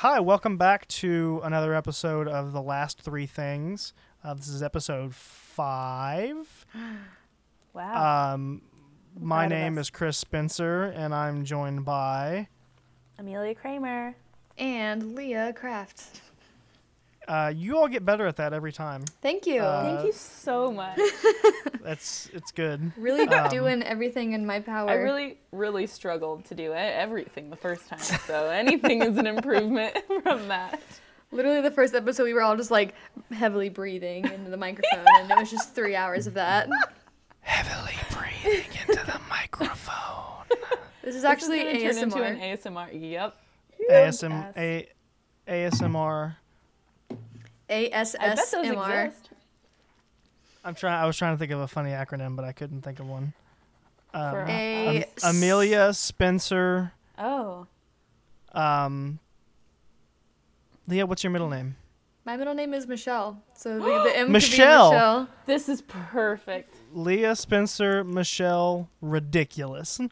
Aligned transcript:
Hi, 0.00 0.20
welcome 0.20 0.58
back 0.58 0.86
to 0.88 1.40
another 1.42 1.74
episode 1.74 2.28
of 2.28 2.52
The 2.52 2.60
Last 2.60 3.00
Three 3.00 3.24
Things. 3.26 3.94
Uh, 4.22 4.34
this 4.34 4.48
is 4.48 4.62
episode 4.62 5.14
five. 5.14 6.66
Wow. 7.72 8.32
Um, 8.32 8.62
my 9.20 9.46
name 9.46 9.76
is 9.76 9.90
Chris 9.90 10.16
Spencer, 10.16 10.84
and 10.84 11.14
I'm 11.14 11.44
joined 11.44 11.84
by. 11.84 12.48
Amelia 13.18 13.54
Kramer. 13.54 14.16
and 14.56 15.14
Leah 15.14 15.52
Kraft. 15.52 16.22
Uh, 17.28 17.52
you 17.54 17.76
all 17.76 17.88
get 17.88 18.04
better 18.04 18.26
at 18.26 18.36
that 18.36 18.52
every 18.52 18.72
time. 18.72 19.04
Thank 19.20 19.46
you. 19.46 19.60
Uh, 19.60 19.82
Thank 19.96 20.06
you 20.06 20.12
so 20.12 20.70
much. 20.70 20.98
That's 21.82 22.28
it's 22.32 22.52
good. 22.52 22.92
really 22.96 23.26
um, 23.28 23.48
doing 23.50 23.82
everything 23.82 24.32
in 24.32 24.46
my 24.46 24.60
power. 24.60 24.88
I 24.90 24.94
really, 24.94 25.38
really 25.52 25.86
struggled 25.86 26.44
to 26.46 26.54
do 26.54 26.72
it, 26.72 26.76
everything 26.94 27.50
the 27.50 27.56
first 27.56 27.88
time. 27.88 27.98
So 27.98 28.48
anything 28.50 29.02
is 29.02 29.16
an 29.18 29.26
improvement 29.26 29.96
from 30.22 30.48
that. 30.48 30.80
literally 31.32 31.60
the 31.60 31.70
first 31.70 31.94
episode 31.94 32.24
we 32.24 32.32
were 32.34 32.42
all 32.42 32.56
just 32.56 32.70
like 32.70 32.94
heavily 33.32 33.68
breathing 33.68 34.24
into 34.26 34.50
the 34.50 34.56
microphone 34.56 35.04
and 35.18 35.30
it 35.30 35.36
was 35.36 35.50
just 35.50 35.74
three 35.74 35.96
hours 35.96 36.26
of 36.28 36.34
that. 36.34 36.68
Heavily 37.40 37.94
breathing 38.12 38.70
into 38.88 39.04
the 39.04 39.20
microphone. 39.28 40.12
This 41.02 41.14
is 41.14 41.22
This 41.22 41.30
actually 41.30 41.60
is 41.60 41.96
gonna 42.00 42.10
turn 42.10 42.22
into 42.24 42.44
an 42.44 42.56
ASMR. 42.56 42.90
ASMR. 42.92 43.10
Yep. 43.10 43.36
ASM, 43.92 44.30
Yes. 44.30 44.56
A, 44.56 44.88
ASMR. 45.48 46.34
I 47.68 47.88
bet 47.90 48.02
those 48.02 48.14
ASSMR. 48.66 49.06
exist. 49.06 49.30
I'm 50.64 50.74
trying. 50.74 51.02
I 51.02 51.06
was 51.06 51.16
trying 51.16 51.34
to 51.34 51.38
think 51.38 51.52
of 51.52 51.60
a 51.60 51.68
funny 51.68 51.90
acronym, 51.90 52.36
but 52.36 52.44
I 52.44 52.52
couldn't 52.52 52.82
think 52.82 52.98
of 53.00 53.08
one. 53.08 53.32
Um, 54.14 54.30
For- 54.30 54.44
A- 54.48 55.04
Am- 55.04 55.04
Amelia 55.36 55.92
Spencer. 55.92 56.92
Oh. 57.18 57.66
Um, 58.52 59.18
Leah, 60.88 61.06
what's 61.06 61.22
your 61.24 61.30
middle 61.30 61.48
name? 61.48 61.76
My 62.24 62.36
middle 62.36 62.54
name 62.54 62.74
is 62.74 62.86
Michelle. 62.86 63.42
So 63.54 63.78
the, 63.78 64.02
the 64.04 64.16
M 64.18 64.32
Michelle. 64.32 64.90
could 64.90 64.94
be 64.94 64.96
Michelle. 64.96 65.28
This 65.46 65.68
is 65.68 65.82
perfect. 65.82 66.74
Leah 66.92 67.36
Spencer 67.36 68.02
Michelle 68.04 68.88
Ridiculous. 69.00 70.00
I 70.00 70.08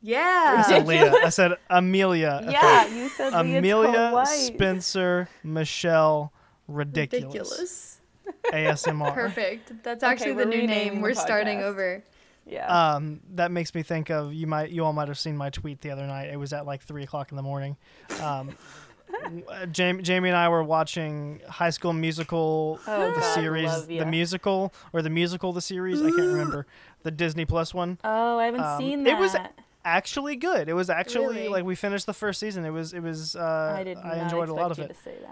Yeah. 0.00 0.62
said 0.62 0.86
Leah. 0.86 1.12
I 1.24 1.28
said 1.30 1.52
Amelia. 1.68 2.46
Yeah, 2.48 2.86
you 2.86 3.08
said 3.10 3.32
Amelia 3.34 4.10
twice. 4.12 4.46
Spencer 4.46 5.28
Michelle 5.44 6.32
Ridiculous. 6.70 8.00
Ridiculous. 8.24 8.82
ASMR. 8.84 9.12
Perfect. 9.14 9.72
That's 9.82 10.02
Okay, 10.04 10.10
actually 10.12 10.34
the 10.34 10.44
new 10.46 10.66
name 10.66 10.96
the 10.96 11.00
we're 11.02 11.14
starting 11.14 11.60
over. 11.62 12.02
Yeah. 12.46 12.66
Um, 12.94 13.20
that 13.34 13.50
makes 13.50 13.74
me 13.74 13.82
think 13.82 14.10
of 14.10 14.32
you 14.32 14.46
might 14.46 14.70
you 14.70 14.84
all 14.84 14.92
might 14.92 15.08
have 15.08 15.18
seen 15.18 15.36
my 15.36 15.50
tweet 15.50 15.80
the 15.82 15.90
other 15.90 16.06
night. 16.06 16.30
It 16.30 16.36
was 16.38 16.52
at 16.52 16.66
like 16.66 16.82
three 16.82 17.02
o'clock 17.04 17.30
in 17.32 17.36
the 17.36 17.42
morning. 17.42 17.76
Um, 18.20 18.56
Jamie, 19.72 20.02
Jamie 20.02 20.28
and 20.28 20.38
I 20.38 20.48
were 20.48 20.62
watching 20.62 21.40
High 21.48 21.70
School 21.70 21.92
Musical, 21.92 22.78
Oh, 22.86 23.08
the 23.10 23.20
God, 23.20 23.34
series, 23.34 23.86
the 23.86 24.06
musical 24.06 24.72
or 24.92 25.02
the 25.02 25.10
musical, 25.10 25.52
the 25.52 25.60
series. 25.60 26.00
I 26.00 26.06
can't 26.10 26.16
remember 26.18 26.66
the 27.02 27.10
Disney 27.10 27.44
Plus 27.44 27.74
one. 27.74 27.98
oh, 28.04 28.38
I 28.38 28.46
haven't 28.46 28.60
um, 28.60 28.78
seen 28.78 29.00
it 29.00 29.04
that. 29.10 29.20
was 29.20 29.36
actually 29.84 30.36
good. 30.36 30.68
It 30.68 30.74
was 30.74 30.88
actually 30.90 31.36
Really? 31.38 31.48
like 31.48 31.64
we 31.64 31.74
finished 31.74 32.06
the 32.06 32.14
first 32.14 32.38
season. 32.40 32.64
It 32.64 32.70
was 32.70 32.92
it 32.92 33.00
was 33.02 33.34
uh, 33.36 33.74
I 33.76 33.82
did 33.84 33.96
not 33.98 34.06
I 34.06 34.22
enjoyed 34.22 34.48
a 34.48 34.54
lot 34.54 34.70
of 34.70 34.78
expect 34.78 35.06
it. 35.08 35.28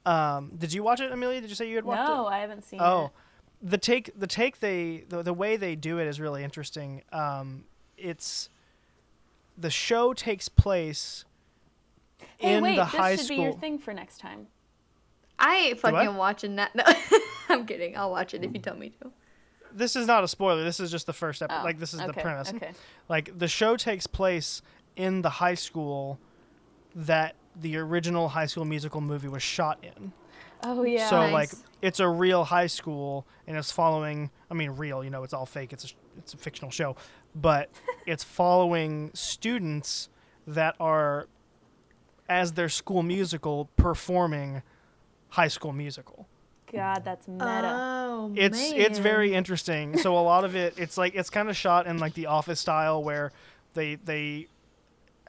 You 0.00 0.06
to 0.06 0.10
say 0.10 0.12
that. 0.12 0.36
Um, 0.36 0.52
did 0.58 0.72
you 0.72 0.82
watch 0.82 1.00
it, 1.00 1.12
Amelia? 1.12 1.40
Did 1.40 1.50
you 1.50 1.56
say 1.56 1.68
you 1.68 1.76
had 1.76 1.84
watched 1.84 2.08
No, 2.08 2.14
it? 2.14 2.16
No, 2.16 2.26
I 2.26 2.38
haven't 2.38 2.64
seen 2.64 2.80
Oh, 2.80 2.84
it. 2.84 2.88
Oh, 2.88 3.10
the 3.62 3.78
take 3.78 4.18
the 4.18 4.26
take 4.26 4.60
they 4.60 5.04
the, 5.08 5.22
the 5.22 5.34
way 5.34 5.56
they 5.56 5.76
do 5.76 5.98
it 5.98 6.06
is 6.06 6.20
really 6.20 6.42
interesting. 6.42 7.02
Um, 7.12 7.64
it's 7.96 8.48
the 9.56 9.70
show 9.70 10.14
takes 10.14 10.48
place 10.48 11.24
Hey, 12.38 12.54
in 12.56 12.62
wait, 12.62 12.76
the 12.76 12.84
this 12.84 13.26
should 13.26 13.28
be 13.28 13.42
your 13.42 13.52
thing 13.52 13.78
for 13.78 13.92
next 13.92 14.18
time. 14.18 14.46
I 15.38 15.56
ain't 15.56 15.80
fucking 15.80 16.16
watching 16.16 16.56
that. 16.56 16.74
No, 17.50 17.56
I'm 17.56 17.66
kidding. 17.66 17.96
I'll 17.96 18.10
watch 18.10 18.32
it 18.34 18.44
if 18.44 18.52
you 18.52 18.60
tell 18.60 18.76
me 18.76 18.90
to. 19.02 19.10
This 19.72 19.96
is 19.96 20.06
not 20.06 20.22
a 20.22 20.28
spoiler. 20.28 20.62
This 20.62 20.78
is 20.80 20.90
just 20.90 21.06
the 21.06 21.12
first 21.12 21.42
episode. 21.42 21.60
Oh, 21.60 21.64
like 21.64 21.78
this 21.78 21.92
is 21.92 22.00
the 22.00 22.12
premise. 22.12 22.52
Okay. 22.54 22.70
Like 23.08 23.36
the 23.38 23.48
show 23.48 23.76
takes 23.76 24.06
place 24.06 24.62
in 24.96 25.22
the 25.22 25.30
high 25.30 25.54
school 25.54 26.18
that 26.94 27.34
the 27.60 27.76
original 27.76 28.28
High 28.28 28.46
School 28.46 28.64
Musical 28.64 29.00
movie 29.00 29.28
was 29.28 29.42
shot 29.42 29.78
in. 29.82 30.12
Oh 30.62 30.82
yeah. 30.82 31.08
so 31.08 31.20
Nice. 31.22 31.32
like 31.32 31.50
it's 31.80 32.00
a 32.00 32.08
real 32.08 32.44
high 32.44 32.66
school 32.66 33.26
and 33.46 33.56
it's 33.56 33.72
following 33.72 34.30
i 34.50 34.54
mean 34.54 34.72
real 34.72 35.02
you 35.02 35.08
know 35.08 35.22
it's 35.24 35.32
all 35.32 35.46
fake 35.46 35.72
it's 35.72 35.84
a, 35.86 35.88
it's 36.18 36.34
a 36.34 36.36
fictional 36.36 36.70
show 36.70 36.96
but 37.34 37.70
it's 38.06 38.22
following 38.22 39.10
students 39.14 40.10
that 40.46 40.76
are 40.78 41.28
as 42.28 42.52
their 42.52 42.68
school 42.68 43.02
musical 43.02 43.70
performing 43.76 44.62
high 45.30 45.48
school 45.48 45.72
musical 45.72 46.26
God, 46.70 47.04
that's 47.06 47.26
meta. 47.26 47.74
Oh, 47.74 48.30
it's 48.36 48.70
it's 48.72 48.98
very 48.98 49.32
interesting 49.40 49.96
so 49.96 50.18
a 50.18 50.20
lot 50.20 50.44
of 50.44 50.54
it 50.54 50.74
it's 50.76 50.98
like 50.98 51.14
it's 51.14 51.30
kind 51.30 51.48
of 51.48 51.56
shot 51.56 51.86
in 51.86 51.96
like 51.96 52.12
the 52.12 52.26
office 52.26 52.60
style 52.60 53.02
where 53.02 53.32
they 53.72 53.94
they 53.94 54.48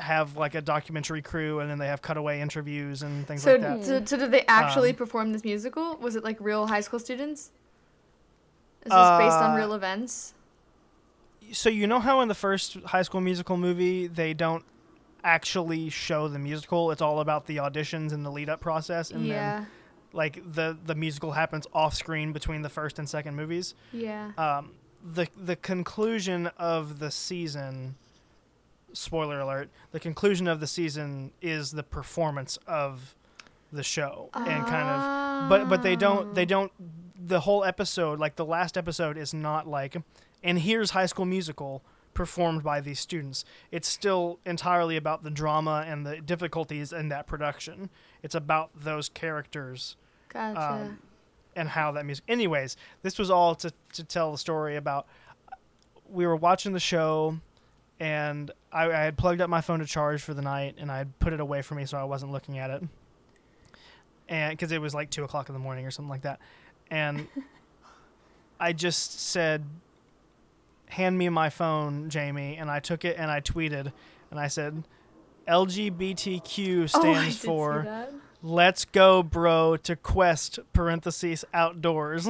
have 0.01 0.35
like 0.35 0.55
a 0.55 0.61
documentary 0.61 1.21
crew 1.21 1.59
and 1.59 1.69
then 1.69 1.77
they 1.77 1.87
have 1.87 2.01
cutaway 2.01 2.41
interviews 2.41 3.01
and 3.03 3.25
things 3.27 3.43
So, 3.43 3.53
like 3.53 3.61
that 3.61 3.85
so, 3.85 4.03
so 4.05 4.17
did 4.17 4.31
they 4.31 4.43
actually 4.47 4.89
Um, 4.89 4.95
perform 4.95 5.31
this 5.31 5.43
musical? 5.43 5.95
Was 5.97 6.15
it 6.15 6.23
like 6.23 6.37
real 6.39 6.67
high 6.67 6.81
school 6.81 6.99
students? 6.99 7.51
Is 8.83 8.89
this 8.89 9.09
based 9.19 9.37
on 9.37 9.51
Uh, 9.51 9.57
real 9.57 9.73
events? 9.73 10.33
so 11.51 11.69
you 11.69 11.85
know 11.85 11.99
how 11.99 12.21
in 12.21 12.27
the 12.29 12.35
first 12.35 12.75
high 12.85 13.01
school 13.01 13.19
musical 13.21 13.57
movie 13.57 14.07
they 14.07 14.33
don't 14.33 14.63
actually 15.23 15.89
show 15.89 16.27
the 16.27 16.39
musical 16.39 16.91
it's 16.91 17.01
all 17.01 17.19
about 17.19 17.45
the 17.45 17.57
auditions 17.57 18.11
and 18.13 18.25
the 18.25 18.29
lead 18.31 18.49
up 18.49 18.59
process 18.61 19.11
and 19.11 19.25
Yeah, 19.25 19.57
then 19.59 19.67
like 20.13 20.41
the 20.53 20.77
the 20.85 20.95
musical 20.95 21.33
happens 21.33 21.67
off 21.73 21.93
screen 21.93 22.31
between 22.31 22.61
the 22.63 22.69
first 22.69 22.97
and 22.99 23.07
second 23.07 23.35
movies 23.35 23.75
yeah. 23.93 24.31
um 24.37 24.71
the 25.03 25.27
the 25.35 25.55
conclusion 25.55 26.47
of 26.57 26.99
the 26.99 27.11
season 27.11 27.95
spoiler 28.93 29.39
alert 29.39 29.69
the 29.91 29.99
conclusion 29.99 30.47
of 30.47 30.59
the 30.59 30.67
season 30.67 31.31
is 31.41 31.71
the 31.71 31.83
performance 31.83 32.57
of 32.67 33.15
the 33.71 33.83
show 33.83 34.29
and 34.33 34.65
kind 34.65 34.87
of 34.89 35.49
but 35.49 35.69
but 35.69 35.81
they 35.81 35.95
don't 35.95 36.33
they 36.35 36.45
don't 36.45 36.71
the 37.15 37.41
whole 37.41 37.63
episode 37.63 38.19
like 38.19 38.35
the 38.35 38.45
last 38.45 38.77
episode 38.77 39.17
is 39.17 39.33
not 39.33 39.67
like 39.67 39.95
and 40.43 40.59
here's 40.59 40.91
high 40.91 41.05
school 41.05 41.25
musical 41.25 41.81
performed 42.13 42.61
by 42.63 42.81
these 42.81 42.99
students. 42.99 43.45
It's 43.71 43.87
still 43.87 44.39
entirely 44.45 44.97
about 44.97 45.23
the 45.23 45.31
drama 45.31 45.85
and 45.87 46.05
the 46.05 46.17
difficulties 46.19 46.91
in 46.91 47.09
that 47.09 47.25
production. 47.27 47.89
It's 48.21 48.35
about 48.35 48.69
those 48.75 49.07
characters 49.09 49.95
Gotcha. 50.29 50.61
um, 50.61 50.99
and 51.55 51.69
how 51.69 51.91
that 51.91 52.05
music 52.05 52.23
anyways 52.29 52.77
this 53.01 53.19
was 53.19 53.29
all 53.29 53.55
to, 53.55 53.73
to 53.91 54.03
tell 54.05 54.31
the 54.31 54.37
story 54.37 54.77
about 54.77 55.05
we 56.09 56.25
were 56.25 56.35
watching 56.35 56.71
the 56.71 56.79
show 56.79 57.39
and 58.01 58.49
I, 58.71 58.87
I 58.87 59.03
had 59.03 59.15
plugged 59.15 59.41
up 59.41 59.49
my 59.49 59.61
phone 59.61 59.77
to 59.77 59.85
charge 59.85 60.23
for 60.23 60.33
the 60.33 60.41
night 60.41 60.75
and 60.79 60.91
i 60.91 60.97
had 60.97 61.17
put 61.19 61.33
it 61.33 61.39
away 61.39 61.61
from 61.61 61.77
me 61.77 61.85
so 61.85 61.97
i 61.97 62.03
wasn't 62.03 62.31
looking 62.31 62.57
at 62.57 62.69
it. 62.71 62.83
And 64.27 64.57
because 64.57 64.71
it 64.71 64.81
was 64.81 64.95
like 64.95 65.09
two 65.09 65.23
o'clock 65.23 65.49
in 65.49 65.53
the 65.53 65.59
morning 65.59 65.85
or 65.85 65.91
something 65.91 66.09
like 66.09 66.23
that. 66.23 66.39
And 66.89 67.27
i 68.59 68.73
just 68.73 69.19
said 69.19 69.63
hand 70.87 71.17
me 71.17 71.29
my 71.29 71.49
phone 71.49 72.09
jamie. 72.09 72.57
And 72.57 72.71
i 72.71 72.79
took 72.79 73.05
it 73.05 73.17
and 73.17 73.29
i 73.29 73.39
tweeted 73.39 73.93
and 74.31 74.39
i 74.39 74.47
said 74.47 74.83
lgbtq 75.47 76.83
oh, 76.83 76.85
stands 76.87 77.39
see 77.39 77.47
for 77.47 78.07
let's 78.41 78.85
go 78.85 79.21
bro 79.21 79.77
to 79.77 79.95
quest 79.95 80.59
parentheses 80.73 81.45
outdoors. 81.53 82.27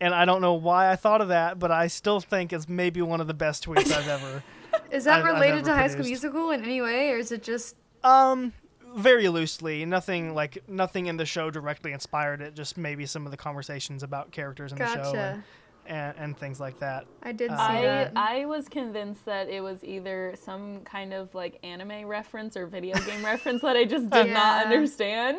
And 0.00 0.14
i 0.14 0.24
don't 0.24 0.40
know 0.40 0.54
why 0.54 0.90
i 0.90 0.96
thought 0.96 1.20
of 1.20 1.28
that 1.28 1.58
but 1.58 1.70
i 1.70 1.88
still 1.88 2.20
think 2.20 2.54
it's 2.54 2.70
maybe 2.70 3.02
one 3.02 3.20
of 3.20 3.26
the 3.26 3.34
best 3.34 3.66
tweets 3.66 3.92
i've 3.92 4.08
ever 4.08 4.42
Is 4.90 5.04
that 5.04 5.20
I've- 5.20 5.28
I've 5.28 5.34
related 5.34 5.58
ever 5.58 5.66
to 5.66 5.74
High 5.74 5.88
School. 5.88 6.04
Musical 6.04 6.50
in 6.50 6.62
any 6.64 6.80
way, 6.82 7.10
or 7.12 7.16
is 7.18 7.32
it 7.32 7.42
just? 7.42 7.76
um 8.04 8.52
very 8.94 9.28
loosely 9.28 9.84
nothing 9.84 10.34
like 10.34 10.64
nothing 10.66 11.06
in 11.06 11.16
the 11.16 11.24
show 11.26 11.48
directly 11.50 11.92
inspired 11.92 12.40
it 12.40 12.54
just 12.56 12.76
maybe 12.76 13.06
some 13.06 13.24
of 13.24 13.30
the 13.30 13.36
conversations 13.36 14.02
about 14.02 14.32
characters 14.32 14.72
in 14.72 14.78
the 14.78 14.86
show 14.94 15.14
and, 15.14 15.42
and, 15.86 16.16
and 16.18 16.36
things 16.38 16.58
like 16.58 16.76
that 16.80 17.04
I 17.22 17.30
did 17.30 17.50
see 17.50 17.54
Uh, 17.56 17.60
I 17.62 17.82
that. 17.82 18.12
I 18.16 18.46
was 18.46 18.68
convinced 18.68 19.24
that 19.26 19.48
it 19.48 19.60
was 19.62 19.84
either 19.84 20.34
some 20.42 20.80
kind 20.80 21.12
of 21.12 21.32
like 21.36 21.60
anime 21.62 22.04
reference 22.06 22.56
or 22.56 22.66
video 22.66 22.96
game 23.00 23.24
reference 23.24 23.62
that 23.62 23.76
I 23.76 23.84
just 23.84 24.10
did 24.10 24.30
not 24.32 24.64
understand. 24.66 25.38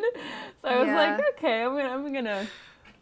So 0.62 0.68
I 0.68 0.78
was 0.78 0.86
Yeah. 0.86 0.96
like, 1.16 1.24
okay, 1.36 1.62
I'm 1.62 1.76
gonna 1.76 1.88
I'm 1.90 2.12
gonna. 2.12 2.46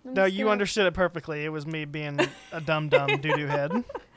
I'm 0.05 0.15
no 0.15 0.25
you 0.25 0.39
gonna- 0.45 0.51
understood 0.53 0.87
it 0.87 0.95
perfectly 0.95 1.45
it 1.45 1.51
was 1.51 1.65
me 1.67 1.85
being 1.85 2.19
a 2.51 2.61
dumb 2.61 2.89
dumb 2.89 3.21
doo-doo 3.21 3.47
head 3.47 3.85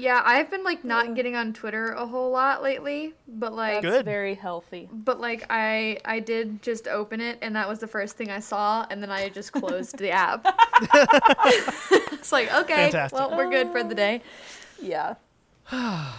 yeah, 0.00 0.22
I've 0.24 0.50
been 0.50 0.64
like 0.64 0.84
not 0.84 1.14
getting 1.14 1.36
on 1.36 1.52
Twitter 1.52 1.92
a 1.92 2.06
whole 2.06 2.30
lot 2.30 2.62
lately, 2.62 3.14
but 3.28 3.52
like, 3.52 3.82
That's 3.82 3.96
Good. 3.96 4.04
very 4.04 4.34
healthy. 4.34 4.88
but 4.92 5.20
like 5.20 5.44
I 5.50 5.98
I 6.04 6.20
did 6.20 6.62
just 6.62 6.88
open 6.88 7.20
it, 7.20 7.38
and 7.42 7.54
that 7.56 7.68
was 7.68 7.78
the 7.78 7.86
first 7.86 8.16
thing 8.16 8.30
I 8.30 8.40
saw, 8.40 8.86
and 8.90 9.02
then 9.02 9.10
I 9.10 9.28
just 9.28 9.52
closed 9.52 9.98
the 9.98 10.10
app. 10.10 10.44
it's 12.12 12.32
like 12.32 12.52
okay, 12.52 12.74
Fantastic. 12.90 13.18
well 13.18 13.36
we're 13.36 13.50
good 13.50 13.70
for 13.70 13.82
the 13.84 13.94
day. 13.94 14.22
Yeah. 14.80 15.14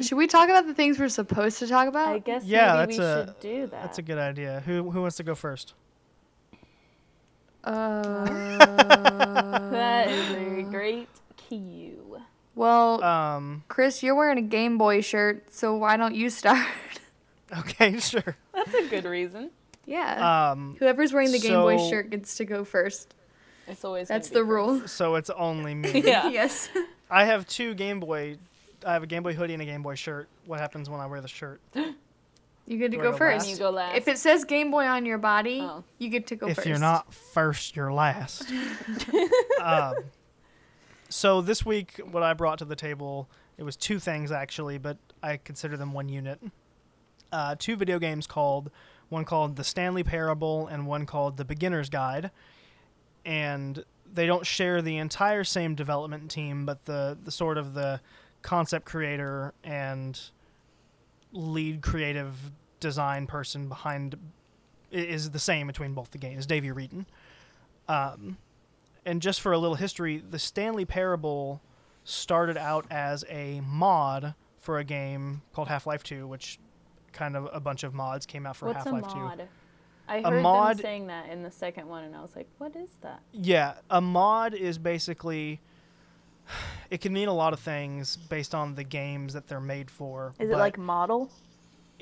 Should 0.00 0.16
we 0.16 0.28
talk 0.28 0.48
about 0.48 0.66
the 0.68 0.74
things 0.74 1.00
we're 1.00 1.08
supposed 1.08 1.58
to 1.58 1.66
talk 1.66 1.88
about? 1.88 2.08
I 2.08 2.20
guess 2.20 2.44
Yeah, 2.44 2.74
maybe 2.86 2.96
that's 2.96 2.98
we 2.98 3.04
a- 3.04 3.26
should 3.26 3.40
do 3.40 3.60
that. 3.66 3.82
That's 3.82 3.98
a 3.98 4.02
good 4.02 4.18
idea. 4.18 4.62
Who 4.64 4.90
who 4.90 5.00
wants 5.02 5.16
to 5.16 5.24
go 5.24 5.34
first? 5.34 5.74
Uh, 7.64 8.24
That 9.70 10.08
is 10.08 10.30
a 10.30 10.62
great 10.70 11.08
cue. 11.36 11.97
Well, 12.58 13.02
Um. 13.04 13.62
Chris, 13.68 14.02
you're 14.02 14.14
wearing 14.14 14.38
a 14.38 14.42
Game 14.42 14.76
Boy 14.78 15.00
shirt, 15.00 15.52
so 15.52 15.74
why 15.76 15.96
don't 15.96 16.14
you 16.14 16.28
start? 16.30 16.66
Okay, 17.56 17.98
sure. 17.98 18.36
That's 18.52 18.74
a 18.74 18.86
good 18.88 19.06
reason. 19.06 19.50
yeah. 19.86 20.50
Um. 20.50 20.76
Whoever's 20.78 21.14
wearing 21.14 21.32
the 21.32 21.38
Game 21.38 21.54
Boy 21.54 21.78
shirt 21.88 22.10
gets 22.10 22.36
to 22.36 22.44
go 22.44 22.62
first. 22.62 23.14
It's 23.66 23.84
always 23.86 24.08
That's 24.08 24.28
the 24.28 24.40
first. 24.40 24.48
rule. 24.50 24.86
So 24.86 25.14
it's 25.14 25.30
only 25.30 25.74
me. 25.74 26.02
Yeah. 26.04 26.28
yes. 26.30 26.68
I 27.10 27.24
have 27.24 27.46
two 27.46 27.72
Game 27.72 28.00
Boy. 28.00 28.36
I 28.84 28.92
have 28.92 29.02
a 29.02 29.06
Game 29.06 29.22
Boy 29.22 29.32
hoodie 29.32 29.54
and 29.54 29.62
a 29.62 29.66
Game 29.66 29.82
Boy 29.82 29.94
shirt. 29.94 30.28
What 30.44 30.60
happens 30.60 30.90
when 30.90 31.00
I 31.00 31.06
wear 31.06 31.22
the 31.22 31.28
shirt? 31.28 31.60
You 32.66 32.76
get 32.76 32.90
to 32.90 32.98
go 32.98 33.12
go 33.12 33.16
first. 33.16 33.46
last? 33.46 33.50
You 33.50 33.56
go 33.56 33.70
last. 33.70 33.96
If 33.96 34.08
it 34.08 34.18
says 34.18 34.44
Game 34.44 34.70
Boy 34.70 34.84
on 34.84 35.06
your 35.06 35.16
body, 35.16 35.60
Oh. 35.62 35.84
you 35.96 36.10
get 36.10 36.26
to 36.26 36.36
go 36.36 36.48
if 36.48 36.56
first. 36.56 36.68
you're 36.68 36.78
not 36.78 37.14
first, 37.14 37.74
you're 37.76 37.90
last. 37.90 38.52
um, 39.62 39.94
so 41.08 41.40
this 41.40 41.64
week, 41.64 42.00
what 42.10 42.22
I 42.22 42.34
brought 42.34 42.58
to 42.58 42.64
the 42.64 42.76
table, 42.76 43.28
it 43.56 43.62
was 43.62 43.76
two 43.76 43.98
things 43.98 44.30
actually, 44.30 44.78
but 44.78 44.98
I 45.22 45.36
consider 45.38 45.76
them 45.76 45.92
one 45.92 46.08
unit. 46.08 46.40
Uh, 47.32 47.56
two 47.58 47.76
video 47.76 47.98
games 47.98 48.26
called 48.26 48.70
one 49.08 49.24
called 49.24 49.56
The 49.56 49.64
Stanley 49.64 50.02
Parable 50.02 50.66
and 50.66 50.86
one 50.86 51.06
called 51.06 51.36
The 51.36 51.44
Beginner's 51.44 51.88
Guide, 51.88 52.30
and 53.24 53.84
they 54.10 54.26
don't 54.26 54.46
share 54.46 54.82
the 54.82 54.96
entire 54.98 55.44
same 55.44 55.74
development 55.74 56.30
team, 56.30 56.66
but 56.66 56.84
the 56.84 57.16
the 57.22 57.30
sort 57.30 57.58
of 57.58 57.74
the 57.74 58.00
concept 58.42 58.86
creator 58.86 59.52
and 59.64 60.20
lead 61.32 61.82
creative 61.82 62.52
design 62.80 63.26
person 63.26 63.68
behind 63.68 64.16
is 64.90 65.30
the 65.30 65.38
same 65.38 65.66
between 65.66 65.92
both 65.92 66.10
the 66.10 66.18
games, 66.18 66.46
Davey 66.46 66.68
Wreden. 66.68 67.04
Um, 67.88 68.38
and 69.08 69.22
just 69.22 69.40
for 69.40 69.52
a 69.52 69.58
little 69.58 69.76
history, 69.76 70.18
the 70.18 70.38
Stanley 70.38 70.84
Parable 70.84 71.62
started 72.04 72.58
out 72.58 72.86
as 72.90 73.24
a 73.30 73.60
mod 73.64 74.34
for 74.58 74.78
a 74.78 74.84
game 74.84 75.40
called 75.54 75.68
Half 75.68 75.86
Life 75.86 76.02
2, 76.02 76.26
which 76.26 76.58
kind 77.12 77.34
of 77.34 77.48
a 77.52 77.58
bunch 77.58 77.84
of 77.84 77.94
mods 77.94 78.26
came 78.26 78.44
out 78.44 78.56
for 78.56 78.72
Half 78.72 78.84
Life 78.86 79.08
2. 79.08 79.14
mod? 79.14 79.48
I 80.06 80.16
A 80.18 80.30
heard 80.30 80.42
mod- 80.42 80.76
them 80.76 80.82
saying 80.82 81.06
that 81.06 81.30
in 81.30 81.42
the 81.42 81.50
second 81.50 81.88
one, 81.88 82.04
and 82.04 82.14
I 82.14 82.20
was 82.20 82.34
like, 82.36 82.48
"What 82.58 82.76
is 82.76 82.90
that?" 83.02 83.20
Yeah, 83.32 83.74
a 83.90 84.00
mod 84.00 84.54
is 84.54 84.78
basically 84.78 85.60
it 86.90 87.00
can 87.00 87.12
mean 87.12 87.28
a 87.28 87.34
lot 87.34 87.52
of 87.54 87.60
things 87.60 88.16
based 88.16 88.54
on 88.54 88.74
the 88.74 88.84
games 88.84 89.32
that 89.32 89.48
they're 89.48 89.60
made 89.60 89.90
for. 89.90 90.34
Is 90.38 90.50
it 90.50 90.56
like 90.56 90.78
model? 90.78 91.30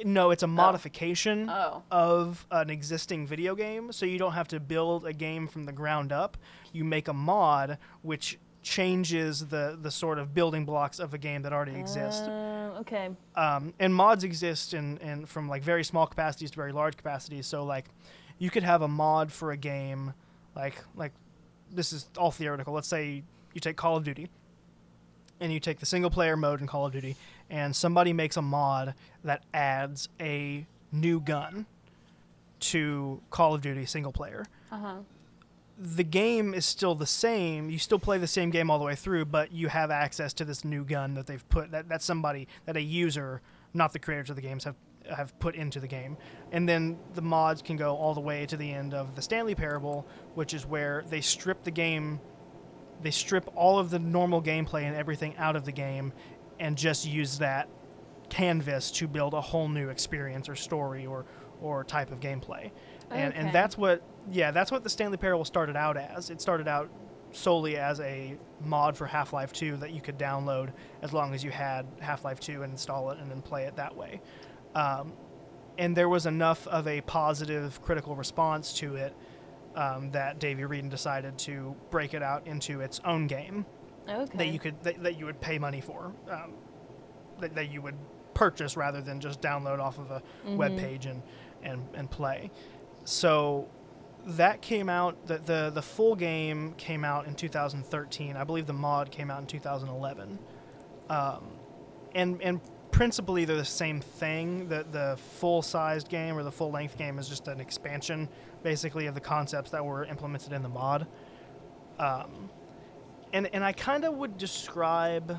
no, 0.04 0.30
it's 0.30 0.42
a 0.42 0.46
oh. 0.46 0.48
modification 0.48 1.48
Oh. 1.48 1.82
of 1.90 2.46
an 2.50 2.70
existing 2.70 3.26
video 3.26 3.54
game, 3.54 3.92
so 3.92 4.04
you 4.06 4.18
don't 4.18 4.32
have 4.32 4.48
to 4.48 4.60
build 4.60 5.06
a 5.06 5.12
game 5.12 5.48
from 5.48 5.64
the 5.64 5.72
ground 5.72 6.12
up. 6.12 6.36
You 6.76 6.84
make 6.84 7.08
a 7.08 7.12
mod 7.14 7.78
which 8.02 8.38
changes 8.62 9.46
the 9.46 9.78
the 9.80 9.90
sort 9.90 10.18
of 10.18 10.34
building 10.34 10.64
blocks 10.64 10.98
of 10.98 11.14
a 11.14 11.18
game 11.18 11.42
that 11.42 11.52
already 11.52 11.76
exist. 11.78 12.24
Uh, 12.24 12.80
okay. 12.80 13.10
Um, 13.36 13.72
and 13.78 13.94
mods 13.94 14.24
exist 14.24 14.74
in, 14.74 14.98
in 14.98 15.26
from 15.26 15.48
like 15.48 15.62
very 15.62 15.84
small 15.84 16.06
capacities 16.06 16.50
to 16.50 16.56
very 16.56 16.72
large 16.72 16.96
capacities. 16.96 17.46
So 17.46 17.64
like, 17.64 17.86
you 18.38 18.50
could 18.50 18.64
have 18.64 18.82
a 18.82 18.88
mod 18.88 19.30
for 19.30 19.52
a 19.52 19.56
game, 19.56 20.14
like 20.56 20.74
like 20.96 21.12
this 21.72 21.92
is 21.92 22.08
all 22.18 22.30
theoretical. 22.32 22.74
Let's 22.74 22.88
say 22.88 23.22
you 23.54 23.60
take 23.60 23.76
Call 23.76 23.96
of 23.96 24.04
Duty, 24.04 24.28
and 25.40 25.52
you 25.52 25.60
take 25.60 25.78
the 25.78 25.86
single 25.86 26.10
player 26.10 26.36
mode 26.36 26.60
in 26.60 26.66
Call 26.66 26.86
of 26.86 26.92
Duty, 26.92 27.16
and 27.48 27.74
somebody 27.74 28.12
makes 28.12 28.36
a 28.36 28.42
mod 28.42 28.94
that 29.24 29.44
adds 29.54 30.08
a 30.20 30.66
new 30.92 31.20
gun 31.20 31.66
to 32.58 33.20
Call 33.30 33.54
of 33.54 33.60
Duty 33.60 33.86
single 33.86 34.12
player 34.12 34.44
Uh 34.72 34.78
huh. 34.78 34.94
The 35.78 36.04
game 36.04 36.54
is 36.54 36.64
still 36.64 36.94
the 36.94 37.06
same. 37.06 37.68
You 37.70 37.78
still 37.78 37.98
play 37.98 38.18
the 38.18 38.26
same 38.26 38.50
game 38.50 38.70
all 38.70 38.78
the 38.78 38.84
way 38.84 38.94
through, 38.94 39.26
but 39.26 39.52
you 39.52 39.68
have 39.68 39.90
access 39.90 40.32
to 40.34 40.44
this 40.44 40.64
new 40.64 40.84
gun 40.84 41.14
that 41.14 41.26
they've 41.26 41.46
put 41.48 41.70
that 41.72 41.88
that 41.88 42.02
somebody 42.02 42.48
that 42.64 42.76
a 42.76 42.82
user, 42.82 43.42
not 43.74 43.92
the 43.92 43.98
creators 43.98 44.30
of 44.30 44.36
the 44.36 44.42
games, 44.42 44.64
have 44.64 44.76
have 45.14 45.38
put 45.38 45.54
into 45.54 45.78
the 45.78 45.86
game. 45.86 46.16
And 46.50 46.68
then 46.68 46.98
the 47.14 47.22
mods 47.22 47.62
can 47.62 47.76
go 47.76 47.94
all 47.96 48.14
the 48.14 48.20
way 48.20 48.46
to 48.46 48.56
the 48.56 48.72
end 48.72 48.94
of 48.94 49.14
the 49.14 49.22
Stanley 49.22 49.54
Parable, 49.54 50.06
which 50.34 50.52
is 50.52 50.66
where 50.66 51.04
they 51.08 51.20
strip 51.20 51.62
the 51.62 51.70
game 51.70 52.20
they 53.02 53.10
strip 53.10 53.50
all 53.54 53.78
of 53.78 53.90
the 53.90 53.98
normal 53.98 54.42
gameplay 54.42 54.82
and 54.84 54.96
everything 54.96 55.36
out 55.36 55.56
of 55.56 55.64
the 55.64 55.72
game 55.72 56.12
and 56.58 56.76
just 56.76 57.06
use 57.06 57.38
that 57.38 57.68
canvas 58.28 58.90
to 58.90 59.06
build 59.06 59.34
a 59.34 59.40
whole 59.40 59.68
new 59.68 59.88
experience 59.88 60.48
or 60.48 60.56
story 60.56 61.06
or 61.06 61.26
or 61.60 61.84
type 61.84 62.10
of 62.10 62.20
gameplay. 62.20 62.70
And 63.10 63.34
and 63.34 63.52
that's 63.52 63.78
what 63.78 64.02
yeah, 64.30 64.50
that's 64.50 64.70
what 64.72 64.82
the 64.84 64.90
Stanley 64.90 65.16
Parable 65.16 65.44
started 65.44 65.76
out 65.76 65.96
as. 65.96 66.30
It 66.30 66.40
started 66.40 66.68
out 66.68 66.90
solely 67.32 67.76
as 67.76 68.00
a 68.00 68.36
mod 68.64 68.96
for 68.96 69.06
Half-Life 69.06 69.52
2 69.52 69.76
that 69.78 69.92
you 69.92 70.00
could 70.00 70.18
download 70.18 70.72
as 71.02 71.12
long 71.12 71.34
as 71.34 71.44
you 71.44 71.50
had 71.50 71.86
Half-Life 72.00 72.40
2 72.40 72.62
and 72.62 72.72
install 72.72 73.10
it 73.10 73.18
and 73.18 73.30
then 73.30 73.42
play 73.42 73.64
it 73.64 73.76
that 73.76 73.94
way. 73.96 74.20
Um, 74.74 75.12
and 75.78 75.94
there 75.96 76.08
was 76.08 76.24
enough 76.26 76.66
of 76.68 76.86
a 76.86 77.00
positive 77.02 77.82
critical 77.82 78.16
response 78.16 78.72
to 78.74 78.96
it 78.96 79.14
um, 79.74 80.10
that 80.12 80.38
Davey 80.38 80.62
Wreden 80.62 80.88
decided 80.88 81.36
to 81.40 81.76
break 81.90 82.14
it 82.14 82.22
out 82.22 82.46
into 82.46 82.80
its 82.80 83.00
own 83.04 83.26
game 83.26 83.66
Okay. 84.08 84.38
that 84.38 84.46
you 84.48 84.58
could 84.58 84.80
that, 84.84 85.02
that 85.02 85.18
you 85.18 85.26
would 85.26 85.40
pay 85.40 85.58
money 85.58 85.80
for, 85.80 86.12
um, 86.30 86.52
that, 87.40 87.54
that 87.56 87.70
you 87.70 87.82
would 87.82 87.96
purchase 88.34 88.76
rather 88.76 89.00
than 89.02 89.20
just 89.20 89.40
download 89.42 89.80
off 89.80 89.98
of 89.98 90.10
a 90.12 90.22
web 90.46 90.78
page 90.78 91.06
and, 91.06 91.22
and 91.62 91.82
and 91.94 92.08
play. 92.10 92.50
So 93.04 93.68
that 94.26 94.60
came 94.60 94.88
out 94.88 95.26
the, 95.26 95.38
the 95.38 95.70
the 95.72 95.82
full 95.82 96.16
game 96.16 96.74
came 96.76 97.04
out 97.04 97.26
in 97.26 97.34
2013. 97.34 98.36
I 98.36 98.44
believe 98.44 98.66
the 98.66 98.72
mod 98.72 99.10
came 99.10 99.30
out 99.30 99.40
in 99.40 99.46
2011. 99.46 100.38
Um, 101.08 101.44
and 102.14 102.42
and 102.42 102.60
principally 102.90 103.44
they're 103.44 103.56
the 103.56 103.64
same 103.64 104.00
thing. 104.00 104.68
The 104.68 104.84
the 104.90 105.18
full 105.38 105.62
sized 105.62 106.08
game 106.08 106.36
or 106.36 106.42
the 106.42 106.50
full 106.50 106.70
length 106.70 106.98
game 106.98 107.18
is 107.18 107.28
just 107.28 107.46
an 107.46 107.60
expansion, 107.60 108.28
basically, 108.62 109.06
of 109.06 109.14
the 109.14 109.20
concepts 109.20 109.70
that 109.70 109.84
were 109.84 110.04
implemented 110.04 110.52
in 110.52 110.62
the 110.62 110.68
mod. 110.68 111.06
Um, 111.98 112.50
and 113.32 113.48
and 113.52 113.62
I 113.62 113.72
kind 113.72 114.04
of 114.04 114.14
would 114.14 114.36
describe. 114.36 115.38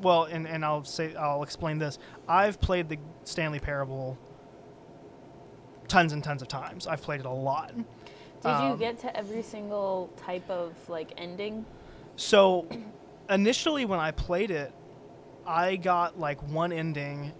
Well, 0.00 0.24
and, 0.24 0.48
and 0.48 0.64
I'll 0.64 0.82
say 0.82 1.14
I'll 1.14 1.44
explain 1.44 1.78
this. 1.78 2.00
I've 2.26 2.60
played 2.60 2.88
the 2.88 2.98
Stanley 3.22 3.60
Parable 3.60 4.18
tons 5.88 6.12
and 6.12 6.22
tons 6.22 6.42
of 6.42 6.48
times. 6.48 6.86
I've 6.86 7.02
played 7.02 7.20
it 7.20 7.26
a 7.26 7.30
lot. 7.30 7.74
Did 7.76 7.84
you 8.44 8.50
um, 8.50 8.78
get 8.78 8.98
to 9.00 9.16
every 9.16 9.42
single 9.42 10.10
type 10.16 10.48
of 10.50 10.72
like 10.88 11.12
ending? 11.16 11.64
So, 12.16 12.68
initially 13.30 13.84
when 13.84 13.98
I 13.98 14.10
played 14.10 14.50
it, 14.50 14.72
I 15.46 15.76
got 15.76 16.18
like 16.18 16.42
one 16.48 16.72
ending 16.72 17.32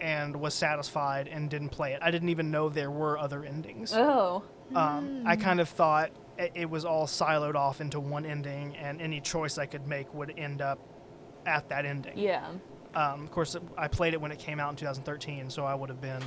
and 0.00 0.36
was 0.36 0.54
satisfied 0.54 1.28
and 1.28 1.50
didn't 1.50 1.70
play 1.70 1.92
it. 1.92 2.00
I 2.02 2.10
didn't 2.10 2.28
even 2.30 2.50
know 2.50 2.68
there 2.68 2.90
were 2.90 3.18
other 3.18 3.44
endings. 3.44 3.92
Oh. 3.94 4.42
Um, 4.74 5.22
I 5.26 5.36
kind 5.36 5.60
of 5.60 5.68
thought 5.68 6.10
it, 6.38 6.52
it 6.54 6.70
was 6.70 6.84
all 6.84 7.06
siloed 7.06 7.54
off 7.54 7.80
into 7.80 8.00
one 8.00 8.24
ending, 8.24 8.76
and 8.76 9.00
any 9.00 9.20
choice 9.20 9.58
I 9.58 9.66
could 9.66 9.86
make 9.86 10.12
would 10.14 10.34
end 10.38 10.62
up 10.62 10.78
at 11.46 11.68
that 11.70 11.84
ending. 11.84 12.16
Yeah. 12.16 12.46
Um, 12.94 13.24
of 13.24 13.30
course, 13.30 13.56
I 13.76 13.88
played 13.88 14.14
it 14.14 14.20
when 14.20 14.32
it 14.32 14.38
came 14.38 14.60
out 14.60 14.70
in 14.70 14.76
2013, 14.76 15.50
so 15.50 15.64
I 15.64 15.74
would 15.74 15.88
have 15.88 16.00
been 16.00 16.22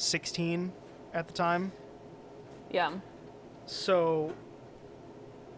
16 0.00 0.72
at 1.14 1.26
the 1.28 1.34
time. 1.34 1.72
Yeah. 2.70 2.92
So 3.66 4.32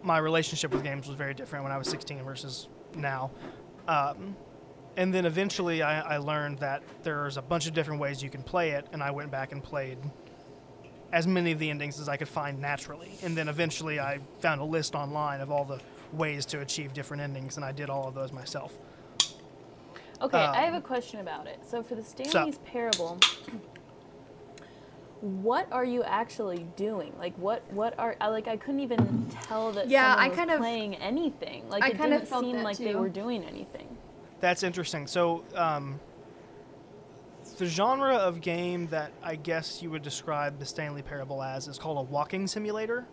my 0.03 0.19
relationship 0.19 0.73
with 0.73 0.83
games 0.83 1.07
was 1.07 1.17
very 1.17 1.35
different 1.35 1.63
when 1.65 1.73
I 1.73 1.79
was 1.79 1.89
16 1.89 2.23
versus 2.25 2.69
now. 2.97 3.31
Um, 3.89 4.37
and 4.97 5.13
then 5.15 5.25
eventually 5.25 5.83
I, 5.83 6.15
I 6.15 6.17
learned 6.19 6.59
that 6.59 6.83
there's 7.03 7.37
a 7.37 7.43
bunch 7.43 7.67
of 7.67 7.75
different 7.75 8.01
ways 8.01 8.23
you 8.23 8.29
can 8.31 8.43
play 8.43 8.71
it, 8.71 8.87
and 8.93 9.03
I 9.03 9.11
went 9.11 9.31
back 9.31 9.53
and 9.53 9.63
played 9.63 9.99
as 11.13 11.27
many 11.27 11.53
of 11.53 11.59
the 11.59 11.71
endings 11.71 12.01
as 12.01 12.09
I 12.09 12.17
could 12.17 12.29
find 12.29 12.59
naturally. 12.61 13.13
And 13.23 13.37
then 13.37 13.49
eventually 13.49 14.01
I 14.01 14.19
found 14.41 14.61
a 14.61 14.65
list 14.65 14.95
online 14.95 15.41
of 15.41 15.51
all 15.51 15.65
the 15.65 15.81
ways 16.13 16.45
to 16.47 16.61
achieve 16.61 16.93
different 16.93 17.23
endings, 17.23 17.57
and 17.57 17.65
I 17.65 17.73
did 17.73 17.89
all 17.91 18.09
of 18.09 18.15
those 18.15 18.33
myself. 18.33 18.77
Okay, 20.21 20.39
I 20.39 20.63
have 20.63 20.75
Um, 20.75 20.79
a 20.81 20.83
question 20.83 21.21
about 21.21 21.47
it. 21.47 21.59
So 21.67 21.83
for 21.83 21.95
the 21.95 22.03
Stanley's 22.05 22.59
Parable, 22.59 23.19
what 25.23 25.71
are 25.73 25.85
you 25.85 26.03
actually 26.03 26.67
doing? 26.77 27.13
Like 27.19 27.35
what 27.39 27.63
what 27.73 27.99
are 27.99 28.17
I 28.21 28.27
like 28.29 28.49
I 28.49 28.57
couldn't 28.57 28.81
even 28.81 29.27
tell 29.43 29.73
that 29.73 29.89
Yeah, 29.89 30.03
someone 30.11 30.19
I 30.25 30.29
was 30.29 30.37
kind 30.37 30.51
of- 30.51 30.59
playing 30.59 30.95
anything. 30.97 31.69
Like 31.71 31.83
I 31.85 31.89
it 31.89 31.99
kind 31.99 32.13
of 32.13 32.21
didn't 32.21 32.29
felt 32.29 32.45
seem 32.45 32.57
that 32.57 32.65
like 32.65 32.77
they 32.77 32.93
too. 32.93 32.99
were 32.99 33.09
doing 33.09 33.45
anything. 33.45 33.97
That's 34.41 34.63
interesting. 34.65 35.07
So, 35.07 35.45
um, 35.55 36.01
the 37.59 37.67
genre 37.67 38.15
of 38.17 38.41
game 38.41 38.89
that 38.89 39.13
I 39.23 39.37
guess 39.37 39.81
you 39.83 39.91
would 39.93 40.03
describe 40.03 40.59
the 40.59 40.67
Stanley 40.67 41.03
Parable 41.03 41.43
as 41.43 41.69
is 41.69 41.79
called 41.79 41.99
a 41.99 42.03
walking 42.11 42.47
simulator. 42.49 43.07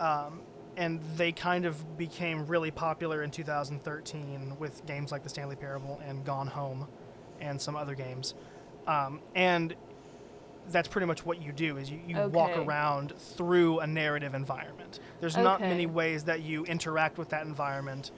Um, 0.00 0.40
and 0.76 1.00
they 1.16 1.32
kind 1.32 1.64
of 1.64 1.96
became 1.96 2.46
really 2.46 2.70
popular 2.70 3.22
in 3.22 3.30
2013 3.30 4.56
with 4.58 4.84
games 4.86 5.10
like 5.12 5.22
the 5.22 5.28
Stanley 5.28 5.56
Parable 5.56 6.00
and 6.06 6.24
Gone 6.24 6.48
Home, 6.48 6.86
and 7.40 7.60
some 7.60 7.76
other 7.76 7.94
games. 7.94 8.34
Um, 8.86 9.20
and 9.34 9.74
that's 10.70 10.88
pretty 10.88 11.06
much 11.06 11.24
what 11.24 11.40
you 11.42 11.52
do 11.52 11.76
is 11.76 11.90
you, 11.90 12.00
you 12.06 12.28
walk 12.28 12.56
around 12.56 13.12
through 13.16 13.80
a 13.80 13.86
narrative 13.86 14.34
environment. 14.34 15.00
There's 15.20 15.36
not 15.36 15.60
many 15.60 15.86
ways 15.86 16.24
that 16.24 16.42
you 16.42 16.64
interact 16.64 17.18
with 17.18 17.28
that 17.30 17.46
environment. 17.46 18.10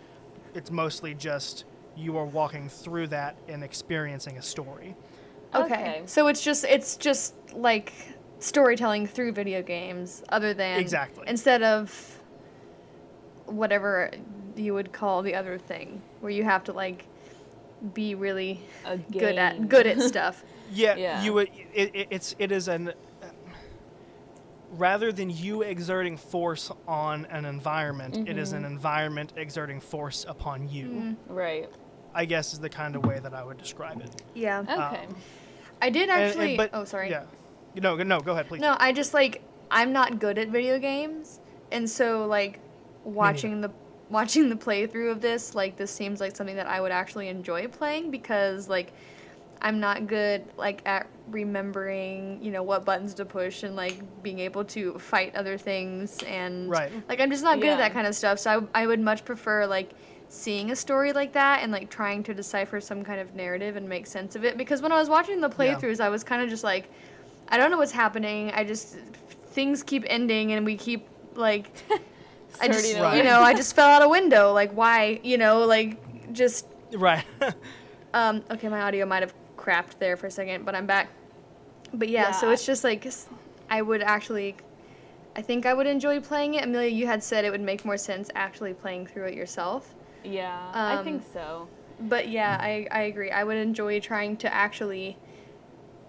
It's 0.55 0.71
mostly 0.71 1.14
just 1.14 1.64
you 1.97 2.17
are 2.17 2.25
walking 2.25 2.69
through 2.69 3.09
that 3.09 3.37
and 3.49 3.62
experiencing 3.62 4.38
a 4.38 4.43
story. 4.43 4.95
Okay. 5.55 5.64
Okay. 5.75 6.02
So 6.07 6.28
it's 6.28 6.43
just 6.43 6.64
it's 6.64 6.97
just 6.97 7.35
like 7.55 7.93
storytelling 8.38 9.07
through 9.07 9.33
video 9.33 9.62
games 9.62 10.23
other 10.28 10.55
than 10.55 10.78
Exactly. 10.78 11.25
instead 11.26 11.62
of 11.62 12.21
whatever 13.47 14.11
you 14.57 14.75
would 14.75 14.93
call 14.93 15.23
the 15.23 15.35
other 15.35 15.59
thing 15.59 16.00
where 16.21 16.31
you 16.31 16.45
have 16.45 16.62
to 16.64 16.73
like 16.73 17.07
be 17.95 18.14
really 18.14 18.61
good 19.12 19.37
at 19.37 19.69
good 19.69 19.87
at 19.87 20.00
stuff. 20.12 20.45
Yeah, 20.73 20.97
Yeah. 20.97 21.23
you 21.23 21.33
would. 21.35 21.49
It, 21.75 21.91
it, 21.95 22.09
it's 22.11 22.35
it 22.39 22.53
is 22.53 22.69
an 22.69 22.93
rather 24.73 25.11
than 25.13 25.31
you 25.31 25.63
exerting 25.63 26.17
force 26.17 26.71
on 26.87 27.25
an 27.27 27.45
environment, 27.45 28.29
it 28.29 28.37
is 28.37 28.51
Mm-hmm. 28.53 28.65
an 28.65 28.71
environment 28.71 29.33
exerting 29.37 29.81
force 29.81 30.27
upon 30.29 30.69
you. 30.69 31.17
Right. 31.27 31.69
I 32.15 32.25
guess 32.25 32.53
is 32.53 32.59
the 32.59 32.69
kind 32.69 32.95
of 32.97 33.05
way 33.07 33.19
that 33.19 33.33
I 33.35 33.43
would 33.45 33.57
describe 33.59 34.01
it. 34.01 34.23
Yeah. 34.35 34.61
Okay. 34.61 34.73
Um, 35.07 35.17
I 35.81 35.91
did 35.91 36.09
And- 36.09 36.11
and- 36.11 36.23
actually 36.23 36.57
but- 36.57 36.71
Oh, 36.73 36.85
sorry. 36.85 37.11
Yeah. 37.11 37.25
No, 37.77 37.97
no, 37.97 38.21
go 38.21 38.33
ahead, 38.33 38.49
please. 38.49 38.61
No, 38.61 38.77
I 38.79 38.93
just 38.93 39.15
like 39.15 39.43
I'm 39.71 39.93
not 39.93 40.19
good 40.19 40.39
at 40.39 40.49
video 40.49 40.79
games, 40.79 41.41
and 41.73 41.89
so 41.89 42.27
like 42.27 42.61
watching 43.05 43.61
the 43.61 43.71
watching 44.11 44.49
the 44.49 44.57
playthrough 44.57 45.11
of 45.13 45.21
this, 45.21 45.55
like 45.55 45.77
this 45.77 45.91
seems 45.91 46.19
like 46.21 46.35
something 46.35 46.57
that 46.57 46.67
I 46.67 46.81
would 46.81 46.91
actually 46.93 47.29
enjoy 47.29 47.69
playing 47.69 48.11
because 48.11 48.69
like 48.69 48.93
I'm 49.61 49.81
not 49.81 50.07
good 50.07 50.45
like 50.57 50.87
at 50.87 51.07
remembering, 51.31 52.43
you 52.43 52.50
know, 52.50 52.62
what 52.62 52.85
buttons 52.85 53.15
to 53.15 53.25
push 53.25 53.62
and 53.62 53.75
like 53.77 54.23
being 54.23 54.38
able 54.38 54.65
to 54.67 54.99
fight 54.99 55.35
other 55.35 55.59
things 55.59 56.23
and 56.23 56.71
Right. 56.71 56.91
like 57.09 57.21
I'm 57.21 57.31
just 57.31 57.43
not 57.45 57.61
good 57.61 57.71
at 57.71 57.79
that 57.79 57.93
kind 57.93 58.07
of 58.07 58.15
stuff. 58.15 58.38
So 58.38 58.69
I 58.75 58.83
I 58.83 58.87
would 58.87 59.00
much 59.00 59.25
prefer 59.25 59.67
like 59.67 59.91
seeing 60.29 60.71
a 60.71 60.77
story 60.77 61.12
like 61.12 61.33
that 61.33 61.62
and 61.62 61.73
like 61.73 61.88
trying 61.91 62.23
to 62.23 62.35
decipher 62.35 62.81
some 62.81 63.03
kind 63.03 63.19
of 63.21 63.35
narrative 63.35 63.77
and 63.77 63.88
make 63.88 64.07
sense 64.07 64.37
of 64.37 64.45
it 64.45 64.59
because 64.59 64.83
when 64.83 64.93
I 64.93 64.99
was 64.99 65.09
watching 65.09 65.41
the 65.41 65.49
Yeah. 65.49 65.75
playthroughs 65.75 66.00
I 66.00 66.09
was 66.09 66.23
kind 66.23 66.43
of 66.43 66.49
just 66.49 66.65
like 66.65 66.91
I 67.49 67.57
don't 67.57 67.71
know 67.71 67.79
what's 67.79 67.93
happening. 67.93 68.50
I 68.53 68.62
just 68.65 68.97
things 69.53 69.83
keep 69.83 70.05
ending 70.07 70.53
and 70.53 70.65
we 70.67 70.77
keep 70.77 71.09
like 71.35 71.71
I 72.61 72.69
just 72.69 72.95
Right. 72.99 73.17
you 73.17 73.23
know 73.25 73.41
I 73.41 73.55
just 73.55 73.75
fell 73.79 73.88
out 73.88 74.03
a 74.03 74.09
window. 74.09 74.53
Like 74.53 74.73
why 74.73 75.21
you 75.23 75.38
know 75.38 75.65
like 75.65 76.33
just 76.33 76.67
Right. 76.93 77.25
um 78.15 78.43
okay 78.50 78.69
my 78.69 78.81
audio 78.83 79.05
might 79.07 79.23
have 79.23 79.35
crapped 79.69 79.99
there 79.99 80.17
for 80.17 80.27
a 80.27 80.31
second 80.31 80.65
but 80.65 80.75
I'm 80.75 80.87
back. 80.87 81.09
But 81.93 82.09
yeah, 82.09 82.31
so 82.33 82.51
it's 82.51 82.67
just 82.67 82.85
like 82.85 83.07
I 83.71 83.83
would 83.83 84.03
actually. 84.03 84.57
I 85.37 85.43
think 85.43 85.67
I 85.67 85.75
would 85.75 85.87
enjoy 85.87 86.21
playing 86.21 86.55
it. 86.55 86.65
Amelia, 86.65 86.91
you 86.91 87.07
had 87.07 87.23
said 87.23 87.45
it 87.45 87.51
would 87.51 87.61
make 87.61 87.85
more 87.85 87.97
sense 87.97 88.29
actually 88.35 88.75
playing 88.75 89.07
through 89.07 89.27
it 89.27 89.35
yourself. 89.35 89.95
Yeah, 90.25 90.59
I 90.75 90.97
Um, 90.97 91.05
think 91.05 91.23
so. 91.33 91.69
But 92.01 92.29
yeah, 92.29 92.59
I, 92.61 92.89
I 92.91 93.03
agree. 93.03 93.31
I 93.31 93.45
would 93.45 93.57
enjoy 93.57 94.01
trying 94.01 94.37
to 94.39 94.53
actually 94.53 95.17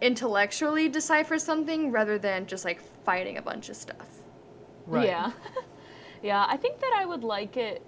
intellectually 0.01 0.89
decipher 0.89 1.37
something 1.37 1.91
rather 1.91 2.17
than 2.17 2.45
just 2.47 2.65
like 2.65 2.81
fighting 3.05 3.37
a 3.37 3.41
bunch 3.41 3.69
of 3.69 3.75
stuff. 3.75 4.07
right. 4.87 5.05
Yeah. 5.07 5.31
yeah, 6.23 6.45
I 6.49 6.57
think 6.57 6.79
that 6.79 6.93
I 6.97 7.05
would 7.05 7.23
like 7.23 7.55
it 7.57 7.81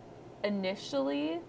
initially, 0.44 1.40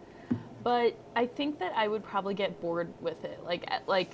but 0.62 0.96
I 1.16 1.26
think 1.26 1.58
that 1.58 1.72
I 1.74 1.88
would 1.88 2.04
probably 2.04 2.34
get 2.34 2.60
bored 2.60 2.92
with 3.00 3.24
it. 3.24 3.42
Like 3.44 3.70
like 3.86 4.10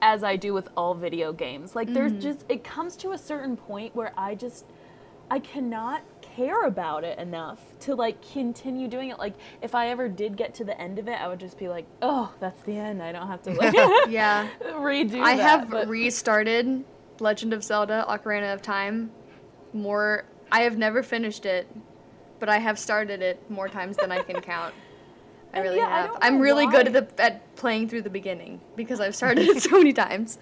as 0.00 0.22
I 0.22 0.36
do 0.36 0.54
with 0.54 0.68
all 0.76 0.94
video 0.94 1.32
games. 1.32 1.74
Like 1.74 1.92
there's 1.92 2.12
mm-hmm. 2.12 2.20
just 2.20 2.44
it 2.48 2.64
comes 2.64 2.96
to 2.96 3.12
a 3.12 3.18
certain 3.18 3.56
point 3.56 3.94
where 3.94 4.12
I 4.16 4.34
just 4.34 4.64
I 5.30 5.40
cannot 5.40 6.02
care 6.22 6.64
about 6.64 7.04
it 7.04 7.18
enough 7.18 7.60
to 7.80 7.94
like 7.94 8.16
continue 8.32 8.88
doing 8.88 9.10
it. 9.10 9.18
Like 9.18 9.34
if 9.62 9.74
I 9.74 9.88
ever 9.88 10.08
did 10.08 10.36
get 10.36 10.54
to 10.54 10.64
the 10.64 10.78
end 10.80 10.98
of 10.98 11.08
it, 11.08 11.20
I 11.20 11.28
would 11.28 11.40
just 11.40 11.58
be 11.58 11.68
like, 11.68 11.86
"Oh, 12.00 12.32
that's 12.40 12.60
the 12.62 12.76
end. 12.76 13.02
I 13.02 13.12
don't 13.12 13.26
have 13.26 13.42
to 13.42 13.52
like 13.52 13.74
Yeah. 14.08 14.48
redo 14.62 15.20
I 15.20 15.36
that." 15.36 15.42
have 15.42 15.70
but- 15.70 15.88
restarted 15.88 16.84
Legend 17.20 17.52
of 17.52 17.64
Zelda 17.64 18.06
Ocarina 18.08 18.54
of 18.54 18.62
Time 18.62 19.10
more 19.72 20.24
I 20.50 20.62
have 20.62 20.78
never 20.78 21.02
finished 21.02 21.44
it, 21.44 21.68
but 22.38 22.48
I 22.48 22.58
have 22.58 22.78
started 22.78 23.20
it 23.20 23.50
more 23.50 23.68
times 23.68 23.96
than 23.96 24.10
I 24.10 24.22
can 24.22 24.40
count. 24.40 24.74
I 25.54 25.58
And 25.58 25.64
really 25.64 25.78
yeah, 25.78 25.86
I 25.86 25.90
have. 26.02 26.06
don't 26.10 26.18
I'm 26.24 26.34
know 26.34 26.40
really 26.40 26.66
good 26.66 26.94
at 26.94 27.16
the 27.16 27.22
at 27.22 27.56
playing 27.56 27.88
through 27.88 28.02
the 28.02 28.10
beginning 28.10 28.60
because 28.76 29.00
I've 29.00 29.16
started 29.16 29.48
it 29.48 29.62
so 29.68 29.78
many 29.78 29.92
times. 29.92 30.38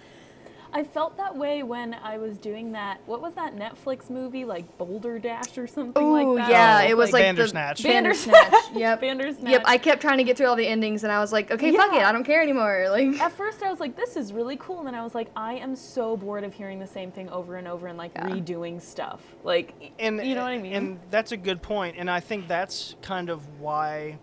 I 0.73 0.83
felt 0.83 1.15
that 1.15 1.35
way 1.35 1.63
when 1.63 1.93
I 1.93 2.17
was 2.17 2.37
doing 2.37 2.73
that. 2.73 2.99
What 3.05 3.21
was 3.21 3.33
that 3.35 3.55
Netflix 3.55 4.09
movie, 4.09 4.43
like 4.43 4.77
Boulder 4.77 5.17
Dash 5.17 5.57
or 5.57 5.65
something 5.65 6.03
Ooh, 6.03 6.35
like 6.35 6.45
that? 6.45 6.49
yeah, 6.51 6.81
Oh, 6.83 6.89
it 6.89 6.97
was 6.97 7.13
like 7.13 7.21
Bandersnatch. 7.23 7.81
the 7.81 7.87
Bandersnatch. 7.87 8.53
Yep. 8.75 8.99
Bandersnatch. 9.01 9.51
Yep, 9.53 9.61
I 9.65 9.77
kept 9.77 10.01
trying 10.01 10.17
to 10.17 10.25
get 10.25 10.35
through 10.37 10.47
all 10.47 10.57
the 10.57 10.67
endings 10.67 11.03
and 11.05 11.11
I 11.11 11.19
was 11.19 11.31
like, 11.31 11.51
okay, 11.51 11.71
fuck 11.71 11.93
it, 11.93 12.03
I 12.03 12.11
don't 12.11 12.25
care 12.25 12.41
anymore. 12.43 12.87
Like 12.91 13.19
At 13.21 13.31
first, 13.31 13.63
I 13.63 13.69
was 13.71 13.79
like, 13.79 13.95
"This 13.95 14.17
is 14.17 14.33
really 14.33 14.57
cool," 14.57 14.79
and 14.79 14.87
then 14.87 14.93
I 14.93 15.03
was 15.03 15.15
like, 15.15 15.29
"I 15.37 15.53
am 15.53 15.73
so 15.75 16.17
bored 16.17 16.43
of 16.43 16.53
hearing 16.53 16.79
the 16.79 16.85
same 16.87 17.11
thing 17.11 17.29
over 17.29 17.55
and 17.55 17.67
over 17.67 17.87
and 17.87 17.97
like 17.97 18.11
Yeah. 18.13 18.27
redoing 18.27 18.81
stuff." 18.81 19.21
Like, 19.45 19.93
and 19.99 20.17
you 20.23 20.35
know 20.35 20.43
what 20.43 20.51
I 20.51 20.57
mean? 20.57 20.73
And 20.73 20.99
that's 21.09 21.31
a 21.31 21.37
good 21.37 21.61
point, 21.61 21.95
and 21.97 22.09
I 22.11 22.19
think 22.19 22.47
that's 22.49 22.95
kind 23.01 23.29
of 23.29 23.59
why 23.59 24.19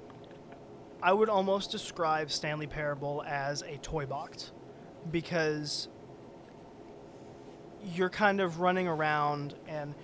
I 1.05 1.13
would 1.13 1.29
almost 1.29 1.71
describe 1.71 2.31
Stanley 2.31 2.67
Parable 2.67 3.23
as 3.27 3.61
a 3.61 3.77
toy 3.77 4.07
box, 4.07 4.53
because 5.13 5.89
you're 7.95 8.09
kind 8.09 8.41
of 8.41 8.61
running 8.61 8.89
around, 8.89 9.55
and 9.69 9.95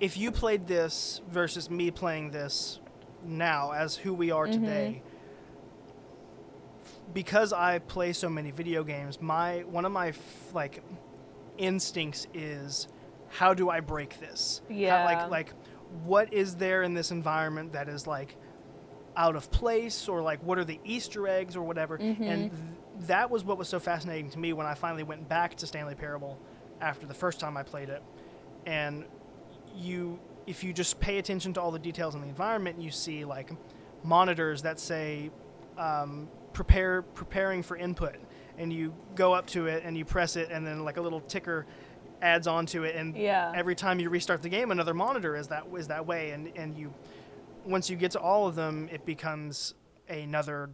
if 0.00 0.18
you 0.18 0.32
played 0.32 0.66
this 0.66 1.20
versus 1.30 1.70
me 1.70 1.92
playing 1.92 2.32
this 2.32 2.80
now 3.24 3.70
as 3.70 3.94
who 3.96 4.12
we 4.12 4.32
are 4.32 4.46
mm-hmm. 4.46 4.64
today. 4.64 5.02
Because 7.12 7.52
I 7.52 7.80
play 7.80 8.12
so 8.12 8.28
many 8.28 8.50
video 8.50 8.84
games, 8.84 9.20
my 9.20 9.60
one 9.60 9.84
of 9.84 9.92
my 9.92 10.08
f- 10.08 10.54
like 10.54 10.82
instincts 11.58 12.26
is 12.32 12.86
how 13.28 13.52
do 13.52 13.68
I 13.68 13.80
break 13.80 14.20
this? 14.20 14.60
How- 14.68 14.74
Yeah. 14.74 15.04
like 15.04 15.30
like 15.30 15.52
what 16.04 16.32
is 16.32 16.56
there 16.56 16.82
in 16.82 16.94
this 16.94 17.10
environment 17.10 17.72
that 17.72 17.88
is 17.88 18.06
like 18.06 18.36
out 19.16 19.36
of 19.36 19.50
place 19.50 20.08
or 20.08 20.22
like 20.22 20.42
what 20.42 20.58
are 20.58 20.64
the 20.64 20.78
Easter 20.84 21.26
eggs 21.28 21.56
or 21.56 21.62
whatever? 21.62 21.96
And 21.96 22.16
th- 22.50 22.52
that 23.08 23.30
was 23.30 23.44
what 23.44 23.58
was 23.58 23.68
so 23.68 23.80
fascinating 23.80 24.30
to 24.30 24.38
me 24.38 24.52
when 24.52 24.66
I 24.66 24.74
finally 24.74 25.02
went 25.02 25.28
back 25.28 25.56
to 25.56 25.66
Stanley 25.66 25.94
Parable 25.94 26.38
after 26.80 27.06
the 27.06 27.14
first 27.14 27.40
time 27.40 27.56
I 27.56 27.62
played 27.62 27.88
it. 27.88 28.02
And 28.66 29.04
you 29.76 30.18
if 30.46 30.64
you 30.64 30.72
just 30.72 30.98
pay 31.00 31.18
attention 31.18 31.52
to 31.54 31.60
all 31.60 31.70
the 31.70 31.78
details 31.78 32.14
in 32.14 32.20
the 32.22 32.28
environment, 32.28 32.80
you 32.80 32.90
see 32.90 33.24
like 33.24 33.50
monitors 34.02 34.62
that 34.62 34.80
say 34.80 35.30
um, 35.78 36.28
prepare 36.52 37.02
preparing 37.02 37.62
for 37.62 37.76
input 37.76 38.16
and 38.58 38.72
you 38.72 38.92
go 39.14 39.32
up 39.32 39.46
to 39.46 39.66
it 39.66 39.82
and 39.84 39.96
you 39.96 40.04
press 40.04 40.36
it 40.36 40.50
and 40.50 40.66
then 40.66 40.84
like 40.84 40.96
a 40.96 41.00
little 41.00 41.20
ticker 41.20 41.66
adds 42.22 42.46
onto 42.46 42.82
it 42.84 42.94
and 42.96 43.16
Yeah. 43.16 43.52
every 43.54 43.74
time 43.74 43.98
you 44.00 44.10
restart 44.10 44.42
the 44.42 44.48
game 44.50 44.70
another 44.70 44.92
monitor 44.92 45.36
is 45.36 45.48
that 45.48 45.64
is 45.78 45.88
that 45.88 46.06
way 46.06 46.30
and 46.32 46.52
and 46.56 46.76
you 46.76 46.92
once 47.64 47.90
you 47.90 47.96
get 47.96 48.10
to 48.10 48.20
all 48.20 48.46
of 48.46 48.54
them 48.54 48.88
it 48.92 49.04
becomes 49.04 49.74
another 50.08 50.70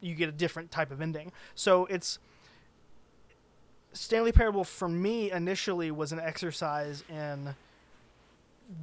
you 0.00 0.14
get 0.14 0.28
a 0.28 0.32
different 0.32 0.70
type 0.70 0.90
of 0.90 1.00
ending 1.00 1.32
so 1.54 1.86
it's 1.86 2.18
Stanley 3.92 4.32
Parable 4.32 4.64
for 4.64 4.88
me 4.88 5.30
initially 5.30 5.90
was 5.90 6.12
an 6.12 6.20
exercise 6.20 7.02
in 7.08 7.54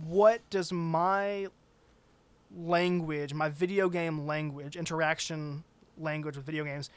what 0.06 0.42
does 0.50 0.72
my 0.72 1.48
language, 2.56 3.34
my 3.34 3.50
video 3.50 3.90
game 3.90 4.26
language, 4.26 4.76
interaction 4.76 5.64
language 5.98 6.36
with 6.36 6.46
video 6.46 6.64
games, 6.64 6.90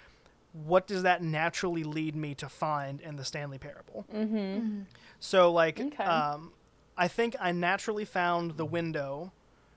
what 0.53 0.87
does 0.87 1.03
that 1.03 1.23
naturally 1.23 1.85
lead 1.85 2.17
me 2.17 2.35
to 2.37 2.49
find 2.49 3.01
in 3.01 3.17
the 3.17 3.25
Stanley 3.25 3.59
Parable? 3.59 4.07
mm-hmm. 4.15 4.83
So, 5.21 5.53
like, 5.53 5.79
Okay. 5.81 6.05
um, 6.05 6.53
I 6.97 7.09
think 7.09 7.37
I 7.39 7.53
naturally 7.53 8.07
found 8.07 8.57
the 8.57 8.65
window 8.65 9.33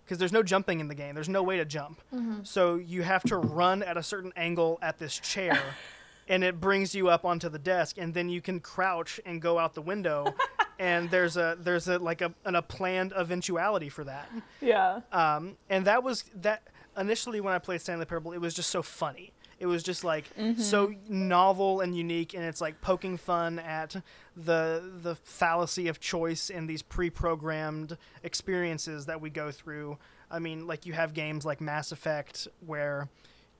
because 0.09 0.17
there's 0.17 0.33
no 0.33 0.41
jumping 0.41 0.79
in 0.79 0.87
the 0.87 0.95
game. 0.95 1.13
There's 1.13 1.29
no 1.29 1.43
way 1.43 1.57
to 1.57 1.65
jump. 1.65 2.01
So 2.43 2.75
you 2.75 3.03
have 3.03 3.21
to 3.25 3.37
run 3.37 3.83
at 3.83 3.95
a 3.95 4.01
certain 4.01 4.33
angle 4.35 4.79
at 4.81 4.97
this 4.97 5.19
chair, 5.19 5.61
and 6.27 6.43
it 6.43 6.59
brings 6.59 6.95
you 6.95 7.09
up 7.09 7.25
onto 7.25 7.47
the 7.47 7.59
desk, 7.59 7.97
and 7.99 8.11
then 8.15 8.27
you 8.27 8.41
can 8.41 8.59
crouch 8.59 9.19
and 9.23 9.39
go 9.39 9.59
out 9.59 9.75
the 9.75 9.83
window. 9.83 10.33
and 10.79 11.11
there's 11.11 11.37
a 11.37 11.57
there's 11.59 11.87
a 11.87 11.99
like 11.99 12.21
a 12.21 12.33
an, 12.43 12.55
a 12.55 12.63
planned 12.63 13.13
eventuality 13.15 13.87
for 13.89 14.03
that. 14.05 14.31
yeah, 14.61 15.01
Um, 15.11 15.57
and 15.69 15.85
that 15.85 16.03
was 16.03 16.23
that 16.41 16.63
initially 16.97 17.39
when 17.39 17.53
I 17.53 17.59
played 17.59 17.81
Stanley 17.81 18.05
Parable, 18.05 18.31
it 18.31 18.41
was 18.41 18.55
just 18.55 18.71
so 18.71 18.81
funny. 18.81 19.31
It 19.59 19.65
was 19.65 19.83
just 19.83 20.03
like 20.03 20.33
mm-hmm. 20.35 20.61
so 20.61 20.93
novel 21.07 21.81
and 21.81 21.95
unique, 21.95 22.33
and 22.33 22.43
it's 22.43 22.61
like 22.61 22.79
poking 22.81 23.17
fun 23.17 23.59
at 23.59 23.95
the 24.35 24.81
the 25.01 25.15
fallacy 25.15 25.87
of 25.87 25.99
choice 25.99 26.49
in 26.49 26.65
these 26.65 26.81
pre-programmed 26.81 27.97
experiences 28.23 29.05
that 29.07 29.19
we 29.19 29.29
go 29.29 29.51
through. 29.51 29.97
I 30.31 30.39
mean, 30.39 30.65
like 30.65 30.85
you 30.85 30.93
have 30.93 31.13
games 31.13 31.45
like 31.45 31.59
Mass 31.59 31.91
Effect 31.91 32.47
where 32.65 33.09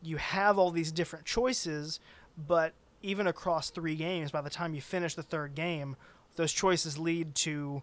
you 0.02 0.18
have 0.18 0.58
all 0.58 0.72
these 0.72 0.92
different 0.92 1.26
choices, 1.26 2.00
but 2.38 2.74
even 3.02 3.28
across 3.28 3.70
three 3.70 3.96
games, 3.96 4.32
by 4.32 4.42
the 4.42 4.50
time 4.50 4.74
you 4.74 4.82
finish 4.82 5.16
the 5.16 5.24
third 5.24 5.56
game, 5.56 5.96
those 6.36 6.54
choices 6.54 6.98
lead 6.98 7.36
to 7.36 7.82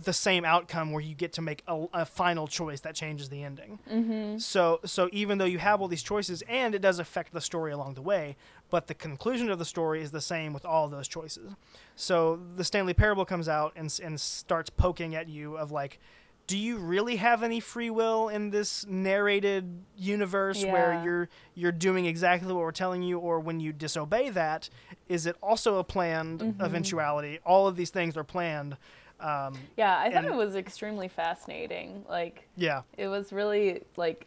the 0.00 0.12
same 0.12 0.44
outcome 0.44 0.92
where 0.92 1.02
you 1.02 1.14
get 1.14 1.32
to 1.32 1.42
make 1.42 1.62
a, 1.66 1.86
a 1.92 2.04
final 2.04 2.46
choice 2.46 2.80
that 2.80 2.94
changes 2.94 3.28
the 3.30 3.42
ending. 3.42 3.80
Mm-hmm. 3.90 4.38
So, 4.38 4.78
so 4.84 5.08
even 5.10 5.38
though 5.38 5.44
you 5.44 5.58
have 5.58 5.80
all 5.80 5.88
these 5.88 6.04
choices, 6.04 6.42
and 6.48 6.74
it 6.74 6.80
does 6.80 7.00
affect 7.00 7.32
the 7.32 7.40
story 7.40 7.72
along 7.72 7.94
the 7.94 8.02
way, 8.02 8.36
but 8.70 8.86
the 8.86 8.94
conclusion 8.94 9.50
of 9.50 9.58
the 9.58 9.64
story 9.64 10.00
is 10.00 10.10
the 10.12 10.20
same 10.20 10.52
with 10.52 10.64
all 10.64 10.88
those 10.88 11.08
choices. 11.08 11.52
So 11.96 12.38
the 12.56 12.62
Stanley 12.62 12.94
Parable 12.94 13.24
comes 13.24 13.48
out 13.48 13.72
and 13.74 13.98
and 14.02 14.20
starts 14.20 14.70
poking 14.70 15.14
at 15.16 15.28
you 15.28 15.56
of 15.56 15.72
like, 15.72 15.98
do 16.46 16.56
you 16.56 16.78
really 16.78 17.16
have 17.16 17.42
any 17.42 17.60
free 17.60 17.90
will 17.90 18.28
in 18.28 18.50
this 18.50 18.86
narrated 18.86 19.82
universe 19.96 20.64
where 20.64 21.02
you're 21.04 21.28
you're 21.54 21.72
doing 21.72 22.06
exactly 22.06 22.52
what 22.52 22.60
we're 22.62 22.70
telling 22.72 23.02
you, 23.02 23.18
or 23.18 23.40
when 23.40 23.58
you 23.58 23.72
disobey 23.72 24.30
that, 24.30 24.70
is 25.08 25.26
it 25.26 25.36
also 25.42 25.78
a 25.78 25.84
planned 25.84 26.40
Mm-hmm. 26.40 26.62
eventuality? 26.62 27.40
All 27.44 27.66
of 27.66 27.74
these 27.76 27.90
things 27.90 28.16
are 28.16 28.24
planned. 28.24 28.76
Um, 29.20 29.54
Yeah, 29.76 29.98
I 29.98 30.10
thought 30.10 30.24
And- 30.24 30.34
it 30.34 30.36
was 30.36 30.54
extremely 30.56 31.08
fascinating. 31.08 32.04
Like 32.08 32.48
yeah. 32.56 32.82
it 32.96 33.08
was 33.08 33.32
really 33.32 33.82
like 33.96 34.26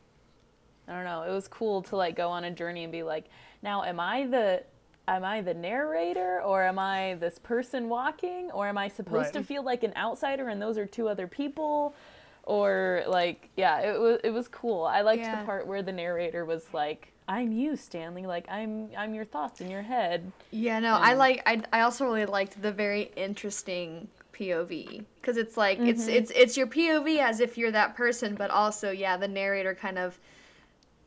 I 0.87 0.93
don't 0.93 1.05
know, 1.05 1.23
it 1.23 1.31
was 1.31 1.47
cool 1.47 1.81
to 1.83 1.95
like 1.95 2.15
go 2.15 2.29
on 2.29 2.43
a 2.43 2.51
journey 2.51 2.83
and 2.83 2.91
be 2.91 3.03
like, 3.03 3.25
now 3.61 3.83
am 3.83 3.99
I 3.99 4.25
the 4.27 4.63
am 5.07 5.23
I 5.23 5.41
the 5.41 5.53
narrator 5.53 6.41
or 6.41 6.63
am 6.63 6.77
I 6.79 7.15
this 7.19 7.39
person 7.39 7.87
walking 7.89 8.51
or 8.51 8.67
am 8.67 8.77
I 8.77 8.87
supposed 8.89 9.33
to 9.33 9.43
feel 9.43 9.63
like 9.63 9.83
an 9.83 9.93
outsider 9.95 10.49
and 10.49 10.61
those 10.61 10.77
are 10.77 10.85
two 10.85 11.07
other 11.07 11.27
people? 11.27 11.95
Or 12.43 13.03
like 13.07 13.49
yeah, 13.55 13.79
it 13.81 13.99
was 13.99 14.19
it 14.23 14.31
was 14.31 14.47
cool. 14.47 14.83
I 14.83 15.01
liked 15.01 15.23
Yeah. 15.23 15.39
the 15.39 15.45
part 15.45 15.67
where 15.67 15.81
the 15.83 15.91
narrator 15.93 16.43
was 16.43 16.65
like, 16.73 17.13
I'm 17.27 17.51
you, 17.53 17.75
Stanley, 17.77 18.25
like 18.25 18.49
I'm 18.49 18.89
I'm 18.97 19.13
your 19.13 19.25
thoughts 19.25 19.61
in 19.61 19.69
your 19.69 19.83
head. 19.83 20.31
Yeah, 20.49 20.79
no, 20.79 20.95
I 20.95 21.13
like. 21.13 21.43
I, 21.45 21.61
I 21.71 21.81
also 21.81 22.03
really 22.03 22.25
liked 22.25 22.61
the 22.61 22.71
very 22.71 23.11
interesting 23.15 24.07
POV 24.41 25.03
because 25.21 25.37
it's 25.37 25.55
like 25.57 25.79
it's 25.79 26.03
Mm-hmm. 26.03 26.15
it's 26.17 26.31
it's 26.31 26.57
your 26.57 26.67
POV 26.67 27.19
as 27.19 27.39
if 27.39 27.57
you're 27.57 27.71
that 27.71 27.95
person, 27.95 28.35
but 28.35 28.49
also 28.49 28.91
yeah, 28.91 29.17
the 29.17 29.27
narrator 29.27 29.75
kind 29.75 29.97
of 29.99 30.19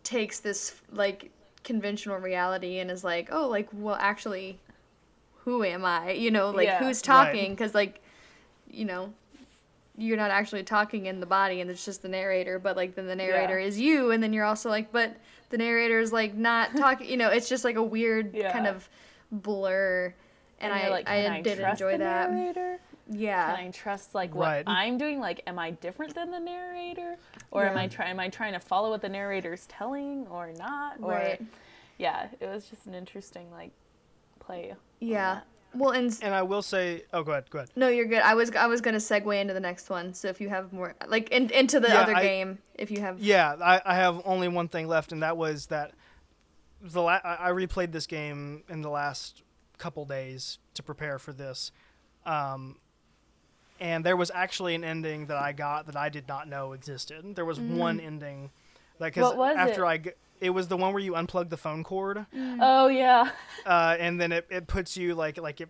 takes 0.04 0.40
this 0.40 0.80
like 0.92 1.30
conventional 1.64 2.18
reality 2.18 2.78
and 2.78 2.90
is 2.90 3.02
like, 3.04 3.28
oh, 3.32 3.48
like 3.48 3.68
well, 3.72 3.96
actually, 3.98 4.58
who 5.44 5.64
am 5.64 5.84
I? 5.84 6.12
You 6.12 6.30
know, 6.30 6.50
like 6.50 6.68
Yeah. 6.68 6.78
who's 6.78 7.02
talking? 7.02 7.50
Because 7.52 7.74
like, 7.74 8.00
you 8.70 8.84
know. 8.84 9.12
You're 9.96 10.16
not 10.16 10.32
actually 10.32 10.64
talking 10.64 11.06
in 11.06 11.20
the 11.20 11.26
body, 11.26 11.60
and 11.60 11.70
it's 11.70 11.84
just 11.84 12.02
the 12.02 12.08
narrator. 12.08 12.58
But 12.58 12.76
like, 12.76 12.96
then 12.96 13.06
the 13.06 13.14
narrator 13.14 13.60
is 13.60 13.78
you, 13.78 14.10
and 14.10 14.20
then 14.20 14.32
you're 14.32 14.44
also 14.44 14.68
like, 14.68 14.90
but 14.90 15.16
the 15.50 15.56
narrator 15.56 16.00
is 16.00 16.12
like 16.12 16.34
not 16.34 16.76
talking. 16.76 17.08
You 17.08 17.16
know, 17.16 17.28
it's 17.28 17.48
just 17.48 17.62
like 17.62 17.76
a 17.76 17.82
weird 17.82 18.34
Yeah. 18.34 18.50
kind 18.50 18.66
of 18.66 18.88
blur 19.30 20.12
and, 20.58 20.74
you're 20.74 20.82
I, 20.82 20.88
like, 20.88 21.08
I, 21.08 21.36
I 21.36 21.40
did 21.42 21.60
enjoy 21.60 21.96
that. 21.98 22.32
narrator? 22.32 22.80
Yeah. 23.10 23.54
Can 23.56 23.66
I 23.66 23.70
trust 23.70 24.14
like 24.14 24.34
what 24.34 24.46
Right. 24.46 24.64
I'm 24.66 24.96
doing? 24.98 25.20
Like, 25.20 25.42
am 25.46 25.58
I 25.58 25.72
different 25.72 26.14
than 26.14 26.30
the 26.30 26.40
narrator, 26.40 27.16
or 27.50 27.64
am 27.66 27.76
I 27.76 27.86
trying? 27.86 28.10
Am 28.10 28.20
I 28.20 28.28
trying 28.28 28.54
to 28.54 28.60
follow 28.60 28.90
what 28.90 29.02
the 29.02 29.08
narrator's 29.08 29.66
telling, 29.66 30.26
or 30.28 30.52
not? 30.52 30.96
Or 31.02 31.10
Right. 31.12 31.42
yeah, 31.98 32.28
it 32.40 32.46
was 32.46 32.66
just 32.70 32.86
an 32.86 32.94
interesting 32.94 33.50
like 33.50 33.72
play. 34.40 34.74
Yeah. 35.00 35.40
Well, 35.74 35.90
and 35.90 36.16
And 36.22 36.32
I 36.32 36.42
will 36.42 36.62
say, 36.62 37.02
oh, 37.12 37.24
go 37.24 37.32
ahead, 37.32 37.50
go 37.50 37.58
ahead. 37.58 37.70
no, 37.74 37.88
you're 37.88 38.06
good. 38.06 38.22
I 38.22 38.34
was 38.34 38.50
I 38.52 38.66
was 38.66 38.80
gonna 38.80 38.98
segue 38.98 39.38
into 39.40 39.52
the 39.54 39.60
next 39.60 39.90
one. 39.90 40.14
So 40.14 40.28
if 40.28 40.40
you 40.40 40.48
have 40.48 40.72
more, 40.72 40.94
like 41.08 41.30
in, 41.30 41.50
into 41.50 41.80
the 41.80 41.88
Yeah, 41.88 42.00
other 42.00 42.14
I- 42.16 42.22
game, 42.22 42.58
if 42.74 42.90
you 42.92 43.00
have. 43.00 43.18
Yeah, 43.20 43.56
I, 43.60 43.82
I 43.84 43.94
have 43.96 44.22
only 44.24 44.46
one 44.48 44.68
thing 44.68 44.86
left, 44.86 45.10
and 45.12 45.22
that 45.24 45.36
was 45.36 45.66
that 45.66 45.92
the 46.80 47.02
la- 47.02 47.20
I 47.24 47.48
I 47.48 47.50
replayed 47.50 47.90
this 47.92 48.06
game 48.06 48.62
in 48.68 48.82
the 48.82 48.90
last 48.90 49.42
couple 49.78 50.04
days 50.04 50.58
to 50.74 50.82
prepare 50.84 51.18
for 51.18 51.32
this, 51.32 51.72
um, 52.24 52.78
and 53.80 54.04
there 54.04 54.16
was 54.16 54.30
actually 54.34 54.74
an 54.74 54.84
ending 54.84 55.26
that 55.26 55.36
I 55.36 55.52
got 55.52 55.86
that 55.86 55.96
I 55.96 56.08
did 56.08 56.28
not 56.28 56.48
know 56.48 56.72
existed. 56.72 57.34
There 57.34 57.44
was 57.44 57.58
one 57.60 58.00
ending, 58.00 58.50
like 58.98 59.14
'cause 59.14 59.22
What 59.22 59.36
was 59.36 59.56
after 59.56 59.84
it? 59.84 59.88
I 59.88 59.96
g- 59.98 60.10
it 60.40 60.50
was 60.50 60.68
the 60.68 60.76
one 60.76 60.92
where 60.92 61.02
you 61.02 61.12
unplug 61.12 61.48
the 61.50 61.56
phone 61.56 61.84
cord, 61.84 62.26
Oh 62.34 62.88
yeah, 62.88 63.30
uh, 63.66 63.96
and 63.98 64.20
then 64.20 64.32
it, 64.32 64.46
it 64.50 64.66
puts 64.66 64.96
you 64.96 65.14
like 65.14 65.38
like 65.40 65.60
it 65.60 65.68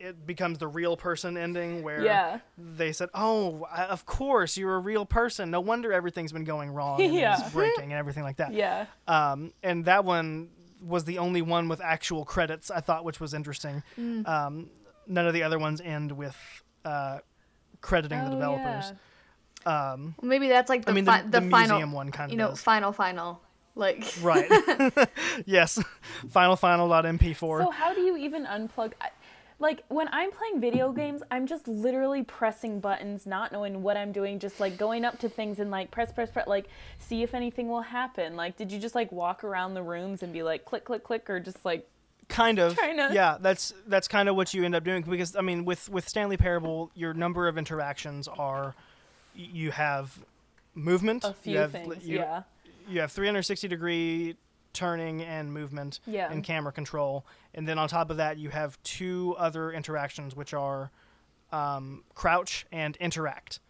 it 0.00 0.24
becomes 0.26 0.58
the 0.58 0.68
real 0.68 0.96
person 0.96 1.36
ending 1.36 1.82
where 1.82 2.04
yeah, 2.04 2.38
they 2.56 2.92
said, 2.92 3.08
"Oh, 3.14 3.66
I- 3.70 3.86
of 3.86 4.06
course, 4.06 4.56
you're 4.56 4.76
a 4.76 4.78
real 4.78 5.04
person. 5.04 5.50
No 5.50 5.60
wonder 5.60 5.92
everything's 5.92 6.30
been 6.32 6.44
going 6.44 6.70
wrong 6.70 7.02
and 7.02 7.12
Yeah. 7.14 7.48
breaking 7.52 7.84
and 7.84 7.94
everything 7.94 8.22
like 8.22 8.36
that." 8.36 8.52
yeah. 8.52 8.86
Um, 9.08 9.52
and 9.62 9.84
that 9.86 10.04
one 10.04 10.50
was 10.80 11.04
the 11.04 11.18
only 11.18 11.42
one 11.42 11.66
with 11.68 11.80
actual 11.80 12.24
credits 12.24 12.70
I 12.70 12.78
thought, 12.80 13.04
which 13.04 13.18
was 13.18 13.34
interesting. 13.34 13.82
Mm. 13.98 14.28
Um, 14.28 14.70
none 15.08 15.26
of 15.26 15.34
the 15.34 15.42
other 15.42 15.58
ones 15.58 15.80
end 15.80 16.12
with 16.12 16.36
uh, 16.84 17.18
crediting 17.80 18.18
the 18.24 18.26
Oh, 18.28 18.30
developers. 18.30 18.92
yeah. 19.66 19.92
Um, 19.92 20.14
Well, 20.20 20.28
maybe 20.28 20.48
that's 20.48 20.68
like 20.68 20.84
the 20.84 20.92
I 20.92 20.94
mean, 20.94 21.04
fi- 21.04 21.22
the, 21.22 21.28
the, 21.28 21.40
the 21.40 21.50
final, 21.50 21.76
museum 21.76 21.92
one 21.92 22.10
kind 22.10 22.30
of 22.30 22.32
you 22.32 22.38
know, 22.38 22.48
does. 22.50 22.62
final 22.62 22.92
final. 22.92 23.40
Like 23.74 24.04
right. 24.22 24.48
yes. 25.46 25.78
Final 26.30 26.56
final.mp4. 26.56 27.64
So 27.64 27.70
how 27.70 27.94
do 27.94 28.00
you 28.00 28.16
even 28.16 28.44
unplug? 28.46 28.92
I, 29.00 29.10
like 29.60 29.82
when 29.88 30.08
I'm 30.12 30.30
playing 30.30 30.60
video 30.60 30.92
games, 30.92 31.22
I'm 31.32 31.46
just 31.46 31.66
literally 31.66 32.22
pressing 32.22 32.78
buttons, 32.80 33.26
not 33.26 33.50
knowing 33.50 33.82
what 33.82 33.96
I'm 33.96 34.12
doing, 34.12 34.38
just 34.38 34.60
like 34.60 34.76
going 34.78 35.04
up 35.04 35.18
to 35.20 35.28
things 35.28 35.58
and 35.58 35.70
like 35.70 35.90
press, 35.90 36.12
press, 36.12 36.30
press, 36.30 36.46
like 36.46 36.66
see 36.98 37.22
if 37.24 37.34
anything 37.34 37.68
will 37.68 37.82
happen. 37.82 38.36
Like, 38.36 38.56
did 38.56 38.70
you 38.70 38.78
just 38.78 38.94
like 38.94 39.10
walk 39.10 39.42
around 39.42 39.74
the 39.74 39.82
rooms 39.82 40.22
and 40.22 40.32
be 40.32 40.42
like 40.44 40.64
click, 40.64 40.84
click, 40.84 41.02
click, 41.02 41.28
or 41.28 41.40
just 41.40 41.64
like 41.64 41.88
kind 42.28 42.58
of 42.58 42.76
yeah 43.12 43.36
that's 43.40 43.72
that's 43.86 44.06
kind 44.06 44.28
of 44.28 44.36
what 44.36 44.52
you 44.54 44.64
end 44.64 44.74
up 44.74 44.84
doing 44.84 45.02
because 45.02 45.34
i 45.34 45.40
mean 45.40 45.64
with 45.64 45.88
with 45.88 46.08
stanley 46.08 46.36
parable 46.36 46.90
your 46.94 47.14
number 47.14 47.48
of 47.48 47.56
interactions 47.56 48.28
are 48.28 48.74
you 49.34 49.70
have 49.70 50.18
movement 50.74 51.24
a 51.24 51.28
you 51.28 51.34
few 51.42 51.56
have 51.58 51.72
things? 51.72 52.06
you, 52.06 52.18
yeah. 52.18 52.42
you 52.88 53.00
have 53.00 53.10
360 53.10 53.66
degree 53.68 54.36
turning 54.74 55.22
and 55.22 55.52
movement 55.52 56.00
Yeah. 56.06 56.30
and 56.30 56.44
camera 56.44 56.70
control 56.72 57.24
and 57.54 57.66
then 57.66 57.78
on 57.78 57.88
top 57.88 58.10
of 58.10 58.18
that 58.18 58.36
you 58.38 58.50
have 58.50 58.80
two 58.82 59.34
other 59.38 59.72
interactions 59.72 60.36
which 60.36 60.52
are 60.54 60.90
um, 61.50 62.04
crouch 62.14 62.66
and 62.70 62.94
interact 62.98 63.60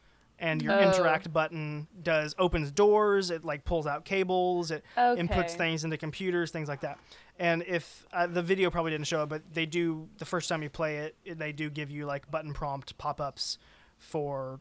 and 0.40 0.61
your 0.62 0.73
Oh. 0.75 0.81
interact 0.81 1.33
button 1.33 1.87
does 2.03 2.35
opens 2.38 2.71
doors 2.73 3.31
it 3.31 3.44
like 3.44 3.64
pulls 3.64 3.87
out 3.87 4.05
cables 4.05 4.71
it 4.71 4.85
inputs 5.16 5.53
things 5.53 5.85
into 5.85 5.97
computers 5.97 6.51
things 6.51 6.68
like 6.68 6.81
that 6.81 6.99
and 7.38 7.62
if 7.66 8.05
uh, 8.12 8.27
the 8.27 8.42
video 8.42 8.70
probably 8.70 8.90
didn't 8.90 9.07
show 9.07 9.22
it 9.22 9.29
but 9.29 9.42
they 9.53 9.64
do 9.66 10.09
the 10.18 10.24
first 10.24 10.48
time 10.48 10.62
you 10.62 10.68
play 10.70 10.96
it, 10.98 11.16
they 11.38 11.53
do 11.53 11.70
give 11.70 11.90
you 11.90 12.05
like 12.07 12.31
button 12.31 12.53
prompt 12.53 12.96
pop-ups 12.98 13.59
for 13.98 14.61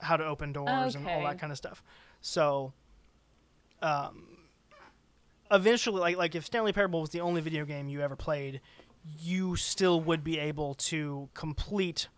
how 0.00 0.16
to 0.16 0.24
open 0.24 0.52
doors 0.52 0.94
and 0.94 1.06
all 1.08 1.22
that 1.22 1.38
kind 1.38 1.50
of 1.52 1.58
stuff 1.58 1.82
so 2.20 2.72
um 3.82 4.36
eventually 5.50 6.00
like 6.00 6.16
like 6.16 6.34
if 6.34 6.44
stanley 6.44 6.72
parable 6.72 7.00
was 7.00 7.10
the 7.10 7.20
only 7.20 7.40
video 7.40 7.64
game 7.64 7.88
you 7.88 8.00
ever 8.00 8.16
played 8.16 8.60
you 9.20 9.56
still 9.56 10.00
would 10.00 10.22
be 10.22 10.38
able 10.38 10.74
to 10.74 11.28
complete 11.34 12.08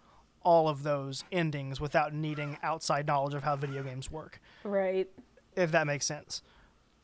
all 0.42 0.68
of 0.68 0.82
those 0.82 1.22
endings 1.30 1.80
without 1.80 2.12
needing 2.14 2.56
outside 2.62 3.06
knowledge 3.06 3.34
of 3.34 3.42
how 3.44 3.54
video 3.54 3.82
games 3.82 4.10
work 4.10 4.40
Right. 4.64 5.08
if 5.54 5.70
that 5.72 5.86
makes 5.86 6.06
sense. 6.06 6.42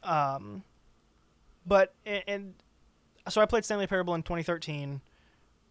Um, 0.02 0.62
but 1.66 1.94
and, 2.06 2.22
and 2.26 2.54
so 3.28 3.40
I 3.40 3.46
played 3.46 3.64
Stanley 3.64 3.86
Parable 3.86 4.14
in 4.14 4.22
2013, 4.22 5.00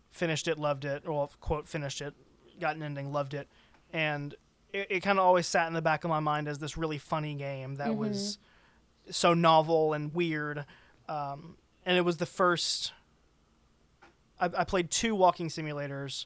finished 0.09 0.47
it, 0.47 0.57
loved 0.57 0.85
it, 0.85 1.07
or 1.07 1.29
quote 1.39 1.67
finished 1.67 2.01
it, 2.01 2.13
got 2.59 2.75
an 2.75 2.83
ending, 2.83 3.11
loved 3.11 3.33
it, 3.33 3.47
and 3.93 4.35
it, 4.73 4.87
it 4.89 4.99
kind 5.01 5.19
of 5.19 5.25
always 5.25 5.47
sat 5.47 5.67
in 5.67 5.73
the 5.73 5.81
back 5.81 6.03
of 6.03 6.09
my 6.09 6.19
mind 6.19 6.47
as 6.47 6.59
this 6.59 6.77
really 6.77 6.97
funny 6.97 7.35
game 7.35 7.75
that 7.75 7.95
was 7.95 8.37
so 9.09 9.33
novel 9.33 9.93
and 9.93 10.13
weird, 10.13 10.65
um, 11.07 11.57
and 11.85 11.97
it 11.97 12.01
was 12.01 12.17
the 12.17 12.25
first. 12.25 12.91
I, 14.39 14.49
I 14.57 14.63
played 14.63 14.89
two 14.91 15.15
walking 15.15 15.47
simulators. 15.49 16.25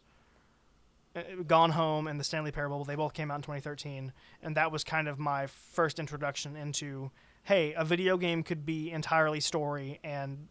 uh, 1.15 1.22
Gone 1.46 1.72
Home 1.72 2.08
and 2.08 2.20
the 2.20 2.24
Stanley 2.24 2.52
Parable. 2.52 2.84
They 2.86 2.96
both 2.96 3.13
came 3.13 3.30
out 3.30 3.36
in 3.36 3.42
2013, 3.42 4.13
and 4.42 4.56
that 4.56 4.72
was 4.72 4.84
kind 4.84 5.08
of 5.08 5.20
my 5.20 5.46
first 5.48 6.00
introduction 6.00 6.56
into, 6.56 7.12
hey, 7.44 7.74
a 7.76 7.86
video 7.86 8.18
game 8.18 8.42
could 8.44 8.65
be 8.65 8.89
entirely 8.92 9.39
story, 9.39 10.00
and 10.04 10.48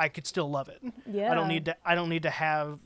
I 0.00 0.08
could 0.08 0.26
still 0.26 0.50
love 0.50 0.68
it. 0.68 0.80
Yeah. 1.10 1.30
I 1.30 1.34
don't 1.34 1.48
need 1.48 1.64
to. 1.66 1.76
I 1.84 1.94
don't 1.94 2.08
need 2.08 2.22
to 2.24 2.30
have 2.30 2.80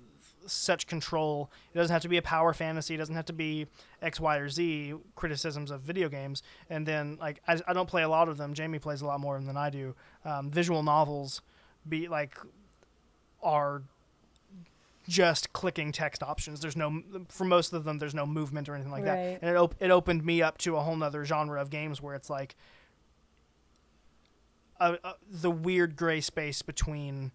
such 0.46 0.86
control. 0.86 1.50
It 1.72 1.78
doesn't 1.78 1.92
have 1.92 2.02
to 2.02 2.08
be 2.08 2.18
a 2.18 2.22
power 2.22 2.52
fantasy. 2.52 2.94
It 2.94 2.98
doesn't 2.98 3.14
have 3.14 3.24
to 3.26 3.32
be 3.32 3.66
X, 4.02 4.20
Y, 4.20 4.36
or 4.36 4.48
Z 4.48 4.94
criticisms 5.14 5.70
of 5.70 5.80
video 5.80 6.08
games. 6.08 6.42
And 6.68 6.84
then 6.86 7.16
like 7.20 7.40
I, 7.48 7.60
I 7.66 7.72
don't 7.72 7.88
play 7.88 8.02
a 8.02 8.08
lot 8.08 8.28
of 8.28 8.36
them. 8.36 8.52
Jamie 8.52 8.78
plays 8.78 9.00
a 9.00 9.06
lot 9.06 9.20
more 9.20 9.40
than 9.40 9.56
I 9.56 9.70
do. 9.70 9.94
Um, 10.24 10.50
visual 10.50 10.82
novels 10.82 11.40
be 11.88 12.08
like 12.08 12.36
are 13.42 13.82
just 15.08 15.52
clicking 15.52 15.92
text 15.92 16.22
options. 16.22 16.60
There's 16.60 16.76
no 16.76 17.02
for 17.28 17.44
most 17.44 17.72
of 17.72 17.84
them. 17.84 17.98
There's 17.98 18.14
no 18.14 18.26
movement 18.26 18.68
or 18.68 18.74
anything 18.74 18.92
like 18.92 19.04
Right. 19.04 19.38
that. 19.40 19.42
And 19.42 19.50
it 19.50 19.56
op- 19.56 19.74
it 19.80 19.90
opened 19.90 20.24
me 20.24 20.42
up 20.42 20.58
to 20.58 20.76
a 20.76 20.80
whole 20.80 20.96
nother 20.96 21.24
genre 21.24 21.60
of 21.60 21.70
games 21.70 22.00
where 22.02 22.14
it's 22.14 22.30
like 22.30 22.54
a, 24.80 24.94
a, 25.04 25.14
the 25.30 25.50
weird 25.50 25.96
gray 25.96 26.20
space 26.20 26.62
between 26.62 27.32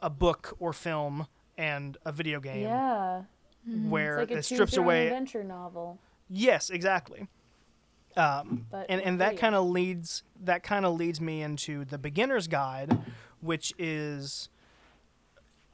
a 0.00 0.10
book 0.10 0.56
or 0.58 0.72
film 0.72 1.26
and 1.56 1.96
a 2.04 2.12
video 2.12 2.40
game 2.40 2.62
Yeah. 2.62 3.22
where 3.88 4.20
It's 4.20 4.30
like 4.30 4.36
a 4.36 4.38
it 4.40 4.44
strips 4.44 4.70
choose 4.72 4.76
your 4.76 4.84
own 4.84 4.86
away 4.86 5.06
adventure 5.06 5.44
novel. 5.44 5.98
yes 6.30 6.70
exactly 6.70 7.26
um, 8.16 8.66
But 8.70 8.86
and 8.88 9.00
and 9.02 9.20
that 9.20 9.36
kind 9.36 9.54
of 9.54 9.66
leads 9.66 10.22
that 10.44 10.62
kind 10.62 10.84
of 10.86 10.94
leads 10.94 11.20
me 11.20 11.42
into 11.42 11.84
the 11.84 11.98
beginner's 11.98 12.46
guide 12.48 12.96
which 13.40 13.72
is 13.78 14.48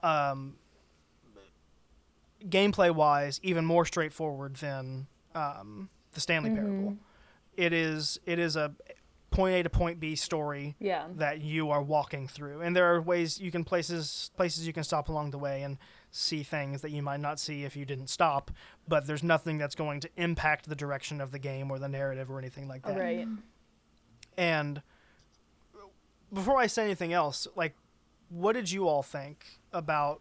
um, 0.03 0.57
gameplay 2.49 2.95
wise 2.95 3.41
even 3.43 3.65
more 3.65 3.85
straightforward 3.85 4.57
than 4.57 5.07
um, 5.35 5.89
the 6.13 6.21
stanley 6.21 6.51
Mm-hmm. 6.51 6.59
parable 6.61 6.97
it 7.57 7.73
is 7.73 8.19
it 8.27 8.39
is 8.39 8.57
a 8.57 8.73
point 9.35 9.55
a 9.57 9.63
to 9.65 9.71
point 9.71 9.99
b 10.01 10.15
story 10.15 10.77
Yeah. 10.79 11.07
that 11.17 11.41
you 11.41 11.71
are 11.71 11.83
walking 11.83 12.29
through 12.29 12.61
and 12.61 12.75
there 12.77 12.95
are 12.95 13.01
ways 13.01 13.41
you 13.41 13.51
can 13.51 13.65
places 13.65 14.31
places 14.37 14.67
you 14.67 14.73
can 14.73 14.85
stop 14.85 15.09
along 15.09 15.31
the 15.33 15.39
way 15.39 15.63
and 15.63 15.77
see 16.11 16.43
things 16.45 16.83
that 16.83 16.91
you 16.93 17.03
might 17.03 17.21
not 17.21 17.41
see 17.41 17.65
if 17.65 17.77
you 17.77 17.85
didn't 17.85 18.09
stop 18.09 18.51
but 18.87 19.07
there's 19.07 19.23
nothing 19.25 19.59
that's 19.59 19.75
going 19.75 19.99
to 20.01 20.09
impact 20.17 20.69
the 20.69 20.77
direction 20.77 21.21
of 21.21 21.33
the 21.33 21.39
game 21.39 21.71
or 21.71 21.79
the 21.79 21.89
narrative 21.89 22.31
or 22.31 22.39
anything 22.39 22.69
like 22.69 22.83
that 22.83 22.97
Right. 22.99 23.27
and 24.39 24.81
before 26.33 26.59
i 26.59 26.67
say 26.67 26.85
anything 26.85 27.13
else 27.13 27.47
like 27.57 27.75
what 28.29 28.53
did 28.55 28.71
you 28.71 28.89
all 28.89 29.03
think 29.03 29.59
about 29.73 30.21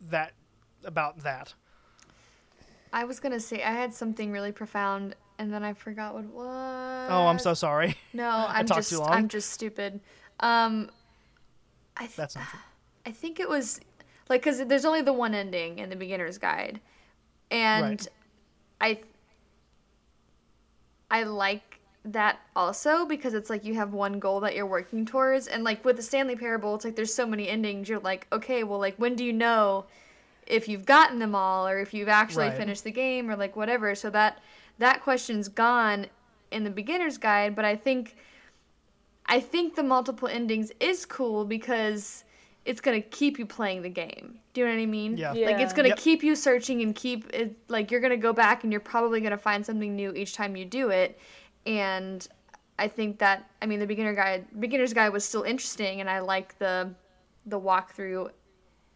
that 0.00 0.32
about 0.84 1.18
that 1.20 1.54
I 2.92 3.04
was 3.04 3.18
gonna 3.20 3.40
say 3.40 3.62
I 3.62 3.72
had 3.72 3.92
something 3.92 4.30
really 4.30 4.52
profound, 4.52 5.16
and 5.38 5.52
then 5.52 5.62
I 5.62 5.72
forgot 5.74 6.14
what 6.14 6.24
it 6.24 6.30
was. 6.30 7.08
oh 7.10 7.26
i'm 7.26 7.38
so 7.38 7.54
sorry 7.54 7.96
No, 8.12 8.46
I'm 8.48 8.66
talked 8.66 8.76
just 8.76 8.90
too 8.90 8.98
long? 8.98 9.12
I'm 9.12 9.28
just 9.28 9.50
stupid. 9.50 10.00
Um, 10.40 10.90
I 11.96 12.06
th- 12.06 12.16
that's 12.16 12.36
not 12.36 12.48
true 12.48 12.60
I 13.04 13.10
think 13.12 13.40
it 13.40 13.48
was 13.48 13.80
like 14.28 14.42
because 14.42 14.64
there's 14.66 14.84
only 14.84 15.02
the 15.02 15.12
one 15.12 15.34
ending 15.34 15.78
in 15.78 15.88
the 15.90 15.96
beginner's 15.96 16.38
guide, 16.38 16.80
and 17.50 18.06
I 18.80 19.00
I 21.10 21.22
like 21.24 21.80
that 22.04 22.38
also 22.54 23.04
because 23.06 23.34
it's 23.34 23.50
like 23.50 23.64
you 23.64 23.74
have 23.74 23.92
one 23.92 24.18
goal 24.18 24.40
that 24.40 24.54
you're 24.54 24.66
working 24.66 25.06
towards, 25.06 25.46
and 25.46 25.64
like 25.64 25.84
with 25.84 25.96
the 25.96 26.02
Stanley 26.02 26.36
Parable, 26.36 26.74
it's 26.74 26.84
like 26.84 26.96
there's 26.96 27.14
so 27.14 27.26
many 27.26 27.48
endings. 27.48 27.88
You're 27.88 28.00
like, 28.00 28.26
okay, 28.32 28.64
well, 28.64 28.78
like 28.78 28.96
when 28.96 29.14
do 29.16 29.24
you 29.24 29.32
know 29.32 29.86
if 30.46 30.68
you've 30.68 30.86
gotten 30.86 31.18
them 31.18 31.34
all 31.34 31.66
or 31.68 31.78
if 31.80 31.94
you've 31.94 32.08
actually 32.08 32.46
Right. 32.46 32.56
finished 32.56 32.84
the 32.84 32.90
game 32.92 33.30
or 33.30 33.36
like 33.36 33.56
whatever? 33.56 33.94
So 33.94 34.10
that 34.10 34.40
that 34.78 35.02
question's 35.02 35.48
gone 35.48 36.06
in 36.50 36.64
the 36.64 36.70
beginner's 36.70 37.18
guide, 37.18 37.54
but 37.56 37.64
I 37.64 37.76
think 37.76 38.16
I 39.26 39.40
think 39.40 39.74
the 39.74 39.82
multiple 39.82 40.28
endings 40.28 40.70
is 40.78 41.04
cool 41.04 41.44
because 41.44 42.24
it's 42.64 42.80
gonna 42.80 43.00
keep 43.00 43.38
you 43.38 43.46
playing 43.46 43.82
the 43.82 43.88
game. 43.88 44.38
Do 44.52 44.60
you 44.60 44.66
know 44.66 44.74
what 44.74 44.80
I 44.82 44.86
mean? 44.86 45.16
Yeah. 45.16 45.32
Like 45.32 45.60
it's 45.60 45.72
gonna 45.72 45.88
Yep. 45.88 45.98
keep 45.98 46.22
you 46.22 46.34
searching 46.36 46.82
and 46.82 46.94
keep 46.94 47.32
it 47.34 47.56
like 47.68 47.90
you're 47.90 48.00
gonna 48.00 48.16
go 48.16 48.32
back 48.32 48.62
and 48.62 48.72
you're 48.72 48.80
probably 48.80 49.20
gonna 49.20 49.38
find 49.38 49.64
something 49.64 49.94
new 49.94 50.12
each 50.12 50.34
time 50.34 50.56
you 50.56 50.64
do 50.64 50.90
it. 50.90 51.18
And 51.64 52.26
I 52.78 52.88
think 52.88 53.18
that 53.18 53.48
I 53.62 53.66
mean 53.66 53.80
the 53.80 53.86
beginner 53.86 54.14
guide 54.14 54.46
beginner's 54.60 54.92
guide 54.92 55.10
was 55.10 55.24
still 55.24 55.42
interesting 55.42 56.00
and 56.00 56.10
I 56.10 56.20
like 56.20 56.58
the 56.58 56.90
the 57.46 57.58
walkthrough 57.60 58.30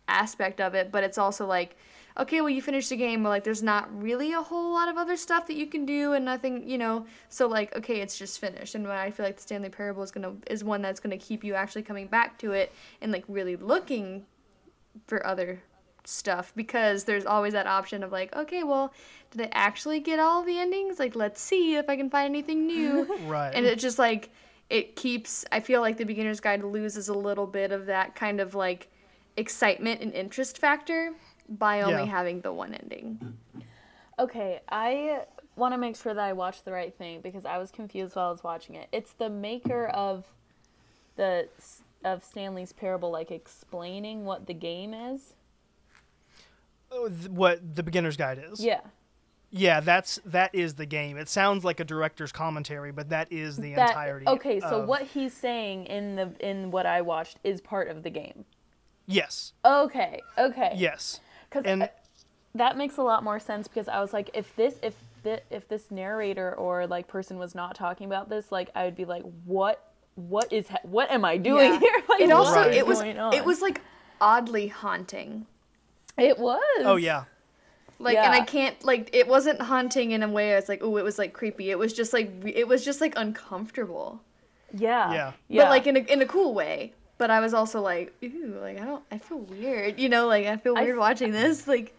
aspect 0.08 0.60
of 0.60 0.74
it, 0.74 0.90
but 0.90 1.04
it's 1.04 1.18
also 1.18 1.46
like 1.46 1.76
okay, 2.20 2.40
well 2.40 2.50
you 2.50 2.62
finished 2.62 2.90
the 2.90 2.96
game, 2.96 3.22
but 3.22 3.30
like 3.30 3.44
there's 3.44 3.62
not 3.62 3.88
really 4.00 4.32
a 4.32 4.42
whole 4.42 4.72
lot 4.72 4.88
of 4.88 4.96
other 4.96 5.16
stuff 5.16 5.46
that 5.46 5.56
you 5.56 5.66
can 5.66 5.86
do 5.86 6.12
and 6.12 6.24
nothing, 6.24 6.68
you 6.68 6.78
know. 6.78 7.06
So 7.28 7.46
like 7.46 7.76
okay, 7.76 8.00
it's 8.00 8.18
just 8.18 8.38
finished. 8.38 8.74
And 8.74 8.86
I 8.86 9.10
feel 9.10 9.26
like 9.26 9.36
the 9.36 9.42
Stanley 9.42 9.68
Parable 9.68 10.02
is 10.02 10.10
gonna 10.10 10.34
is 10.48 10.62
one 10.62 10.82
that's 10.82 11.00
gonna 11.00 11.18
keep 11.18 11.42
you 11.42 11.54
actually 11.54 11.82
coming 11.82 12.06
back 12.06 12.38
to 12.38 12.52
it 12.52 12.72
and 13.00 13.10
like 13.10 13.24
really 13.28 13.56
looking 13.56 14.24
for 15.06 15.26
other 15.26 15.62
stuff 16.04 16.52
because 16.56 17.04
there's 17.04 17.26
always 17.26 17.52
that 17.52 17.66
option 17.66 18.02
of 18.02 18.12
like, 18.12 18.34
okay, 18.34 18.64
well, 18.64 18.92
did 19.30 19.42
I 19.42 19.48
actually 19.52 20.00
get 20.00 20.18
all 20.18 20.42
the 20.42 20.58
endings? 20.58 20.98
Like, 20.98 21.14
let's 21.14 21.40
see 21.40 21.76
if 21.76 21.88
I 21.88 21.96
can 21.96 22.10
find 22.10 22.26
anything 22.26 22.66
new. 22.66 23.18
right 23.26 23.52
and 23.54 23.66
it 23.66 23.78
just 23.78 23.98
like 23.98 24.30
it 24.70 24.94
keeps 24.94 25.44
i 25.50 25.58
feel 25.60 25.80
like 25.80 25.96
the 25.96 26.04
beginner's 26.04 26.40
guide 26.40 26.62
loses 26.62 27.08
a 27.08 27.14
little 27.14 27.46
bit 27.46 27.72
of 27.72 27.86
that 27.86 28.14
kind 28.14 28.40
of 28.40 28.54
like 28.54 28.88
excitement 29.36 30.00
and 30.00 30.12
interest 30.14 30.58
factor 30.58 31.12
by 31.50 31.82
only 31.82 32.04
Yeah. 32.04 32.10
having 32.10 32.40
the 32.40 32.52
one 32.52 32.72
ending 32.74 33.36
Okay, 34.18 34.60
I 34.68 35.22
want 35.56 35.72
to 35.72 35.78
make 35.78 35.96
sure 35.96 36.12
that 36.12 36.22
I 36.22 36.34
watch 36.34 36.62
the 36.62 36.72
right 36.72 36.94
thing 36.94 37.20
because 37.22 37.46
I 37.46 37.56
was 37.58 37.70
confused 37.70 38.16
while 38.16 38.28
I 38.28 38.30
was 38.30 38.44
watching 38.44 38.74
it. 38.76 38.86
It's 38.92 39.12
the 39.14 39.30
maker 39.30 39.86
of 39.88 40.26
the 41.16 41.48
of 42.04 42.22
Stanley's 42.22 42.72
Parable, 42.72 43.10
like 43.10 43.30
explaining 43.30 44.24
what 44.26 44.46
the 44.46 44.52
game 44.54 44.92
is. 44.94 45.32
Oh, 46.92 47.08
what 47.30 47.74
the 47.76 47.82
beginner's 47.82 48.16
guide 48.16 48.42
is 48.52 48.62
Yeah, 48.62 48.80
Yeah, 49.50 49.80
that's 49.80 50.20
that 50.26 50.54
is 50.54 50.74
the 50.74 50.86
game. 50.86 51.16
It 51.16 51.28
sounds 51.28 51.64
like 51.64 51.80
a 51.80 51.84
director's 51.84 52.30
commentary, 52.32 52.92
but 52.92 53.08
that 53.10 53.32
is 53.32 53.56
the 53.56 53.74
that 53.74 53.90
entirety. 53.90 54.26
okay. 54.28 54.60
So 54.60 54.82
of- 54.82 54.88
what 54.88 55.02
he's 55.02 55.32
saying 55.32 55.86
in 55.86 56.16
the 56.16 56.32
in 56.46 56.70
what 56.70 56.84
I 56.86 57.00
watched 57.00 57.38
is 57.42 57.60
part 57.60 57.88
of 57.88 58.02
the 58.02 58.10
game. 58.10 58.44
Yes, 59.06 59.54
Okay, 59.64 60.20
okay. 60.38 60.74
yes, 60.76 61.20
Because 61.50 61.64
and 61.66 61.82
uh, 61.82 61.88
that 62.54 62.76
makes 62.78 62.96
a 62.96 63.02
lot 63.02 63.22
more 63.24 63.38
sense 63.40 63.68
because 63.68 63.88
I 63.88 64.00
was 64.00 64.12
like, 64.12 64.30
if 64.34 64.54
this 64.56 64.76
if 64.82 64.94
thi- 65.24 65.40
if 65.50 65.68
this 65.68 65.90
narrator 65.90 66.54
or 66.54 66.86
like 66.86 67.08
person 67.08 67.38
was 67.38 67.54
not 67.54 67.74
talking 67.74 68.06
about 68.06 68.28
this, 68.30 68.50
like 68.50 68.70
I 68.74 68.84
would 68.84 68.96
be 68.96 69.04
like, 69.04 69.24
what 69.44 69.84
what 70.14 70.52
is 70.52 70.68
ha- 70.68 70.78
what 70.84 71.10
am 71.10 71.24
I 71.24 71.36
doing 71.36 71.72
Yeah. 71.74 71.78
here? 71.78 72.02
Like, 72.08 72.20
it 72.22 72.32
also 72.32 72.52
what 72.56 72.66
Right. 72.68 72.74
it 72.76 72.86
was 72.86 73.00
on? 73.00 73.32
it 73.34 73.44
was 73.44 73.60
like 73.62 73.80
oddly 74.20 74.68
haunting 74.68 75.46
it 76.18 76.38
was 76.38 76.60
oh 76.80 76.96
yeah, 76.96 77.24
like 77.98 78.18
and 78.18 78.34
i 78.34 78.42
can't 78.44 78.84
like 78.84 79.08
it 79.14 79.26
wasn't 79.26 79.62
haunting 79.62 80.10
in 80.10 80.22
a 80.22 80.28
way 80.28 80.50
it's 80.50 80.68
like 80.68 80.80
oh 80.82 80.98
it 80.98 81.04
was 81.04 81.18
like 81.18 81.32
creepy 81.32 81.70
it 81.70 81.78
was 81.78 81.94
just 81.94 82.12
like 82.12 82.30
it 82.44 82.68
was 82.68 82.84
just 82.84 83.00
like 83.00 83.14
uncomfortable 83.16 84.20
yeah 84.76 85.10
Yeah. 85.12 85.32
yeah 85.48 85.62
but 85.62 85.70
like 85.70 85.86
in 85.86 85.96
a, 85.96 86.00
in 86.00 86.20
a 86.20 86.26
cool 86.26 86.52
way 86.52 86.92
but 87.20 87.30
i 87.30 87.38
was 87.38 87.54
also 87.54 87.80
like 87.80 88.12
ooh 88.24 88.58
like 88.60 88.80
i 88.80 88.84
don't 88.84 89.04
i 89.12 89.18
feel 89.18 89.38
weird 89.38 89.98
you 90.00 90.08
know 90.08 90.26
like 90.26 90.46
i 90.46 90.56
feel 90.56 90.74
weird 90.74 90.96
f- 90.96 90.98
watching 90.98 91.30
this 91.30 91.68
like 91.68 91.94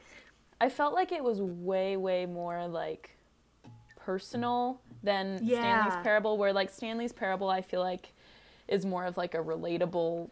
I 0.59 0.69
felt 0.69 0.93
like 0.93 1.11
it 1.11 1.23
was 1.23 1.41
way 1.41 1.97
way 1.97 2.27
more 2.27 2.67
like 2.67 3.17
personal 3.97 4.79
than 5.03 5.37
Stanley's 5.45 5.95
Parable, 6.03 6.37
where 6.37 6.53
like 6.53 6.69
Stanley's 6.71 7.11
Parable, 7.13 7.49
I 7.49 7.61
feel 7.61 7.79
like 7.79 8.13
is 8.67 8.85
more 8.85 9.05
of 9.05 9.17
like 9.17 9.33
a 9.33 9.39
relatable. 9.39 10.29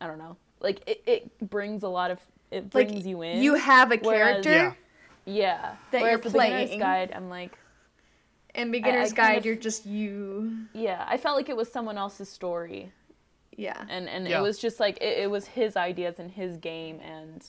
I 0.00 0.06
don't 0.06 0.16
know, 0.18 0.36
like 0.60 0.82
it, 0.86 1.02
it 1.06 1.50
brings 1.50 1.82
a 1.82 1.88
lot 1.88 2.10
of 2.10 2.18
it 2.50 2.74
like 2.74 2.88
brings 2.88 3.06
you 3.06 3.22
in. 3.22 3.42
you 3.42 3.54
have 3.54 3.92
a 3.92 3.96
whereas- 3.98 4.44
character 4.44 4.76
yeah, 5.26 5.34
yeah. 5.42 5.74
that 5.90 6.00
Whereas 6.02 6.24
you're 6.24 6.32
the 6.32 6.38
beginner's 6.38 6.78
guide, 6.78 7.12
I'm 7.14 7.28
like, 7.28 7.58
In 8.54 8.70
beginner's 8.70 9.12
kind 9.12 9.16
guide, 9.34 9.38
of- 9.40 9.44
you're 9.46 9.56
just 9.56 9.84
you. 9.84 10.56
yeah. 10.72 11.04
I 11.06 11.18
felt 11.18 11.36
like 11.36 11.50
it 11.50 11.56
was 11.56 11.70
someone 11.70 11.98
else's 11.98 12.28
story, 12.30 12.92
Yeah. 13.56 13.84
and 13.88 14.08
and 14.08 14.26
Yeah. 14.28 14.38
it 14.38 14.42
was 14.42 14.58
just 14.58 14.78
like 14.78 14.98
it, 14.98 15.18
it 15.18 15.30
was 15.30 15.46
his 15.46 15.76
ideas 15.76 16.18
and 16.18 16.30
his 16.30 16.56
game, 16.58 17.00
and 17.00 17.44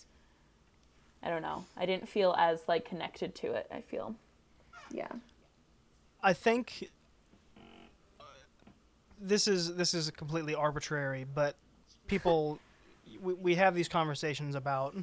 I 1.22 1.30
don't 1.30 1.42
know. 1.42 1.66
I 1.76 1.86
didn't 1.86 2.08
feel 2.08 2.34
as 2.38 2.62
like 2.68 2.86
connected 2.86 3.36
to 3.36 3.54
it. 3.54 3.68
I 3.72 3.82
feel. 3.82 4.16
Yeah. 4.92 5.12
I 6.24 6.34
think 6.34 6.90
uh, 8.20 8.24
this 9.20 9.48
is 9.48 9.76
this 9.76 9.94
is 9.94 10.10
completely 10.12 10.56
arbitrary, 10.56 11.26
but 11.34 11.56
people 12.08 12.60
we, 13.22 13.34
we 13.34 13.56
have 13.56 13.76
these 13.76 13.90
conversations 13.90 14.56
about 14.56 14.96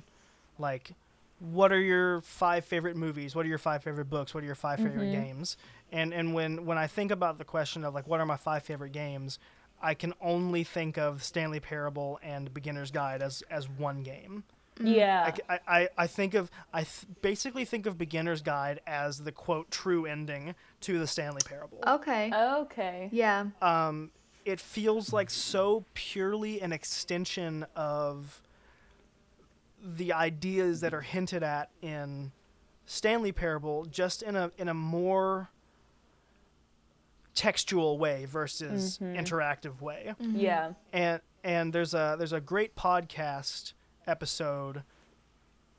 like 0.59 0.93
what 1.41 1.73
are 1.73 1.81
your 1.81 2.21
five 2.23 2.65
favorite 2.65 2.97
movies? 2.97 3.35
What 3.35 3.45
are 3.45 3.49
your 3.49 3.59
five 3.59 3.83
favorite 3.83 4.09
books? 4.09 4.35
What 4.35 4.43
are 4.43 4.47
your 4.47 4.55
5 4.55 4.79
favorite 4.79 5.11
mm-hmm. 5.11 5.23
games? 5.23 5.57
And 5.93 6.15
and 6.15 6.35
when 6.35 6.65
when 6.65 6.79
I 6.79 6.87
think 6.87 7.11
about 7.11 7.39
the 7.39 7.45
question 7.45 7.85
of 7.85 7.95
like 7.95 8.07
what 8.07 8.21
are 8.21 8.27
my 8.27 8.37
five 8.37 8.63
favorite 8.63 8.93
games, 8.93 9.39
I 9.85 9.93
can 9.93 10.15
only 10.23 10.65
think 10.65 10.97
of 10.97 11.23
Stanley 11.23 11.61
Parable 11.61 12.19
and 12.23 12.53
Beginner's 12.53 12.91
Guide 12.91 13.21
as 13.21 13.43
as 13.51 13.69
one 13.69 14.03
game. 14.03 14.45
Yeah. 14.81 15.31
I, 15.49 15.61
I, 15.69 15.89
I 15.97 16.07
think 16.07 16.33
of 16.33 16.51
I 16.73 16.81
th- 16.81 17.07
basically 17.21 17.67
think 17.67 17.85
of 17.85 17.99
Beginner's 17.99 18.41
Guide 18.41 18.81
as 18.87 19.19
the 19.19 19.31
quote 19.31 19.71
true 19.71 20.07
ending 20.07 20.55
to 20.81 20.99
the 20.99 21.07
Stanley 21.07 21.43
Parable. 21.45 21.79
Okay. 21.87 22.33
okay. 22.33 23.11
yeah. 23.13 23.47
Um, 23.61 24.11
it 24.47 24.59
feels 24.59 25.13
like 25.13 25.29
so 25.29 25.85
purely 25.93 26.63
an 26.63 26.73
extension 26.73 27.67
of 27.77 28.41
the 29.83 30.15
ideas 30.15 30.81
that 30.81 30.95
are 30.95 31.03
hinted 31.03 31.43
at 31.43 31.69
in 31.83 32.33
Stanley 32.87 33.33
Parable 33.33 33.85
just 33.85 34.23
in 34.23 34.35
a 34.35 34.51
in 34.57 34.69
a 34.69 34.75
more 34.75 35.51
textual 37.35 37.99
way 37.99 38.25
versus 38.27 38.99
interactive 39.01 39.81
way. 39.81 40.15
Yeah. 40.19 40.73
And 40.93 41.21
and 41.43 41.73
there's 41.73 41.95
a 41.95 42.17
there's 42.19 42.33
a 42.33 42.41
great 42.41 42.75
podcast 42.77 43.73
episode 44.07 44.83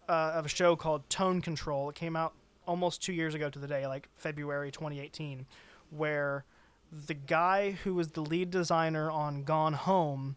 uh, 0.07 0.33
of 0.35 0.45
a 0.45 0.49
show 0.49 0.75
called 0.75 1.09
Tone 1.09 1.41
Control. 1.41 1.89
It 1.89 1.95
came 1.95 2.15
out 2.15 2.33
almost 2.67 3.03
two 3.03 3.13
years 3.13 3.33
ago 3.35 3.49
to 3.49 3.59
the 3.59 3.67
day, 3.67 3.87
like 3.87 4.09
February 4.13 4.71
2018, 4.71 5.45
where 5.89 6.45
the 6.91 7.13
guy 7.13 7.71
who 7.71 7.95
was 7.95 8.09
the 8.09 8.21
lead 8.21 8.51
designer 8.51 9.09
on 9.09 9.43
Gone 9.43 9.73
Home, 9.73 10.35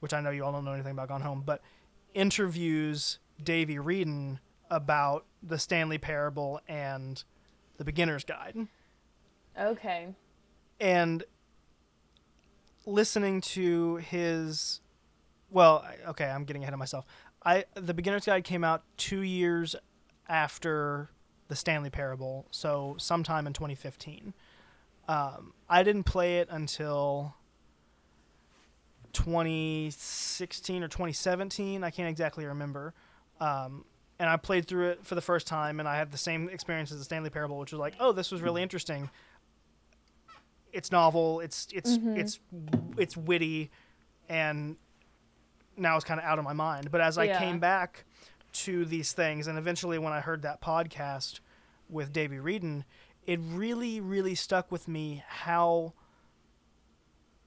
which 0.00 0.12
I 0.12 0.20
know 0.20 0.30
you 0.30 0.44
all 0.44 0.52
don't 0.52 0.64
know 0.64 0.72
anything 0.72 0.92
about 0.92 1.08
Gone 1.08 1.22
Home, 1.22 1.42
but 1.44 1.62
interviews 2.14 3.18
Davey 3.42 3.76
Wreden 3.76 4.38
about 4.70 5.26
the 5.42 5.58
Stanley 5.58 5.98
Parable 5.98 6.60
and 6.66 7.22
the 7.78 7.84
Beginner's 7.84 8.24
Guide. 8.24 8.66
Okay. 9.58 10.08
And 10.78 11.24
listening 12.86 13.40
to 13.40 13.96
his 13.96 14.80
well 15.50 15.84
okay 16.06 16.26
i'm 16.26 16.44
getting 16.44 16.62
ahead 16.62 16.72
of 16.72 16.78
myself. 16.78 17.04
I 17.44 17.64
the 17.74 17.92
beginner's 17.94 18.24
guide 18.24 18.44
came 18.44 18.64
out 18.64 18.82
two 18.96 19.20
years 19.20 19.76
after 20.28 21.10
the 21.48 21.56
stanley 21.56 21.90
parable 21.90 22.46
so 22.50 22.94
sometime 22.98 23.46
in 23.46 23.52
2015 23.52 24.32
um, 25.08 25.52
i 25.68 25.82
didn't 25.82 26.04
play 26.04 26.38
it 26.38 26.48
until 26.50 27.34
2016 29.12 30.82
or 30.82 30.88
2017 30.88 31.84
i 31.84 31.90
can't 31.90 32.08
exactly 32.08 32.44
remember. 32.46 32.94
Um, 33.40 33.84
and 34.18 34.30
i 34.30 34.36
played 34.36 34.66
through 34.66 34.90
it 34.90 35.04
for 35.06 35.14
the 35.14 35.20
first 35.20 35.46
time 35.46 35.78
and 35.78 35.88
i 35.88 35.96
had 35.96 36.10
the 36.10 36.18
same 36.18 36.48
experience 36.48 36.90
as 36.90 36.98
the 36.98 37.04
stanley 37.04 37.30
parable 37.30 37.58
which 37.58 37.72
was 37.72 37.78
like 37.78 37.94
oh 38.00 38.12
this 38.12 38.30
was 38.32 38.42
really 38.42 38.62
interesting 38.62 39.10
it's 40.76 40.92
novel 40.92 41.40
it's 41.40 41.66
it's 41.72 41.96
mm-hmm. 41.96 42.16
it's 42.16 42.38
it's 42.98 43.16
witty 43.16 43.70
and 44.28 44.76
now 45.76 45.96
it's 45.96 46.04
kind 46.04 46.20
of 46.20 46.26
out 46.26 46.38
of 46.38 46.44
my 46.44 46.52
mind 46.52 46.90
but 46.90 47.00
as 47.00 47.16
i 47.16 47.24
Yeah. 47.24 47.38
came 47.38 47.58
back 47.58 48.04
to 48.52 48.84
these 48.84 49.12
things 49.12 49.46
and 49.46 49.58
eventually 49.58 49.98
when 49.98 50.12
i 50.12 50.20
heard 50.20 50.42
that 50.42 50.60
podcast 50.60 51.40
with 51.88 52.12
davey 52.12 52.38
wreden 52.38 52.84
it 53.26 53.40
really 53.42 54.00
really 54.00 54.34
stuck 54.34 54.70
with 54.70 54.86
me 54.86 55.24
how 55.26 55.94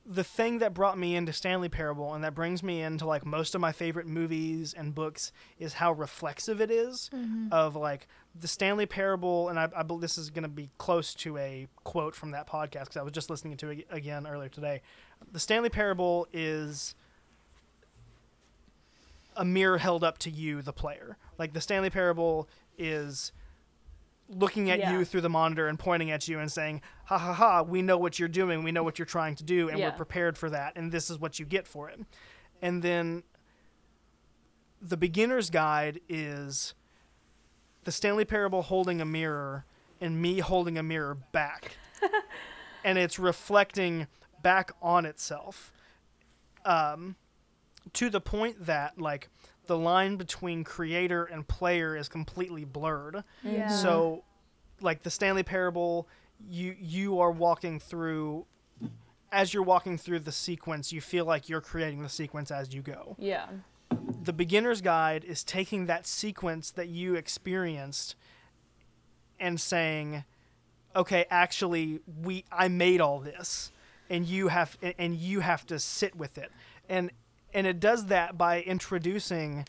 the 0.06 0.24
thing 0.24 0.60
that 0.60 0.74
brought 0.74 0.98
me 0.98 1.16
into 1.16 1.32
stanley 1.32 1.70
parable 1.70 2.14
and 2.14 2.24
that 2.24 2.34
brings 2.34 2.64
me 2.64 2.82
into 2.82 3.06
like 3.06 3.26
most 3.26 3.54
of 3.54 3.62
my 3.62 3.72
favorite 3.72 4.08
movies 4.08 4.74
and 4.74 4.96
books 4.96 5.32
is 5.60 5.74
how 5.74 5.92
reflexive 5.92 6.60
it 6.60 6.72
is 6.72 7.10
mm-hmm. 7.14 7.48
of 7.52 7.76
like 7.76 8.08
the 8.40 8.48
stanley 8.48 8.86
parable 8.86 9.50
and 9.50 9.60
i, 9.60 9.68
I 9.76 9.84
believe 9.84 10.02
this 10.02 10.18
is 10.18 10.30
going 10.30 10.44
to 10.44 10.50
be 10.50 10.70
close 10.78 11.14
to 11.16 11.38
a 11.38 11.68
quote 11.84 12.16
from 12.16 12.32
that 12.32 12.48
podcast 12.48 12.86
because 12.86 12.98
i 12.98 13.04
was 13.04 13.14
just 13.14 13.30
listening 13.30 13.58
to 13.58 13.70
it 13.70 13.88
again 13.90 14.26
earlier 14.26 14.50
today. 14.50 14.82
The 15.32 15.40
stanley 15.40 15.70
parable 15.70 16.28
is 16.32 16.96
a 19.36 19.46
mirror 19.46 19.78
held 19.78 20.04
up 20.04 20.18
to 20.20 20.30
you 20.30 20.62
the 20.62 20.74
player. 20.74 21.18
Like 21.38 21.54
the 21.54 21.62
stanley 21.62 21.90
parable 21.90 22.48
is 22.78 23.32
looking 24.30 24.70
at 24.70 24.78
Yeah. 24.80 24.92
you 24.94 25.06
through 25.06 25.22
the 25.22 25.30
monitor 25.30 25.68
and 25.68 25.78
pointing 25.80 26.12
at 26.12 26.28
you 26.28 26.39
and 26.39 26.52
saying 26.52 26.82
ha 27.06 27.18
ha 27.18 27.34
ha 27.34 27.62
we 27.63 27.82
know 27.82 27.98
what 27.98 28.20
you're 28.20 28.30
doing 28.30 28.63
we 28.63 28.72
know 28.72 28.84
what 28.84 29.00
you're 29.00 29.06
trying 29.06 29.34
to 29.36 29.44
do 29.44 29.70
and 29.70 29.80
Yeah. 29.80 29.88
we're 29.89 29.96
prepared 29.98 30.38
for 30.38 30.50
that 30.52 30.74
and 30.76 30.92
this 30.92 31.10
is 31.10 31.18
what 31.20 31.39
you 31.39 31.46
get 31.46 31.68
for 31.68 31.89
it 31.89 32.00
and 32.62 32.84
then 32.84 33.24
the 34.82 34.98
beginner's 34.98 35.50
guide 35.50 36.00
is 36.08 36.74
the 37.86 37.92
stanley 37.92 38.24
parable 38.26 38.62
holding 38.62 39.02
a 39.02 39.06
mirror 39.06 39.65
and 40.00 40.22
me 40.22 40.39
holding 40.39 40.78
a 40.78 40.84
mirror 40.84 41.15
back 41.32 41.78
and 42.84 42.98
it's 42.98 43.18
reflecting 43.20 44.08
back 44.44 44.72
on 44.82 45.06
itself 45.06 45.74
um, 46.65 47.15
to 47.94 48.10
the 48.10 48.22
point 48.22 48.65
that 48.65 49.00
like 49.00 49.30
the 49.70 49.78
line 49.78 50.16
between 50.18 50.64
creator 50.64 51.26
and 51.26 51.48
player 51.48 51.96
is 51.96 52.10
completely 52.10 52.66
blurred 52.66 53.24
Yeah. 53.44 53.68
so 53.68 54.24
like 54.82 55.04
the 55.04 55.12
stanley 55.12 55.44
parable 55.44 56.08
you 56.50 56.76
you 56.80 57.20
are 57.20 57.30
walking 57.32 57.80
through 57.80 58.46
as 59.32 59.54
you're 59.54 59.62
walking 59.64 59.96
through 59.98 60.22
the 60.22 60.32
sequence 60.32 60.92
you 60.92 61.02
feel 61.02 61.24
like 61.24 61.48
you're 61.50 61.62
creating 61.62 62.02
the 62.02 62.10
sequence 62.10 62.50
as 62.50 62.74
you 62.74 62.82
go 62.82 63.16
Yeah. 63.20 63.46
the 64.24 64.34
beginner's 64.34 64.82
guide 64.82 65.24
is 65.24 65.44
taking 65.44 65.86
that 65.86 66.08
sequence 66.08 66.72
that 66.72 66.88
you 66.90 67.14
experienced 67.14 68.16
and 69.40 69.62
saying 69.62 70.24
okay 70.96 71.26
actually 71.30 72.00
we 72.24 72.44
i 72.52 72.68
made 72.68 73.02
all 73.02 73.20
this 73.20 73.72
and 74.10 74.26
you 74.26 74.48
have 74.48 74.78
and 74.98 75.16
you 75.16 75.42
have 75.42 75.64
to 75.68 75.78
sit 75.78 76.16
with 76.16 76.40
it 76.40 76.52
and 76.90 77.12
and 77.54 77.66
it 77.68 77.80
does 77.80 78.08
that 78.08 78.38
by 78.38 78.62
introducing 78.62 79.66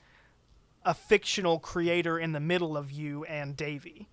a 0.84 0.94
fictional 0.94 1.58
creator 1.58 2.18
in 2.18 2.32
the 2.32 2.40
middle 2.40 2.76
of 2.76 2.90
you 2.90 3.24
and 3.24 3.56
davey. 3.56 4.08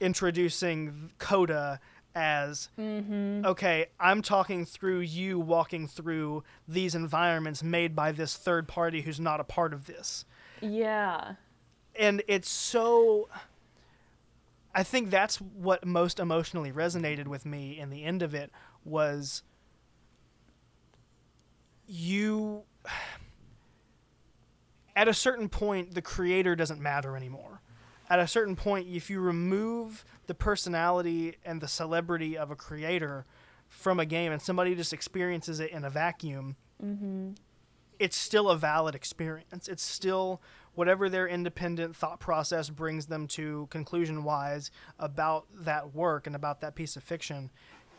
Introducing 0.00 1.10
coda 1.18 1.80
as 2.14 2.68
mm-hmm. 2.78 3.44
okay 3.46 3.86
i'm 3.98 4.20
talking 4.20 4.66
through 4.66 5.00
you 5.00 5.38
walking 5.38 5.88
through 5.88 6.44
these 6.68 6.94
environments 6.94 7.62
made 7.62 7.96
by 7.96 8.12
this 8.12 8.36
third 8.36 8.68
party 8.68 9.00
who's 9.02 9.18
not 9.18 9.40
a 9.40 9.44
part 9.44 9.72
of 9.72 9.86
this. 9.86 10.24
Yeah. 10.60 11.36
and 11.96 12.22
it's 12.28 12.50
so 12.50 13.28
i 14.74 14.82
think 14.82 15.10
that's 15.10 15.40
what 15.40 15.86
most 15.86 16.20
emotionally 16.20 16.70
resonated 16.70 17.26
with 17.26 17.46
me 17.46 17.78
in 17.78 17.90
the 17.90 18.04
end 18.04 18.22
of 18.22 18.34
it 18.34 18.50
was 18.84 19.42
you 21.86 22.64
at 24.96 25.08
a 25.08 25.14
certain 25.14 25.48
point 25.48 25.94
the 25.94 26.02
creator 26.02 26.54
doesn't 26.54 26.80
matter 26.80 27.16
anymore 27.16 27.60
at 28.10 28.18
a 28.18 28.26
certain 28.26 28.56
point 28.56 28.86
if 28.88 29.08
you 29.08 29.20
remove 29.20 30.04
the 30.26 30.34
personality 30.34 31.36
and 31.44 31.60
the 31.60 31.68
celebrity 31.68 32.36
of 32.36 32.50
a 32.50 32.56
creator 32.56 33.24
from 33.68 33.98
a 33.98 34.04
game 34.04 34.32
and 34.32 34.42
somebody 34.42 34.74
just 34.74 34.92
experiences 34.92 35.60
it 35.60 35.70
in 35.70 35.84
a 35.84 35.90
vacuum 35.90 36.56
mm-hmm. 36.84 37.30
it's 37.98 38.16
still 38.16 38.50
a 38.50 38.56
valid 38.56 38.94
experience. 38.94 39.68
It's 39.68 39.82
still 39.82 40.42
whatever 40.74 41.08
their 41.08 41.28
independent 41.28 41.94
thought 41.96 42.18
process 42.18 42.70
brings 42.70 43.06
them 43.06 43.26
to 43.28 43.68
conclusion 43.70 44.24
wise 44.24 44.70
about 44.98 45.46
that 45.54 45.94
work 45.94 46.26
and 46.26 46.34
about 46.34 46.60
that 46.60 46.74
piece 46.74 46.96
of 46.96 47.02
fiction. 47.02 47.50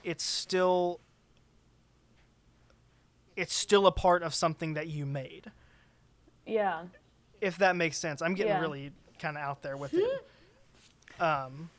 It's 0.04 0.24
still 0.24 1.00
it's 3.36 3.54
still 3.54 3.88
a 3.88 3.92
part 3.92 4.24
of 4.24 4.34
something 4.34 4.74
that 4.76 4.88
you 4.88 5.06
made. 5.06 5.52
Yeah. 6.46 6.84
If 7.42 7.58
that 7.60 7.76
makes 7.76 7.98
sense. 7.98 8.22
I'm 8.22 8.34
getting 8.36 8.52
Yeah. 8.54 8.62
really 8.62 8.92
kind 9.20 9.38
of 9.38 9.44
out 9.44 9.62
there 9.62 9.78
with 9.78 9.94
it. 9.94 10.28
Um 11.20 11.70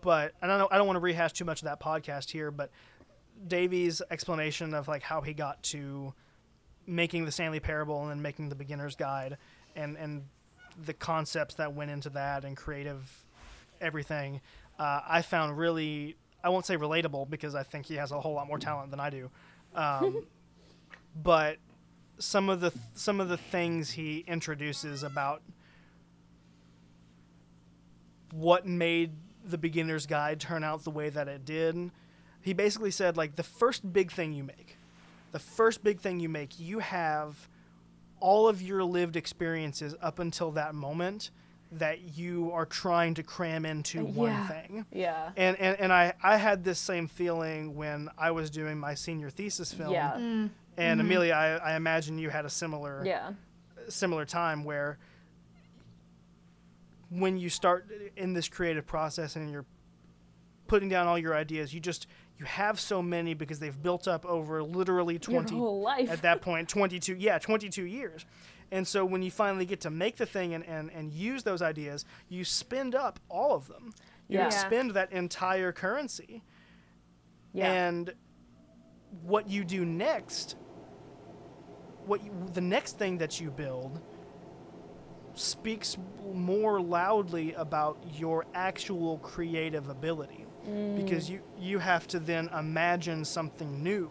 but 0.00 0.32
I 0.42 0.46
don't 0.46 0.58
know 0.58 0.68
I 0.70 0.78
don't 0.78 0.86
want 0.86 0.96
to 0.96 1.00
rehash 1.00 1.32
too 1.32 1.44
much 1.44 1.62
of 1.62 1.66
that 1.66 1.80
podcast 1.80 2.30
here, 2.30 2.50
but 2.50 2.70
Davey's 3.46 4.02
explanation 4.10 4.74
of 4.74 4.88
like 4.88 5.02
how 5.02 5.20
he 5.20 5.32
got 5.32 5.62
to 5.64 6.12
making 6.86 7.24
the 7.24 7.32
Stanley 7.32 7.60
Parable 7.60 8.02
and 8.02 8.10
then 8.10 8.20
making 8.22 8.48
the 8.48 8.54
Beginner's 8.56 8.96
Guide, 8.96 9.38
and 9.76 9.96
and 9.96 10.24
the 10.84 10.92
concepts 10.92 11.54
that 11.54 11.74
went 11.74 11.90
into 11.90 12.10
that 12.10 12.44
and 12.44 12.56
creative 12.56 13.24
everything, 13.80 14.40
uh, 14.78 15.00
I 15.08 15.22
found 15.22 15.56
really 15.56 16.16
I 16.44 16.48
won't 16.48 16.66
say 16.66 16.76
relatable 16.76 17.30
because 17.30 17.54
I 17.54 17.62
think 17.62 17.86
he 17.86 17.94
has 17.96 18.10
a 18.10 18.20
whole 18.20 18.34
lot 18.34 18.48
more 18.48 18.58
talent 18.58 18.90
than 18.90 18.98
I 19.00 19.10
do, 19.10 19.30
um, 19.74 20.26
but 21.14 21.58
some 22.18 22.48
of 22.48 22.60
the 22.60 22.72
some 22.94 23.20
of 23.20 23.28
the 23.28 23.36
things 23.36 23.92
he 23.92 24.24
introduces 24.26 25.02
about 25.02 25.42
what 28.32 28.66
made 28.66 29.12
the 29.44 29.58
beginner's 29.58 30.06
guide 30.06 30.40
turn 30.40 30.62
out 30.64 30.84
the 30.84 30.90
way 30.90 31.08
that 31.08 31.28
it 31.28 31.44
did 31.44 31.90
he 32.40 32.52
basically 32.52 32.90
said 32.90 33.16
like 33.16 33.36
the 33.36 33.42
first 33.42 33.92
big 33.92 34.10
thing 34.10 34.32
you 34.32 34.44
make 34.44 34.76
the 35.32 35.38
first 35.38 35.82
big 35.82 35.98
thing 36.00 36.20
you 36.20 36.28
make 36.28 36.58
you 36.58 36.78
have 36.78 37.48
all 38.20 38.48
of 38.48 38.62
your 38.62 38.84
lived 38.84 39.16
experiences 39.16 39.94
up 40.00 40.18
until 40.20 40.52
that 40.52 40.74
moment 40.74 41.30
that 41.72 42.16
you 42.16 42.50
are 42.52 42.66
trying 42.66 43.14
to 43.14 43.22
cram 43.22 43.64
into 43.64 44.00
uh, 44.00 44.04
one 44.04 44.30
yeah. 44.30 44.46
thing 44.46 44.86
Yeah. 44.92 45.30
and, 45.36 45.58
and 45.58 45.80
and 45.80 45.92
I 45.92 46.12
I 46.22 46.36
had 46.36 46.64
this 46.64 46.78
same 46.78 47.08
feeling 47.08 47.74
when 47.74 48.10
I 48.16 48.30
was 48.30 48.50
doing 48.50 48.78
my 48.78 48.94
senior 48.94 49.30
thesis 49.30 49.72
film. 49.72 49.92
Yeah. 49.92 50.12
Mm. 50.12 50.50
And 50.76 51.00
mm-hmm. 51.00 51.06
Amelia, 51.06 51.34
I, 51.34 51.72
I 51.72 51.76
imagine 51.76 52.18
you 52.18 52.30
had 52.30 52.44
a 52.44 52.50
similar 52.50 53.02
Yeah. 53.04 53.32
similar 53.88 54.24
time 54.24 54.64
where 54.64 54.98
when 57.10 57.36
you 57.36 57.48
start 57.50 57.86
in 58.16 58.32
this 58.32 58.48
creative 58.48 58.86
process 58.86 59.36
and 59.36 59.50
you're 59.50 59.66
putting 60.66 60.88
down 60.88 61.06
all 61.06 61.18
your 61.18 61.34
ideas, 61.34 61.74
you 61.74 61.80
just 61.80 62.06
you 62.38 62.46
have 62.46 62.80
so 62.80 63.02
many 63.02 63.34
because 63.34 63.58
they've 63.58 63.82
built 63.82 64.08
up 64.08 64.24
over 64.24 64.62
literally 64.62 65.14
Your 65.14 65.42
20 65.42 65.54
whole 65.56 65.80
life. 65.82 66.10
at 66.10 66.22
that 66.22 66.40
point 66.40 66.68
22 66.68 67.14
yeah 67.16 67.38
22 67.38 67.84
years 67.84 68.24
And 68.72 68.88
so 68.88 69.04
when 69.04 69.22
you 69.22 69.30
finally 69.30 69.66
get 69.66 69.80
to 69.82 69.90
make 69.90 70.16
the 70.16 70.24
thing 70.26 70.54
and, 70.54 70.64
and, 70.64 70.90
and 70.90 71.12
use 71.12 71.42
those 71.42 71.60
ideas, 71.60 72.06
you 72.30 72.42
spend 72.44 72.94
up 72.94 73.20
all 73.28 73.54
of 73.54 73.68
them. 73.68 73.92
You 74.28 74.38
Yeah. 74.38 74.46
expend 74.46 74.92
that 74.92 75.12
entire 75.12 75.72
currency. 75.72 76.42
Yeah. 77.52 77.70
And 77.70 78.14
what 79.22 79.50
you 79.50 79.62
do 79.62 79.84
next, 79.84 80.56
what 82.06 82.24
you, 82.24 82.32
the 82.52 82.60
next 82.60 82.98
thing 82.98 83.18
that 83.18 83.40
you 83.40 83.50
build, 83.50 84.00
speaks 85.34 85.96
more 86.34 86.80
loudly 86.80 87.54
about 87.54 87.98
your 88.14 88.44
actual 88.54 89.18
creative 89.18 89.88
ability 89.88 90.44
mm. 90.68 90.96
because 90.96 91.30
you 91.30 91.40
you 91.58 91.78
have 91.78 92.06
to 92.06 92.20
then 92.20 92.48
imagine 92.58 93.24
something 93.24 93.82
new. 93.82 94.10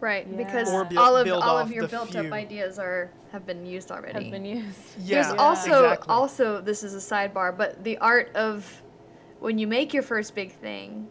Right, 0.00 0.26
Yeah. 0.26 0.36
because 0.36 0.70
Or 0.70 0.84
build- 0.84 0.98
all 0.98 1.16
of 1.16 1.24
build 1.24 1.42
all 1.42 1.58
of 1.58 1.70
your 1.70 1.82
the 1.82 1.88
built-up 1.88 2.32
ideas 2.32 2.78
are 2.78 3.10
have 3.32 3.46
been 3.46 3.64
used 3.64 3.90
already. 3.90 4.24
Have 4.24 4.32
been 4.32 4.44
used. 4.44 4.78
Yeah, 4.98 5.22
There's 5.22 5.38
also 5.38 5.84
exactly. 5.84 6.12
also 6.12 6.60
this 6.60 6.82
is 6.82 6.94
a 6.94 7.14
sidebar, 7.14 7.56
but 7.56 7.82
the 7.84 7.98
art 7.98 8.34
of 8.34 8.82
when 9.40 9.58
you 9.58 9.66
make 9.66 9.92
your 9.92 10.02
first 10.02 10.34
big 10.34 10.52
thing, 10.52 11.08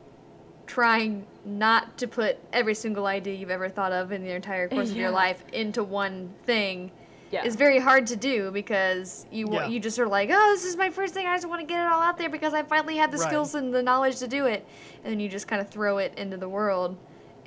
trying 0.74 1.24
not 1.46 1.96
to 2.00 2.08
put 2.08 2.36
every 2.52 2.74
single 2.74 3.06
idea 3.06 3.36
you've 3.36 3.52
ever 3.52 3.70
thought 3.70 3.92
of 3.92 4.12
in 4.12 4.24
the 4.24 4.32
entire 4.32 4.68
course 4.68 4.90
of 4.90 4.98
your 4.98 5.12
life 5.12 5.44
into 5.54 5.84
one 5.84 6.34
thing 6.48 6.90
Yeah. 7.30 7.46
is 7.46 7.56
very 7.56 7.78
hard 7.78 8.08
to 8.08 8.16
do 8.16 8.50
because 8.50 9.28
you 9.32 9.48
Yeah. 9.54 9.68
you 9.68 9.80
just 9.80 10.00
are 10.00 10.08
like, 10.08 10.32
oh, 10.34 10.52
this 10.56 10.66
is 10.66 10.76
my 10.76 10.90
first 10.90 11.14
thing. 11.14 11.28
I 11.28 11.36
just 11.36 11.48
want 11.48 11.62
to 11.62 11.68
get 11.68 11.80
it 11.86 11.92
all 11.92 12.02
out 12.02 12.18
there 12.18 12.28
because 12.30 12.56
I 12.56 12.64
finally 12.64 12.98
have 12.98 13.12
the 13.12 13.18
Right. 13.20 13.28
skills 13.28 13.54
and 13.54 13.72
the 13.72 13.84
knowledge 13.84 14.18
to 14.20 14.28
do 14.28 14.48
it, 14.48 14.66
and 15.04 15.12
then 15.14 15.20
you 15.20 15.30
just 15.30 15.48
kind 15.48 15.62
of 15.62 15.70
throw 15.70 16.00
it 16.00 16.16
into 16.18 16.38
the 16.38 16.50
world, 16.50 16.98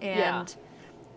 and 0.00 0.18
Yeah. 0.18 0.44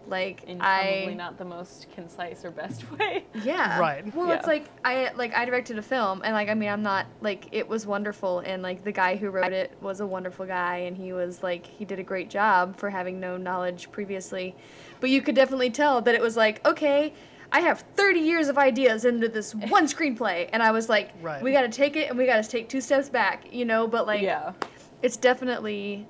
Like 0.09 0.43
in 0.43 0.59
I 0.61 0.97
probably 0.97 1.15
not 1.15 1.37
the 1.37 1.45
most 1.45 1.87
concise 1.93 2.43
or 2.43 2.51
best 2.51 2.89
way. 2.99 3.25
yeah. 3.43 3.79
Right. 3.79 4.13
Well, 4.15 4.31
it's 4.31 4.47
like 4.47 4.65
I 4.83 5.11
like 5.15 5.33
I 5.33 5.45
directed 5.45 5.77
a 5.77 5.81
film, 5.81 6.21
and 6.23 6.33
like 6.33 6.49
I 6.49 6.53
mean, 6.53 6.69
I'm 6.69 6.83
not 6.83 7.05
like 7.21 7.47
it 7.51 7.67
was 7.67 7.85
wonderful, 7.85 8.39
and 8.39 8.61
like 8.63 8.83
the 8.83 8.91
guy 8.91 9.15
who 9.15 9.29
wrote 9.29 9.53
it 9.53 9.71
was 9.81 9.99
a 9.99 10.07
wonderful 10.07 10.45
guy, 10.45 10.77
and 10.77 10.97
he 10.97 11.13
was 11.13 11.43
like 11.43 11.65
he 11.65 11.85
did 11.85 11.99
a 11.99 12.03
great 12.03 12.29
job 12.29 12.77
for 12.77 12.89
having 12.89 13.19
no 13.19 13.37
knowledge 13.37 13.91
previously, 13.91 14.55
but 14.99 15.09
you 15.09 15.21
could 15.21 15.35
definitely 15.35 15.69
tell 15.69 16.01
that 16.01 16.15
it 16.15 16.21
was 16.21 16.35
like 16.37 16.65
okay. 16.67 17.13
I 17.51 17.61
have 17.61 17.83
30 17.95 18.19
years 18.19 18.47
of 18.47 18.59
ideas 18.59 19.05
into 19.05 19.27
this 19.27 19.55
one 19.69 19.87
screenplay, 19.87 20.47
and 20.53 20.61
I 20.61 20.69
was 20.69 20.87
like, 20.87 21.09
Right. 21.19 21.41
"We 21.41 21.51
got 21.51 21.61
to 21.61 21.69
take 21.69 21.95
it, 21.95 22.07
and 22.09 22.15
we 22.15 22.27
got 22.27 22.43
to 22.43 22.47
take 22.47 22.69
two 22.69 22.79
steps 22.79 23.09
back," 23.09 23.51
you 23.51 23.65
know. 23.65 23.87
But 23.87 24.05
like, 24.05 24.21
yeah. 24.21 24.53
it's 25.01 25.17
definitely 25.17 26.07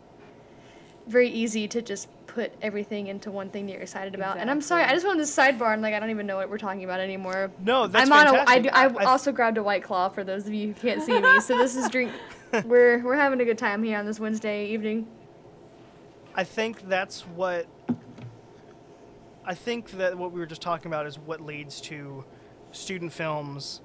very 1.08 1.30
easy 1.30 1.66
to 1.68 1.82
just 1.82 2.08
put 2.34 2.52
everything 2.62 3.08
into 3.08 3.32
one 3.32 3.50
thing 3.50 3.66
that 3.66 3.74
you're 3.74 3.82
excited 3.82 4.16
about. 4.16 4.38
And 4.38 4.50
I'm 4.50 4.62
sorry, 4.62 4.82
I 4.84 4.94
Exactly. 4.94 4.96
just 4.98 5.06
wanted 5.08 5.22
this 5.22 5.36
sidebar, 5.36 5.74
and 5.74 5.82
like 5.82 5.94
I 5.94 6.00
don't 6.00 6.10
even 6.10 6.26
know 6.28 6.38
what 6.38 6.50
we're 6.50 6.58
talking 6.58 6.84
about 6.84 7.00
anymore. 7.00 7.52
No, 7.64 7.88
that's 7.88 8.10
I'm 8.10 8.14
on 8.14 8.28
a. 8.36 8.40
I, 8.42 8.46
fantastic. 8.46 8.64
do, 8.64 8.70
I- 8.74 9.04
I- 9.04 9.06
also 9.06 9.32
grabbed 9.32 9.58
a 9.58 9.64
white 9.64 9.84
claw 9.84 10.10
for 10.10 10.24
those 10.24 10.46
of 10.48 10.54
you 10.54 10.68
who 10.70 10.74
can't 10.74 11.02
see 11.02 11.20
me. 11.20 11.40
So 11.42 11.58
this 11.58 11.76
is 11.76 11.90
drink. 11.90 12.12
we're 12.66 13.00
we're 13.04 13.16
having 13.16 13.42
a 13.42 13.46
good 13.46 13.58
time 13.58 13.84
here 13.84 13.98
on 13.98 14.06
this 14.06 14.20
Wednesday 14.20 14.66
evening. 14.68 15.08
I 16.36 16.44
think 16.44 16.88
that's 16.88 17.22
what 17.22 17.68
I 19.46 19.54
think 19.56 19.92
that 19.92 20.18
what 20.18 20.32
we 20.32 20.40
were 20.40 20.46
just 20.46 20.62
talking 20.62 20.88
about 20.88 21.06
is 21.08 21.18
what 21.18 21.42
leads 21.42 21.82
to 21.82 22.24
student 22.72 23.12
films 23.12 23.82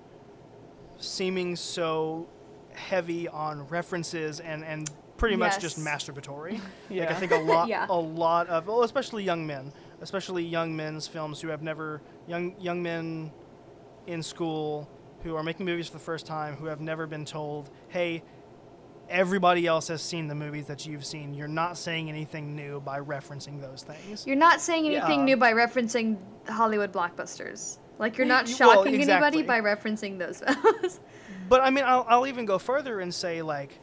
seeming 0.98 1.56
so 1.56 2.28
heavy 2.74 3.26
on 3.28 3.66
references 3.68 4.40
and 4.40 4.64
and 4.64 4.90
pretty 5.16 5.36
much 5.36 5.58
just 5.60 5.78
Yes. 5.78 5.86
masturbatory. 5.86 6.52
Like 6.60 6.62
Yeah. 6.90 7.10
I 7.10 7.14
think 7.14 7.32
a 7.32 7.36
lot 7.36 7.68
Yeah. 7.74 7.86
a 7.88 7.94
lot 7.98 8.48
of 8.48 8.66
well 8.66 8.82
especially 8.82 9.22
young 9.24 9.46
men, 9.46 9.72
especially 10.00 10.44
young 10.44 10.74
men's 10.76 11.06
films 11.06 11.40
who 11.40 11.48
have 11.48 11.62
never 11.62 12.00
young 12.26 12.54
young 12.60 12.82
men 12.82 13.32
in 14.06 14.22
school 14.22 14.88
who 15.22 15.34
are 15.36 15.42
making 15.42 15.64
movies 15.66 15.86
for 15.86 15.94
the 15.94 16.04
first 16.04 16.26
time 16.26 16.56
who 16.56 16.66
have 16.66 16.80
never 16.80 17.06
been 17.06 17.24
told, 17.24 17.70
"Hey, 17.88 18.22
everybody 19.08 19.66
else 19.66 19.88
has 19.88 20.02
seen 20.02 20.26
the 20.28 20.34
movies 20.34 20.66
that 20.66 20.86
you've 20.86 21.04
seen. 21.04 21.34
You're 21.34 21.48
not 21.48 21.76
saying 21.78 22.08
anything 22.08 22.54
new 22.56 22.80
by 22.80 23.00
referencing 23.00 23.60
those 23.60 23.82
things." 23.82 24.26
You're 24.26 24.36
not 24.36 24.60
saying 24.60 24.86
anything 24.86 25.20
Yeah. 25.20 25.24
new 25.24 25.36
by 25.36 25.52
referencing 25.52 26.16
Hollywood 26.48 26.92
blockbusters. 26.92 27.78
Like 27.98 28.18
you're 28.18 28.26
not 28.26 28.46
Well, 28.46 28.56
shocking 28.56 28.94
exactly. 28.94 29.40
anybody 29.40 29.42
by 29.42 29.60
referencing 29.60 30.18
those 30.18 30.40
films. 30.62 31.00
But 31.48 31.60
I 31.60 31.70
mean, 31.70 31.84
I'll, 31.86 32.04
I'll 32.08 32.26
even 32.26 32.44
go 32.44 32.58
further 32.58 33.00
and 33.00 33.14
say 33.14 33.40
like, 33.42 33.78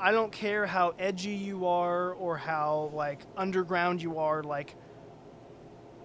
I 0.00 0.12
don't 0.12 0.30
care 0.32 0.66
how 0.66 0.94
edgy 0.98 1.30
you 1.30 1.66
are 1.66 2.12
or 2.12 2.36
how 2.36 2.90
like 2.94 3.20
underground 3.36 4.00
you 4.02 4.18
are. 4.18 4.42
Like, 4.42 4.74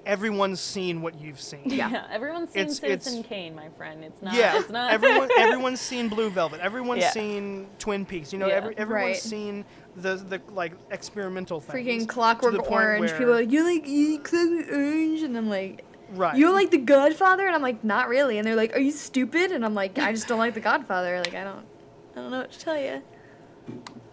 everyone's 0.05 0.59
seen 0.59 1.01
what 1.01 1.19
you've 1.21 1.39
seen. 1.39 1.61
Yeah. 1.65 2.07
Everyone's 2.11 2.51
seen 2.51 2.61
It's- 2.63 2.77
Citizen 2.79 3.19
it's- 3.19 3.29
Kane, 3.29 3.55
my 3.55 3.69
friend. 3.77 4.03
It's 4.03 4.21
not. 4.21 4.33
yeah, 4.33 4.59
It's 4.59 4.69
not. 4.69 4.91
everyone 4.91 5.29
everyone's 5.37 5.79
seen 5.79 6.09
Blue 6.09 6.29
Velvet. 6.29 6.59
Everyone's 6.59 7.01
Yeah. 7.01 7.11
seen 7.11 7.67
Twin 7.79 8.05
Peaks. 8.05 8.33
You 8.33 8.39
know, 8.39 8.47
Yeah. 8.47 8.55
every, 8.55 8.77
everyone's 8.77 9.05
Right. 9.07 9.17
seen 9.21 9.65
the 9.95 10.15
the 10.15 10.41
like 10.51 10.73
experimental 10.91 11.61
things. 11.61 11.87
Freaking 11.87 12.07
Clockwork 12.09 12.69
Orange. 12.69 13.09
where- 13.11 13.17
People 13.17 13.33
are 13.33 13.41
like, 13.41 13.51
you 13.51 13.63
like 13.63 13.87
you 13.87 14.13
like 14.13 14.23
Clockwork 14.23 14.71
Orange, 14.71 15.21
and 15.21 15.37
I'm 15.37 15.49
like, 15.49 15.85
right. 16.15 16.35
you 16.35 16.45
don't 16.47 16.55
like 16.55 16.71
The 16.71 16.79
Godfather, 16.79 17.45
and 17.45 17.55
I'm 17.55 17.61
like, 17.61 17.83
not 17.83 18.09
really. 18.09 18.37
And 18.39 18.45
they're 18.47 18.55
like, 18.55 18.75
are 18.75 18.79
you 18.81 18.91
stupid? 18.91 19.51
And 19.51 19.63
I'm 19.63 19.75
like, 19.75 19.97
I 19.99 20.11
just 20.11 20.27
don't 20.27 20.39
like 20.39 20.55
The 20.55 20.59
Godfather. 20.61 21.17
Like 21.19 21.35
I 21.35 21.43
don't, 21.45 21.63
I 22.13 22.15
don't 22.21 22.31
know 22.31 22.39
what 22.39 22.51
to 22.51 22.59
tell 22.59 22.77
you. 22.77 23.01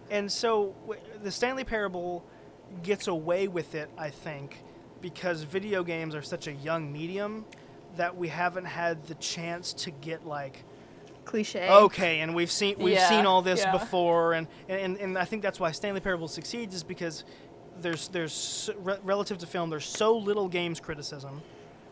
And 0.09 0.31
so 0.31 0.75
w- 0.81 1.01
the 1.23 1.31
Stanley 1.31 1.63
Parable 1.63 2.25
gets 2.83 3.07
away 3.07 3.47
with 3.47 3.75
it, 3.75 3.89
I 3.97 4.09
think, 4.09 4.63
because 5.01 5.43
video 5.43 5.83
games 5.83 6.15
are 6.15 6.21
such 6.21 6.47
a 6.47 6.51
young 6.53 6.91
medium 6.91 7.45
that 7.97 8.15
we 8.15 8.27
haven't 8.29 8.65
had 8.65 9.05
the 9.05 9.15
chance 9.15 9.73
to 9.73 9.91
get 9.91 10.25
like 10.25 10.63
Cliche. 11.25 11.67
okay, 11.69 12.19
and 12.21 12.33
we've 12.33 12.51
seen 12.51 12.75
we've 12.79 12.93
Yeah, 12.95 13.07
seen 13.09 13.25
all 13.25 13.41
this 13.41 13.59
yeah. 13.61 13.71
before, 13.71 14.33
and, 14.33 14.47
and 14.67 14.97
and 14.97 15.17
I 15.17 15.25
think 15.25 15.43
that's 15.43 15.59
why 15.59 15.71
Stanley 15.71 15.99
Parable 16.01 16.27
succeeds 16.27 16.73
is 16.75 16.83
because 16.83 17.23
there's 17.77 18.07
there's 18.09 18.69
re- 18.79 18.97
relative 19.03 19.37
to 19.39 19.47
film 19.47 19.69
there's 19.69 19.85
so 19.85 20.17
little 20.17 20.47
games 20.49 20.79
criticism, 20.79 21.41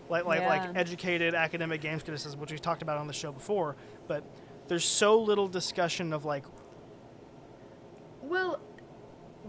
like 0.09 0.25
like 0.25 0.41
like 0.41 0.69
educated 0.75 1.35
academic 1.35 1.79
games 1.81 2.03
criticism, 2.03 2.39
which 2.39 2.51
we've 2.51 2.61
talked 2.61 2.81
about 2.81 2.97
on 2.97 3.07
the 3.07 3.13
show 3.13 3.31
before, 3.31 3.75
but 4.07 4.23
there's 4.67 4.85
so 4.85 5.19
little 5.21 5.47
discussion 5.47 6.11
of 6.13 6.25
like 6.25 6.43
Well, 8.29 8.59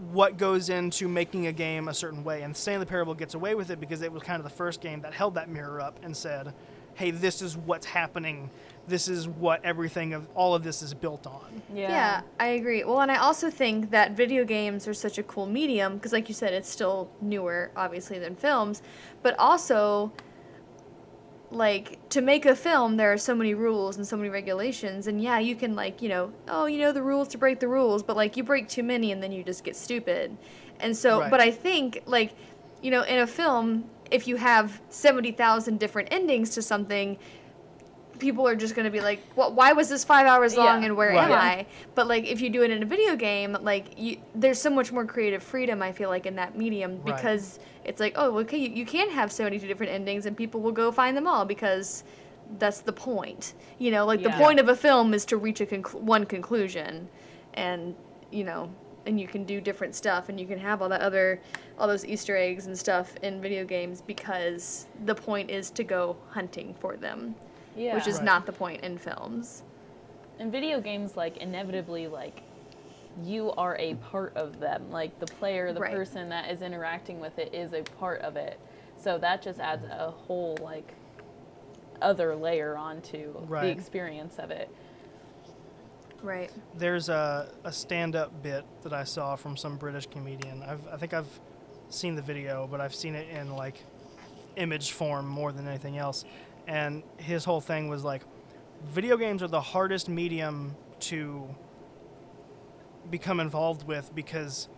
what 0.09 0.37
goes 0.37 0.69
into 0.69 1.07
making 1.07 1.47
a 1.47 1.51
game 1.51 1.87
a 1.87 1.93
certain 1.93 2.23
way. 2.23 2.41
And 2.41 2.55
Stanley 2.55 2.85
Parable 2.85 3.13
gets 3.13 3.35
away 3.35 3.55
with 3.55 3.69
it 3.69 3.79
because 3.79 4.01
it 4.01 4.11
was 4.11 4.23
kind 4.23 4.39
of 4.39 4.43
the 4.43 4.55
first 4.55 4.81
game 4.81 5.01
that 5.01 5.13
held 5.13 5.35
that 5.35 5.49
mirror 5.49 5.79
up 5.79 5.99
and 6.03 6.15
said, 6.15 6.53
"Hey, 6.95 7.11
this 7.11 7.41
is 7.41 7.55
what's 7.55 7.85
happening. 7.85 8.49
This 8.87 9.07
is 9.07 9.27
what 9.27 9.63
everything 9.63 10.13
of 10.13 10.27
all 10.33 10.55
of 10.55 10.63
this 10.63 10.81
is 10.81 10.93
built 10.93 11.27
on." 11.27 11.61
Yeah. 11.73 11.89
yeah. 11.89 12.21
I 12.39 12.47
agree. 12.47 12.83
Well, 12.83 13.01
and 13.01 13.11
I 13.11 13.17
also 13.17 13.49
think 13.51 13.91
that 13.91 14.11
video 14.11 14.43
games 14.43 14.87
are 14.87 14.93
such 14.93 15.19
a 15.19 15.23
cool 15.23 15.45
medium 15.45 15.95
because, 15.95 16.13
like 16.13 16.27
you 16.27 16.35
said, 16.35 16.53
it's 16.53 16.69
still 16.69 17.09
newer, 17.21 17.69
obviously, 17.75 18.17
than 18.17 18.35
films. 18.35 18.81
But 19.21 19.37
also, 19.37 20.11
like 21.51 22.09
to 22.09 22.21
make 22.21 22.45
a 22.45 22.55
film, 22.55 22.97
there 22.97 23.11
are 23.11 23.17
so 23.17 23.35
many 23.35 23.53
rules 23.53 23.97
and 23.97 24.07
so 24.07 24.15
many 24.17 24.29
regulations. 24.29 25.07
And 25.07 25.21
yeah, 25.21 25.39
you 25.39 25.55
can 25.55 25.75
like 25.75 26.01
you 26.01 26.09
know, 26.09 26.31
oh, 26.47 26.65
you 26.65 26.79
know 26.79 26.91
the 26.91 27.03
rules 27.03 27.27
to 27.29 27.37
break 27.37 27.59
the 27.59 27.67
rules, 27.67 28.03
but 28.03 28.15
like 28.15 28.37
you 28.37 28.43
break 28.43 28.67
too 28.67 28.83
many 28.83 29.11
and 29.11 29.21
then 29.21 29.31
you 29.31 29.43
just 29.43 29.63
get 29.63 29.75
stupid. 29.75 30.35
And 30.79 30.95
so, 30.95 31.19
Right. 31.19 31.29
but 31.29 31.39
I 31.41 31.51
think 31.51 32.01
like, 32.05 32.33
you 32.81 32.89
know, 32.91 33.03
in 33.03 33.19
a 33.19 33.27
film, 33.27 33.83
if 34.09 34.27
you 34.27 34.35
have 34.37 34.81
seventy 34.89 35.31
thousand 35.31 35.79
different 35.79 36.09
endings 36.11 36.51
to 36.51 36.61
something. 36.61 37.17
People 38.21 38.47
are 38.47 38.55
just 38.55 38.75
gonna 38.75 38.91
be 38.91 39.01
like, 39.01 39.19
"What? 39.33 39.53
Why 39.55 39.73
was 39.73 39.89
this 39.89 40.03
five 40.03 40.27
hours 40.27 40.55
long, 40.55 40.81
Yeah. 40.81 40.85
and 40.89 40.95
where 40.95 41.09
Right. 41.09 41.23
am 41.23 41.29
Yeah. 41.31 41.41
I?" 41.41 41.65
But 41.95 42.07
like, 42.07 42.25
if 42.25 42.39
you 42.39 42.51
do 42.51 42.61
it 42.61 42.69
in 42.69 42.83
a 42.83 42.85
video 42.85 43.15
game, 43.15 43.57
like, 43.61 43.97
you, 43.97 44.17
there's 44.35 44.61
so 44.61 44.69
much 44.69 44.91
more 44.91 45.05
creative 45.05 45.41
freedom. 45.41 45.81
I 45.81 45.91
feel 45.91 46.09
like 46.09 46.27
in 46.27 46.35
that 46.35 46.55
medium 46.55 47.01
Right. 47.03 47.15
because 47.15 47.59
it's 47.83 47.99
like, 47.99 48.13
oh, 48.15 48.37
okay, 48.41 48.57
you, 48.59 48.69
you 48.69 48.85
can 48.85 49.09
have 49.09 49.31
72 49.31 49.67
different 49.67 49.91
endings, 49.91 50.27
and 50.27 50.37
people 50.37 50.61
will 50.61 50.71
go 50.71 50.91
find 50.91 51.17
them 51.17 51.25
all 51.27 51.45
because 51.45 52.03
that's 52.59 52.81
the 52.81 52.93
point. 52.93 53.55
You 53.79 53.89
know, 53.89 54.05
like 54.05 54.21
Yeah. 54.21 54.29
the 54.37 54.43
point 54.43 54.59
of 54.59 54.69
a 54.69 54.75
film 54.75 55.15
is 55.15 55.25
to 55.25 55.37
reach 55.37 55.59
a 55.59 55.65
conclu- 55.65 55.95
one 56.01 56.25
conclusion, 56.25 57.09
and 57.55 57.95
you 58.29 58.43
know, 58.43 58.69
and 59.07 59.19
you 59.19 59.27
can 59.27 59.45
do 59.45 59.59
different 59.59 59.95
stuff, 59.95 60.29
and 60.29 60.39
you 60.39 60.45
can 60.45 60.59
have 60.59 60.83
all 60.83 60.89
that 60.89 61.01
other, 61.01 61.41
all 61.79 61.87
those 61.87 62.05
Easter 62.05 62.37
eggs 62.37 62.67
and 62.67 62.77
stuff 62.77 63.15
in 63.23 63.41
video 63.41 63.65
games 63.65 63.99
because 63.99 64.85
the 65.05 65.15
point 65.15 65.49
is 65.49 65.71
to 65.71 65.83
go 65.83 66.15
hunting 66.29 66.75
for 66.79 66.95
them, 66.97 67.33
Yeah. 67.75 67.95
which 67.95 68.07
is 68.07 68.17
Right. 68.17 68.25
not 68.25 68.45
the 68.45 68.51
point 68.51 68.83
in 68.83 68.97
films. 68.97 69.63
in 70.39 70.49
video 70.49 70.81
games 70.81 71.15
like 71.15 71.37
inevitably 71.37 72.07
like 72.07 72.41
you 73.23 73.51
are 73.51 73.75
a 73.77 73.93
part 73.95 74.35
of 74.35 74.59
them 74.59 74.89
like 74.89 75.19
the 75.19 75.27
player 75.27 75.71
the 75.71 75.79
Right. 75.79 75.91
person 75.93 76.29
that 76.29 76.49
is 76.49 76.61
interacting 76.63 77.19
with 77.19 77.37
it 77.37 77.53
is 77.53 77.73
a 77.73 77.83
part 77.83 78.21
of 78.21 78.35
it 78.37 78.59
so 78.97 79.17
that 79.19 79.41
just 79.43 79.59
adds 79.59 79.85
a 79.85 80.09
whole 80.11 80.57
like 80.61 80.93
other 82.01 82.35
layer 82.35 82.75
onto 82.75 83.35
Right. 83.47 83.63
the 83.63 83.69
experience 83.69 84.39
of 84.39 84.49
it 84.51 84.69
Right. 86.23 86.51
There's 86.75 87.09
a, 87.09 87.51
a 87.63 87.71
stand-up 87.71 88.43
bit 88.43 88.63
that 88.83 88.93
I 88.93 89.03
saw 89.05 89.35
from 89.35 89.57
some 89.57 89.77
British 89.77 90.05
comedian. 90.05 90.61
I've, 90.61 90.87
I 90.87 90.97
think 90.97 91.15
I've 91.15 91.39
seen 91.89 92.15
the 92.15 92.21
video, 92.21 92.67
but 92.69 92.79
I've 92.79 92.93
seen 92.93 93.15
it 93.15 93.27
in 93.29 93.55
like 93.55 93.83
image 94.55 94.91
form 94.91 95.27
more 95.27 95.51
than 95.51 95.67
anything 95.67 95.97
else. 95.97 96.23
And 96.67 97.03
his 97.17 97.45
whole 97.45 97.61
thing 97.61 97.87
was 97.87 98.03
like, 98.03 98.23
video 98.85 99.17
games 99.17 99.43
are 99.43 99.47
the 99.47 99.61
hardest 99.61 100.09
medium 100.09 100.75
to 100.99 101.47
become 103.09 103.39
involved 103.39 103.85
with 103.87 104.13
because 104.13 104.69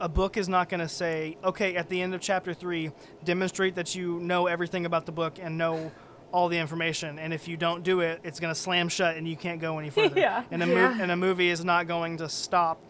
a 0.00 0.08
book 0.08 0.36
is 0.36 0.48
not 0.48 0.68
going 0.68 0.80
to 0.80 0.88
say, 0.88 1.36
okay, 1.42 1.74
at 1.76 1.88
the 1.88 2.00
end 2.02 2.14
of 2.14 2.20
chapter 2.20 2.52
three, 2.52 2.90
demonstrate 3.24 3.74
that 3.76 3.94
you 3.94 4.20
know 4.20 4.46
everything 4.46 4.84
about 4.84 5.06
the 5.06 5.12
book 5.12 5.38
and 5.40 5.56
know 5.56 5.90
all 6.32 6.48
the 6.48 6.58
information. 6.58 7.18
And 7.18 7.32
if 7.32 7.48
you 7.48 7.56
don't 7.56 7.82
do 7.82 8.00
it, 8.00 8.20
it's 8.22 8.38
going 8.40 8.52
to 8.52 8.60
slam 8.60 8.88
shut 8.90 9.16
and 9.16 9.26
you 9.26 9.36
can't 9.36 9.60
go 9.60 9.78
any 9.78 9.88
further. 9.90 10.18
Yeah. 10.20 10.44
And 10.50 10.62
a, 10.62 10.66
Yeah. 10.66 10.98
and 11.00 11.10
a 11.10 11.16
movie 11.16 11.48
is 11.48 11.64
not 11.64 11.86
going 11.86 12.18
to 12.18 12.28
stop 12.28 12.82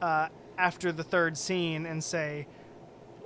uh, 0.00 0.28
after 0.56 0.90
the 0.90 1.04
third 1.04 1.36
scene 1.36 1.84
and 1.84 2.02
say, 2.02 2.46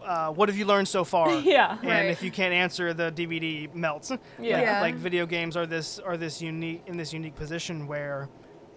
uh, 0.09 0.31
what 0.33 0.49
have 0.49 0.57
you 0.57 0.65
learned 0.65 0.89
so 0.89 1.05
far? 1.05 1.31
Yeah. 1.45 1.79
And 1.81 1.89
Right. 1.89 2.07
if 2.07 2.23
you 2.23 2.31
can't 2.31 2.55
answer, 2.55 2.95
the 2.95 3.13
DVD 3.13 3.73
melts. 3.75 4.11
Yeah. 4.11 4.61
Yeah. 4.61 4.81
Like 4.81 4.95
video 4.95 5.27
games 5.27 5.57
are 5.57 5.67
this 5.67 5.99
are 5.99 6.17
this 6.17 6.41
unique 6.41 6.83
in 6.87 6.97
this 6.97 7.13
unique 7.13 7.35
position 7.37 7.87
where 7.87 8.29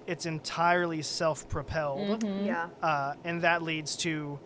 it's 0.07 0.25
entirely 0.25 1.01
self-propelled 1.01 2.23
Yeah. 2.43 2.67
uh, 2.83 3.13
and 3.23 3.41
that 3.43 3.61
leads 3.63 3.95
to 3.97 4.39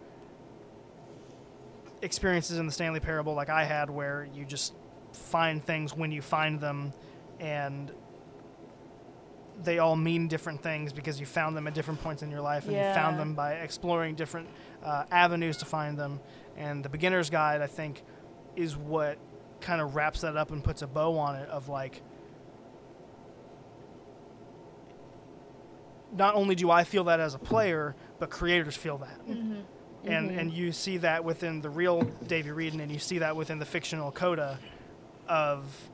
experiences 2.01 2.57
in 2.59 2.65
the 2.65 2.71
Stanley 2.71 2.99
Parable 2.99 3.33
like 3.33 3.49
I 3.49 3.63
had, 3.63 3.89
where 3.89 4.27
you 4.33 4.45
just 4.45 4.73
find 5.13 5.63
things 5.63 5.95
when 5.95 6.11
you 6.11 6.21
find 6.21 6.59
them, 6.59 6.93
and 7.39 7.91
they 9.63 9.79
all 9.79 9.95
mean 9.95 10.27
different 10.27 10.61
things 10.61 10.91
because 10.91 11.19
you 11.19 11.25
found 11.25 11.55
them 11.55 11.65
at 11.67 11.73
different 11.73 12.01
points 12.01 12.21
in 12.21 12.29
your 12.29 12.41
life, 12.41 12.65
and 12.67 12.73
you 12.73 12.81
found 12.93 13.17
them 13.17 13.33
by 13.33 13.53
exploring 13.53 14.15
different 14.15 14.47
uh, 14.83 15.05
avenues 15.11 15.57
to 15.57 15.65
find 15.65 15.97
them. 15.97 16.19
And 16.57 16.83
the 16.83 16.89
beginner's 16.89 17.29
guide, 17.29 17.61
I 17.61 17.67
think, 17.67 18.03
is 18.55 18.75
what 18.75 19.17
kind 19.61 19.81
of 19.81 19.95
wraps 19.95 20.21
that 20.21 20.37
up 20.37 20.51
and 20.51 20.63
puts 20.63 20.81
a 20.81 20.87
bow 20.87 21.17
on 21.17 21.35
it 21.35 21.49
of 21.49 21.69
like 21.69 22.01
not 26.15 26.35
only 26.35 26.55
do 26.55 26.71
I 26.71 26.83
feel 26.83 27.05
that 27.05 27.19
as 27.19 27.33
a 27.33 27.39
player, 27.39 27.95
but 28.19 28.29
creators 28.29 28.75
feel 28.75 28.97
that. 28.99 29.19
Mm-hmm. 29.27 29.53
Mm-hmm. 29.53 30.11
And 30.11 30.31
and 30.31 30.53
you 30.53 30.71
see 30.71 30.97
that 30.97 31.23
within 31.23 31.61
the 31.61 31.69
real 31.69 32.03
Davey 32.27 32.51
Wreden 32.51 32.79
and 32.79 32.91
you 32.91 32.99
see 32.99 33.19
that 33.19 33.35
within 33.35 33.59
the 33.59 33.65
fictional 33.65 34.11
Coda 34.11 34.59
of 35.27 35.89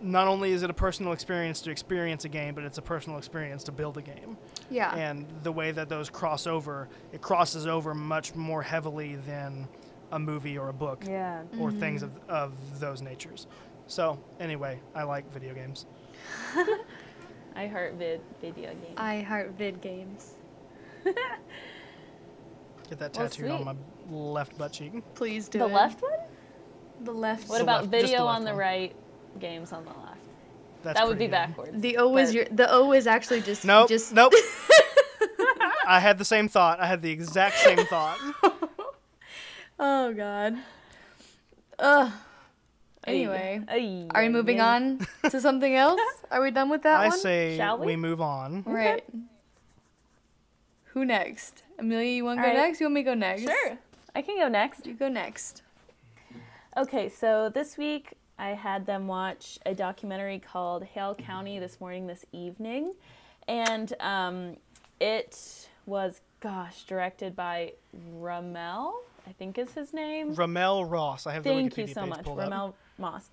not 0.00 0.26
only 0.26 0.50
is 0.50 0.64
it 0.64 0.70
a 0.70 0.74
personal 0.74 1.12
experience 1.12 1.60
to 1.62 1.70
experience 1.70 2.24
a 2.24 2.28
game, 2.28 2.54
but 2.54 2.64
it's 2.64 2.78
a 2.78 2.82
personal 2.82 3.18
experience 3.18 3.62
to 3.64 3.72
build 3.72 3.96
a 3.96 4.02
game. 4.02 4.36
Yeah. 4.72 4.94
And 4.94 5.26
the 5.42 5.52
way 5.52 5.70
that 5.70 5.88
those 5.88 6.10
cross 6.10 6.46
over, 6.46 6.88
it 7.12 7.20
crosses 7.20 7.66
over 7.66 7.94
much 7.94 8.34
more 8.34 8.62
heavily 8.62 9.16
than 9.16 9.68
a 10.10 10.18
movie 10.18 10.58
or 10.58 10.68
a 10.68 10.72
book 10.72 11.04
Yeah. 11.06 11.42
or 11.58 11.70
mm-hmm. 11.70 11.80
things 11.80 12.02
of, 12.02 12.18
of 12.28 12.52
those 12.80 13.02
natures. 13.02 13.46
So, 13.86 14.18
anyway, 14.40 14.80
I 14.94 15.02
like 15.02 15.30
video 15.32 15.54
games. 15.54 15.86
I 17.54 17.66
heart 17.66 17.94
vid 17.94 18.20
video 18.40 18.70
games. 18.70 18.94
I 18.96 19.20
heart 19.20 19.52
vid 19.58 19.80
games. 19.80 20.34
Get 21.04 21.14
that 22.98 23.16
Well, 23.16 23.28
tattooed 23.28 23.50
on 23.50 23.64
my 23.64 23.74
left 24.10 24.56
butt 24.56 24.72
cheek. 24.72 24.92
Please 25.14 25.48
do 25.48 25.58
the 25.58 25.66
it. 25.66 25.72
left 25.72 26.02
one? 26.02 26.12
The 27.02 27.12
left. 27.12 27.48
What 27.48 27.58
the 27.58 27.62
about 27.64 27.82
left- 27.82 27.92
just 27.92 28.02
the 28.02 28.06
video 28.08 28.24
left 28.24 28.36
on 28.38 28.44
the 28.44 28.54
right, 28.54 28.94
games 29.38 29.72
on 29.72 29.84
the 29.84 29.90
left? 29.90 30.11
That's 30.82 30.98
that 30.98 31.06
would 31.08 31.18
be 31.18 31.26
good. 31.26 31.30
backwards. 31.32 31.80
The 31.80 31.96
O 31.98 32.16
is 32.16 32.34
your. 32.34 32.44
The 32.50 32.70
O 32.70 32.92
is 32.92 33.06
actually 33.06 33.40
just. 33.42 33.64
Nope. 33.64 33.88
Just. 33.88 34.12
Nope. 34.12 34.32
I 35.86 35.98
had 36.00 36.18
the 36.18 36.24
same 36.24 36.48
thought. 36.48 36.80
I 36.80 36.86
had 36.86 37.02
the 37.02 37.10
exact 37.10 37.58
same 37.58 37.78
thought. 37.86 38.18
Oh 39.84 40.12
God. 40.14 40.58
Ugh. 41.80 42.12
Anyway, 43.04 43.60
Ay, 43.68 44.06
are 44.14 44.22
we 44.22 44.28
moving 44.28 44.60
ay. 44.60 44.76
on 44.76 45.06
to 45.28 45.40
something 45.40 45.74
else? 45.74 46.00
Are 46.30 46.40
we 46.40 46.52
done 46.52 46.68
with 46.70 46.82
that 46.84 47.00
I 47.00 47.08
one? 47.08 47.18
say 47.18 47.56
Shall 47.56 47.78
we? 47.78 47.96
move 47.96 48.20
on. 48.20 48.62
Right. 48.62 49.02
Who 50.92 51.04
next? 51.04 51.64
Amelia, 51.80 52.12
you 52.12 52.24
want 52.24 52.38
to 52.38 52.42
go 52.42 52.48
Alright. 52.50 52.62
next? 52.64 52.78
You 52.80 52.86
want 52.86 52.94
me 52.94 53.00
to 53.00 53.04
go 53.10 53.14
next? 53.14 53.42
Sure. 53.42 53.78
I 54.14 54.22
can 54.22 54.36
go 54.38 54.46
next. 54.46 54.86
You 54.86 54.94
go 54.94 55.08
next. 55.08 55.62
Okay, 56.76 57.08
so 57.08 57.48
this 57.48 57.76
week 57.76 58.12
I 58.42 58.54
had 58.54 58.84
them 58.86 59.06
watch 59.06 59.60
a 59.66 59.72
documentary 59.72 60.40
called 60.40 60.82
Hale 60.82 61.14
County 61.14 61.60
this 61.60 61.80
morning, 61.80 62.08
this 62.08 62.24
evening. 62.32 62.92
And 63.46 63.92
um, 64.00 64.56
it 65.00 65.68
was, 65.86 66.20
gosh, 66.40 66.82
directed 66.82 67.36
by 67.36 67.74
RaMell, 68.18 68.94
I 69.28 69.32
think 69.38 69.58
is 69.58 69.72
his 69.74 69.94
name. 69.94 70.34
RaMell 70.34 70.90
Ross. 70.90 71.28
I 71.28 71.34
have 71.34 71.44
the 71.44 71.50
Thank 71.50 71.74
Wikipedia 71.74 71.88
you 71.88 71.94
so 71.94 72.00
page 72.00 72.10
much, 72.10 72.24
pulled 72.24 72.40
up. 72.40 72.50
RaMell 72.50 72.74
Moss. 72.98 73.30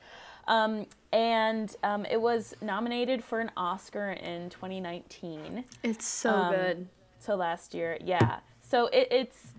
Um, 0.47 0.85
and 1.11 1.75
um, 1.81 2.05
it 2.05 2.21
was 2.21 2.53
nominated 2.61 3.23
for 3.23 3.39
an 3.39 3.49
Oscar 3.57 4.11
in 4.11 4.51
2019. 4.51 5.63
It's 5.81 6.05
so 6.05 6.29
Um, 6.29 6.53
good. 6.53 6.87
So 7.17 7.35
last 7.35 7.73
year, 7.73 7.97
yeah. 7.99 8.41
So 8.61 8.85
it, 8.87 9.07
it's 9.09 9.53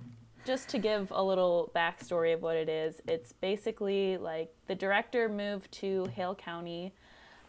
just 0.50 0.68
to 0.68 0.78
give 0.78 1.12
a 1.12 1.22
little 1.22 1.70
backstory 1.76 2.34
of 2.34 2.42
what 2.42 2.56
it 2.56 2.68
is. 2.68 3.00
It's 3.06 3.32
basically 3.34 4.16
like 4.16 4.52
the 4.66 4.74
director 4.74 5.28
moved 5.28 5.70
to 5.74 6.06
Hale 6.16 6.34
County 6.34 6.92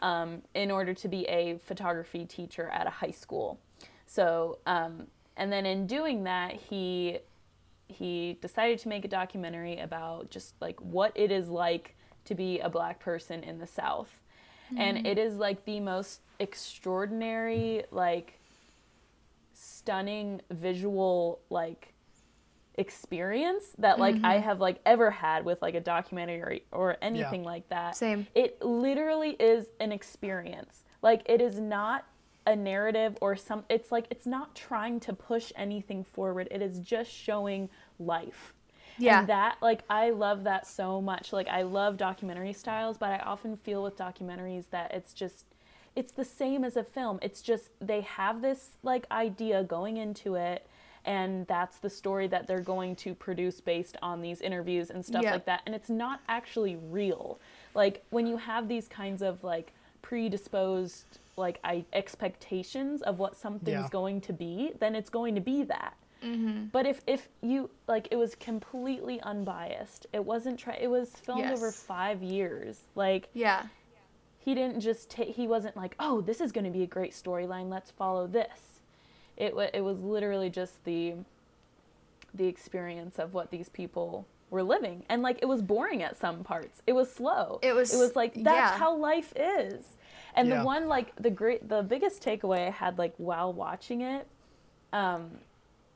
um, 0.01 0.43
in 0.53 0.69
order 0.69 0.93
to 0.93 1.07
be 1.07 1.25
a 1.25 1.57
photography 1.65 2.25
teacher 2.25 2.69
at 2.69 2.85
a 2.85 2.91
high 2.91 3.09
school. 3.09 3.59
So, 4.05 4.59
um, 4.67 5.07
and 5.35 5.51
then 5.51 5.65
in 5.65 5.87
doing 5.87 6.25
that, 6.25 6.53
he 6.53 7.17
he 7.87 8.37
decided 8.39 8.77
to 8.77 8.87
make 8.87 9.03
a 9.03 9.07
documentary 9.07 9.79
about 9.79 10.29
just 10.29 10.53
like 10.61 10.79
what 10.79 11.11
it 11.15 11.31
is 11.31 11.49
like 11.49 11.95
to 12.25 12.35
be 12.35 12.59
a 12.59 12.69
black 12.69 12.99
person 12.99 13.43
in 13.43 13.57
the 13.57 13.65
South. 13.65 14.21
And 14.77 15.07
it 15.07 15.17
is 15.17 15.37
like 15.37 15.65
the 15.65 15.79
most 15.79 16.21
extraordinary, 16.39 17.83
like 17.89 18.39
stunning 19.53 20.41
visual 20.51 21.39
like 21.49 21.90
experience 22.81 23.63
that 23.77 23.99
like 23.99 24.15
I 24.15 24.35
mm-hmm. 24.35 24.43
have 24.43 24.59
like 24.59 24.81
ever 24.85 25.09
had 25.09 25.45
with 25.45 25.61
like 25.61 25.75
a 25.75 25.79
documentary 25.79 26.65
or, 26.71 26.89
or 26.91 26.97
anything 27.01 27.43
like 27.43 27.69
that. 27.69 27.95
Same. 27.95 28.27
It 28.35 28.61
literally 28.61 29.31
is 29.39 29.67
an 29.79 29.91
experience. 29.91 30.83
Like 31.01 31.21
it 31.25 31.39
is 31.39 31.59
not 31.59 32.05
a 32.47 32.55
narrative 32.55 33.17
or 33.21 33.35
some 33.35 33.63
it's 33.69 33.91
like 33.91 34.07
it's 34.09 34.25
not 34.25 34.55
trying 34.55 34.99
to 35.01 35.13
push 35.13 35.53
anything 35.55 36.03
forward. 36.03 36.47
It 36.51 36.61
is 36.61 36.79
just 36.79 37.11
showing 37.11 37.69
life. 37.99 38.53
Yeah. 38.97 39.19
And 39.19 39.29
that 39.29 39.57
like 39.61 39.83
I 39.89 40.09
love 40.09 40.43
that 40.43 40.67
so 40.67 41.01
much. 41.01 41.31
Like 41.31 41.47
I 41.47 41.61
love 41.61 41.97
documentary 41.97 42.53
styles, 42.53 42.97
but 42.97 43.09
I 43.09 43.19
often 43.19 43.55
feel 43.55 43.83
with 43.83 43.95
documentaries 43.95 44.65
that 44.71 44.91
it's 44.93 45.13
just 45.13 45.45
it's 45.95 46.11
the 46.13 46.25
same 46.25 46.63
as 46.63 46.77
a 46.77 46.83
film. 46.83 47.19
It's 47.21 47.41
just 47.41 47.69
they 47.79 48.01
have 48.01 48.41
this 48.41 48.71
like 48.81 49.05
idea 49.11 49.63
going 49.63 49.97
into 49.97 50.35
it 50.35 50.67
and 51.05 51.47
that's 51.47 51.77
the 51.77 51.89
story 51.89 52.27
that 52.27 52.47
they're 52.47 52.59
going 52.61 52.95
to 52.95 53.13
produce 53.15 53.59
based 53.61 53.97
on 54.01 54.21
these 54.21 54.39
interviews 54.41 54.89
and 54.91 55.03
stuff 55.05 55.23
Yeah. 55.23 55.31
like 55.33 55.45
that 55.45 55.61
and 55.65 55.73
it's 55.73 55.89
not 55.89 56.19
actually 56.29 56.75
real. 56.75 57.39
Like 57.73 58.03
when 58.09 58.27
you 58.27 58.37
have 58.37 58.67
these 58.67 58.87
kinds 58.87 59.21
of 59.21 59.43
like 59.43 59.73
predisposed 60.01 61.05
like 61.37 61.59
I, 61.63 61.85
expectations 61.93 63.01
of 63.01 63.17
what 63.17 63.35
something's 63.35 63.73
Yeah. 63.83 63.89
going 63.89 64.21
to 64.21 64.33
be, 64.33 64.73
then 64.79 64.95
it's 64.95 65.09
going 65.09 65.33
to 65.35 65.41
be 65.41 65.63
that. 65.63 65.95
Mm-hmm. 66.23 66.65
But 66.65 66.85
if 66.85 67.01
if 67.07 67.29
you 67.41 67.69
like, 67.87 68.07
it 68.11 68.15
was 68.17 68.35
completely 68.35 69.19
unbiased. 69.21 70.05
It 70.13 70.23
wasn't 70.23 70.59
try. 70.59 70.75
It 70.75 70.89
was 70.89 71.09
filmed 71.09 71.45
over 71.51 71.71
five 71.71 72.21
years. 72.21 72.81
Like 72.93 73.29
Yeah. 73.33 73.63
he 74.37 74.53
didn't 74.53 74.81
just 74.81 75.09
take. 75.09 75.29
He 75.35 75.47
wasn't 75.47 75.75
like, 75.75 75.95
oh, 75.99 76.21
this 76.21 76.41
is 76.41 76.51
going 76.51 76.65
to 76.65 76.69
be 76.71 76.83
a 76.83 76.87
great 76.87 77.13
storyline. 77.13 77.69
Let's 77.69 77.89
follow 77.89 78.27
this. 78.27 78.70
It 79.41 79.55
wa 79.55 79.65
it 79.73 79.81
was 79.81 79.99
literally 79.99 80.49
just 80.51 80.83
the 80.85 81.15
the 82.33 82.45
experience 82.45 83.17
of 83.19 83.33
what 83.33 83.49
these 83.51 83.67
people 83.69 84.25
were 84.51 84.63
living, 84.63 85.03
and 85.09 85.21
like 85.21 85.39
it 85.41 85.45
was 85.47 85.61
boring 85.61 86.03
at 86.03 86.15
some 86.15 86.43
parts. 86.43 86.81
It 86.85 86.93
was 86.93 87.11
slow. 87.11 87.59
It 87.63 87.73
was- 87.73 87.93
It 87.93 87.97
was 87.97 88.15
like 88.15 88.33
that's 88.35 88.45
yeah. 88.73 88.77
how 88.77 88.95
life 88.95 89.33
is. 89.35 89.97
And 90.35 90.47
Yeah. 90.47 90.59
the 90.59 90.65
one 90.65 90.87
like 90.87 91.15
the 91.15 91.29
great 91.31 91.67
the 91.67 91.81
biggest 91.81 92.23
takeaway 92.23 92.67
I 92.67 92.69
had 92.69 92.97
like 92.97 93.13
while 93.17 93.51
watching 93.51 94.01
it 94.01 94.27
um, 94.93 95.39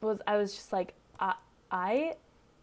was 0.02 0.22
I 0.26 0.38
was 0.38 0.54
just 0.56 0.74
like 0.74 0.93
I, 1.20 1.36
I 1.72 2.16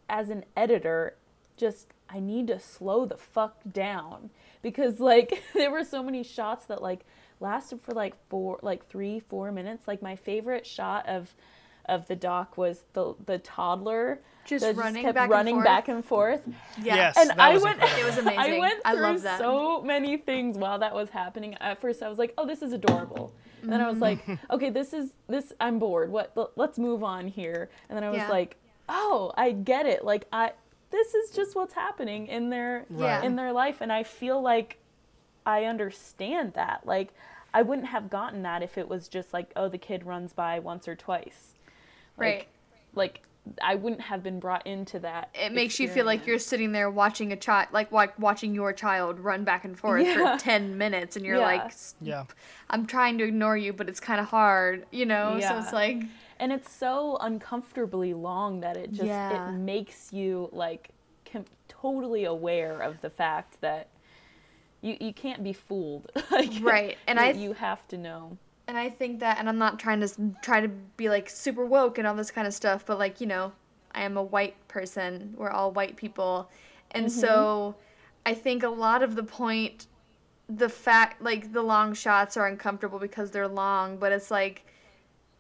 as 0.09 0.31
an 0.31 0.45
editor 0.57 1.15
just 1.57 1.87
I 2.11 2.19
need 2.21 2.47
to 2.49 2.59
slow 2.59 3.07
the 3.07 3.17
fuck 3.17 3.57
down 3.71 4.31
because 4.63 5.01
like 5.01 5.43
there 5.55 5.71
were 5.71 5.85
so 5.85 6.03
many 6.03 6.23
shots 6.23 6.67
that 6.67 6.81
like 6.83 7.01
lasted 7.41 7.81
for 7.81 7.93
like 7.93 8.15
four 8.29 8.59
like 8.63 8.87
3 8.89 9.21
4 9.21 9.51
minutes 9.53 9.89
like 9.89 10.01
my 10.03 10.15
favorite 10.17 10.65
shot 10.67 11.09
of 11.09 11.35
of 11.87 12.07
the 12.07 12.15
doc 12.15 12.57
was 12.57 12.85
the 12.93 13.15
the 13.27 13.39
toddler 13.39 14.21
Just 14.47 14.65
that 14.65 14.77
running 14.77 15.03
kept 15.03 15.17
back 15.17 15.29
running 15.29 15.57
forth. 15.57 15.65
back 15.65 15.89
and 15.89 16.05
forth 16.05 16.43
Yeah. 16.81 16.95
Yes. 16.95 17.17
and 17.19 17.31
that 17.31 17.41
I 17.41 17.53
was 17.55 17.63
went. 17.65 17.75
incredible. 17.81 18.01
It 18.03 18.07
was 18.07 18.19
amazing. 18.19 18.39
I 18.39 18.45
amazing. 18.45 18.61
went 18.61 18.81
I 18.85 18.93
through 18.93 19.03
love 19.03 19.23
that. 19.23 19.39
so 19.41 19.83
many 19.83 20.17
things 20.17 20.57
while 20.57 20.79
that 20.79 20.95
was 20.95 21.09
happening. 21.11 21.55
At 21.57 21.81
first, 21.81 22.01
I 22.03 22.09
was 22.09 22.19
like, 22.19 22.33
"Oh, 22.39 22.47
this 22.47 22.63
is 22.63 22.73
adorable," 22.73 23.33
and 23.63 23.73
then 23.73 23.81
I 23.81 23.89
was 23.89 23.99
mm. 23.99 24.03
like, 24.03 24.21
"Okay, 24.53 24.71
this 24.71 24.93
is 24.93 25.11
this. 25.29 25.53
I'm 25.59 25.81
bored. 25.81 26.13
What? 26.13 26.31
l- 26.37 26.53
Let's 26.55 26.79
move 26.79 27.03
on 27.03 27.27
here." 27.27 27.69
And 27.89 27.97
then 27.97 28.05
I 28.05 28.11
was 28.11 28.19
Yeah. 28.19 28.29
like, 28.29 28.57
"Oh, 28.89 29.33
I 29.37 29.51
get 29.51 29.85
it. 29.87 30.05
Like 30.05 30.27
I." 30.33 30.53
this 30.93 31.15
is 31.15 31.31
just 31.31 31.57
what's 31.57 31.75
happening 31.75 32.29
in 32.29 32.51
their 32.51 32.85
Right. 32.91 33.25
in 33.25 33.35
their 33.37 33.53
life 33.53 33.81
and 33.81 33.93
I 33.93 34.05
feel 34.05 34.41
like 34.41 34.79
I 35.45 35.65
understand 35.65 36.53
that. 36.55 36.87
Like 36.87 37.09
I 37.53 37.63
wouldn't 37.63 37.89
have 37.89 38.09
gotten 38.09 38.43
that 38.43 38.63
if 38.63 38.79
it 38.79 38.89
was 38.89 39.09
just 39.09 39.33
like 39.33 39.51
oh 39.57 39.69
the 39.69 39.79
kid 39.79 40.07
runs 40.07 40.33
by 40.33 40.59
once 40.61 40.87
or 40.87 40.95
twice. 40.95 41.55
Like, 42.17 42.27
Right. 42.35 42.49
Like 42.95 43.23
I 43.61 43.75
wouldn't 43.75 44.03
have 44.03 44.23
been 44.23 44.39
brought 44.39 44.65
into 44.69 45.01
that. 45.01 45.31
It 45.35 45.53
makes 45.53 45.81
you 45.81 45.89
feel 45.89 46.07
like 46.07 46.29
you're 46.29 46.39
sitting 46.39 46.71
there 46.71 46.89
watching 46.89 47.33
a 47.33 47.37
child, 47.37 47.71
like 47.73 47.91
watching 48.21 48.55
your 48.55 48.73
child 48.73 49.19
run 49.19 49.43
back 49.43 49.65
and 49.65 49.77
forth 49.77 50.07
Yeah. 50.07 50.37
for 50.37 50.41
10 50.45 50.79
minutes, 50.79 51.17
and 51.17 51.27
you're 51.27 51.39
Yeah. 51.39 51.43
like, 51.47 51.73
Yeah. 52.01 52.25
I'm 52.71 52.87
trying 52.87 53.19
to 53.19 53.25
ignore 53.25 53.57
you, 53.57 53.73
but 53.73 53.89
it's 53.89 53.99
kind 53.99 54.21
of 54.21 54.29
hard, 54.29 54.87
you 54.93 55.07
know? 55.07 55.41
So 55.41 55.59
it's 55.59 55.73
like, 55.73 56.05
and 56.43 56.53
it's 56.53 56.71
so 56.71 57.17
uncomfortably 57.21 58.13
long 58.13 58.61
that 58.61 58.77
it 58.77 58.93
just 58.93 59.07
Yeah. 59.07 59.49
it 59.49 59.53
makes 59.53 60.13
you 60.13 60.51
like 60.53 60.91
com- 61.25 61.45
totally 61.69 62.25
aware 62.25 62.81
of 62.81 63.01
the 63.01 63.11
fact 63.11 63.61
that 63.61 63.89
you 64.81 64.97
you 65.01 65.13
can't 65.15 65.43
be 65.43 65.53
fooled 65.53 66.11
like 66.31 66.51
Right, 66.61 66.99
and 67.07 67.19
you, 67.19 67.25
I- 67.25 67.31
you 67.31 67.53
have 67.55 67.87
to 67.89 67.97
know 67.97 68.37
and 68.69 68.79
I 68.79 68.89
think 68.91 69.21
that, 69.21 69.39
and 69.39 69.49
I'm 69.49 69.59
not 69.59 69.79
trying 69.79 70.01
to 70.01 70.09
try 70.41 70.61
to 70.61 70.69
be 70.69 71.09
like 71.09 71.29
super 71.29 71.65
woke 71.65 71.99
and 71.99 72.07
all 72.07 72.15
this 72.15 72.31
kind 72.31 72.47
of 72.47 72.55
stuff, 72.55 72.87
but 72.87 72.99
like, 72.99 73.21
you 73.21 73.27
know, 73.27 73.53
I 73.93 74.03
am 74.03 74.17
a 74.17 74.23
white 74.23 74.57
person. 74.69 75.35
We're 75.37 75.51
all 75.51 75.73
white 75.73 75.97
people. 75.97 76.49
And 76.93 77.11
so 77.11 77.75
mm-hmm. 77.77 78.31
I 78.31 78.35
think 78.35 78.63
a 78.63 78.69
lot 78.69 79.03
of 79.03 79.17
the 79.17 79.25
point, 79.25 79.89
the 80.49 80.69
fact, 80.69 81.21
like, 81.21 81.53
the 81.53 81.63
long 81.63 81.93
shots 81.93 82.37
are 82.37 82.47
uncomfortable 82.47 82.99
because 82.99 83.31
they're 83.31 83.49
long, 83.49 83.97
but 83.97 84.13
it's 84.13 84.31
like, 84.31 84.65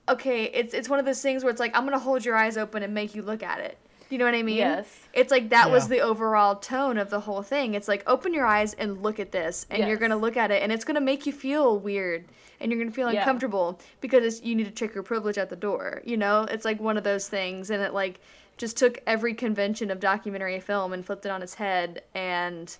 okay, 0.09 0.45
it's 0.45 0.75
it's 0.75 0.89
one 0.89 0.99
of 0.99 1.05
those 1.05 1.23
things 1.23 1.45
where 1.45 1.51
it's 1.51 1.61
like 1.61 1.77
I'm 1.77 1.85
gonna 1.85 1.99
hold 1.99 2.25
your 2.25 2.37
eyes 2.37 2.57
open 2.57 2.83
and 2.83 2.93
make 2.95 3.15
you 3.15 3.23
look 3.23 3.43
at 3.43 3.61
it. 3.61 3.79
You 4.11 4.19
know 4.19 4.27
what 4.27 4.35
I 4.35 4.43
mean? 4.43 4.57
Yes. 4.59 4.87
It's 5.15 5.31
like 5.31 5.49
that 5.51 5.71
was 5.71 5.89
the 5.89 6.01
overall 6.01 6.57
tone 6.57 6.99
of 6.99 7.09
the 7.09 7.21
whole 7.21 7.43
thing. 7.43 7.73
It's 7.73 7.89
like 7.89 8.03
open 8.07 8.35
your 8.35 8.45
eyes 8.45 8.75
and 8.75 9.03
look 9.03 9.19
at 9.19 9.33
this, 9.33 9.65
and 9.71 9.89
you're 9.89 9.97
gonna 9.97 10.17
look 10.19 10.37
at 10.37 10.51
it, 10.51 10.63
and 10.63 10.71
it's 10.71 10.85
gonna 10.85 11.01
make 11.01 11.25
you 11.25 11.33
feel 11.33 11.79
weird, 11.79 12.27
and 12.61 12.71
you're 12.71 12.79
gonna 12.79 12.93
feel 12.95 13.11
Yeah. 13.11 13.21
uncomfortable 13.21 13.81
because 14.03 14.23
it's, 14.23 14.45
you 14.45 14.55
need 14.55 14.65
to 14.65 14.71
check 14.71 14.93
your 14.95 15.03
privilege 15.03 15.39
at 15.39 15.49
the 15.49 15.57
door. 15.57 16.03
You 16.05 16.19
know, 16.19 16.43
it's 16.43 16.67
like 16.67 16.79
one 16.79 16.99
of 16.99 17.05
those 17.05 17.27
things, 17.29 17.71
and 17.71 17.83
it 17.83 17.95
like 17.95 18.21
just 18.59 18.77
took 18.77 18.99
every 19.07 19.33
convention 19.33 19.91
of 19.91 19.99
documentary 19.99 20.61
film 20.61 20.93
and 20.93 21.07
flipped 21.07 21.25
it 21.25 21.31
on 21.31 21.43
its 21.43 21.55
head, 21.55 22.03
and 22.15 22.77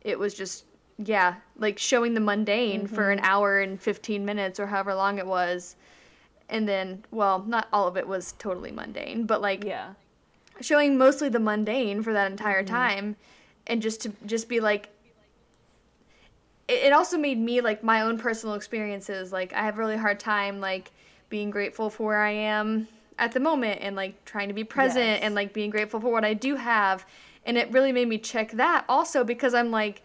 it 0.00 0.18
was 0.18 0.34
just 0.34 0.64
yeah, 0.98 1.34
like 1.56 1.78
showing 1.78 2.14
the 2.14 2.20
mundane 2.20 2.86
for 2.88 3.02
Mm-hmm. 3.10 3.18
an 3.18 3.24
hour 3.24 3.60
and 3.60 3.80
15 3.80 4.24
minutes 4.24 4.58
or 4.60 4.66
however 4.66 4.92
long 4.94 5.18
it 5.18 5.26
was. 5.26 5.76
And 6.52 6.68
then, 6.68 7.04
well, 7.10 7.42
not 7.48 7.66
all 7.72 7.88
of 7.88 7.96
it 7.96 8.06
was 8.06 8.32
totally 8.38 8.70
mundane, 8.70 9.24
but 9.26 9.40
like 9.40 9.64
yeah 9.64 9.94
showing 10.60 10.96
mostly 10.96 11.28
the 11.28 11.40
mundane 11.40 12.02
for 12.02 12.12
that 12.12 12.30
entire 12.30 12.62
Mm-hmm. 12.62 12.74
time 12.74 13.16
and 13.66 13.82
just 13.82 14.02
to 14.02 14.12
just 14.26 14.48
be 14.48 14.60
like 14.60 14.90
it, 16.68 16.84
it 16.84 16.92
also 16.92 17.16
made 17.18 17.38
me 17.38 17.60
like 17.60 17.82
my 17.82 18.02
own 18.02 18.18
personal 18.18 18.54
experiences 18.54 19.32
like 19.32 19.52
i 19.54 19.62
have 19.62 19.76
a 19.76 19.78
really 19.78 19.96
hard 19.96 20.20
time 20.20 20.60
like 20.60 20.90
being 21.30 21.50
grateful 21.50 21.90
for 21.90 22.06
where 22.08 22.22
i 22.22 22.30
am 22.30 22.86
at 23.18 23.32
the 23.32 23.40
moment 23.40 23.80
and 23.82 23.96
like 23.96 24.22
trying 24.24 24.48
to 24.48 24.54
be 24.54 24.62
present 24.62 25.04
Yes. 25.04 25.20
and 25.22 25.34
like 25.34 25.52
being 25.52 25.70
grateful 25.70 26.00
for 26.00 26.12
what 26.12 26.24
i 26.24 26.34
do 26.34 26.54
have 26.56 27.04
and 27.46 27.56
it 27.56 27.70
really 27.72 27.90
made 27.92 28.08
me 28.08 28.18
check 28.18 28.52
that 28.52 28.84
also 28.88 29.24
because 29.24 29.54
i'm 29.54 29.70
like 29.70 30.02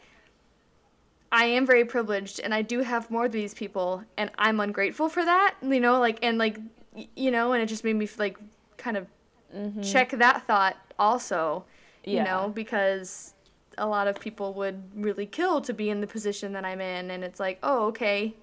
I 1.32 1.46
am 1.46 1.66
very 1.66 1.86
privileged 1.86 2.40
and 2.40 2.54
I 2.54 2.62
do 2.62 2.80
have 2.80 3.12
more 3.12 3.26
of 3.26 3.32
these 3.32 3.54
people 3.54 4.04
and 4.18 4.32
I'm 4.38 4.60
ungrateful 4.60 5.10
for 5.10 5.24
that, 5.24 5.56
you 5.62 5.80
know, 5.80 6.00
like 6.00 6.20
and 6.24 6.38
like 6.38 6.58
you 7.16 7.32
know, 7.32 7.54
and 7.54 7.62
it 7.62 7.68
just 7.68 7.84
made 7.84 7.96
me 7.96 8.10
like 8.18 8.38
kind 8.78 8.98
of 8.98 9.08
mm-hmm. 9.56 9.82
check 9.82 10.12
that 10.12 10.48
thought 10.48 10.78
also, 10.98 11.66
you 12.04 12.16
Yeah. 12.16 12.24
know, 12.24 12.50
because 12.50 13.34
a 13.78 13.86
lot 13.86 14.08
of 14.08 14.20
people 14.20 14.54
would 14.56 14.82
really 14.96 15.26
kill 15.26 15.62
to 15.62 15.74
be 15.74 15.90
in 15.90 16.02
the 16.02 16.08
position 16.08 16.54
that 16.54 16.66
I'm 16.66 16.82
in 16.82 17.12
and 17.12 17.24
it's 17.24 17.40
like, 17.40 17.60
"Oh, 17.62 17.88
okay. 17.88 18.34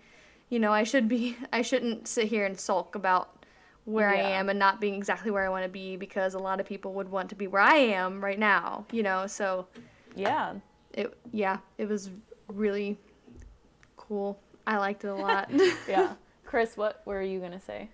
You 0.51 0.61
know, 0.61 0.73
I 0.73 0.85
should 0.85 1.09
be 1.09 1.37
I 1.53 1.63
shouldn't 1.63 2.07
sit 2.09 2.29
here 2.29 2.45
and 2.47 2.59
sulk 2.59 2.95
about 2.95 3.45
where 3.87 4.09
I 4.09 4.17
am 4.17 4.49
and 4.49 4.59
not 4.59 4.81
being 4.81 4.95
exactly 4.95 5.31
where 5.31 5.45
I 5.45 5.49
want 5.51 5.65
to 5.65 5.69
be 5.69 5.97
because 5.97 6.33
a 6.35 6.39
lot 6.39 6.59
of 6.61 6.65
people 6.67 6.95
would 6.95 7.11
want 7.11 7.29
to 7.31 7.35
be 7.35 7.47
where 7.47 7.61
I 7.61 7.77
am 7.77 8.25
right 8.25 8.39
now, 8.39 8.87
you 8.93 9.03
know. 9.03 9.27
So 9.27 9.67
yeah 10.17 10.55
it 10.95 11.17
yeah, 11.33 11.59
it 11.79 11.89
was 11.89 12.11
really 12.49 12.99
cool. 13.97 14.39
I 14.67 14.79
liked 14.79 15.05
it 15.05 15.09
a 15.09 15.15
lot. 15.15 15.51
yeah 15.89 16.15
chris 16.45 16.77
what 16.77 17.03
were 17.05 17.23
you 17.23 17.41
gonna 17.41 17.61
say 17.61 17.89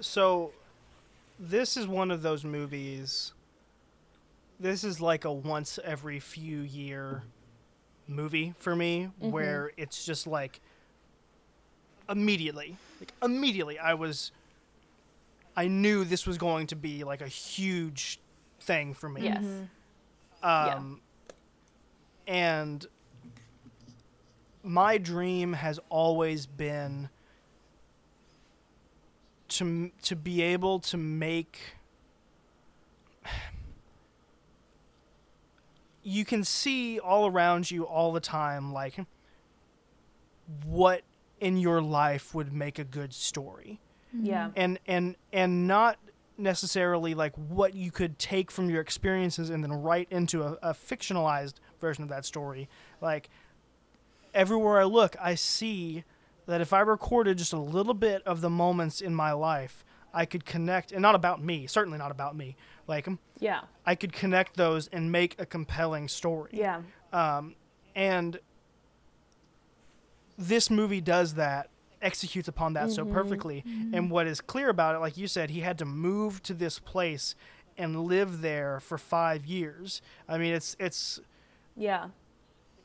So, 0.00 0.52
this 1.38 1.76
is 1.76 1.86
one 1.86 2.10
of 2.10 2.20
those 2.22 2.44
movies. 2.44 3.32
This 4.60 4.84
is 4.84 5.00
like 5.00 5.24
a 5.24 5.32
once 5.32 5.78
every 5.82 6.20
few 6.20 6.60
year 6.60 7.22
movie 8.06 8.54
for 8.58 8.76
me, 8.76 9.08
where 9.18 9.72
it's 9.78 10.04
just 10.04 10.26
like 10.26 10.60
immediately, 12.08 12.76
like 13.00 13.12
immediately, 13.22 13.78
I 13.78 13.94
was. 13.94 14.32
I 15.56 15.68
knew 15.68 16.04
this 16.04 16.26
was 16.26 16.36
going 16.36 16.66
to 16.66 16.76
be 16.76 17.02
like 17.04 17.22
a 17.22 17.28
huge 17.28 18.20
thing 18.60 18.92
for 18.92 19.08
me. 19.08 19.22
yes 19.22 19.42
Mm-hmm. 20.42 20.78
Um, 20.78 21.00
And 22.26 22.86
my 24.66 24.98
dream 24.98 25.52
has 25.52 25.78
always 25.88 26.46
been 26.46 27.08
to 29.48 29.92
to 30.02 30.16
be 30.16 30.42
able 30.42 30.80
to 30.80 30.96
make. 30.96 31.76
You 36.02 36.24
can 36.24 36.44
see 36.44 36.98
all 36.98 37.26
around 37.26 37.70
you 37.70 37.84
all 37.84 38.12
the 38.12 38.20
time, 38.20 38.72
like 38.72 38.98
what 40.64 41.02
in 41.40 41.56
your 41.56 41.82
life 41.82 42.34
would 42.34 42.52
make 42.52 42.78
a 42.78 42.84
good 42.84 43.12
story. 43.12 43.80
Mm-hmm. 44.14 44.26
Yeah. 44.26 44.50
And 44.56 44.78
and 44.86 45.16
and 45.32 45.66
not 45.66 45.98
necessarily 46.38 47.14
like 47.14 47.34
what 47.36 47.74
you 47.74 47.90
could 47.90 48.18
take 48.18 48.50
from 48.50 48.68
your 48.68 48.80
experiences 48.80 49.48
and 49.48 49.64
then 49.64 49.72
write 49.72 50.08
into 50.10 50.42
a, 50.42 50.58
a 50.62 50.74
fictionalized 50.74 51.54
version 51.80 52.02
of 52.02 52.10
that 52.10 52.24
story. 52.24 52.68
Like 53.00 53.30
everywhere 54.36 54.78
i 54.78 54.84
look 54.84 55.16
i 55.20 55.34
see 55.34 56.04
that 56.46 56.60
if 56.60 56.72
i 56.72 56.80
recorded 56.80 57.38
just 57.38 57.52
a 57.52 57.58
little 57.58 57.94
bit 57.94 58.22
of 58.24 58.40
the 58.40 58.50
moments 58.50 59.00
in 59.00 59.14
my 59.14 59.32
life 59.32 59.84
i 60.14 60.24
could 60.24 60.44
connect 60.44 60.92
and 60.92 61.02
not 61.02 61.14
about 61.14 61.42
me 61.42 61.66
certainly 61.66 61.98
not 61.98 62.10
about 62.10 62.36
me 62.36 62.56
like 62.88 63.08
um, 63.08 63.18
yeah. 63.38 63.60
I 63.84 63.94
could 63.94 64.12
connect 64.12 64.56
those 64.56 64.88
and 64.88 65.10
make 65.10 65.40
a 65.40 65.46
compelling 65.46 66.08
story. 66.08 66.50
Yeah. 66.52 66.82
Um, 67.12 67.54
and 67.94 68.38
this 70.38 70.70
movie 70.70 71.00
does 71.00 71.34
that 71.34 71.70
executes 72.02 72.46
upon 72.46 72.74
that 72.74 72.90
so 72.90 73.04
perfectly. 73.04 73.64
And 73.92 74.10
what 74.10 74.26
is 74.26 74.40
clear 74.40 74.68
about 74.68 74.94
it 74.94 74.98
like 74.98 75.16
you 75.16 75.26
said 75.26 75.50
he 75.50 75.60
had 75.60 75.78
to 75.78 75.84
move 75.84 76.42
to 76.44 76.54
this 76.54 76.78
place 76.78 77.34
and 77.78 78.04
live 78.04 78.42
there 78.42 78.80
for 78.80 78.98
5 78.98 79.46
years. 79.46 80.02
I 80.28 80.38
mean 80.38 80.54
it's 80.54 80.76
it's 80.78 81.20
yeah 81.74 82.08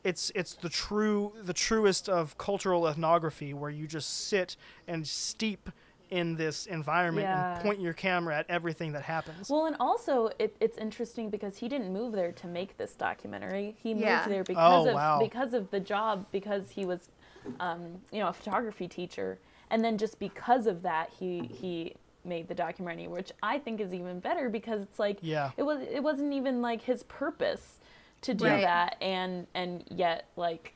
it's 0.04 0.30
it's 0.34 0.54
the 0.54 0.68
true 0.68 1.32
the 1.42 1.52
truest 1.52 2.08
of 2.08 2.36
cultural 2.38 2.88
ethnography 2.88 3.54
where 3.54 3.70
you 3.70 3.86
just 3.86 4.26
sit 4.28 4.56
and 4.88 5.06
steep 5.06 5.68
in 6.10 6.36
this 6.36 6.66
environment 6.66 7.26
Yeah. 7.26 7.54
and 7.54 7.62
point 7.62 7.80
your 7.80 7.94
camera 7.94 8.36
at 8.36 8.46
everything 8.50 8.92
that 8.92 9.02
happens 9.02 9.48
Well, 9.48 9.64
and 9.66 9.76
also 9.80 10.28
it, 10.38 10.54
it's 10.60 10.76
interesting 10.76 11.30
because 11.30 11.56
he 11.56 11.68
didn't 11.68 11.90
move 11.92 12.12
there 12.12 12.32
to 12.32 12.46
make 12.46 12.76
this 12.76 12.94
documentary. 12.94 13.76
He 13.82 13.94
moved 13.94 14.28
there 14.28 14.44
because 14.44 14.86
Oh, 14.86 14.88
of 14.88 14.94
wow. 14.94 15.18
because 15.20 15.54
of 15.54 15.70
the 15.70 15.80
job 15.80 16.26
because 16.30 16.70
he 16.70 16.84
was, 16.84 17.08
um, 17.60 18.00
you 18.10 18.18
know, 18.18 18.28
a 18.28 18.32
photography 18.32 18.88
teacher, 18.88 19.38
and 19.70 19.82
then 19.82 19.96
just 19.96 20.18
because 20.18 20.66
of 20.66 20.82
that 20.82 21.10
he 21.18 21.44
he 21.44 21.94
made 22.24 22.46
the 22.46 22.54
documentary, 22.54 23.08
which 23.08 23.32
I 23.42 23.58
think 23.58 23.80
is 23.80 23.94
even 23.94 24.20
better 24.20 24.50
because 24.50 24.82
it's 24.82 24.98
like 24.98 25.18
Yeah. 25.22 25.52
it 25.56 25.62
was 25.62 25.80
it 25.80 26.02
wasn't 26.02 26.34
even 26.34 26.60
like 26.60 26.82
his 26.82 27.04
purpose 27.04 27.78
to 28.22 28.34
do 28.34 28.44
Right. 28.46 28.62
that, 28.62 28.96
and 29.00 29.46
and 29.54 29.84
yet 29.90 30.26
like, 30.36 30.74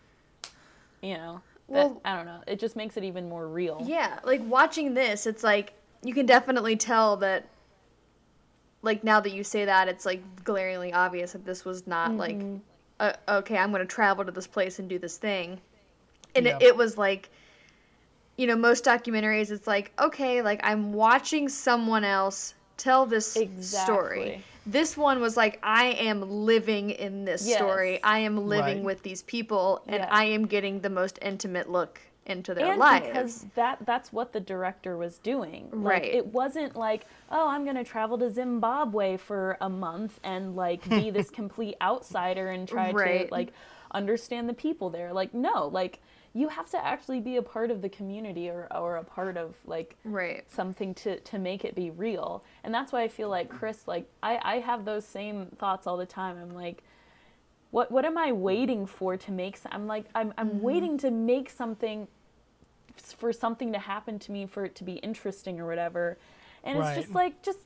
you 1.02 1.14
know. 1.14 1.40
that- 1.68 1.92
I 2.04 2.14
don't 2.16 2.26
know. 2.26 2.42
It 2.46 2.58
just 2.60 2.76
makes 2.76 2.96
it 2.96 3.04
even 3.04 3.28
more 3.28 3.48
real. 3.48 3.82
yeah, 3.86 4.18
like 4.24 4.40
watching 4.44 4.94
this, 4.94 5.26
it's 5.26 5.42
like 5.42 5.72
you 6.02 6.14
can 6.14 6.26
definitely 6.26 6.76
tell 6.76 7.16
that 7.18 7.46
like 8.82 9.02
now 9.02 9.18
that 9.20 9.32
you 9.32 9.42
say 9.42 9.64
that, 9.64 9.88
it's 9.88 10.06
like 10.06 10.22
glaringly 10.44 10.92
obvious 10.92 11.32
that 11.32 11.44
this 11.44 11.64
was 11.64 11.86
not 11.86 12.16
like 12.16 12.40
uh, 13.00 13.12
okay, 13.28 13.56
I'm 13.58 13.70
going 13.70 13.80
to 13.80 13.86
travel 13.86 14.24
to 14.24 14.30
this 14.32 14.46
place 14.46 14.78
and 14.78 14.88
do 14.88 14.98
this 14.98 15.18
thing. 15.18 15.60
And 16.34 16.46
Yeah. 16.46 16.56
it, 16.56 16.62
it 16.68 16.76
was 16.76 16.96
like 16.98 17.30
you 18.36 18.46
know, 18.46 18.54
most 18.56 18.84
documentaries 18.84 19.50
it's 19.50 19.66
like 19.66 19.92
okay, 19.98 20.42
like 20.42 20.60
I'm 20.62 20.92
watching 20.92 21.48
someone 21.48 22.04
else 22.04 22.54
tell 22.76 23.06
this 23.06 23.36
story. 23.60 24.44
Exactly. 24.66 24.80
This 24.80 24.96
one 24.96 25.20
was 25.20 25.36
like 25.36 25.58
I 25.62 25.86
am 25.86 26.44
living 26.44 26.90
in 26.90 27.24
this 27.24 27.46
Yes. 27.46 27.56
story. 27.58 28.02
I 28.02 28.18
am 28.20 28.46
living 28.48 28.78
Right. 28.78 28.84
with 28.84 29.02
these 29.02 29.22
people 29.22 29.82
and 29.86 29.96
Yeah. 29.96 30.08
I 30.10 30.24
am 30.24 30.46
getting 30.46 30.80
the 30.80 30.90
most 30.90 31.18
intimate 31.22 31.70
look 31.70 32.00
into 32.26 32.54
their 32.54 32.70
and 32.70 32.78
lives. 32.80 33.06
because 33.06 33.46
that 33.54 33.78
that's 33.86 34.12
what 34.12 34.32
the 34.32 34.40
director 34.40 34.96
was 34.96 35.18
doing 35.18 35.68
Right. 35.70 36.02
it 36.04 36.26
wasn't 36.26 36.74
like 36.74 37.06
oh 37.30 37.46
i'm 37.46 37.62
going 37.62 37.76
to 37.76 37.84
travel 37.84 38.18
to 38.18 38.28
zimbabwe 38.28 39.16
for 39.16 39.56
a 39.60 39.68
month 39.68 40.18
and 40.24 40.56
like 40.56 40.82
be 40.88 41.10
this 41.10 41.30
complete 41.42 41.76
outsider 41.80 42.50
and 42.50 42.66
try 42.68 42.90
Right. 42.90 43.28
to 43.28 43.32
like 43.32 43.52
understand 43.92 44.48
the 44.48 44.54
people 44.54 44.90
there 44.90 45.12
like 45.12 45.34
no 45.34 45.68
like 45.68 46.00
you 46.36 46.48
have 46.48 46.68
to 46.70 46.84
actually 46.84 47.18
be 47.18 47.36
a 47.36 47.42
part 47.42 47.70
of 47.70 47.80
the 47.80 47.88
community 47.88 48.50
or, 48.50 48.68
or 48.70 48.96
a 48.96 49.04
part 49.04 49.38
of 49.38 49.54
like 49.64 49.96
right. 50.04 50.44
something 50.52 50.92
to 50.92 51.18
to 51.20 51.38
make 51.38 51.64
it 51.64 51.74
be 51.74 51.88
real 51.90 52.44
and 52.62 52.74
that's 52.74 52.92
why 52.92 53.02
i 53.02 53.08
feel 53.08 53.30
like 53.30 53.48
mm-hmm. 53.48 53.56
chris 53.56 53.88
like 53.88 54.06
i 54.22 54.38
i 54.42 54.58
have 54.58 54.84
those 54.84 55.06
same 55.06 55.46
thoughts 55.56 55.86
all 55.86 55.96
the 55.96 56.04
time 56.04 56.36
i'm 56.40 56.54
like 56.54 56.82
what 57.70 57.90
what 57.90 58.04
am 58.04 58.18
i 58.18 58.30
waiting 58.32 58.84
for 58.86 59.16
to 59.16 59.32
make 59.32 59.56
some, 59.56 59.72
i'm 59.72 59.86
like 59.86 60.04
i'm 60.14 60.34
i'm 60.36 60.50
mm-hmm. 60.50 60.60
waiting 60.60 60.98
to 60.98 61.10
make 61.10 61.48
something 61.48 62.06
for 62.94 63.32
something 63.32 63.72
to 63.72 63.78
happen 63.78 64.18
to 64.18 64.30
me 64.30 64.46
for 64.46 64.66
it 64.66 64.74
to 64.74 64.84
be 64.84 64.94
interesting 64.96 65.58
or 65.58 65.66
whatever 65.66 66.18
and 66.64 66.78
Right. 66.78 66.98
it's 66.98 67.06
just 67.06 67.14
like 67.14 67.42
just 67.42 67.60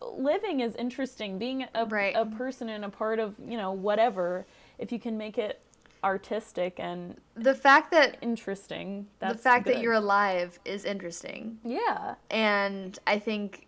living 0.00 0.60
is 0.60 0.74
interesting 0.76 1.38
being 1.38 1.66
a, 1.74 1.84
Right. 1.84 2.14
a 2.16 2.24
person 2.24 2.70
and 2.70 2.86
a 2.86 2.88
part 2.88 3.18
of 3.18 3.34
you 3.46 3.58
know 3.58 3.72
whatever 3.72 4.46
if 4.78 4.92
you 4.92 4.98
can 4.98 5.18
make 5.18 5.36
it 5.36 5.60
artistic 6.04 6.78
and 6.78 7.16
The 7.34 7.54
fact 7.54 7.90
that 7.92 8.16
interesting 8.20 9.06
that's 9.18 9.36
the 9.36 9.42
fact 9.42 9.66
that 9.66 9.80
you're 9.80 9.92
alive 9.92 10.58
is 10.64 10.84
interesting. 10.84 11.58
yeah. 11.64 12.14
And 12.30 12.98
I 13.06 13.18
think 13.18 13.66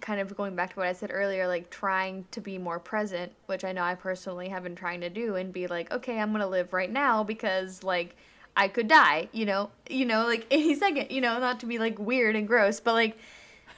kind 0.00 0.20
of 0.20 0.36
going 0.36 0.54
back 0.54 0.70
to 0.70 0.76
what 0.76 0.86
I 0.86 0.92
said 0.92 1.10
earlier, 1.12 1.48
like 1.48 1.68
trying 1.68 2.24
to 2.30 2.40
be 2.40 2.58
more 2.58 2.78
present, 2.78 3.32
which 3.46 3.64
I 3.64 3.72
know 3.72 3.82
I 3.82 3.96
personally 3.96 4.48
have 4.48 4.62
been 4.62 4.76
trying 4.76 5.00
to 5.00 5.10
do 5.10 5.34
and 5.34 5.52
be 5.52 5.66
like, 5.66 5.92
okay, 5.92 6.18
I'm 6.20 6.32
gonna 6.32 6.46
live 6.46 6.72
right 6.72 6.90
now 6.90 7.24
because 7.24 7.82
like 7.82 8.16
I 8.56 8.68
could 8.68 8.88
die, 8.88 9.28
you 9.32 9.46
know, 9.46 9.70
you 9.88 10.06
know, 10.06 10.26
like 10.26 10.46
any 10.50 10.74
second, 10.74 11.10
you 11.10 11.20
know, 11.20 11.38
not 11.38 11.60
to 11.60 11.66
be 11.66 11.78
like 11.78 11.98
weird 11.98 12.36
and 12.36 12.46
gross, 12.46 12.80
but 12.80 12.94
like 12.94 13.18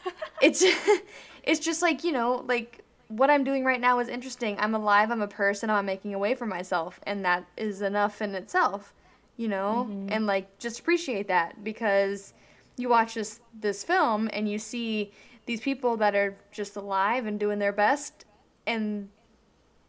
it's 0.42 0.62
it's 1.42 1.60
just 1.60 1.82
like, 1.82 2.04
you 2.04 2.12
know, 2.12 2.44
like 2.46 2.84
what 3.16 3.28
I'm 3.28 3.44
doing 3.44 3.62
right 3.62 3.80
now 3.80 3.98
is 3.98 4.08
interesting. 4.08 4.56
I'm 4.58 4.74
alive, 4.74 5.10
I'm 5.10 5.20
a 5.20 5.28
person, 5.28 5.68
I'm 5.68 5.84
making 5.84 6.14
a 6.14 6.18
way 6.18 6.34
for 6.34 6.46
myself, 6.46 6.98
and 7.02 7.24
that 7.26 7.44
is 7.58 7.82
enough 7.82 8.22
in 8.22 8.34
itself, 8.34 8.94
you 9.36 9.48
know? 9.48 9.86
Mm-hmm. 9.88 10.08
And 10.10 10.26
like 10.26 10.58
just 10.58 10.80
appreciate 10.80 11.28
that 11.28 11.62
because 11.62 12.32
you 12.78 12.88
watch 12.88 13.14
this 13.14 13.40
this 13.60 13.84
film 13.84 14.30
and 14.32 14.48
you 14.48 14.58
see 14.58 15.12
these 15.44 15.60
people 15.60 15.98
that 15.98 16.14
are 16.14 16.36
just 16.52 16.76
alive 16.76 17.26
and 17.26 17.38
doing 17.38 17.58
their 17.58 17.72
best 17.72 18.24
and 18.66 19.10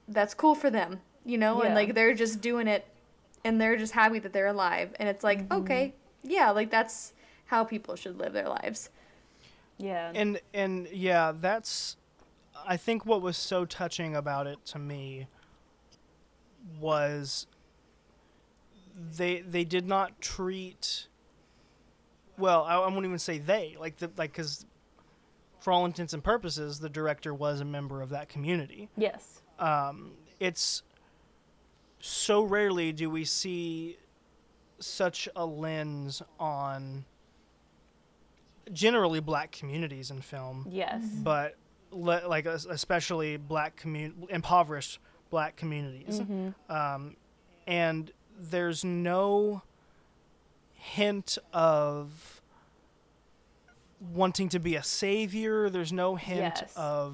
that's 0.10 0.34
cool 0.34 0.54
for 0.54 0.70
them, 0.70 1.00
you 1.24 1.38
know? 1.38 1.62
And 1.62 1.76
like 1.76 1.94
they're 1.96 2.14
just 2.14 2.42
doing 2.42 2.68
it 2.68 2.86
and 3.46 3.60
they're 3.60 3.78
just 3.78 3.94
happy 3.94 4.20
that 4.20 4.34
they're 4.34 4.48
alive 4.48 4.94
and 5.00 5.08
it's 5.08 5.24
like, 5.24 5.44
mm-hmm. 5.44 5.62
okay, 5.62 5.94
yeah, 6.24 6.52
like 6.52 6.70
that's 6.70 7.14
how 7.46 7.64
people 7.64 7.96
should 7.96 8.20
live 8.20 8.34
their 8.34 8.50
lives. 8.50 8.90
yeah 9.78 10.12
and 10.14 10.42
and 10.54 10.88
yeah 10.92 11.32
that's 11.34 11.98
i 12.68 12.78
think 12.78 13.06
what 13.06 13.22
was 13.22 13.38
so 13.38 13.66
touching 13.66 14.16
about 14.16 14.48
it 14.48 14.64
to 14.66 14.80
me 14.80 15.28
was 16.80 17.48
they 18.96 19.42
they 19.42 19.64
did 19.64 19.88
not 19.88 20.20
treat 20.22 21.08
well 22.38 22.64
i, 22.64 22.76
I 22.76 22.88
won't 22.88 23.06
even 23.06 23.20
say 23.20 23.38
they 23.38 23.76
like 23.80 23.98
the 23.98 24.10
like 24.18 24.32
because 24.32 24.66
for 25.64 25.72
all 25.72 25.86
intents 25.86 26.14
and 26.14 26.22
purposes 26.22 26.80
the 26.80 26.90
director 26.90 27.34
was 27.34 27.62
a 27.62 27.66
member 27.66 28.02
of 28.02 28.10
that 28.10 28.28
community. 28.28 28.90
Yes. 28.98 29.42
Um, 29.60 30.12
it's 30.38 30.84
so 32.02 32.44
rarely 32.44 32.92
do 32.92 33.10
we 33.10 33.24
see 33.24 33.98
such 34.80 35.30
a 35.38 35.46
lens 35.46 36.22
on 36.38 37.06
generally 38.74 39.22
black 39.22 39.54
communities 39.54 40.12
in 40.12 40.20
film. 40.20 40.68
Yes. 40.70 41.02
But 41.02 41.56
le- 41.94 42.28
like 42.28 42.46
especially 42.46 43.38
black 43.38 43.76
commun- 43.76 44.28
impoverished 44.30 45.00
black 45.30 45.56
communities 45.56 46.22
um, 46.70 47.16
and 47.68 48.12
there's 48.40 48.84
no 48.84 49.62
hint 50.74 51.38
of 51.54 52.42
wanting 54.14 54.50
to 54.50 54.60
be 54.60 54.76
a 54.76 54.84
savior 54.84 55.70
there's 55.70 55.94
no 55.94 56.16
hint 56.16 56.40
Yes. 56.62 56.74
of 56.76 57.14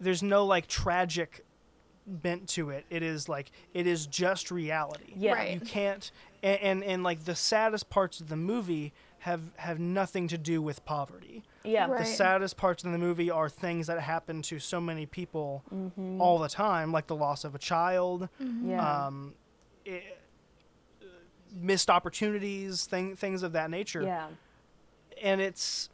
there's 0.00 0.22
no 0.22 0.44
like 0.44 0.66
tragic 0.66 1.44
bent 2.06 2.48
to 2.48 2.70
it 2.70 2.84
it 2.90 3.02
is 3.02 3.28
like 3.28 3.50
it 3.74 3.86
is 3.86 4.06
just 4.06 4.50
reality 4.50 5.12
Yeah. 5.16 5.32
Right. 5.34 5.54
you 5.54 5.60
can't 5.60 6.10
and, 6.42 6.60
and 6.60 6.84
and 6.84 7.02
like 7.04 7.24
the 7.24 7.36
saddest 7.36 7.88
parts 7.90 8.20
of 8.20 8.28
the 8.28 8.36
movie 8.36 8.92
have 9.26 9.40
have 9.56 9.80
nothing 9.80 10.28
to 10.28 10.38
do 10.38 10.62
with 10.62 10.84
poverty. 10.84 11.42
Yeah. 11.64 11.88
Right. 11.88 11.98
the 11.98 12.04
saddest 12.04 12.56
parts 12.56 12.84
in 12.84 12.92
the 12.92 12.98
movie 12.98 13.28
are 13.28 13.48
things 13.48 13.88
that 13.88 13.98
happen 14.00 14.40
to 14.42 14.60
so 14.60 14.80
many 14.80 15.04
people 15.04 15.64
Mm-hmm. 15.74 16.20
all 16.20 16.38
the 16.38 16.48
time 16.48 16.92
like 16.92 17.08
the 17.08 17.16
loss 17.16 17.44
of 17.44 17.54
a 17.54 17.58
child 17.58 18.28
yeah. 18.62 19.06
um 19.06 19.34
i 19.86 20.00
missed 21.52 21.90
opportunities 21.90 22.86
thing, 22.86 23.16
things 23.16 23.42
of 23.42 23.52
that 23.52 23.68
nature. 23.68 24.02
Yeah. 24.02 24.28
And 25.20 25.40
it's 25.40 25.88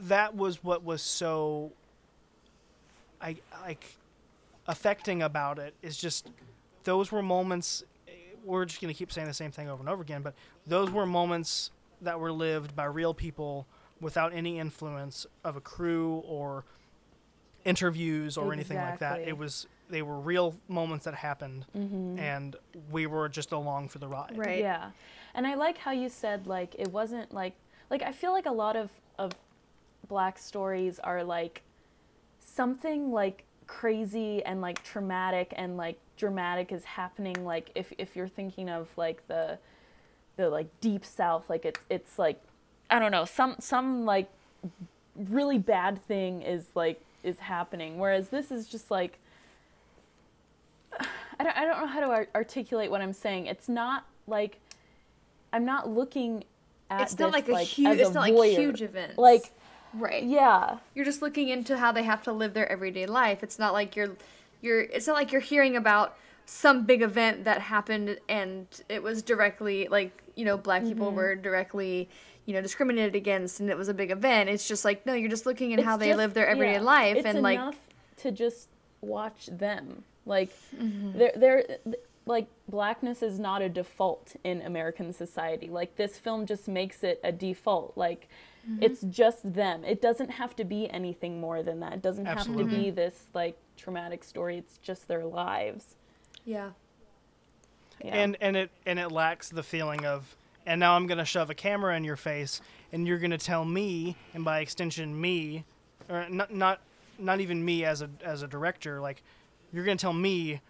that 0.00 0.34
was 0.34 0.64
what 0.64 0.82
was 0.82 1.02
so 1.02 1.72
i 3.20 3.36
like 3.62 3.96
affecting 4.66 5.22
about 5.22 5.58
it 5.58 5.74
is 5.82 5.96
just 5.98 6.30
those 6.84 7.12
were 7.12 7.22
moments 7.22 7.84
we're 8.44 8.64
just 8.64 8.80
going 8.80 8.92
to 8.92 8.96
keep 8.98 9.10
saying 9.12 9.26
the 9.26 9.34
same 9.34 9.50
thing 9.50 9.68
over 9.68 9.80
and 9.80 9.88
over 9.88 10.02
again 10.02 10.22
but 10.22 10.34
those 10.66 10.90
were 10.90 11.06
moments 11.06 11.70
that 12.02 12.18
were 12.20 12.32
lived 12.32 12.76
by 12.76 12.84
real 12.84 13.14
people 13.14 13.66
without 14.00 14.32
any 14.34 14.58
influence 14.58 15.26
of 15.44 15.56
a 15.56 15.60
crew 15.60 16.22
or 16.26 16.64
interviews 17.64 18.36
or 18.36 18.52
anything 18.52 18.76
like 18.76 18.98
that 18.98 19.20
it 19.20 19.36
was 19.38 19.66
they 19.88 20.02
were 20.02 20.18
real 20.18 20.54
moments 20.68 21.04
that 21.04 21.14
happened 21.14 21.64
Mm-hmm. 21.76 22.18
and 22.18 22.56
we 22.90 23.06
were 23.06 23.28
just 23.28 23.52
along 23.52 23.88
for 23.88 23.98
the 23.98 24.08
ride 24.08 24.32
Right. 24.36 24.60
Yeah. 24.60 24.90
And 25.34 25.46
I 25.46 25.54
like 25.54 25.78
how 25.78 25.90
you 25.92 26.08
said 26.08 26.46
like 26.46 26.74
it 26.78 26.92
wasn't 26.92 27.32
like 27.32 27.54
like 27.90 28.02
I 28.02 28.12
feel 28.12 28.32
like 28.32 28.46
a 28.46 28.52
lot 28.52 28.76
of 28.76 28.90
of 29.18 29.32
black 30.08 30.38
stories 30.38 30.98
are 30.98 31.24
like 31.24 31.62
something 32.40 33.10
like 33.12 33.44
crazy 33.66 34.42
and 34.44 34.60
like 34.60 34.82
traumatic 34.84 35.52
and 35.56 35.76
like 35.76 35.98
dramatic 36.16 36.72
is 36.72 36.84
happening 36.84 37.44
like 37.44 37.70
if 37.74 37.92
if 37.98 38.14
you're 38.16 38.28
thinking 38.28 38.68
of 38.68 38.88
like 38.96 39.26
the 39.28 39.58
the 40.36 40.48
like 40.48 40.68
deep 40.80 41.04
south 41.04 41.48
like 41.50 41.64
it's 41.64 41.80
it's 41.90 42.18
like 42.18 42.40
I 42.90 42.98
don't 42.98 43.10
know 43.12 43.24
some 43.24 43.56
some 43.58 44.04
like 44.04 44.28
really 45.16 45.58
bad 45.58 46.02
thing 46.04 46.42
is 46.42 46.66
like 46.74 47.00
is 47.22 47.38
happening 47.38 47.98
whereas 47.98 48.28
this 48.28 48.50
is 48.50 48.68
just 48.68 48.90
like 48.90 49.18
I 51.38 51.42
don't, 51.44 51.56
I 51.56 51.64
don't 51.64 51.80
know 51.80 51.86
how 51.86 52.00
to 52.00 52.06
ar- 52.06 52.28
articulate 52.34 52.90
what 52.90 53.00
I'm 53.00 53.12
saying. 53.12 53.46
It's 53.46 53.68
not 53.68 54.04
like 54.26 54.58
I'm 55.52 55.64
not 55.64 55.88
looking 55.88 56.44
at 56.90 57.02
It's 57.02 57.18
not 57.18 57.32
this, 57.32 57.48
like 57.48 57.62
a 57.62 57.64
huge 57.64 57.88
as 57.88 57.98
it's 57.98 58.10
a 58.10 58.14
not 58.14 58.20
like 58.20 58.34
voyeur. 58.34 58.56
huge 58.56 58.82
events. 58.82 59.18
Like 59.18 59.50
right. 59.94 60.22
yeah, 60.22 60.78
You're 60.94 61.04
just 61.04 61.22
looking 61.22 61.48
into 61.48 61.76
how 61.76 61.92
they 61.92 62.02
have 62.04 62.22
to 62.24 62.32
live 62.32 62.54
their 62.54 62.70
everyday 62.70 63.06
life. 63.06 63.42
It's 63.42 63.58
not 63.58 63.72
like 63.72 63.96
you're 63.96 64.10
you're 64.64 64.80
it's 64.80 65.06
not 65.06 65.14
like 65.14 65.30
you're 65.32 65.40
hearing 65.52 65.76
about 65.76 66.16
some 66.46 66.84
big 66.84 67.00
event 67.02 67.44
that 67.44 67.60
happened 67.60 68.18
and 68.28 68.66
it 68.88 69.02
was 69.02 69.22
directly 69.22 69.88
like, 69.88 70.12
you 70.36 70.44
know, 70.44 70.56
black 70.58 70.82
people 70.84 71.06
Mm-hmm. 71.08 71.16
were 71.16 71.34
directly 71.36 72.08
you 72.46 72.52
know, 72.52 72.60
discriminated 72.60 73.14
against 73.16 73.60
and 73.60 73.70
it 73.70 73.76
was 73.78 73.88
a 73.88 73.94
big 73.94 74.10
event. 74.10 74.50
It's 74.50 74.68
just 74.68 74.84
like, 74.84 75.06
no, 75.06 75.14
you're 75.14 75.30
just 75.30 75.46
looking 75.46 75.72
at 75.72 75.80
how 75.80 75.94
It's 75.94 76.00
they 76.04 76.14
live 76.14 76.34
their 76.34 76.46
everyday 76.46 76.74
yeah, 76.74 76.80
life 76.80 77.16
it's 77.16 77.26
and 77.26 77.40
like 77.40 77.60
to 78.18 78.30
just 78.30 78.68
watch 79.00 79.46
them. 79.50 80.04
Like 80.26 80.50
Mm-hmm. 80.76 81.18
they're 81.18 81.32
they're 81.36 81.64
like 82.26 82.46
blackness 82.68 83.22
is 83.22 83.38
not 83.38 83.60
a 83.62 83.68
default 83.68 84.36
in 84.44 84.60
American 84.62 85.12
society. 85.12 85.68
Like 85.68 85.96
this 85.96 86.18
film 86.18 86.44
just 86.46 86.68
makes 86.68 87.02
it 87.04 87.18
a 87.24 87.32
default. 87.32 87.96
Like 87.96 88.28
Mm-hmm. 88.66 88.82
it's 88.82 89.02
just 89.02 89.40
them. 89.52 89.84
It 89.84 90.00
doesn't 90.00 90.30
have 90.30 90.56
to 90.56 90.64
be 90.64 90.88
anything 90.88 91.38
more 91.38 91.62
than 91.62 91.80
that. 91.80 91.92
It 91.92 92.02
doesn't 92.02 92.24
have 92.24 92.44
to 92.44 92.64
be 92.64 92.88
this 92.90 93.26
like 93.34 93.56
traumatic 93.76 94.24
story. 94.24 94.56
It's 94.58 94.78
just 94.78 95.08
their 95.08 95.24
lives. 95.24 95.94
yeah. 96.44 96.70
Yeah. 98.02 98.14
and 98.16 98.36
and 98.40 98.56
it 98.56 98.70
and 98.84 98.98
it 98.98 99.12
lacks 99.12 99.48
the 99.50 99.62
feeling 99.62 100.04
of 100.04 100.34
and 100.66 100.80
now 100.80 100.96
I'm 100.96 101.06
gonna 101.06 101.24
shove 101.24 101.48
a 101.48 101.54
camera 101.54 101.96
in 101.96 102.02
your 102.02 102.16
face 102.16 102.60
and 102.92 103.06
you're 103.06 103.18
gonna 103.20 103.38
tell 103.38 103.64
me 103.64 104.16
and 104.34 104.44
by 104.44 104.58
extension 104.60 105.18
me 105.18 105.64
or 106.08 106.26
not 106.28 106.52
not 106.52 106.80
not 107.20 107.40
even 107.40 107.64
me 107.64 107.84
as 107.84 108.02
a 108.02 108.10
as 108.22 108.42
a 108.42 108.48
director 108.48 109.00
like 109.00 109.22
you're 109.72 109.84
gonna 109.84 109.96
tell 109.96 110.12
me 110.12 110.60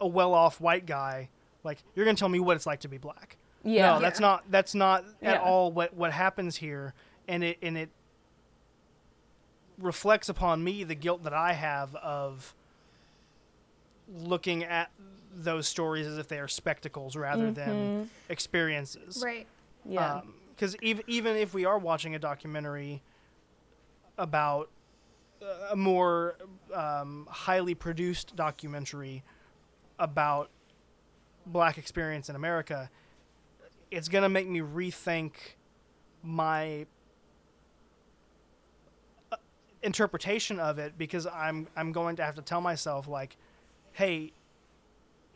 a 0.00 0.06
well-off 0.06 0.60
white 0.60 0.84
guy 0.84 1.28
like 1.62 1.78
you're 1.94 2.04
gonna 2.04 2.16
tell 2.16 2.28
me 2.28 2.40
what 2.40 2.56
it's 2.56 2.66
like 2.66 2.80
to 2.80 2.88
be 2.88 2.98
black 2.98 3.36
yeah. 3.62 3.94
no 3.94 4.00
that's 4.00 4.18
not 4.18 4.42
that's 4.50 4.74
not 4.74 5.04
Yeah. 5.22 5.34
at 5.34 5.40
all 5.42 5.70
what 5.70 5.94
what 5.94 6.12
happens 6.12 6.56
here 6.56 6.92
and 7.28 7.44
it 7.44 7.58
and 7.62 7.78
it 7.78 7.88
reflects 9.78 10.28
upon 10.28 10.62
me 10.62 10.84
the 10.84 10.94
guilt 10.94 11.24
that 11.24 11.34
I 11.34 11.52
have 11.52 11.94
of 11.96 12.54
looking 14.08 14.64
at 14.64 14.90
those 15.34 15.66
stories 15.66 16.06
as 16.06 16.18
if 16.18 16.28
they 16.28 16.38
are 16.38 16.48
spectacles 16.48 17.16
rather 17.16 17.50
than 17.50 18.10
experiences. 18.28 19.22
Right. 19.24 19.46
Yeah. 19.84 20.20
Because 20.54 20.76
even 20.80 21.04
even 21.08 21.36
if 21.36 21.52
we 21.52 21.64
are 21.64 21.78
watching 21.78 22.14
a 22.14 22.18
documentary 22.18 23.02
about 24.16 24.70
uh, 25.42 25.72
a 25.72 25.76
more 25.76 26.36
um, 26.72 27.26
highly 27.28 27.74
produced 27.74 28.36
documentary 28.36 29.24
about 29.98 30.48
black 31.46 31.76
experience 31.76 32.28
in 32.28 32.36
America, 32.36 32.88
it's 33.90 34.08
gonna 34.08 34.28
make 34.28 34.48
me 34.48 34.60
rethink 34.60 35.32
my 36.22 36.86
interpretation 39.84 40.58
of 40.58 40.78
it 40.78 40.96
because 40.96 41.26
I'm 41.26 41.68
I'm 41.76 41.92
going 41.92 42.16
to 42.16 42.24
have 42.24 42.34
to 42.36 42.42
tell 42.42 42.60
myself 42.60 43.06
like, 43.08 43.36
hey, 43.92 44.32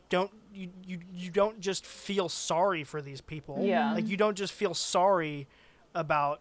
don't 0.08 0.30
you, 0.52 0.70
you 0.86 0.98
you 1.14 1.30
don't 1.30 1.60
just 1.60 1.84
feel 1.84 2.28
sorry 2.28 2.84
for 2.84 3.02
these 3.02 3.20
people. 3.20 3.58
Yeah. 3.62 3.92
Like 3.94 4.08
you 4.08 4.16
don't 4.16 4.36
just 4.36 4.52
feel 4.52 4.74
sorry 4.74 5.46
about 5.94 6.40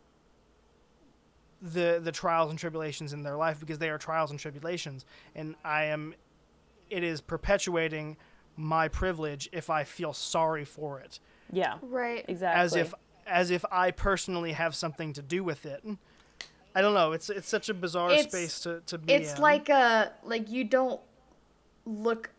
the 1.61 1.99
the 2.03 2.11
trials 2.11 2.49
and 2.49 2.59
tribulations 2.59 3.13
in 3.13 3.23
their 3.23 3.35
life 3.35 3.59
because 3.59 3.79
they 3.79 3.89
are 3.89 3.97
trials 3.97 4.29
and 4.29 4.39
tribulations 4.39 5.05
and 5.35 5.55
I 5.65 5.85
am 5.85 6.13
it 6.89 7.03
is 7.03 7.19
perpetuating 7.19 8.15
my 8.55 8.87
privilege 8.87 9.49
if 9.51 9.67
I 9.69 9.83
feel 9.83 10.13
sorry 10.13 10.65
for 10.65 10.99
it 10.99 11.19
yeah. 11.51 11.77
Right. 11.81 12.25
Exactly. 12.27 12.61
as 12.61 12.75
if 12.75 12.93
as 13.25 13.51
if 13.51 13.65
I 13.71 13.91
personally 13.91 14.53
have 14.53 14.75
something 14.75 15.13
to 15.13 15.21
do 15.21 15.43
with 15.43 15.65
it. 15.65 15.83
I 16.77 16.81
don't 16.81 16.93
know. 16.93 17.11
It's 17.13 17.29
it's 17.29 17.49
such 17.49 17.69
a 17.69 17.73
bizarre 17.73 18.11
It's- 18.11 18.29
space 18.31 18.59
to, 18.61 18.81
to 18.85 18.97
be 18.99 19.11
It's 19.13 19.33
in. 19.35 19.41
like 19.41 19.67
a 19.69 20.11
like 20.23 20.49
you 20.49 20.63
don't 20.63 21.01
look 21.85 22.29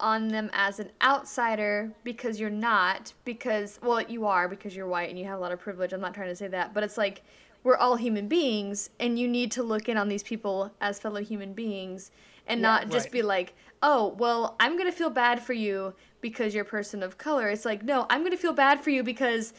on 0.00 0.28
them 0.28 0.48
as 0.52 0.78
an 0.78 0.90
outsider 1.02 1.90
because 2.04 2.38
you're 2.38 2.50
not 2.50 3.12
because 3.24 3.80
well 3.82 4.00
you 4.02 4.26
are 4.26 4.46
because 4.48 4.76
you're 4.76 4.86
white 4.86 5.10
and 5.10 5.18
you 5.18 5.24
have 5.24 5.38
a 5.38 5.42
lot 5.42 5.50
of 5.52 5.58
privilege. 5.58 5.92
I'm 5.92 6.00
not 6.00 6.14
trying 6.14 6.28
to 6.28 6.36
say 6.36 6.46
that, 6.48 6.72
but 6.72 6.84
it's 6.84 6.96
like 6.96 7.22
we're 7.64 7.76
all 7.76 7.96
human 7.96 8.28
beings 8.28 8.90
and 9.00 9.18
you 9.18 9.26
need 9.26 9.50
to 9.52 9.62
look 9.64 9.88
in 9.88 9.96
on 9.96 10.08
these 10.08 10.22
people 10.22 10.72
as 10.80 11.00
fellow 11.00 11.20
human 11.20 11.52
beings 11.52 12.12
and 12.46 12.62
not 12.62 12.88
just 12.90 13.06
Right. 13.06 13.12
be 13.12 13.22
like, 13.22 13.54
"Oh, 13.82 14.14
well, 14.18 14.54
I'm 14.60 14.74
going 14.78 14.90
to 14.90 14.96
feel 14.96 15.10
bad 15.10 15.42
for 15.42 15.52
you 15.52 15.92
because 16.20 16.54
you're 16.54 16.62
a 16.62 16.74
person 16.78 17.02
of 17.02 17.18
color." 17.18 17.48
It's 17.48 17.64
like, 17.64 17.82
"No, 17.82 18.06
I'm 18.08 18.20
going 18.20 18.30
to 18.30 18.38
feel 18.38 18.52
bad 18.54 18.82
for 18.84 18.90
you 18.90 19.02
because 19.02 19.52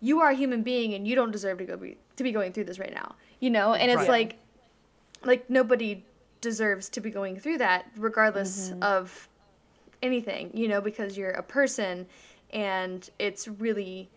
you 0.00 0.20
are 0.20 0.30
a 0.30 0.34
human 0.34 0.62
being 0.62 0.94
and 0.94 1.06
you 1.08 1.14
don't 1.14 1.30
deserve 1.30 1.58
to 1.58 1.64
go 1.64 1.76
be, 1.76 1.96
to 2.16 2.22
be 2.24 2.32
going 2.32 2.52
through 2.52 2.64
this 2.64 2.78
right 2.80 2.92
now." 2.92 3.14
You 3.40 3.50
know? 3.50 3.74
And 3.74 3.90
it's 3.90 4.00
Right. 4.00 4.08
like 4.08 4.38
like 5.24 5.50
nobody 5.50 6.04
deserves 6.40 6.88
to 6.90 7.00
be 7.00 7.10
going 7.10 7.38
through 7.38 7.58
that 7.58 7.86
regardless 7.96 8.70
mm-hmm. 8.70 8.82
of 8.82 9.28
anything 10.02 10.50
you 10.54 10.68
know 10.68 10.80
because 10.80 11.16
you're 11.16 11.30
a 11.30 11.42
person 11.42 12.06
and 12.50 13.10
it's 13.18 13.48
really 13.48 14.08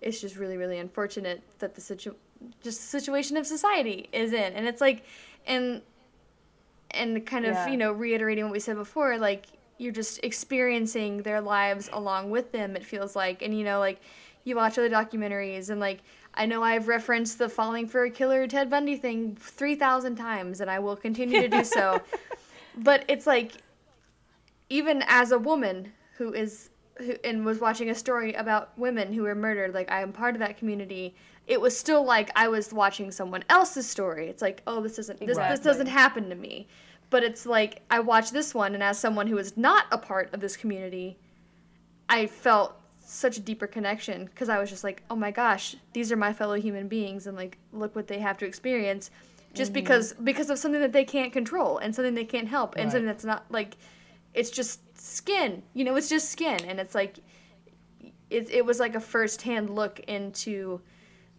it's 0.00 0.20
just 0.20 0.36
really 0.36 0.56
really 0.56 0.78
unfortunate 0.78 1.40
that 1.60 1.74
the 1.74 1.80
situ 1.80 2.12
just 2.62 2.80
the 2.80 2.86
situation 3.00 3.36
of 3.36 3.46
society 3.46 4.08
is 4.12 4.32
in 4.32 4.52
and 4.54 4.66
it's 4.66 4.80
like 4.80 5.04
and 5.46 5.80
and 6.90 7.24
kind 7.24 7.46
of 7.46 7.54
Yeah. 7.54 7.68
you 7.68 7.76
know 7.76 7.92
reiterating 7.92 8.44
what 8.44 8.52
we 8.52 8.60
said 8.60 8.76
before 8.76 9.16
like 9.16 9.46
you're 9.78 9.92
just 9.92 10.22
experiencing 10.24 11.22
their 11.22 11.40
lives 11.40 11.88
along 11.92 12.30
with 12.30 12.50
them 12.52 12.76
it 12.76 12.84
feels 12.84 13.14
like 13.16 13.40
and 13.40 13.56
you 13.56 13.64
know 13.64 13.78
like 13.78 14.00
you 14.44 14.56
watch 14.56 14.76
other 14.76 14.90
documentaries 14.90 15.70
and 15.70 15.80
like 15.80 16.00
I 16.34 16.46
know 16.46 16.62
I've 16.62 16.88
referenced 16.88 17.38
the 17.38 17.48
falling 17.48 17.86
for 17.86 18.04
a 18.04 18.10
killer 18.10 18.46
Ted 18.46 18.70
Bundy 18.70 18.96
thing 18.96 19.36
3000 19.36 20.16
times 20.16 20.60
and 20.60 20.70
I 20.70 20.78
will 20.78 20.96
continue 20.96 21.40
to 21.40 21.48
do 21.48 21.64
so. 21.64 22.00
But 22.76 23.04
it's 23.08 23.26
like 23.26 23.52
even 24.68 25.02
as 25.08 25.32
a 25.32 25.38
woman 25.38 25.92
who 26.16 26.32
is 26.32 26.70
who 26.98 27.16
and 27.24 27.44
was 27.44 27.60
watching 27.60 27.90
a 27.90 27.94
story 27.94 28.34
about 28.34 28.76
women 28.78 29.12
who 29.12 29.22
were 29.22 29.34
murdered 29.34 29.74
like 29.74 29.90
I 29.90 30.02
am 30.02 30.12
part 30.12 30.34
of 30.34 30.40
that 30.40 30.56
community 30.58 31.14
it 31.46 31.60
was 31.60 31.76
still 31.76 32.04
like 32.04 32.30
I 32.36 32.46
was 32.48 32.72
watching 32.72 33.10
someone 33.10 33.42
else's 33.48 33.88
story. 33.88 34.28
It's 34.28 34.42
like 34.42 34.62
oh 34.66 34.80
this 34.80 34.96
doesn't 34.96 35.18
this, 35.20 35.36
this 35.36 35.60
doesn't 35.60 35.88
happen 35.88 36.28
to 36.28 36.36
me. 36.36 36.68
But 37.10 37.24
it's 37.24 37.44
like 37.44 37.82
I 37.90 37.98
watched 37.98 38.32
this 38.32 38.54
one 38.54 38.74
and 38.74 38.82
as 38.82 38.98
someone 38.98 39.26
who 39.26 39.38
is 39.38 39.56
not 39.56 39.86
a 39.90 39.98
part 39.98 40.32
of 40.32 40.40
this 40.40 40.56
community 40.56 41.18
I 42.08 42.26
felt 42.26 42.79
such 43.10 43.36
a 43.36 43.40
deeper 43.40 43.66
connection 43.66 44.24
because 44.26 44.48
I 44.48 44.58
was 44.58 44.70
just 44.70 44.84
like, 44.84 45.02
oh 45.10 45.16
my 45.16 45.30
gosh, 45.30 45.76
these 45.92 46.12
are 46.12 46.16
my 46.16 46.32
fellow 46.32 46.54
human 46.54 46.88
beings, 46.88 47.26
and 47.26 47.36
like, 47.36 47.58
look 47.72 47.94
what 47.96 48.06
they 48.06 48.18
have 48.18 48.38
to 48.38 48.46
experience, 48.46 49.10
just 49.52 49.72
mm-hmm. 49.72 49.80
because 49.80 50.12
because 50.14 50.50
of 50.50 50.58
something 50.58 50.80
that 50.80 50.92
they 50.92 51.04
can't 51.04 51.32
control 51.32 51.78
and 51.78 51.94
something 51.94 52.14
they 52.14 52.24
can't 52.24 52.48
help 52.48 52.76
and 52.76 52.84
Right. 52.84 52.92
something 52.92 53.06
that's 53.06 53.24
not 53.24 53.44
like, 53.50 53.76
it's 54.34 54.50
just 54.50 54.80
skin, 54.98 55.62
you 55.74 55.84
know, 55.84 55.96
it's 55.96 56.08
just 56.08 56.30
skin, 56.30 56.60
and 56.66 56.78
it's 56.78 56.94
like, 56.94 57.18
it 58.30 58.50
it 58.50 58.64
was 58.64 58.78
like 58.78 58.94
a 58.94 59.00
firsthand 59.00 59.70
look 59.70 60.00
into 60.00 60.80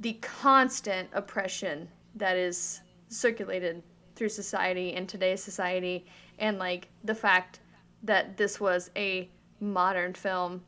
the 0.02 0.14
constant 0.14 1.10
oppression 1.14 1.88
that 2.16 2.36
is 2.36 2.82
circulated 3.08 3.82
through 4.16 4.30
society 4.30 4.94
in 4.94 5.08
today's 5.08 5.42
society, 5.44 6.06
and 6.38 6.60
like 6.60 6.90
the 7.06 7.16
fact 7.16 7.60
that 8.04 8.36
this 8.36 8.60
was 8.60 8.92
a 8.96 9.30
modern 9.62 10.14
film 10.14 10.62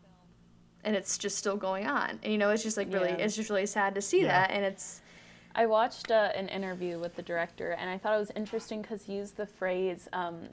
and 0.84 0.96
it's 0.96 1.18
just 1.18 1.38
still 1.38 1.56
going 1.58 1.88
on. 1.88 2.20
And 2.24 2.32
you 2.32 2.38
know, 2.38 2.50
it's 2.50 2.64
just 2.64 2.78
like 2.78 2.92
really, 2.94 3.10
Yeah. 3.12 3.18
it's 3.26 3.36
just 3.36 3.50
really 3.50 3.66
sad 3.66 3.96
to 3.96 4.02
see 4.02 4.22
Yeah. 4.22 4.28
that. 4.28 4.52
And 4.52 4.66
it's 4.66 5.02
I 5.56 5.66
watched 5.68 6.10
uh, 6.12 6.32
an 6.36 6.50
interview 6.50 7.00
with 7.00 7.16
the 7.16 7.22
director, 7.22 7.72
and 7.72 7.90
I 7.90 7.98
thought 7.98 8.16
it 8.16 8.20
was 8.20 8.32
interesting 8.36 8.82
because 8.82 9.04
he 9.04 9.14
used 9.16 9.38
the 9.38 9.46
phrase, 9.46 10.08
um, 10.12 10.48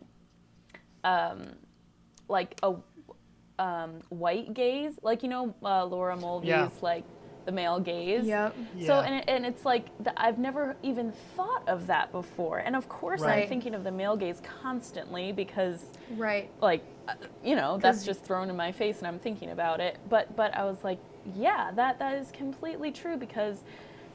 um, 1.04 1.54
like 2.28 2.58
a 2.62 2.74
um, 3.58 4.00
white 4.10 4.52
gaze, 4.54 4.98
like 5.02 5.22
you 5.22 5.28
know 5.28 5.54
uh, 5.62 5.84
Laura 5.86 6.16
Mulvey's 6.16 6.48
Yeah. 6.48 6.68
like 6.82 7.04
the 7.50 7.56
male 7.56 7.80
gaze. 7.80 8.26
yep, 8.26 8.54
So 8.86 9.00
and 9.00 9.14
it, 9.16 9.24
and 9.28 9.44
it's 9.44 9.64
like 9.64 9.86
th- 10.04 10.14
I've 10.16 10.38
never 10.38 10.76
even 10.82 11.12
thought 11.36 11.68
of 11.68 11.86
that 11.88 12.12
before, 12.12 12.58
and 12.58 12.76
of 12.76 12.88
course 12.88 13.20
I'm 13.42 13.48
thinking 13.48 13.74
of 13.74 13.82
the 13.84 13.90
male 13.90 14.16
gaze 14.16 14.40
constantly 14.62 15.32
because 15.32 15.84
right, 16.16 16.48
like 16.60 16.82
uh, 17.08 17.14
you 17.44 17.56
know 17.56 17.78
that's 17.78 18.04
just 18.04 18.22
thrown 18.24 18.50
in 18.50 18.56
my 18.56 18.70
face 18.72 18.98
and 18.98 19.06
i'm 19.06 19.18
thinking 19.18 19.50
about 19.50 19.80
it. 19.80 19.98
But 20.08 20.36
but 20.36 20.54
i 20.54 20.64
was 20.64 20.84
like 20.84 20.98
yeah 21.36 21.70
that 21.74 21.98
that 21.98 22.14
is 22.18 22.30
completely 22.30 22.90
true 22.92 23.16
because 23.16 23.64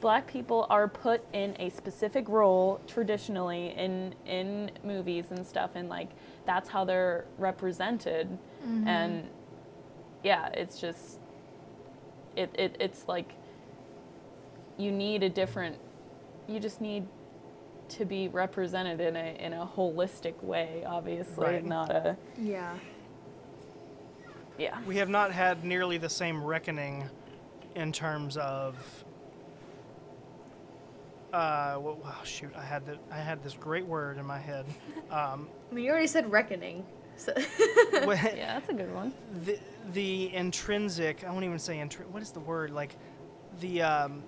black 0.00 0.26
people 0.26 0.66
are 0.70 0.88
put 0.88 1.22
in 1.32 1.54
a 1.58 1.68
specific 1.70 2.28
role 2.28 2.80
traditionally 2.86 3.68
in 3.76 4.14
in 4.26 4.70
movies 4.84 5.26
and 5.30 5.46
stuff 5.46 5.70
and 5.74 5.88
like 5.88 6.08
that's 6.46 6.68
how 6.68 6.84
they're 6.84 7.26
represented. 7.38 8.26
And 8.86 9.28
yeah 10.22 10.48
it's 10.54 10.80
just 10.80 11.18
it, 12.36 12.50
it 12.54 12.76
it's 12.78 13.08
like 13.08 13.32
you 14.78 14.92
need 14.92 15.22
a 15.22 15.28
different 15.28 15.76
you 16.46 16.60
just 16.60 16.80
need 16.80 17.06
to 17.88 18.04
be 18.04 18.28
represented 18.28 19.00
in 19.00 19.16
a 19.16 19.36
in 19.38 19.52
a 19.52 19.66
holistic 19.76 20.42
way 20.42 20.84
obviously 20.86 21.44
Right. 21.46 21.64
not 21.64 21.90
a 21.90 22.16
yeah, 22.38 22.76
yeah 24.58 24.78
we 24.86 24.96
have 24.96 25.08
not 25.08 25.32
had 25.32 25.64
nearly 25.64 25.96
the 25.98 26.08
same 26.08 26.42
reckoning 26.44 27.08
in 27.74 27.92
terms 27.92 28.36
of 28.36 28.74
uh 31.32 31.76
well, 31.80 31.98
well 32.02 32.24
shoot 32.24 32.50
i 32.56 32.62
had 32.64 32.84
the, 32.86 32.98
i 33.10 33.18
had 33.18 33.42
this 33.42 33.54
great 33.54 33.86
word 33.86 34.18
in 34.18 34.26
my 34.26 34.38
head 34.38 34.64
um 35.10 35.48
I 35.70 35.74
mean, 35.74 35.84
you 35.84 35.90
already 35.90 36.06
said 36.06 36.30
reckoning. 36.30 36.84
So 37.16 37.32
yeah 37.92 38.58
that's 38.58 38.68
a 38.68 38.74
good 38.74 38.92
one 38.94 39.12
the 39.44 39.58
the 39.92 40.34
intrinsic 40.34 41.24
i 41.24 41.30
won't 41.30 41.44
even 41.44 41.58
say 41.58 41.76
intri- 41.78 42.06
what 42.10 42.22
is 42.22 42.30
the 42.32 42.40
word 42.40 42.70
like 42.70 42.96
the 43.60 43.82
um 43.82 44.22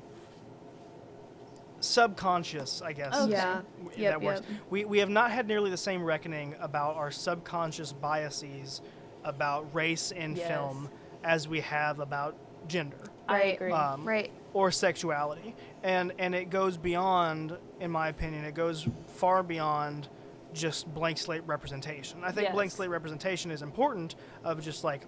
subconscious 1.80 2.82
i 2.82 2.92
guess 2.92 3.14
Okay. 3.14 3.24
is- 3.24 3.30
Yeah. 3.30 3.60
w- 3.78 4.02
Yep, 4.02 4.12
that 4.12 4.20
works 4.22 4.40
yep. 4.48 4.60
we 4.70 4.84
we 4.84 4.98
have 4.98 5.08
not 5.10 5.30
had 5.30 5.46
nearly 5.46 5.70
the 5.70 5.76
same 5.76 6.02
reckoning 6.02 6.54
about 6.60 6.96
our 6.96 7.10
subconscious 7.10 7.92
biases 7.92 8.80
about 9.24 9.72
race 9.74 10.10
in 10.10 10.34
Yes. 10.34 10.48
film 10.48 10.88
as 11.22 11.46
we 11.46 11.60
have 11.60 12.00
about 12.00 12.34
gender 12.66 12.96
i 13.28 13.32
Right. 13.34 13.54
agree 13.54 13.72
um, 13.72 14.04
right, 14.04 14.30
or 14.54 14.70
sexuality 14.72 15.54
and 15.84 16.12
and 16.18 16.34
it 16.34 16.50
goes 16.50 16.76
beyond 16.76 17.56
in 17.80 17.90
my 17.92 18.08
opinion 18.08 18.44
it 18.44 18.54
goes 18.54 18.88
far 19.06 19.42
beyond 19.44 20.08
just 20.52 20.92
blank 20.94 21.18
slate 21.18 21.42
representation. 21.46 22.24
I 22.24 22.32
think 22.32 22.52
blank 22.52 22.70
slate 22.70 22.90
representation 22.90 23.50
is 23.50 23.62
important 23.62 24.14
of 24.44 24.60
just 24.62 24.84
like 24.84 25.02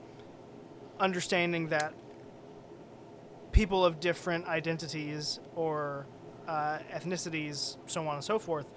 understanding 0.98 1.68
that 1.68 1.94
people 3.52 3.84
of 3.84 4.00
different 4.00 4.46
identities 4.46 5.40
or 5.56 6.06
uh, 6.46 6.78
ethnicities 6.92 7.76
so 7.86 8.06
on 8.06 8.14
and 8.16 8.24
so 8.24 8.38
forth 8.38 8.70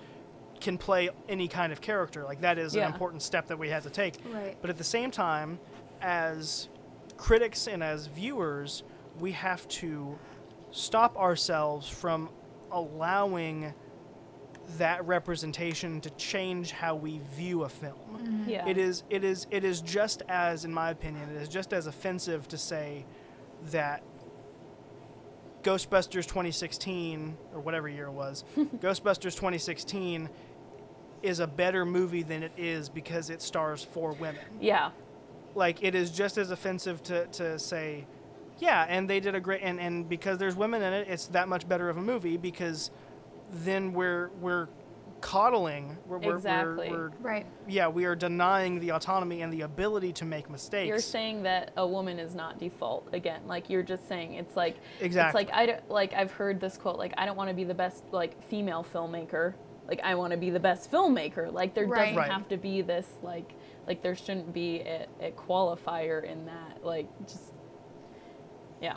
can 0.60 0.78
play 0.78 1.10
any 1.28 1.48
kind 1.48 1.72
of 1.74 1.82
character. 1.82 2.24
Like 2.24 2.42
that 2.42 2.58
is 2.58 2.76
Yeah. 2.76 2.88
an 2.88 2.94
important 2.94 3.22
step 3.22 3.48
that 3.48 3.60
we 3.60 3.70
have 3.70 3.84
to 3.84 3.90
take. 3.90 4.16
Right, 4.32 4.58
but 4.62 4.70
at 4.70 4.78
the 4.78 4.84
same 4.84 5.12
time, 5.12 5.60
as 6.02 6.70
critics 7.18 7.68
and 7.68 7.84
as 7.84 8.08
viewers, 8.08 8.84
we 9.20 9.34
have 9.34 9.68
to 9.68 10.18
stop 10.72 11.18
ourselves 11.18 11.88
from 11.90 12.30
allowing 12.72 13.74
that 14.78 15.06
representation 15.06 16.02
to 16.02 16.10
change 16.12 16.72
how 16.72 16.96
we 16.96 17.20
view 17.36 17.64
a 17.64 17.70
film. 17.70 17.94
Mm-hmm. 18.12 18.50
Yeah. 18.50 18.68
It 18.68 18.78
is 18.78 19.04
it 19.10 19.24
is 19.24 19.48
it 19.52 19.64
is 19.64 19.82
just 19.82 20.22
as 20.28 20.66
in 20.66 20.74
my 20.74 20.90
opinion 20.90 21.30
it 21.30 21.42
is 21.42 21.50
just 21.50 21.74
as 21.74 21.88
offensive 21.88 22.48
to 22.50 22.58
say 22.58 23.06
that 23.72 24.04
Ghostbusters 25.64 26.26
2016 26.28 27.38
or 27.54 27.62
whatever 27.62 27.88
year 27.88 28.08
it 28.08 28.12
was, 28.12 28.44
Ghostbusters 28.58 29.36
2016 29.36 30.30
is 31.22 31.40
a 31.40 31.48
better 31.48 31.86
movie 31.86 32.24
than 32.24 32.44
it 32.44 32.52
is 32.58 32.90
because 32.90 33.30
it 33.30 33.42
stars 33.42 33.82
four 33.84 34.12
women. 34.14 34.44
Yeah. 34.60 34.92
Like 35.56 35.82
it 35.82 35.96
is 35.96 36.12
just 36.12 36.38
as 36.38 36.52
offensive 36.52 37.02
to, 37.04 37.28
to 37.28 37.58
say, 37.58 38.06
yeah, 38.60 38.86
and 38.90 39.10
they 39.10 39.20
did 39.20 39.36
a 39.36 39.40
great 39.40 39.62
and, 39.62 39.80
and 39.80 40.08
because 40.08 40.38
there's 40.38 40.56
women 40.56 40.82
in 40.82 40.94
it, 40.94 41.08
it's 41.08 41.28
that 41.28 41.48
much 41.48 41.68
better 41.68 41.90
of 41.90 41.98
a 41.98 42.02
movie 42.02 42.38
because 42.38 42.92
then 43.54 43.94
we're 43.94 44.30
we're 44.42 44.68
coddling 45.22 45.96
we're, 46.06 46.18
we're- 46.18 46.36
Exactly. 46.36 46.90
we're, 46.90 47.10
we're 47.10 47.12
Right. 47.22 47.46
yeah, 47.66 47.88
we 47.88 48.04
are 48.04 48.16
denying 48.16 48.80
the 48.82 48.92
autonomy 48.92 49.42
and 49.42 49.54
the 49.54 49.62
ability 49.62 50.12
to 50.14 50.26
make 50.26 50.50
mistakes. 50.50 50.90
You're 50.90 51.00
saying 51.00 51.44
that 51.44 51.72
a 51.78 51.88
woman 51.88 52.20
is 52.20 52.36
not 52.36 52.60
default 52.60 53.08
again. 53.14 53.42
Like 53.48 53.70
you're 53.70 53.84
just 53.84 54.06
saying 54.10 54.34
it's 54.34 54.58
like 54.58 54.78
Exactly. 55.00 55.44
It's 55.44 55.50
like 55.52 55.58
I 55.58 55.66
don't, 55.66 55.90
like 55.90 56.14
I've 56.14 56.32
heard 56.34 56.60
this 56.60 56.78
quote 56.78 56.98
like 56.98 57.14
I 57.18 57.26
don't 57.26 57.38
want 57.38 57.50
to 57.50 57.54
be 57.56 57.64
the 57.64 57.74
best 57.74 58.04
like 58.12 58.42
female 58.50 58.86
filmmaker. 58.94 59.54
Like 59.88 60.02
I 60.04 60.16
want 60.16 60.32
to 60.32 60.38
be 60.38 60.50
the 60.50 60.60
best 60.60 60.92
filmmaker. 60.92 61.52
Like 61.54 61.74
there 61.74 61.86
Right. 61.88 62.00
doesn't 62.08 62.18
Right. 62.18 62.32
have 62.32 62.50
to 62.50 62.58
be 62.58 62.82
this 62.82 63.08
like 63.22 63.54
like 63.88 64.02
there 64.02 64.16
shouldn't 64.16 64.54
be 64.54 64.82
a, 64.82 65.08
a 65.22 65.32
qualifier 65.32 66.24
in 66.30 66.46
that. 66.48 66.84
Like 66.84 67.08
just 67.28 67.54
yeah. 68.82 68.96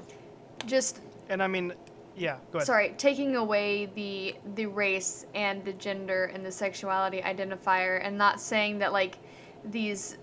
Just 0.66 1.00
and 1.28 1.40
I 1.42 1.46
mean, 1.46 1.72
yeah, 2.16 2.38
go 2.50 2.58
ahead. 2.58 2.66
sorry, 2.66 2.94
taking 2.96 3.36
away 3.36 3.86
the 3.94 4.36
the 4.54 4.66
race 4.66 5.26
and 5.34 5.64
the 5.64 5.72
gender 5.74 6.24
and 6.32 6.44
the 6.44 6.52
sexuality 6.52 7.20
identifier 7.20 8.00
and 8.02 8.16
not 8.16 8.40
saying 8.40 8.78
that 8.78 8.92
like 8.92 9.18
these 9.64 10.16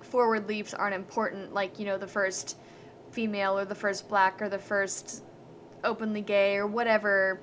forward 0.00 0.48
leaps 0.48 0.74
aren't 0.74 0.94
important 0.94 1.54
like, 1.54 1.78
you 1.78 1.86
know, 1.86 1.96
the 1.96 2.06
first 2.06 2.58
female 3.12 3.58
or 3.58 3.64
the 3.64 3.74
first 3.74 4.08
black 4.08 4.42
or 4.42 4.48
the 4.48 4.58
first 4.58 5.22
openly 5.84 6.20
gay 6.22 6.56
or 6.56 6.66
whatever. 6.66 7.40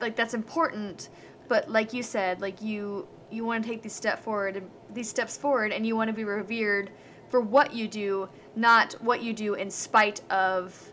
Like 0.00 0.14
that's 0.14 0.34
important, 0.34 1.08
but 1.48 1.70
like 1.70 1.92
you 1.92 2.02
said, 2.02 2.40
like 2.40 2.60
you 2.60 3.08
you 3.30 3.44
want 3.44 3.64
to 3.64 3.70
take 3.70 3.82
these 3.82 3.94
step 3.94 4.22
forward 4.22 4.56
and 4.56 4.70
these 4.92 5.08
steps 5.08 5.38
forward 5.38 5.72
and 5.72 5.86
you 5.86 5.96
want 5.96 6.08
to 6.08 6.14
be 6.14 6.24
revered 6.24 6.90
for 7.30 7.40
what 7.40 7.72
you 7.72 7.88
do, 7.88 8.28
not 8.56 8.92
what 9.00 9.22
you 9.22 9.32
do 9.32 9.54
in 9.54 9.70
spite 9.70 10.20
of 10.30 10.92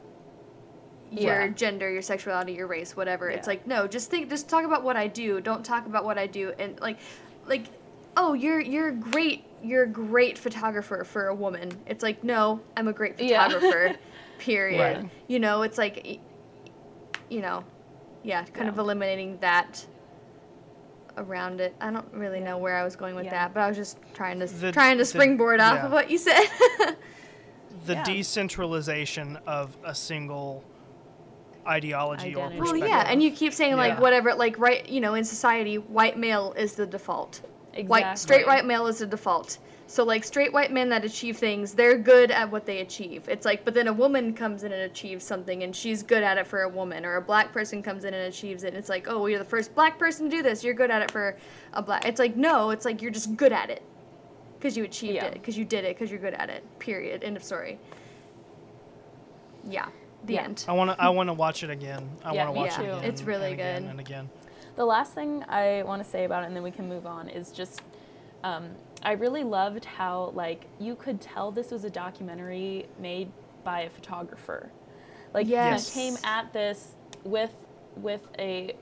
your 1.11 1.41
Yeah. 1.45 1.47
gender, 1.49 1.89
your 1.89 2.01
sexuality, 2.01 2.53
your 2.53 2.67
race, 2.67 2.95
whatever. 2.95 3.29
It's 3.29 3.47
like 3.47 3.65
no, 3.67 3.87
just 3.87 4.09
think, 4.11 4.29
just 4.29 4.47
talk 4.49 4.65
about 4.65 4.83
what 4.83 4.95
I 4.95 5.07
do. 5.07 5.41
Don't 5.41 5.63
talk 5.65 5.85
about 5.85 6.05
what 6.05 6.17
I 6.17 6.27
do, 6.27 6.53
and 6.59 6.79
like, 6.79 6.99
like, 7.45 7.65
oh, 8.17 8.33
you're 8.33 8.59
you're 8.59 8.91
great. 8.91 9.43
You're 9.63 9.83
a 9.83 9.87
great 9.87 10.37
photographer 10.37 11.03
for 11.03 11.27
a 11.27 11.35
woman. 11.35 11.71
It's 11.85 12.03
like 12.03 12.23
no, 12.23 12.61
I'm 12.77 12.87
a 12.87 12.93
great 12.93 13.19
Yeah. 13.19 13.47
photographer. 13.47 13.95
period. 14.39 14.97
Right. 15.03 15.09
You 15.27 15.39
know, 15.39 15.63
it's 15.63 15.77
like, 15.77 16.19
you 17.29 17.41
know, 17.41 17.63
yeah, 18.23 18.45
kind 18.45 18.69
of 18.69 18.77
eliminating 18.79 19.37
that 19.39 19.85
around 21.17 21.59
it. 21.59 21.75
I 21.81 21.91
don't 21.91 22.07
really 22.13 22.39
Yeah. 22.39 22.45
know 22.45 22.57
where 22.57 22.77
I 22.77 22.83
was 22.85 22.95
going 22.95 23.15
with 23.15 23.25
Yeah. 23.25 23.31
that, 23.31 23.53
but 23.53 23.59
I 23.61 23.67
was 23.67 23.75
just 23.75 23.97
trying 24.13 24.39
to 24.39 24.45
The- 24.45 24.71
trying 24.71 24.93
to 24.97 25.01
the- 25.01 25.05
springboard 25.05 25.59
off 25.59 25.75
yeah. 25.79 25.85
of 25.87 25.91
what 25.91 26.09
you 26.09 26.17
said. 26.17 26.45
the 27.85 27.93
Yeah. 27.95 28.03
decentralization 28.03 29.37
of 29.45 29.75
a 29.83 29.93
single 29.93 30.63
ideology 31.67 32.35
or 32.35 32.45
Identity. 32.47 32.61
Well, 32.61 32.77
yeah, 32.77 33.05
and 33.07 33.21
you 33.21 33.31
keep 33.31 33.53
saying 33.53 33.75
like 33.75 33.93
Yeah. 33.93 33.99
whatever, 33.99 34.33
like 34.33 34.57
right, 34.57 34.87
you 34.87 35.01
know, 35.01 35.13
in 35.15 35.23
society, 35.23 35.77
white 35.77 36.17
male 36.17 36.53
is 36.57 36.73
the 36.73 36.85
default. 36.85 37.41
White 37.85 38.17
straight 38.17 38.47
white 38.47 38.65
male 38.65 38.87
is 38.87 38.99
the 38.99 39.05
default. 39.05 39.59
So 39.87 40.03
like 40.03 40.23
straight 40.23 40.53
white 40.53 40.71
men 40.71 40.89
that 40.89 41.03
achieve 41.03 41.37
things, 41.37 41.73
they're 41.73 41.97
good 41.97 42.29
at 42.29 42.51
what 42.51 42.65
they 42.65 42.79
achieve. 42.81 43.27
It's 43.27 43.43
like, 43.43 43.65
but 43.65 43.73
then 43.73 43.87
a 43.87 43.93
woman 43.93 44.33
comes 44.35 44.63
in 44.63 44.71
and 44.71 44.83
achieves 44.83 45.25
something, 45.25 45.63
and 45.63 45.75
she's 45.75 46.03
good 46.03 46.21
at 46.21 46.37
it 46.37 46.45
for 46.45 46.61
a 46.61 46.69
woman, 46.69 47.05
or 47.05 47.15
a 47.15 47.21
black 47.21 47.51
person 47.51 47.81
comes 47.81 48.03
in 48.05 48.13
and 48.13 48.27
achieves 48.31 48.63
it. 48.63 48.67
And 48.67 48.77
it's 48.77 48.89
like, 48.89 49.07
oh, 49.09 49.17
well, 49.17 49.29
you're 49.29 49.39
the 49.39 49.45
first 49.45 49.73
black 49.73 49.97
person 49.97 50.29
to 50.29 50.37
do 50.37 50.43
this. 50.43 50.63
You're 50.63 50.75
good 50.75 50.91
at 50.91 51.01
it 51.01 51.09
for 51.09 51.37
a 51.73 51.81
black. 51.81 52.05
It's 52.05 52.19
like 52.19 52.35
no, 52.35 52.69
it's 52.69 52.85
like 52.85 53.01
you're 53.01 53.11
just 53.11 53.35
good 53.35 53.51
at 53.51 53.71
it 53.71 53.81
because 54.59 54.77
you 54.77 54.83
achieved 54.83 55.15
Yeah. 55.15 55.25
it, 55.25 55.33
because 55.33 55.57
you 55.57 55.65
did 55.65 55.85
it, 55.85 55.95
because 55.95 56.11
you're 56.11 56.19
good 56.19 56.35
at 56.35 56.49
it. 56.49 56.63
Period. 56.79 57.23
End 57.23 57.35
of 57.35 57.43
story. 57.43 57.79
Yeah. 59.67 59.87
The 60.25 60.33
Yeah. 60.35 60.43
end. 60.43 60.65
I 60.67 60.73
want 60.73 60.91
to 60.91 61.01
I 61.01 61.09
want 61.09 61.29
to 61.29 61.33
watch 61.33 61.63
it 61.63 61.69
again. 61.69 62.09
I 62.23 62.33
Yeah, 62.33 62.45
want 62.45 62.55
to 62.55 62.59
watch 62.59 62.75
too. 62.75 62.83
it 62.83 62.97
again. 62.97 63.03
It's 63.05 63.23
really 63.23 63.45
and 63.51 63.53
again 63.53 63.81
good. 63.83 63.89
And 63.91 63.99
again. 63.99 64.29
The 64.75 64.85
last 64.85 65.13
thing 65.13 65.43
I 65.49 65.83
want 65.83 66.03
to 66.03 66.09
say 66.09 66.23
about 66.25 66.43
it, 66.43 66.47
and 66.47 66.55
then 66.55 66.63
we 66.63 66.71
can 66.71 66.87
move 66.87 67.05
on, 67.05 67.27
is 67.29 67.51
just 67.51 67.81
um, 68.43 68.69
I 69.03 69.13
really 69.13 69.43
loved 69.43 69.85
how 69.85 70.31
like 70.35 70.65
you 70.79 70.95
could 70.95 71.19
tell 71.21 71.51
this 71.51 71.71
was 71.71 71.83
a 71.83 71.89
documentary 71.89 72.87
made 72.99 73.31
by 73.63 73.81
a 73.81 73.89
photographer. 73.89 74.71
Like 75.33 75.47
Yes. 75.47 75.93
he 75.93 76.01
came 76.01 76.17
at 76.23 76.51
this 76.53 76.95
with 77.23 77.53
with 77.95 78.29
a 78.37 78.75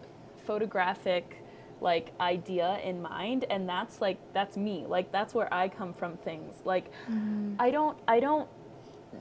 photographic 0.46 1.44
like 1.82 2.12
idea 2.20 2.80
in 2.84 3.02
mind 3.02 3.46
and 3.50 3.68
that's 3.70 4.02
like 4.02 4.18
that's 4.34 4.58
me 4.58 4.86
like 4.88 5.12
that's 5.12 5.34
where 5.36 5.52
i 5.54 5.68
come 5.68 5.94
from 5.94 6.18
things 6.18 6.56
like 6.66 6.86
i 7.60 7.70
don't 7.70 7.98
i 8.08 8.20
don't 8.20 8.48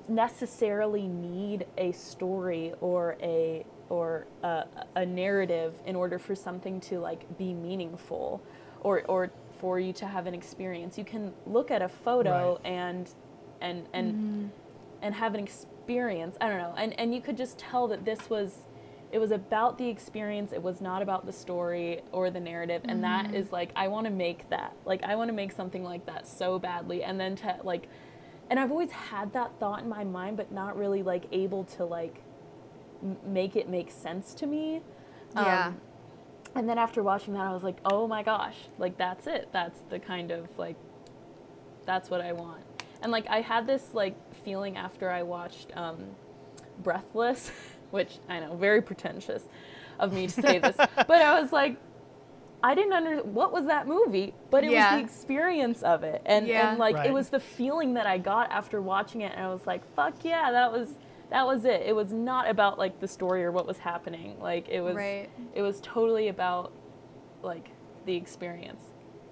necessarily 0.08 1.06
need 1.08 1.66
a 1.78 1.92
story 1.92 2.72
or 2.80 3.16
a 3.20 3.64
or 3.88 4.26
a, 4.42 4.64
a 4.96 5.06
narrative 5.06 5.74
in 5.86 5.94
order 5.94 6.18
for 6.18 6.34
something 6.34 6.80
to 6.80 6.98
like 6.98 7.38
be 7.38 7.54
meaningful 7.54 8.42
or 8.80 9.02
or 9.04 9.30
for 9.60 9.80
you 9.80 9.92
to 9.94 10.06
have 10.06 10.26
an 10.26 10.34
experience. 10.34 10.98
You 10.98 11.04
can 11.04 11.32
look 11.46 11.70
at 11.70 11.82
a 11.82 11.88
photo 11.88 12.54
Right. 12.62 12.72
and 12.72 13.10
and 13.60 13.88
and 13.92 14.14
mm-hmm. 14.14 14.46
and 15.02 15.14
have 15.14 15.34
an 15.34 15.40
experience. 15.40 16.36
I 16.40 16.48
don't 16.48 16.58
know. 16.58 16.74
And 16.76 16.98
and 16.98 17.14
you 17.14 17.20
could 17.20 17.36
just 17.36 17.58
tell 17.58 17.88
that 17.88 18.04
this 18.04 18.28
was 18.28 18.66
it 19.12 19.18
was 19.18 19.30
about 19.30 19.78
the 19.78 19.88
experience. 19.88 20.52
It 20.52 20.62
was 20.62 20.80
not 20.80 21.00
about 21.00 21.26
the 21.26 21.32
story 21.32 22.02
or 22.12 22.30
the 22.30 22.40
narrative. 22.40 22.82
And 22.84 23.04
that 23.04 23.26
mm-hmm. 23.26 23.36
is 23.36 23.52
like 23.52 23.70
i 23.76 23.88
want 23.88 24.06
to 24.06 24.12
make 24.12 24.48
that. 24.50 24.74
Like 24.84 25.02
i 25.04 25.16
want 25.16 25.28
to 25.28 25.34
make 25.34 25.52
something 25.52 25.84
like 25.84 26.06
that 26.06 26.26
so 26.26 26.58
badly. 26.58 27.02
And 27.02 27.18
then 27.18 27.36
to 27.36 27.56
like 27.62 27.88
and 28.50 28.58
i've 28.60 28.70
always 28.70 28.90
had 28.90 29.32
that 29.32 29.50
thought 29.58 29.80
in 29.82 29.88
my 29.88 30.04
mind 30.04 30.36
but 30.36 30.50
not 30.52 30.76
really 30.76 31.02
like 31.02 31.24
able 31.32 31.64
to 31.64 31.84
like 31.84 32.22
m- 33.02 33.16
make 33.26 33.56
it 33.56 33.68
make 33.68 33.90
sense 33.90 34.34
to 34.34 34.46
me. 34.46 34.80
Yeah. 35.34 35.68
Um, 35.68 35.80
and 36.54 36.68
then 36.68 36.78
after 36.78 37.02
watching 37.02 37.34
that 37.34 37.42
i 37.42 37.52
was 37.52 37.62
like 37.62 37.76
oh 37.84 38.06
my 38.06 38.22
gosh 38.22 38.56
like 38.78 38.96
that's 38.96 39.26
it. 39.26 39.48
That's 39.52 39.80
the 39.90 39.98
kind 39.98 40.30
of 40.30 40.48
like 40.58 40.76
that's 41.84 42.10
what 42.10 42.20
i 42.20 42.32
want. 42.32 42.62
And 43.02 43.12
like 43.12 43.26
i 43.28 43.40
had 43.40 43.66
this 43.66 43.90
like 43.92 44.16
feeling 44.44 44.76
after 44.76 45.10
i 45.10 45.22
watched 45.22 45.70
um, 45.76 45.98
breathless 46.82 47.50
which 47.90 48.18
i 48.28 48.40
know 48.40 48.54
very 48.56 48.82
pretentious 48.82 49.42
of 49.98 50.12
me 50.12 50.26
to 50.26 50.42
say 50.42 50.58
this 50.58 50.76
but 50.96 51.10
i 51.22 51.40
was 51.40 51.52
like 51.52 51.76
i 52.70 52.74
didn't 52.74 52.92
under 52.92 53.16
what 53.22 53.52
was 53.52 53.66
that 53.66 53.86
movie 53.86 54.34
but 54.50 54.64
it 54.64 54.70
Yeah. 54.70 54.92
was 54.94 55.00
the 55.00 55.04
experience 55.06 55.82
of 55.82 56.02
it 56.04 56.20
and, 56.26 56.46
Yeah. 56.46 56.70
and 56.70 56.78
like 56.78 56.96
Right. 56.96 57.06
it 57.10 57.12
was 57.12 57.28
the 57.30 57.40
feeling 57.40 57.94
that 57.94 58.06
i 58.06 58.18
got 58.18 58.50
after 58.50 58.80
watching 58.80 59.20
it 59.26 59.32
and 59.34 59.44
i 59.46 59.48
was 59.56 59.66
like 59.66 59.82
fuck 59.94 60.14
yeah 60.24 60.50
that 60.50 60.72
was 60.72 60.88
that 61.30 61.46
was 61.46 61.64
it 61.64 61.82
it 61.90 61.94
was 61.94 62.12
not 62.12 62.48
about 62.48 62.78
like 62.78 63.00
the 63.00 63.08
story 63.08 63.44
or 63.44 63.50
what 63.52 63.66
was 63.66 63.78
happening 63.78 64.36
like 64.40 64.68
it 64.68 64.80
was 64.80 64.96
Right. 64.96 65.28
it 65.54 65.62
was 65.62 65.80
totally 65.80 66.28
about 66.28 66.72
like 67.42 67.68
the 68.06 68.14
experience 68.16 68.82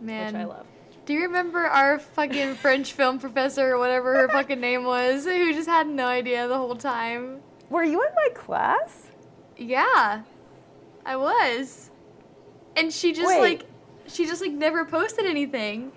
Man. 0.00 0.26
which 0.34 0.42
i 0.42 0.44
love 0.44 0.66
Do 1.06 1.12
you 1.12 1.22
remember 1.22 1.60
our 1.80 1.98
fucking 1.98 2.54
French 2.64 2.92
film 2.92 3.18
professor 3.18 3.72
or 3.74 3.78
whatever 3.78 4.14
her 4.20 4.28
fucking 4.28 4.60
name 4.60 4.84
was, 4.84 5.24
who 5.24 5.52
just 5.52 5.68
had 5.68 5.86
no 5.86 6.06
idea 6.06 6.48
the 6.48 6.56
whole 6.56 6.76
time? 6.76 7.40
were 7.70 7.84
you 7.84 8.00
in 8.08 8.12
my 8.22 8.28
class 8.34 9.08
Yeah, 9.56 10.22
I 11.06 11.16
was. 11.16 11.90
And 12.76 12.92
she 12.92 13.12
just 13.12 13.26
Wait. 13.26 13.40
like, 13.40 13.66
she 14.08 14.26
just 14.26 14.40
like 14.40 14.52
never 14.52 14.84
posted 14.84 15.26
anything. 15.26 15.92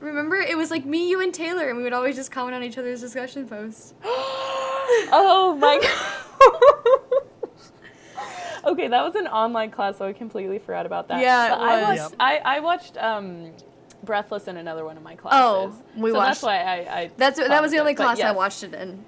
Remember, 0.00 0.36
it 0.36 0.56
was 0.56 0.70
like 0.70 0.84
me, 0.86 1.10
you, 1.10 1.20
and 1.20 1.32
Taylor, 1.32 1.68
and 1.68 1.76
we 1.76 1.82
would 1.82 1.92
always 1.92 2.16
just 2.16 2.30
comment 2.30 2.54
on 2.54 2.62
each 2.62 2.78
other's 2.78 3.00
discussion 3.00 3.46
posts. 3.46 3.92
oh 4.04 5.56
my 5.60 5.78
god. 5.78 7.30
okay, 8.72 8.88
that 8.88 9.04
was 9.04 9.14
an 9.14 9.26
online 9.26 9.70
class, 9.70 9.98
so 9.98 10.06
I 10.06 10.12
completely 10.12 10.58
forgot 10.58 10.86
about 10.86 11.08
that. 11.08 11.20
Yeah, 11.20 11.46
it 11.46 11.50
But 11.50 11.60
I 11.60 11.66
was. 11.66 11.82
watched, 12.00 12.10
Yep. 12.12 12.20
I, 12.20 12.36
I 12.38 12.60
watched 12.60 12.96
um, 12.96 13.52
Breathless 14.02 14.48
in 14.48 14.56
another 14.56 14.84
one 14.84 14.96
of 14.96 15.02
my 15.02 15.16
classes. 15.16 15.38
Oh, 15.78 16.00
we 16.00 16.10
so 16.10 16.16
watched- 16.16 16.28
that's 16.28 16.42
why 16.42 16.58
I. 16.60 17.00
I 17.00 17.10
That's 17.16 17.38
that 17.38 17.62
was 17.62 17.70
the 17.70 17.78
only 17.78 17.92
it, 17.92 17.98
but 17.98 18.04
class 18.16 18.20
I 18.20 18.32
watched 18.32 18.62
it 18.62 18.72
in. 18.74 19.04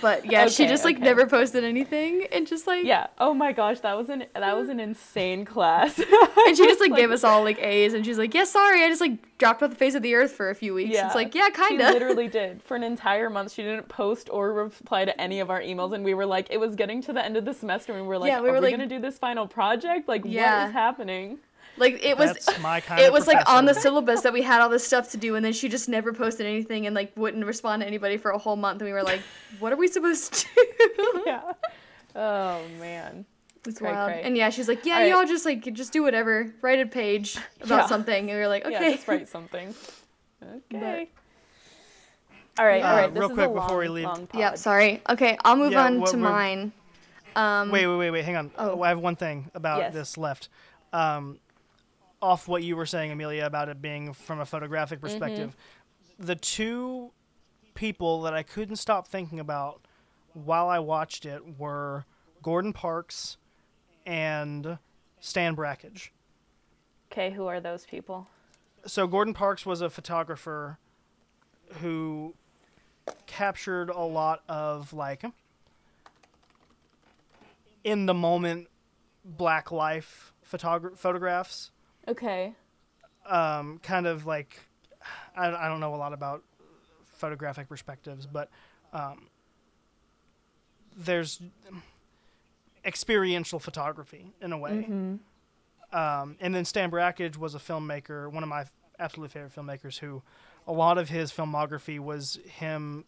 But 0.00 0.24
yeah, 0.30 0.48
she 0.48 0.66
just 0.66 0.84
like 0.84 0.96
okay. 0.96 1.04
never 1.04 1.26
posted 1.26 1.64
anything 1.64 2.26
and 2.32 2.46
just 2.46 2.66
like 2.66 2.84
Yeah. 2.84 3.06
Oh 3.18 3.34
my 3.34 3.52
gosh, 3.52 3.80
that 3.80 3.96
was 3.96 4.08
an 4.08 4.24
that 4.34 4.56
was 4.56 4.68
an 4.68 4.80
insane 4.80 5.44
class. 5.44 5.98
and 6.46 6.56
she 6.56 6.64
just 6.66 6.80
like, 6.86 6.94
gave 6.94 7.10
us 7.10 7.24
all 7.24 7.42
like 7.42 7.58
A's 7.60 7.94
and 7.94 8.04
she's 8.04 8.18
like, 8.18 8.34
yeah, 8.34 8.44
sorry, 8.44 8.82
I 8.84 8.88
just 8.88 9.00
like 9.00 9.38
dropped 9.38 9.62
off 9.62 9.70
the 9.70 9.76
face 9.76 9.94
of 9.94 10.02
the 10.02 10.14
earth 10.14 10.32
for 10.32 10.50
a 10.50 10.54
few 10.54 10.74
weeks. 10.74 10.96
It's 10.96 11.14
like, 11.14 11.34
yeah, 11.34 11.48
kind 11.50 11.80
of. 11.80 11.88
She 11.88 11.92
literally 11.94 12.28
did. 12.40 12.62
For 12.62 12.76
an 12.76 12.84
entire 12.84 13.28
month, 13.28 13.52
she 13.52 13.62
didn't 13.62 13.88
post 13.88 14.28
or 14.30 14.52
reply 14.52 15.04
to 15.04 15.20
any 15.20 15.40
of 15.40 15.50
our 15.50 15.60
emails, 15.60 15.92
and 15.94 16.04
we 16.04 16.14
were 16.14 16.26
like, 16.26 16.46
it 16.50 16.58
was 16.58 16.76
getting 16.76 17.02
to 17.02 17.12
the 17.12 17.24
end 17.24 17.36
of 17.36 17.44
the 17.44 17.52
semester, 17.52 17.92
and 17.92 18.02
we 18.02 18.06
were 18.08 18.18
like, 18.18 18.28
Yeah, 18.30 18.40
we 18.40 18.48
are 18.48 18.52
were 18.52 18.58
we 18.58 18.66
like- 18.66 18.72
gonna 18.74 18.86
do 18.86 19.00
this 19.00 19.18
final 19.18 19.48
project? 19.48 20.06
Like, 20.08 20.22
Yeah. 20.24 20.60
what 20.62 20.68
is 20.68 20.72
happening? 20.72 21.38
Like 21.78 22.04
it 22.04 22.18
was 22.18 22.32
That's 22.34 22.60
my 22.60 22.80
kind 22.88 23.00
it 23.00 23.06
of 23.08 23.12
was 23.12 23.26
like 23.26 23.48
on 23.48 23.64
the 23.64 23.74
syllabus 23.74 24.20
that 24.22 24.32
we 24.32 24.42
had 24.42 24.60
all 24.60 24.68
this 24.68 24.86
stuff 24.86 25.10
to 25.12 25.16
do 25.16 25.36
and 25.36 25.44
then 25.44 25.52
she 25.54 25.68
just 25.68 25.88
never 25.88 26.12
posted 26.12 26.46
anything 26.46 26.86
and 26.86 26.94
like 26.94 27.12
wouldn't 27.16 27.44
respond 27.46 27.80
to 27.80 27.86
anybody 27.86 28.16
for 28.18 28.30
a 28.32 28.38
whole 28.38 28.56
month 28.56 28.80
and 28.82 28.88
we 28.88 28.92
were 28.92 29.02
like, 29.02 29.20
what 29.58 29.72
are 29.72 29.76
we 29.76 29.88
supposed 29.88 30.32
to 30.34 30.46
do? 30.54 31.22
Yeah. 31.26 31.52
Oh 32.14 32.60
man. 32.78 33.24
It's 33.64 33.78
Cray, 33.78 33.92
wild. 33.92 34.10
cray. 34.10 34.22
And 34.22 34.36
yeah, 34.36 34.50
she's 34.50 34.66
like, 34.68 34.84
yeah, 34.84 34.94
All 34.96 35.00
right. 35.00 35.08
y'all 35.10 35.24
just 35.24 35.46
like 35.46 35.72
just 35.72 35.92
do 35.92 36.02
whatever. 36.02 36.52
Write 36.62 36.80
a 36.80 36.86
page 36.86 37.36
about 37.62 37.82
Yeah. 37.82 37.86
something. 37.86 38.28
And 38.28 38.36
we 38.36 38.36
were 38.36 38.48
like, 38.48 38.64
okay. 38.66 38.72
Yeah, 38.72 38.90
just 38.96 39.06
write 39.08 39.28
something. 39.28 39.74
Okay. 40.74 41.08
all 42.58 42.66
right, 42.66 42.82
all 42.82 42.90
Uh, 42.92 42.96
right. 43.02 43.14
This 43.14 43.20
real 43.20 43.30
is 43.30 43.34
quick 43.34 43.46
a 43.48 43.50
long, 43.52 43.66
before 43.66 43.78
we 43.78 43.88
leave- 43.88 44.04
long 44.04 44.26
pod. 44.26 44.40
Yep, 44.40 44.58
sorry. 44.58 45.00
Okay, 45.08 45.38
I'll 45.44 45.56
move 45.56 45.72
Yeah, 45.72 45.84
on 45.84 46.00
what 46.00 46.10
to 46.10 46.16
mine. 46.16 46.72
Um, 47.34 47.70
Wait, 47.70 47.86
wait, 47.86 47.96
wait, 47.96 48.10
wait. 48.10 48.24
Hang 48.26 48.36
on. 48.36 48.50
Oh. 48.58 48.72
Oh, 48.72 48.82
I 48.82 48.88
have 48.88 48.98
one 48.98 49.16
thing 49.16 49.50
about 49.54 49.78
Yes. 49.78 49.94
this 49.94 50.18
left. 50.18 50.48
Um, 50.92 51.38
off 52.22 52.46
what 52.48 52.62
you 52.62 52.76
were 52.76 52.86
saying, 52.86 53.10
Amelia, 53.10 53.44
about 53.44 53.68
it 53.68 53.82
being 53.82 54.12
from 54.14 54.40
a 54.40 54.46
photographic 54.46 55.00
Mm-hmm. 55.00 55.06
perspective. 55.06 55.56
The 56.18 56.36
two 56.36 57.10
people 57.74 58.22
that 58.22 58.32
I 58.32 58.42
couldn't 58.42 58.76
stop 58.76 59.08
thinking 59.08 59.40
about 59.40 59.80
while 60.34 60.68
I 60.68 60.78
watched 60.78 61.26
it 61.26 61.58
were 61.58 62.04
Gordon 62.42 62.72
Parks 62.72 63.36
and 64.06 64.78
Stan 65.20 65.54
Brakhage. 65.54 66.12
Okay, 67.10 67.30
who 67.30 67.46
are 67.46 67.60
those 67.60 67.84
people? 67.84 68.28
so 68.84 69.06
Gordon 69.06 69.32
Parks 69.32 69.64
was 69.64 69.80
a 69.80 69.88
photographer 69.88 70.76
who 71.80 72.34
captured 73.28 73.88
a 73.90 74.00
lot 74.00 74.42
of 74.48 74.92
like 74.92 75.22
in 77.84 78.06
the 78.06 78.14
moment 78.14 78.66
black 79.24 79.70
life 79.70 80.32
photogra- 80.50 80.98
photographs 80.98 81.70
Okay. 82.08 82.54
um, 83.26 83.78
kind 83.82 84.06
of 84.06 84.26
like 84.26 84.58
I, 85.36 85.46
I 85.52 85.68
don't 85.68 85.80
know 85.80 85.94
a 85.94 85.96
lot 85.96 86.12
about 86.12 86.42
photographic 87.04 87.68
perspectives 87.68 88.26
but 88.26 88.48
um, 88.92 89.28
there's 90.96 91.40
experiential 92.84 93.58
photography 93.58 94.32
in 94.40 94.52
a 94.52 94.58
way 94.58 94.84
um, 95.92 96.36
and 96.40 96.54
then 96.54 96.64
Stan 96.64 96.90
Brakhage 96.90 97.36
was 97.36 97.54
a 97.54 97.58
filmmaker, 97.58 98.30
one 98.32 98.42
of 98.42 98.48
my 98.48 98.64
absolute 98.98 99.30
favorite 99.30 99.54
filmmakers, 99.54 99.98
who 99.98 100.22
a 100.66 100.72
lot 100.72 100.96
of 100.96 101.10
his 101.10 101.30
filmography 101.30 101.98
was 102.00 102.38
him 102.46 103.04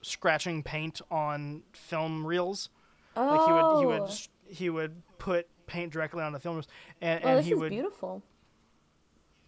scratching 0.00 0.62
paint 0.62 1.00
on 1.10 1.62
film 1.72 2.24
reels. 2.24 2.68
Oh. 3.16 3.26
Like 3.26 3.46
he 3.46 3.52
would 3.52 3.80
he 3.80 3.86
would 3.86 4.10
he 4.56 4.70
would 4.70 5.02
put 5.18 5.48
paint 5.66 5.92
directly 5.92 6.22
on 6.22 6.32
the 6.32 6.38
film 6.40 6.56
reels, 6.56 6.68
and, 7.00 7.22
Well, 7.22 7.30
and 7.30 7.38
this 7.40 7.46
he 7.46 7.52
is 7.52 7.58
would 7.58 7.70
beautiful. 7.70 8.22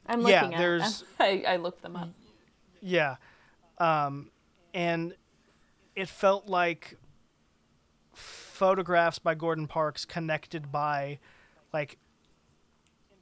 I'm 0.07 0.21
Yeah, 0.27 0.43
looking 0.43 0.55
at. 0.55 0.59
there's- 0.59 1.05
I, 1.21 1.45
I 1.47 1.57
looked 1.57 1.83
them 1.83 1.97
up. 1.97 2.11
Yeah. 2.81 3.17
Um, 3.79 4.31
and 4.73 5.15
it 5.95 6.09
felt 6.09 6.47
like 6.47 6.97
photographs 8.15 9.19
by 9.19 9.35
Gordon 9.35 9.67
Parks 9.67 10.05
connected 10.05 10.71
by 10.73 11.19
like 11.73 11.99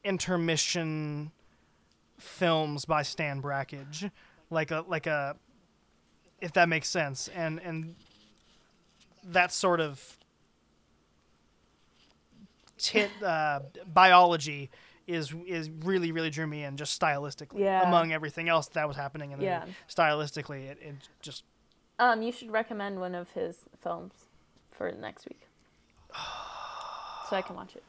intermission 0.05 1.33
films 2.19 2.85
by 2.85 3.03
Stan 3.03 3.41
Brakhage. 3.41 4.11
Like 4.51 4.71
a 4.71 4.85
like 4.87 5.07
a 5.07 5.37
if 6.41 6.53
that 6.53 6.69
makes 6.69 6.89
sense. 6.89 7.29
And 7.35 7.61
and 7.61 7.97
that 9.25 9.53
sort 9.53 9.81
of 9.81 10.19
tit 12.85 13.11
uh, 13.23 13.61
biology 13.93 14.71
is 15.07 15.35
is 15.47 15.71
really 15.71 16.13
really 16.13 16.31
drew 16.31 16.47
me 16.47 16.65
in 16.65 16.77
just 16.77 16.99
stylistically 17.01 17.61
Yeah. 17.61 17.87
among 17.89 18.13
everything 18.13 18.49
else 18.49 18.69
that 18.69 18.87
was 18.89 18.97
happening 18.97 19.33
in 19.33 19.39
the 19.39 19.45
Yeah. 19.45 19.61
movie. 19.61 19.75
stylistically 19.89 20.69
it, 20.71 20.79
it 20.81 20.95
just 21.23 21.45
Um, 21.99 22.23
you 22.23 22.33
should 22.33 22.51
recommend 22.51 23.01
one 23.01 23.15
of 23.15 23.31
his 23.33 23.57
films 23.83 24.13
for 24.71 24.91
next 24.93 25.27
week, 25.29 25.43
so 27.31 27.37
I 27.37 27.43
can 27.43 27.57
watch 27.57 27.75
it. 27.77 27.85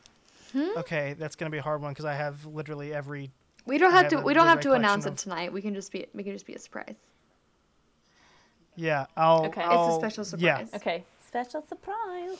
okay 0.77 1.13
that's 1.19 1.35
gonna 1.35 1.49
be 1.51 1.57
a 1.57 1.61
hard 1.61 1.81
one 1.81 1.91
because 1.91 2.05
i 2.05 2.13
have 2.13 2.45
literally 2.45 2.93
every 2.93 3.31
we 3.65 3.77
don't 3.77 3.91
have 3.91 4.03
have 4.11 4.11
to. 4.11 4.25
We 4.27 4.33
don't 4.35 4.47
have 4.47 4.59
to 4.61 4.73
announce 4.73 5.05
collection 5.05 5.13
it 5.13 5.17
tonight. 5.35 5.53
We 5.53 5.61
can 5.61 5.73
just 5.73 5.91
be. 5.91 6.05
We 6.13 6.21
can 6.23 6.33
just 6.33 6.45
be 6.45 6.53
a 6.53 6.59
surprise. 6.59 6.95
yeah 8.75 9.05
i'll 9.17 9.45
Okay. 9.47 9.61
It's 9.61 9.69
a 9.69 9.73
I'll- 9.73 9.99
special 9.99 10.23
yeah 10.39 10.57
surprise. 10.65 10.73
Okay, 10.81 11.03
special 11.27 11.61
surprise. 11.61 12.37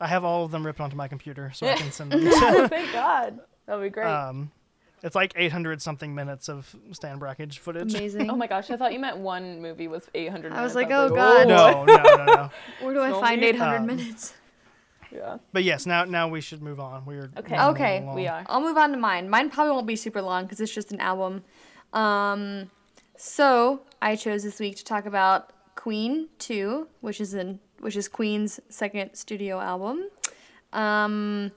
I 0.00 0.06
have 0.06 0.24
all 0.24 0.44
of 0.44 0.50
them 0.50 0.64
ripped 0.64 0.80
onto 0.80 0.96
my 0.96 1.08
computer 1.08 1.50
so 1.54 1.66
i 1.66 1.74
can 1.74 1.92
send 1.98 2.10
them 2.12 2.20
oh, 2.24 2.68
thank 2.68 2.92
God. 2.92 3.38
That'll 3.66 3.82
be 3.82 3.90
great. 3.90 4.06
um 4.06 4.50
it's 5.02 5.14
like 5.14 5.32
800 5.36 5.80
something 5.80 6.14
minutes 6.14 6.48
of 6.48 6.74
stan 6.92 7.18
brakhage 7.18 7.58
footage 7.58 7.94
Amazing. 7.94 8.30
oh 8.30 8.36
my 8.36 8.46
gosh, 8.46 8.70
I 8.70 8.76
thought 8.76 8.92
you 8.92 8.98
meant 9.00 9.16
one 9.18 9.60
movie 9.62 9.88
was 9.88 10.08
800 10.14 10.52
I 10.52 10.62
was 10.62 10.74
minutes. 10.74 10.90
like, 10.90 10.98
oh, 10.98 11.14
God. 11.14 11.48
no 11.48 11.84
no 11.84 12.02
no 12.04 12.24
no 12.26 12.50
Where 12.80 12.94
do 12.94 13.00
I 13.00 13.10
It's 13.10 13.18
find 13.20 13.36
only, 13.42 13.48
800 13.48 13.76
um, 13.76 13.86
minutes? 13.86 14.34
Yeah. 15.12 15.38
but 15.52 15.64
yes 15.64 15.86
now 15.86 16.04
now 16.04 16.28
we 16.28 16.40
should 16.40 16.62
move 16.62 16.78
on 16.80 17.04
we're 17.06 17.30
Okay. 17.38 17.56
running 17.56 17.74
Okay, 17.74 17.98
along. 18.02 18.14
We 18.14 18.26
are. 18.28 18.44
I'll 18.46 18.60
move 18.60 18.76
on 18.76 18.92
to 18.92 18.96
mine. 18.96 19.28
Mine 19.28 19.50
probably 19.50 19.72
won't 19.72 19.86
be 19.86 19.96
super 19.96 20.22
long 20.22 20.44
because 20.44 20.60
it's 20.60 20.72
just 20.72 20.92
an 20.92 21.00
album. 21.00 21.42
Um, 21.92 22.70
so 23.16 23.82
I 24.00 24.14
chose 24.16 24.42
this 24.44 24.60
week 24.60 24.76
to 24.76 24.84
talk 24.84 25.06
about 25.06 25.52
Queen 25.74 26.28
Two, 26.38 26.86
which 27.00 27.20
is 27.20 27.34
in 27.34 27.58
which 27.80 27.96
is 27.96 28.08
Queen's 28.08 28.60
second 28.68 29.14
studio 29.14 29.60
album. 29.60 30.08
Um, 30.72 31.50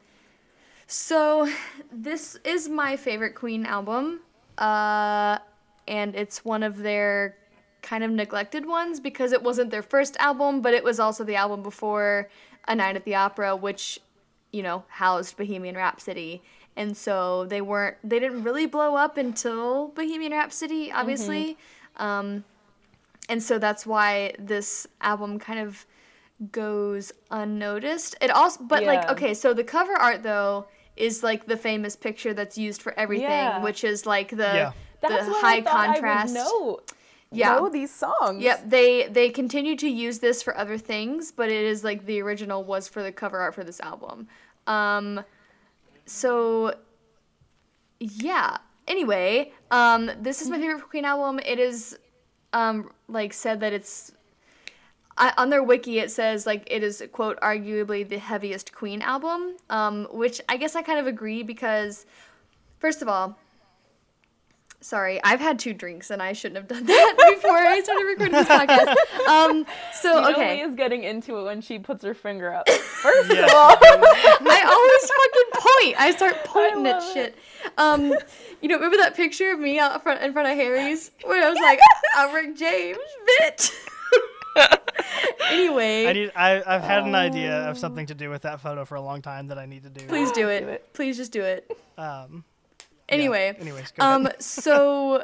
so 0.87 1.49
this 1.91 2.37
is 2.43 2.69
my 2.69 2.95
favorite 2.95 3.35
Queen 3.35 3.65
album, 3.65 4.21
uh, 4.57 5.39
and 5.87 6.15
it's 6.15 6.43
one 6.43 6.63
of 6.63 6.77
their 6.77 7.35
kind 7.81 8.03
of 8.03 8.11
neglected 8.11 8.65
ones 8.65 8.99
because 8.99 9.33
it 9.33 9.43
wasn't 9.43 9.69
their 9.69 9.83
first 9.83 10.15
album, 10.17 10.61
but 10.61 10.73
it 10.73 10.83
was 10.83 10.99
also 10.99 11.23
the 11.23 11.35
album 11.35 11.61
before 11.61 12.29
A 12.67 12.75
Night 12.75 12.95
at 12.95 13.03
the 13.03 13.15
Opera, 13.15 13.55
which 13.55 13.99
you 14.53 14.63
know, 14.63 14.83
housed 14.87 15.35
Bohemian 15.35 15.75
Rhapsody. 15.75 16.41
And 16.77 16.95
so 16.95 17.45
they 17.45 17.59
weren't, 17.59 17.97
they 18.03 18.19
didn't 18.19 18.43
really 18.43 18.67
blow 18.67 18.95
up 18.95 19.17
until 19.17 19.89
Bohemian 19.89 20.31
Rhapsody, 20.31 20.91
obviously. 20.91 21.57
Um, 21.97 22.45
and 23.27 23.43
so 23.43 23.59
that's 23.59 23.85
why 23.85 24.33
this 24.39 24.87
album 25.01 25.39
kind 25.39 25.59
of 25.59 25.85
goes 26.51 27.11
unnoticed. 27.31 28.15
It 28.21 28.31
also, 28.31 28.63
but 28.63 28.83
like, 28.83 29.09
okay, 29.09 29.33
so 29.33 29.53
the 29.53 29.63
cover 29.63 29.93
art 29.93 30.23
though 30.23 30.67
is 30.95 31.23
like 31.23 31.45
the 31.45 31.57
famous 31.57 31.95
picture 31.95 32.33
that's 32.33 32.57
used 32.57 32.81
for 32.81 32.93
everything, 32.99 33.29
Yeah. 33.29 33.63
which 33.63 33.83
is 33.83 34.05
like 34.05 34.29
the, 34.29 34.37
Yeah. 34.37 34.71
That's 35.01 35.25
the 35.25 35.31
what 35.31 35.41
high 35.41 35.57
I 35.57 35.61
contrast. 35.61 36.35
I 36.37 36.43
would 36.43 36.51
know. 36.51 36.79
Yeah. 37.31 37.55
Know 37.55 37.67
these 37.69 37.93
songs. 37.93 38.43
Yep, 38.43 38.69
they 38.69 39.07
they 39.07 39.29
continue 39.29 39.75
to 39.77 39.87
use 39.89 40.19
this 40.19 40.43
for 40.43 40.55
other 40.55 40.77
things, 40.77 41.31
but 41.31 41.49
it 41.49 41.65
is 41.65 41.83
like 41.83 42.05
the 42.05 42.21
original 42.21 42.63
was 42.63 42.87
for 42.87 43.01
the 43.01 43.11
cover 43.11 43.39
art 43.39 43.55
for 43.55 43.63
this 43.63 43.79
album. 43.79 44.27
Um 44.67 45.23
so 46.05 46.75
yeah. 47.99 48.57
Anyway, 48.87 49.51
um 49.71 50.11
this 50.21 50.41
is 50.41 50.49
my 50.49 50.59
favorite 50.59 50.87
Queen 50.89 51.05
album. 51.05 51.39
It 51.39 51.59
is 51.59 51.97
um 52.53 52.91
like 53.07 53.33
said 53.33 53.59
that 53.61 53.73
it's 53.73 54.11
I, 55.17 55.33
on 55.37 55.49
their 55.49 55.61
wiki 55.63 55.99
it 55.99 56.11
says 56.11 56.45
like 56.45 56.67
it 56.71 56.81
is 56.83 57.03
quote 57.11 57.39
arguably 57.41 58.07
the 58.07 58.17
heaviest 58.17 58.73
Queen 58.73 59.01
album, 59.01 59.55
um 59.69 60.07
which 60.11 60.41
I 60.49 60.57
guess 60.57 60.75
I 60.75 60.81
kind 60.81 60.99
of 60.99 61.07
agree 61.07 61.43
because 61.43 62.05
first 62.79 63.01
of 63.01 63.07
all, 63.07 63.37
Sorry, 64.81 65.23
I've 65.23 65.39
had 65.39 65.59
two 65.59 65.73
drinks 65.73 66.11
and 66.11 66.21
I 66.21 66.33
shouldn't 66.33 66.57
have 66.57 66.67
done 66.67 66.85
that 66.87 67.35
before 67.35 67.55
I 67.55 67.79
started 67.79 68.03
recording 68.03 68.33
this 68.33 68.47
podcast. 68.49 69.27
Um, 69.29 69.65
so 69.93 70.15
You 70.17 70.21
know 70.23 70.31
okay, 70.33 70.61
Leah's 70.65 70.75
getting 70.75 71.03
into 71.05 71.37
it 71.39 71.43
when 71.45 71.61
she 71.61 71.79
puts 71.79 72.03
her 72.03 72.13
finger 72.13 72.53
up. 72.53 72.67
First 72.69 73.33
Yeah. 73.33 73.45
of 73.45 73.51
all, 73.55 73.77
I 73.79 74.61
always 74.67 75.09
fucking 75.09 75.51
point. 75.53 76.01
I 76.01 76.11
start 76.17 76.43
pointing 76.43 76.85
at 76.87 77.01
it. 77.01 77.13
shit. 77.13 77.37
Um, 77.77 78.13
you 78.61 78.67
know, 78.67 78.75
remember 78.75 78.97
that 78.97 79.15
picture 79.15 79.53
of 79.53 79.59
me 79.59 79.79
out 79.79 80.03
front 80.03 80.21
in 80.21 80.33
front 80.33 80.49
of 80.49 80.55
Harry's 80.57 81.11
where 81.23 81.45
I 81.47 81.49
was 81.49 81.59
like, 81.59 81.79
"I'm 82.17 82.35
Rick 82.35 82.57
James, 82.57 82.97
bitch." 83.39 83.71
anyway, 85.49 86.07
I 86.07 86.13
need. 86.13 86.31
I, 86.35 86.63
I've 86.65 86.83
had 86.83 87.03
an 87.03 87.15
idea 87.15 87.69
of 87.69 87.77
something 87.77 88.05
to 88.07 88.15
do 88.15 88.29
with 88.29 88.43
that 88.43 88.61
photo 88.61 88.85
for 88.85 88.95
a 88.95 89.01
long 89.01 89.21
time 89.21 89.47
that 89.47 89.57
I 89.57 89.65
need 89.65 89.83
to 89.83 89.89
do. 89.89 90.05
please 90.07 90.31
do 90.31 90.49
it. 90.49 90.61
Do 90.61 90.67
it. 90.69 90.93
Please 90.93 91.17
just 91.17 91.31
do 91.31 91.43
it. 91.43 91.69
Um, 91.97 92.43
yeah. 93.09 93.15
Anyway, 93.15 93.55
Anyways, 93.59 93.91
go 93.91 94.05
um, 94.05 94.25
ahead. 94.25 94.41
so 94.41 95.23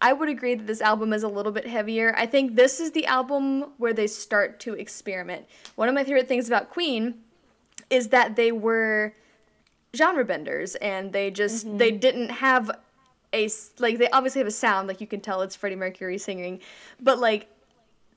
I 0.00 0.12
would 0.12 0.28
agree 0.28 0.54
that 0.54 0.66
this 0.66 0.80
album 0.80 1.12
is 1.12 1.22
a 1.22 1.28
little 1.28 1.50
bit 1.50 1.66
heavier. 1.66 2.14
I 2.16 2.26
think 2.26 2.56
this 2.56 2.78
is 2.78 2.92
the 2.92 3.06
album 3.06 3.72
where 3.78 3.92
they 3.92 4.06
start 4.06 4.60
to 4.60 4.74
experiment. 4.74 5.46
One 5.76 5.88
of 5.88 5.94
my 5.94 6.04
favorite 6.04 6.28
things 6.28 6.46
about 6.46 6.70
Queen 6.70 7.14
is 7.90 8.08
that 8.08 8.36
they 8.36 8.52
were 8.52 9.14
genre 9.96 10.24
benders 10.24 10.74
and 10.76 11.12
they 11.12 11.30
just 11.30 11.66
mm-hmm. 11.66 11.78
they 11.78 11.90
didn't 11.90 12.28
have 12.28 12.70
a 13.32 13.48
like 13.78 13.98
they 13.98 14.10
obviously 14.10 14.40
have 14.40 14.46
a 14.46 14.50
sound 14.52 14.88
like 14.88 15.00
you 15.00 15.06
can 15.06 15.20
tell 15.20 15.40
it's 15.42 15.56
Freddie 15.56 15.76
Mercury 15.76 16.18
singing, 16.18 16.60
but 17.00 17.18
like 17.18 17.48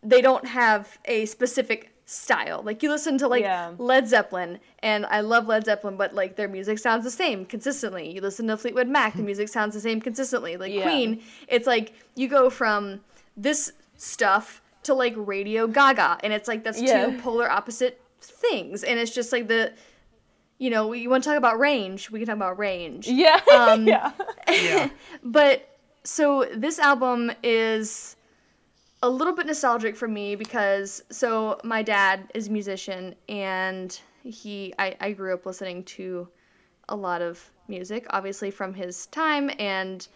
they 0.04 0.22
don't 0.22 0.46
have 0.46 0.98
a 1.06 1.26
specific 1.26 1.94
style. 2.08 2.62
Like 2.64 2.82
you 2.82 2.90
listen 2.90 3.18
to 3.20 3.28
like 3.28 3.44
yeah. 3.44 3.74
Led 3.78 4.08
Zeppelin, 4.08 4.60
and 4.80 5.06
I 5.06 5.20
love 5.20 5.48
Led 5.48 5.66
Zeppelin, 5.66 5.98
but 5.98 6.16
like 6.16 6.36
their 6.36 6.48
music 6.48 6.80
sounds 6.80 7.04
the 7.04 7.12
same 7.12 7.46
consistently. 7.46 8.10
You 8.14 8.22
listen 8.22 8.48
to 8.48 8.58
Fleetwood 8.58 8.88
Mac, 8.88 9.16
the 9.16 9.24
music 9.32 9.50
sounds 9.50 9.76
the 9.76 9.82
same 9.82 10.02
consistently. 10.02 10.58
Like 10.58 10.74
yeah. 10.74 10.84
Queen, 10.84 11.22
it's 11.48 11.68
like 11.68 11.94
you 12.16 12.28
go 12.28 12.50
from 12.50 13.02
this 13.36 13.74
stuff 13.98 14.62
to 14.84 14.94
like 14.94 15.14
Radio 15.18 15.68
Gaga, 15.68 16.18
and 16.24 16.34
it's 16.34 16.48
like 16.48 16.64
that's 16.64 16.82
yeah. 16.82 17.06
two 17.06 17.20
polar 17.20 17.52
opposite 17.52 18.02
things, 18.22 18.84
and 18.84 18.98
it's 19.00 19.14
just 19.14 19.32
like 19.32 19.48
the. 19.48 19.74
You 20.60 20.72
know, 20.72 20.92
you 20.94 21.08
want 21.12 21.24
to 21.24 21.30
talk 21.30 21.38
about 21.38 21.60
range? 21.60 22.10
We 22.10 22.18
can 22.18 22.26
talk 22.26 22.36
about 22.38 22.58
range. 22.58 23.08
Yeah. 23.08 23.40
Um, 23.54 23.86
yeah. 23.86 24.12
yeah. 24.50 24.90
but 25.24 25.78
so 26.04 26.50
this 26.52 26.80
album 26.80 27.32
is 27.44 28.17
a 29.04 29.10
little 29.10 29.34
bit 29.34 29.46
nostalgic 29.46 29.96
for 29.96 30.08
me 30.08 30.36
because 30.36 31.04
so 31.12 31.60
my 31.64 31.84
dad 31.84 32.32
is 32.34 32.48
a 32.48 32.52
musician 32.52 33.16
and 33.30 34.00
he 34.24 34.74
I, 34.80 34.96
I 35.00 35.12
grew 35.12 35.34
up 35.34 35.46
listening 35.46 35.84
to 35.84 36.28
a 36.90 36.96
lot 36.96 37.22
of 37.22 37.52
music 37.68 38.08
obviously 38.10 38.50
from 38.50 38.74
his 38.74 39.06
time 39.08 39.52
and 39.60 40.08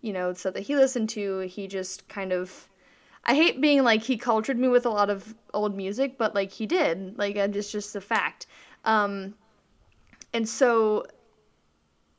you 0.00 0.12
know 0.12 0.32
stuff 0.32 0.54
that 0.54 0.62
he 0.62 0.76
listened 0.76 1.08
to. 1.10 1.40
He 1.40 1.66
just 1.66 2.08
kind 2.08 2.32
of 2.32 2.68
I 3.24 3.34
hate 3.34 3.60
being 3.60 3.84
like 3.84 4.02
he 4.02 4.16
cultured 4.16 4.58
me 4.58 4.68
with 4.68 4.86
a 4.86 4.90
lot 4.90 5.10
of 5.10 5.34
old 5.52 5.76
music 5.76 6.16
but 6.16 6.34
like 6.34 6.50
he 6.50 6.66
did. 6.66 7.18
Like 7.18 7.36
it's 7.36 7.70
just 7.70 7.94
a 7.96 8.00
fact. 8.00 8.46
Um 8.84 9.34
and 10.32 10.48
so 10.48 11.04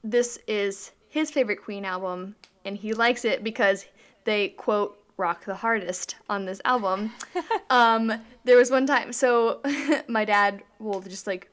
this 0.04 0.38
is 0.48 0.92
his 1.10 1.32
favorite 1.32 1.64
Queen 1.64 1.86
album 1.86 2.36
and 2.66 2.78
he 2.78 2.94
likes 2.94 3.26
it 3.26 3.44
because 3.44 3.86
they 4.26 4.50
quote 4.50 5.03
rock 5.24 5.46
the 5.46 5.56
hardest 5.56 6.18
on 6.30 6.44
this 6.44 6.60
album. 6.66 7.14
um, 7.70 8.12
there 8.44 8.58
was 8.58 8.70
one 8.70 8.86
time, 8.86 9.14
so 9.14 9.62
my 10.10 10.26
dad 10.26 10.62
will 10.80 11.00
just 11.00 11.28
like 11.28 11.50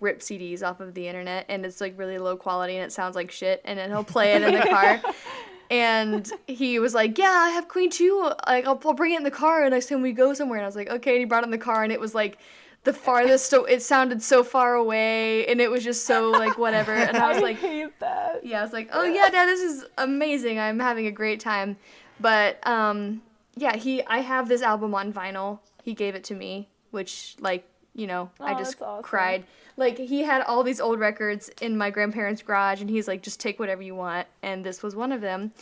rip 0.00 0.20
CDs 0.20 0.62
off 0.62 0.80
of 0.80 0.94
the 0.94 1.06
internet, 1.06 1.44
and 1.50 1.66
it's 1.66 1.82
like 1.82 1.98
really 1.98 2.16
low 2.16 2.34
quality 2.34 2.76
and 2.76 2.84
it 2.84 2.92
sounds 2.92 3.14
like 3.14 3.30
shit, 3.30 3.60
and 3.66 3.78
then 3.78 3.90
he'll 3.90 4.04
play 4.04 4.32
it 4.32 4.42
in 4.42 4.54
the 4.54 4.66
car. 4.66 5.02
and 5.70 6.32
he 6.46 6.78
was 6.78 6.94
like, 6.94 7.18
"Yeah, 7.18 7.30
I 7.30 7.50
have 7.50 7.68
Queen 7.68 7.90
too. 7.90 8.32
Like, 8.46 8.64
I'll, 8.64 8.80
I'll 8.86 8.94
bring 8.94 9.12
it 9.12 9.18
in 9.18 9.22
the 9.22 9.30
car 9.30 9.64
and 9.64 9.72
next 9.72 9.90
time 9.90 10.00
we 10.00 10.12
go 10.12 10.32
somewhere." 10.32 10.58
And 10.58 10.64
I 10.64 10.68
was 10.68 10.76
like, 10.76 10.88
"Okay." 10.88 11.10
And 11.10 11.18
he 11.18 11.26
brought 11.26 11.42
it 11.42 11.48
in 11.48 11.50
the 11.50 11.58
car, 11.58 11.84
and 11.84 11.92
it 11.92 12.00
was 12.00 12.14
like 12.14 12.38
the 12.84 12.94
farthest. 12.94 13.50
So 13.50 13.66
it 13.66 13.82
sounded 13.82 14.22
so 14.22 14.42
far 14.42 14.76
away, 14.76 15.46
and 15.46 15.60
it 15.60 15.70
was 15.70 15.84
just 15.84 16.06
so 16.06 16.30
like 16.30 16.56
whatever. 16.56 16.94
And 16.94 17.18
I 17.18 17.28
was 17.30 17.42
like, 17.42 17.58
I 17.58 17.68
hate 17.68 18.00
that. 18.00 18.46
Yeah, 18.46 18.60
I 18.60 18.62
was 18.62 18.72
like, 18.72 18.88
"Oh 18.94 19.04
yeah, 19.04 19.28
Dad, 19.28 19.46
this 19.46 19.60
is 19.60 19.84
amazing. 19.98 20.58
I'm 20.58 20.78
having 20.78 21.06
a 21.06 21.12
great 21.12 21.40
time." 21.40 21.76
But 22.20 22.64
um, 22.66 23.22
yeah, 23.56 23.76
he 23.76 24.02
I 24.04 24.18
have 24.18 24.48
this 24.48 24.62
album 24.62 24.94
on 24.94 25.12
vinyl. 25.12 25.60
He 25.82 25.94
gave 25.94 26.14
it 26.14 26.24
to 26.24 26.34
me, 26.34 26.68
which 26.90 27.36
like 27.40 27.66
you 27.94 28.06
know 28.06 28.30
oh, 28.40 28.44
I 28.44 28.54
just 28.54 28.80
awesome. 28.80 29.02
cried. 29.02 29.44
Like 29.76 29.98
he 29.98 30.22
had 30.22 30.42
all 30.42 30.62
these 30.62 30.80
old 30.80 31.00
records 31.00 31.50
in 31.60 31.76
my 31.76 31.90
grandparents' 31.90 32.42
garage, 32.42 32.80
and 32.80 32.88
he's 32.88 33.08
like, 33.08 33.22
just 33.22 33.40
take 33.40 33.58
whatever 33.58 33.82
you 33.82 33.94
want, 33.94 34.26
and 34.42 34.64
this 34.64 34.82
was 34.82 34.94
one 34.94 35.12
of 35.12 35.20
them. 35.20 35.52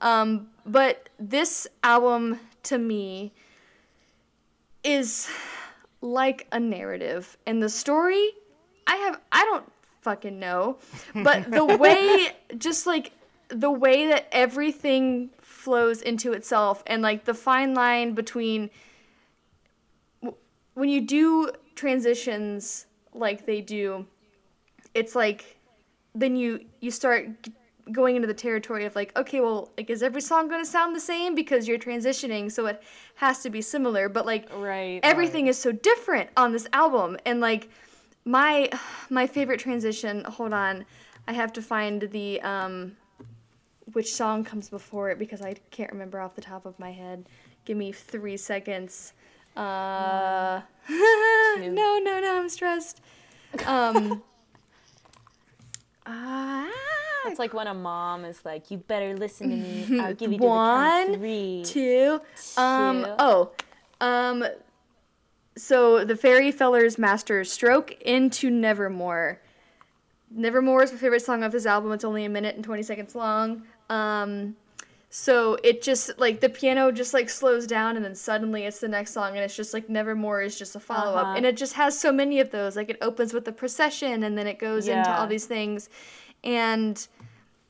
Um, 0.00 0.48
but 0.66 1.08
this 1.18 1.66
album 1.82 2.38
to 2.64 2.76
me 2.76 3.32
is 4.84 5.30
like 6.00 6.46
a 6.52 6.60
narrative, 6.60 7.36
and 7.46 7.62
the 7.62 7.68
story 7.68 8.30
I 8.86 8.96
have 8.96 9.20
I 9.30 9.44
don't 9.44 9.64
fucking 10.02 10.38
know, 10.38 10.78
but 11.14 11.50
the 11.50 11.64
way 11.80 12.28
just 12.58 12.86
like 12.86 13.12
the 13.48 13.70
way 13.70 14.08
that 14.08 14.28
everything 14.32 15.30
flows 15.62 16.02
into 16.02 16.32
itself. 16.32 16.82
And 16.86 17.02
like 17.02 17.24
the 17.24 17.34
fine 17.34 17.72
line 17.72 18.14
between 18.14 18.68
when 20.74 20.88
you 20.88 21.00
do 21.00 21.50
transitions 21.76 22.86
like 23.14 23.46
they 23.46 23.60
do 23.60 24.06
it's 24.94 25.14
like 25.14 25.56
then 26.14 26.34
you 26.34 26.64
you 26.80 26.90
start 26.90 27.26
going 27.90 28.16
into 28.16 28.26
the 28.26 28.34
territory 28.34 28.84
of 28.84 28.94
like 28.94 29.16
okay 29.16 29.40
well 29.40 29.70
like 29.76 29.90
is 29.90 30.02
every 30.02 30.20
song 30.20 30.48
going 30.48 30.62
to 30.62 30.70
sound 30.70 30.94
the 30.96 31.00
same? 31.00 31.34
Because 31.34 31.68
you're 31.68 31.78
transitioning 31.78 32.50
so 32.50 32.66
it 32.66 32.82
has 33.14 33.42
to 33.42 33.50
be 33.50 33.60
similar. 33.60 34.08
But 34.08 34.26
like 34.26 34.48
right 34.54 35.00
everything 35.02 35.44
right. 35.44 35.50
is 35.50 35.58
so 35.58 35.72
different 35.72 36.28
on 36.36 36.52
this 36.52 36.66
album. 36.72 37.16
And 37.24 37.40
like 37.40 37.68
my 38.24 38.70
my 39.10 39.26
favorite 39.26 39.58
transition 39.58 40.24
hold 40.24 40.52
on 40.52 40.84
i 41.26 41.32
have 41.32 41.52
to 41.52 41.60
find 41.60 42.02
the 42.12 42.40
um 42.42 42.96
which 43.92 44.12
song 44.12 44.44
comes 44.44 44.68
before 44.68 45.10
it 45.10 45.18
because 45.18 45.42
I 45.42 45.54
can't 45.70 45.92
remember 45.92 46.20
off 46.20 46.34
the 46.34 46.40
top 46.40 46.66
of 46.66 46.78
my 46.78 46.92
head. 46.92 47.28
Give 47.64 47.76
me 47.76 47.92
three 47.92 48.36
seconds. 48.36 49.12
Uh, 49.56 50.60
no, 50.88 51.58
no, 51.58 52.20
no, 52.20 52.40
I'm 52.40 52.48
stressed. 52.48 53.00
Um, 53.66 54.22
uh, 56.06 56.66
it's 57.26 57.38
like 57.38 57.54
when 57.54 57.66
a 57.66 57.74
mom 57.74 58.24
is 58.24 58.44
like, 58.44 58.70
"You 58.70 58.78
better 58.78 59.16
listen 59.16 59.50
to 59.50 59.56
me. 59.56 60.00
I'll 60.00 60.14
give 60.14 60.32
you 60.32 60.38
to 60.38 60.44
One, 60.44 61.12
the 61.12 61.18
three, 61.18 61.62
two, 61.64 62.20
um, 62.56 63.06
oh, 63.18 63.52
um, 64.00 64.44
so 65.56 66.04
the 66.04 66.16
Fairy 66.16 66.50
Fellers 66.50 66.98
Master 66.98 67.44
Stroke 67.44 67.92
into 68.02 68.50
Nevermore. 68.50 69.40
Nevermore 70.30 70.82
is 70.82 70.92
my 70.92 70.98
favorite 70.98 71.20
song 71.20 71.44
off 71.44 71.52
this 71.52 71.66
album. 71.66 71.92
It's 71.92 72.04
only 72.04 72.24
a 72.24 72.28
minute 72.28 72.56
and 72.56 72.64
20 72.64 72.82
seconds 72.82 73.14
long. 73.14 73.64
Um, 73.92 74.56
so 75.10 75.58
it 75.62 75.82
just 75.82 76.18
like 76.18 76.40
the 76.40 76.48
piano 76.48 76.90
just 76.90 77.12
like 77.12 77.28
slows 77.28 77.66
down 77.66 77.96
and 77.96 78.04
then 78.04 78.14
suddenly 78.14 78.64
it's 78.64 78.80
the 78.80 78.88
next 78.88 79.12
song 79.12 79.32
and 79.32 79.40
it's 79.40 79.54
just 79.54 79.74
like 79.74 79.90
Nevermore 79.90 80.40
is 80.40 80.58
just 80.58 80.74
a 80.74 80.80
follow 80.80 81.14
up 81.14 81.26
uh-huh. 81.26 81.34
and 81.36 81.44
it 81.44 81.54
just 81.54 81.74
has 81.74 81.98
so 81.98 82.10
many 82.10 82.40
of 82.40 82.50
those 82.50 82.76
like 82.76 82.88
it 82.88 82.96
opens 83.02 83.34
with 83.34 83.44
the 83.44 83.52
procession 83.52 84.22
and 84.22 84.38
then 84.38 84.46
it 84.46 84.58
goes 84.58 84.88
yeah. 84.88 85.00
into 85.00 85.14
all 85.14 85.26
these 85.26 85.44
things 85.44 85.90
and 86.44 87.06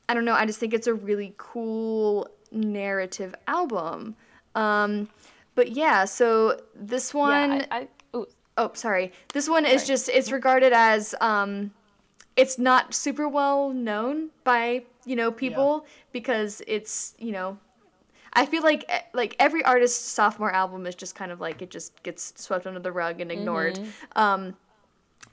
I 0.07 0.13
don't 0.13 0.23
know 0.23 0.35
I 0.35 0.45
just 0.45 0.57
think 0.57 0.73
it's 0.73 0.87
a 0.87 0.93
really 0.93 1.33
cool 1.35 2.29
narrative 2.53 3.35
album. 3.47 4.15
Um, 4.55 5.09
but 5.55 5.71
yeah, 5.71 6.05
so 6.05 6.61
this 6.73 7.13
one 7.13 7.57
yeah, 7.57 7.65
I, 7.71 7.87
I, 8.13 8.23
oh 8.57 8.71
sorry 8.73 9.11
this 9.33 9.49
one 9.49 9.65
sorry. 9.65 9.75
is 9.75 9.85
just 9.85 10.07
it's 10.07 10.31
regarded 10.31 10.71
as 10.71 11.13
um, 11.19 11.71
it's 12.37 12.57
not 12.57 12.93
super 12.93 13.27
well 13.27 13.71
known 13.71 14.29
by 14.45 14.83
you 15.05 15.15
know 15.15 15.31
people 15.31 15.83
yeah. 15.83 15.91
because 16.11 16.61
it's 16.67 17.13
you 17.17 17.31
know 17.31 17.57
I 18.33 18.45
feel 18.45 18.63
like 18.63 18.85
eh, 18.89 19.01
like 19.13 19.35
every 19.39 19.63
artist's 19.63 20.05
sophomore 20.05 20.51
album 20.51 20.85
is 20.85 20.95
just 20.95 21.15
kind 21.15 21.31
of 21.31 21.39
like 21.39 21.61
it 21.61 21.69
just 21.69 22.01
gets 22.03 22.33
swept 22.35 22.65
under 22.65 22.79
the 22.79 22.91
rug 22.91 23.21
and 23.21 23.31
ignored. 23.31 23.75
Mm-hmm. 23.75 24.19
Um, 24.19 24.55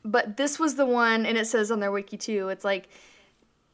but 0.05 0.37
this 0.37 0.59
was 0.59 0.77
the 0.77 0.87
one, 0.87 1.27
and 1.27 1.37
it 1.37 1.47
says 1.47 1.71
on 1.71 1.81
their 1.81 1.93
wiki 1.93 2.17
too. 2.17 2.49
It's 2.49 2.65
like 2.65 2.89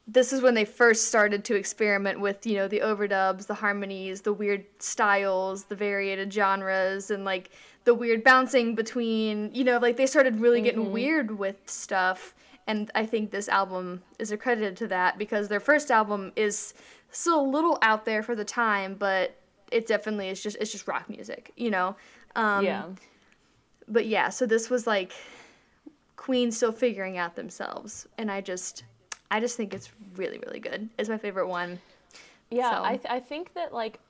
this 0.09 0.33
is 0.33 0.41
when 0.41 0.55
they 0.55 0.65
first 0.65 1.09
started 1.09 1.45
to 1.45 1.57
experiment 1.57 2.21
with 2.21 2.47
you 2.47 2.55
know 2.55 2.69
the 2.69 2.81
overdubs, 2.81 3.47
the 3.47 3.55
harmonies, 3.55 4.23
the 4.23 4.33
weird 4.33 4.65
styles, 4.79 5.65
the 5.65 5.77
variated 5.77 6.33
genres, 6.33 7.11
and 7.11 7.25
like 7.25 7.51
the 7.85 7.95
weird 7.95 8.23
bouncing 8.23 8.75
between 8.75 9.51
you 9.53 9.65
know 9.65 9.79
like 9.79 9.97
they 9.97 10.07
started 10.07 10.41
really 10.41 10.61
getting 10.61 10.85
mm-hmm. 10.85 10.93
weird 10.93 11.39
with 11.39 11.57
stuff 11.67 12.35
and 12.67 12.91
I 12.95 13.07
think 13.07 13.31
this 13.31 13.49
album 13.49 14.03
is 14.19 14.33
accredited 14.33 14.77
to 14.79 14.89
that 14.89 15.19
because 15.19 15.49
their 15.49 15.61
first 15.61 15.91
album 15.91 16.33
is 16.35 16.75
still 17.11 17.41
a 17.41 17.49
little 17.49 17.79
out 17.83 18.05
there 18.05 18.23
for 18.23 18.35
the 18.35 18.45
time, 18.45 18.95
but 18.95 19.37
it 19.71 19.87
definitely 19.87 20.29
is 20.29 20.43
just 20.43 20.57
it's 20.61 20.73
just 20.73 20.89
rock 20.89 21.09
music, 21.09 21.53
you 21.57 21.71
know. 21.71 21.97
Um, 22.35 22.65
yeah. 22.65 22.85
But 23.89 24.07
yeah, 24.07 24.29
so 24.31 24.47
this 24.47 24.69
was 24.69 24.87
like 24.87 25.13
Queen 26.17 26.51
still 26.51 26.73
figuring 26.73 27.19
out 27.19 27.37
themselves, 27.37 28.07
and 28.19 28.31
I 28.31 28.41
just 28.41 28.85
I 29.31 29.39
just 29.39 29.57
think 29.57 29.73
it's 29.73 29.91
really 30.17 30.39
really 30.39 30.61
good. 30.61 30.89
It's 30.99 31.09
my 31.09 31.19
favorite 31.19 31.49
one. 31.49 31.79
Yeah, 32.51 32.77
so. 32.77 32.85
I 32.85 32.97
th- 32.97 33.07
I 33.09 33.21
think 33.21 33.55
that 33.55 33.73
like 33.73 34.01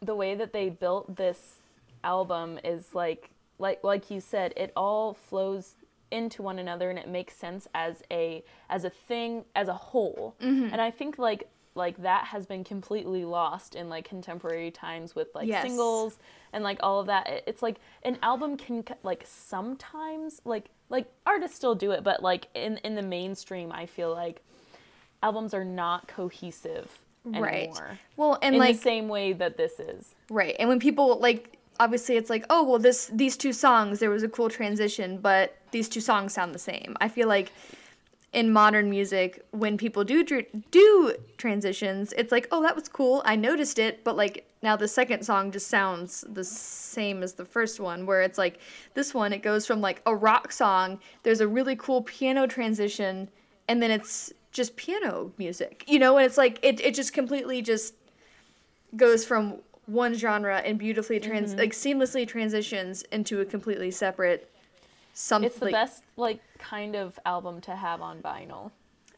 the 0.00 0.14
way 0.14 0.34
that 0.34 0.52
they 0.52 0.70
built 0.70 1.16
this 1.16 1.56
album 2.04 2.58
is 2.64 2.94
like 2.94 3.30
like 3.58 3.84
like 3.84 4.10
you 4.10 4.20
said, 4.20 4.54
it 4.56 4.72
all 4.76 5.14
flows 5.14 5.74
into 6.10 6.42
one 6.42 6.58
another 6.58 6.90
and 6.90 6.98
it 6.98 7.08
makes 7.08 7.34
sense 7.34 7.68
as 7.74 8.02
a 8.10 8.42
as 8.70 8.84
a 8.84 8.90
thing 8.90 9.44
as 9.54 9.68
a 9.68 9.74
whole 9.74 10.34
mm-hmm. 10.40 10.68
and 10.72 10.80
i 10.80 10.90
think 10.90 11.18
like 11.18 11.48
like 11.74 11.96
that 12.02 12.24
has 12.24 12.44
been 12.44 12.64
completely 12.64 13.24
lost 13.24 13.74
in 13.74 13.88
like 13.88 14.08
contemporary 14.08 14.70
times 14.70 15.14
with 15.14 15.28
like 15.34 15.46
yes. 15.46 15.62
singles 15.62 16.18
and 16.52 16.64
like 16.64 16.78
all 16.82 17.00
of 17.00 17.06
that 17.06 17.44
it's 17.46 17.62
like 17.62 17.76
an 18.02 18.18
album 18.22 18.56
can 18.56 18.84
like 19.02 19.24
sometimes 19.26 20.40
like 20.44 20.70
like 20.88 21.06
artists 21.26 21.56
still 21.56 21.74
do 21.74 21.92
it 21.92 22.02
but 22.02 22.22
like 22.22 22.48
in 22.54 22.78
in 22.78 22.94
the 22.94 23.02
mainstream 23.02 23.70
i 23.70 23.86
feel 23.86 24.12
like 24.12 24.42
albums 25.22 25.54
are 25.54 25.64
not 25.64 26.08
cohesive 26.08 26.98
Right. 27.24 27.64
anymore. 27.64 27.98
Well, 28.16 28.38
and 28.42 28.54
in 28.54 28.60
like 28.60 28.76
the 28.76 28.82
same 28.82 29.08
way 29.08 29.32
that 29.34 29.56
this 29.56 29.78
is. 29.80 30.14
Right. 30.30 30.56
And 30.58 30.68
when 30.68 30.78
people 30.78 31.18
like 31.18 31.58
obviously 31.80 32.16
it's 32.16 32.30
like, 32.30 32.44
"Oh, 32.50 32.62
well 32.64 32.78
this 32.78 33.10
these 33.12 33.36
two 33.36 33.52
songs 33.52 33.98
there 33.98 34.10
was 34.10 34.22
a 34.22 34.28
cool 34.28 34.48
transition, 34.48 35.18
but 35.18 35.56
these 35.70 35.88
two 35.88 36.00
songs 36.00 36.32
sound 36.32 36.54
the 36.54 36.58
same." 36.58 36.96
I 37.00 37.08
feel 37.08 37.28
like 37.28 37.52
in 38.34 38.52
modern 38.52 38.90
music 38.90 39.42
when 39.52 39.78
people 39.78 40.04
do 40.04 40.22
do 40.70 41.14
transitions, 41.38 42.12
it's 42.16 42.30
like, 42.30 42.46
"Oh, 42.52 42.62
that 42.62 42.74
was 42.74 42.88
cool. 42.88 43.22
I 43.24 43.36
noticed 43.36 43.78
it." 43.78 44.04
But 44.04 44.16
like 44.16 44.44
now 44.62 44.76
the 44.76 44.88
second 44.88 45.22
song 45.24 45.50
just 45.52 45.68
sounds 45.68 46.24
the 46.28 46.44
same 46.44 47.22
as 47.22 47.34
the 47.34 47.44
first 47.44 47.80
one 47.80 48.04
where 48.06 48.22
it's 48.22 48.38
like 48.38 48.58
this 48.94 49.14
one 49.14 49.32
it 49.32 49.42
goes 49.42 49.66
from 49.66 49.80
like 49.80 50.02
a 50.04 50.14
rock 50.14 50.52
song, 50.52 50.98
there's 51.22 51.40
a 51.40 51.48
really 51.48 51.76
cool 51.76 52.02
piano 52.02 52.46
transition 52.46 53.28
and 53.68 53.80
then 53.82 53.90
it's 53.90 54.32
just 54.50 54.76
piano 54.76 55.30
music. 55.38 55.84
You 55.86 55.98
know, 55.98 56.16
and 56.18 56.26
it's 56.26 56.36
like 56.36 56.58
it 56.62 56.80
it 56.80 56.94
just 56.94 57.12
completely 57.12 57.62
just 57.62 57.94
goes 58.96 59.24
from 59.24 59.54
one 59.86 60.12
genre 60.14 60.58
and 60.58 60.78
beautifully 60.78 61.20
trans 61.20 61.50
Mm-hmm. 61.50 61.60
like 61.60 61.72
seamlessly 61.72 62.26
transitions 62.28 63.02
into 63.12 63.40
a 63.40 63.44
completely 63.44 63.90
separate 63.90 64.50
something. 65.18 65.46
It's 65.50 65.58
the 65.58 65.70
best 65.70 66.02
like 66.16 66.40
kind 66.58 66.94
of 66.96 67.18
album 67.26 67.60
to 67.62 67.74
have 67.76 68.00
on 68.00 68.20
vinyl. 68.22 68.70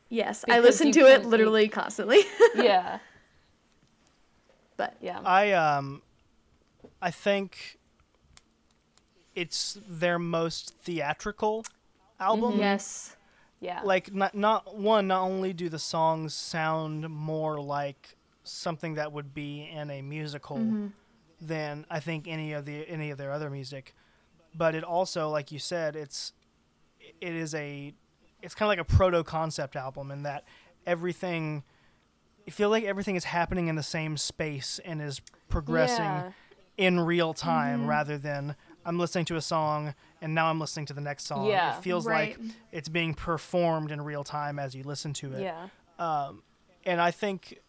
Yes, 0.09 0.44
I 0.48 0.59
listen 0.60 0.90
to 0.93 1.01
it 1.06 1.20
can- 1.22 1.31
literally 1.31 1.68
constantly. 1.68 2.20
Yeah. 2.56 2.98
but 4.77 4.97
Yeah. 5.01 5.20
I 5.24 5.52
um, 5.52 6.02
I 7.01 7.10
think 7.10 7.78
it's 9.35 9.78
their 9.89 10.18
most 10.18 10.74
theatrical 10.82 11.64
album. 12.18 12.59
yes, 12.59 13.16
yeah. 13.60 13.81
Like 13.85 14.12
not 14.12 14.35
not 14.35 14.77
one. 14.77 15.06
Not 15.06 15.22
only 15.22 15.52
do 15.52 15.68
the 15.68 15.78
songs 15.78 16.35
sound 16.35 17.09
more 17.09 17.60
like 17.60 18.16
something 18.43 18.94
that 18.94 19.12
would 19.12 19.32
be 19.35 19.68
in 19.72 19.90
a 19.90 20.02
musical 20.02 20.56
Mm-hmm. 20.56 20.86
than 21.40 21.86
I 21.90 22.01
think 22.01 22.27
any 22.27 22.52
of 22.52 22.64
the 22.64 22.89
any 22.89 23.10
of 23.10 23.18
their 23.18 23.31
other 23.32 23.48
music, 23.51 23.94
but 24.55 24.74
it 24.74 24.85
also, 24.85 25.28
like 25.28 25.52
you 25.52 25.59
said, 25.59 25.97
it's 25.97 26.32
it 27.20 27.35
is 27.35 27.55
a 27.55 27.93
it's 28.43 28.55
kind 28.55 28.66
of 28.66 28.78
like 28.78 28.90
a 28.90 28.97
proto 28.97 29.22
concept 29.22 29.77
album 29.77 30.10
in 30.10 30.22
that 30.24 30.44
everything. 30.86 31.62
You 32.47 32.52
feel 32.52 32.70
like 32.70 32.85
everything 32.85 33.16
is 33.16 33.24
happening 33.24 33.68
in 33.68 33.77
the 33.77 33.82
same 33.82 34.16
space 34.16 34.81
and 34.85 35.01
is 35.02 35.20
progressing 35.48 36.05
Yeah. 36.05 36.32
in 36.77 36.98
real 37.01 37.35
time 37.35 37.81
Mm-hmm. 37.81 37.89
rather 37.90 38.18
than 38.18 38.56
I'm 38.85 38.98
listening 38.98 39.27
to 39.27 39.36
a 39.36 39.43
song 39.43 39.94
and 40.22 40.35
now 40.35 40.47
I'm 40.47 40.59
listening 40.59 40.86
to 40.86 40.94
the 40.94 41.02
next 41.02 41.27
song. 41.27 41.47
Yeah. 41.47 41.77
It 41.77 41.82
feels 41.82 42.06
Right. 42.06 42.39
like 42.40 42.51
it's 42.72 42.89
being 42.89 43.12
performed 43.14 43.93
in 43.93 44.01
real 44.01 44.24
time 44.24 44.59
as 44.59 44.74
you 44.74 44.82
listen 44.82 45.12
to 45.14 45.35
it. 45.35 45.43
Yeah. 45.43 45.68
And 46.86 47.01
I 47.01 47.10
think 47.10 47.60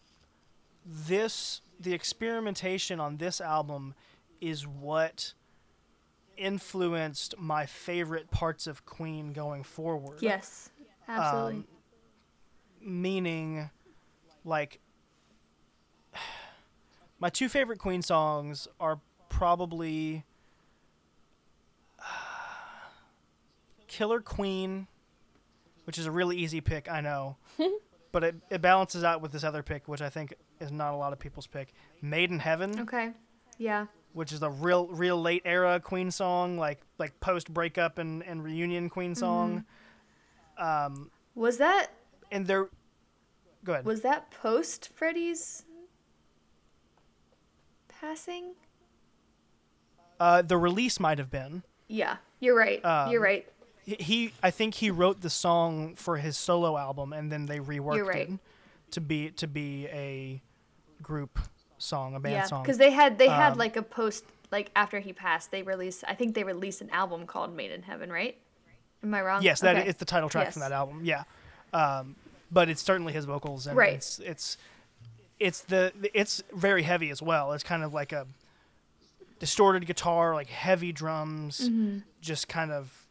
this 0.84 1.60
the 1.78 1.92
experimentation 1.94 3.00
on 3.00 3.16
this 3.18 3.40
album 3.40 3.94
is 4.40 4.66
what 4.66 5.34
influenced 6.42 7.38
my 7.38 7.66
favorite 7.66 8.30
parts 8.30 8.66
of 8.66 8.84
Queen 8.84 9.32
going 9.32 9.62
forward. 9.62 10.18
yes, 10.20 10.70
absolutely. 11.08 11.64
Um, 12.84 13.02
meaning 13.02 13.70
like 14.44 14.80
my 17.20 17.28
two 17.30 17.48
favorite 17.48 17.78
Queen 17.78 18.02
songs 18.02 18.66
are 18.80 19.00
probably 19.28 20.24
Killer 23.86 24.20
Queen, 24.20 24.88
which 25.84 25.98
is 25.98 26.06
a 26.06 26.10
really 26.10 26.36
easy 26.36 26.60
pick, 26.60 26.90
I 26.90 27.00
know. 27.00 27.36
but 28.12 28.24
it, 28.24 28.34
it 28.50 28.62
balances 28.62 29.04
out 29.04 29.20
with 29.20 29.32
this 29.32 29.44
other 29.44 29.62
pick, 29.62 29.86
which 29.86 30.00
I 30.02 30.08
think 30.08 30.34
is 30.60 30.72
not 30.72 30.94
a 30.94 30.96
lot 30.96 31.12
of 31.12 31.18
people's 31.18 31.46
pick. 31.46 31.72
Made 32.00 32.30
in 32.30 32.38
Heaven, 32.38 32.80
okay, 32.80 33.12
yeah, 33.58 33.86
which 34.12 34.32
is 34.32 34.42
a 34.42 34.50
real 34.50 34.86
real 34.88 35.20
late 35.20 35.42
era 35.44 35.80
Queen 35.80 36.10
song, 36.10 36.58
like 36.58 36.80
like 36.98 37.18
post 37.20 37.52
breakup 37.52 37.98
and, 37.98 38.22
and 38.24 38.42
reunion 38.44 38.88
Queen 38.88 39.14
song. 39.14 39.64
Um, 40.58 41.10
was 41.34 41.58
that 41.58 41.88
and 42.30 42.46
they're 42.46 42.68
go 43.64 43.72
ahead. 43.72 43.84
was 43.84 44.02
that 44.02 44.30
post 44.30 44.90
Freddie's 44.94 45.64
passing? 47.88 48.52
Uh, 50.20 50.42
the 50.42 50.56
release 50.56 51.00
might 51.00 51.18
have 51.18 51.30
been. 51.30 51.62
Yeah, 51.88 52.16
you're 52.40 52.56
right. 52.56 52.84
Um, 52.84 53.10
you're 53.10 53.20
right. 53.20 53.46
He- 53.84 53.96
He, 53.98 54.32
I 54.42 54.50
think 54.52 54.74
he 54.74 54.90
wrote 54.92 55.20
the 55.22 55.30
song 55.30 55.96
for 55.96 56.16
his 56.18 56.36
solo 56.36 56.76
album, 56.78 57.12
and 57.12 57.32
then 57.32 57.46
they 57.46 57.58
reworked 57.58 58.06
right. 58.06 58.28
it 58.30 58.38
to 58.92 59.00
be 59.00 59.30
to 59.32 59.48
be 59.48 59.86
a 59.88 60.40
group 61.02 61.38
song, 61.82 62.14
a 62.14 62.20
band 62.20 62.32
Yeah, 62.34 62.44
song. 62.46 62.62
because 62.62 62.78
they 62.78 62.90
had 62.90 63.18
they 63.18 63.28
had 63.28 63.52
Um, 63.52 63.58
like 63.58 63.76
a 63.76 63.82
post 63.82 64.24
like 64.50 64.70
after 64.76 65.00
he 65.00 65.12
passed, 65.12 65.50
they 65.50 65.62
released. 65.62 66.04
I 66.06 66.14
think 66.14 66.34
they 66.34 66.44
released 66.44 66.80
an 66.80 66.90
album 66.90 67.26
called 67.26 67.54
Made 67.56 67.70
in 67.70 67.82
Heaven, 67.82 68.10
right? 68.12 68.36
Am 69.02 69.12
I 69.14 69.20
wrong? 69.22 69.42
yes, 69.42 69.60
that 69.60 69.76
Okay. 69.76 69.88
it's 69.88 69.98
the 69.98 70.04
title 70.04 70.28
track 70.28 70.52
from 70.52 70.60
that 70.60 70.72
album. 70.72 71.00
Yeah, 71.04 71.24
um, 71.72 72.16
but 72.50 72.68
it's 72.68 72.82
certainly 72.82 73.12
his 73.12 73.24
vocals, 73.24 73.66
and 73.66 73.76
Right. 73.76 73.94
it's 73.94 74.18
it's 74.20 74.56
it's 75.40 75.62
the 75.62 75.92
it's 76.14 76.42
very 76.54 76.82
heavy 76.84 77.10
as 77.10 77.20
well. 77.20 77.52
It's 77.52 77.64
kind 77.64 77.82
of 77.82 77.92
like 77.92 78.12
a 78.12 78.26
distorted 79.38 79.86
guitar, 79.86 80.34
like 80.34 80.48
heavy 80.48 80.92
drums, 80.92 81.68
Mm-hmm. 81.68 81.98
just 82.20 82.46
kind 82.48 82.70
of 82.70 83.06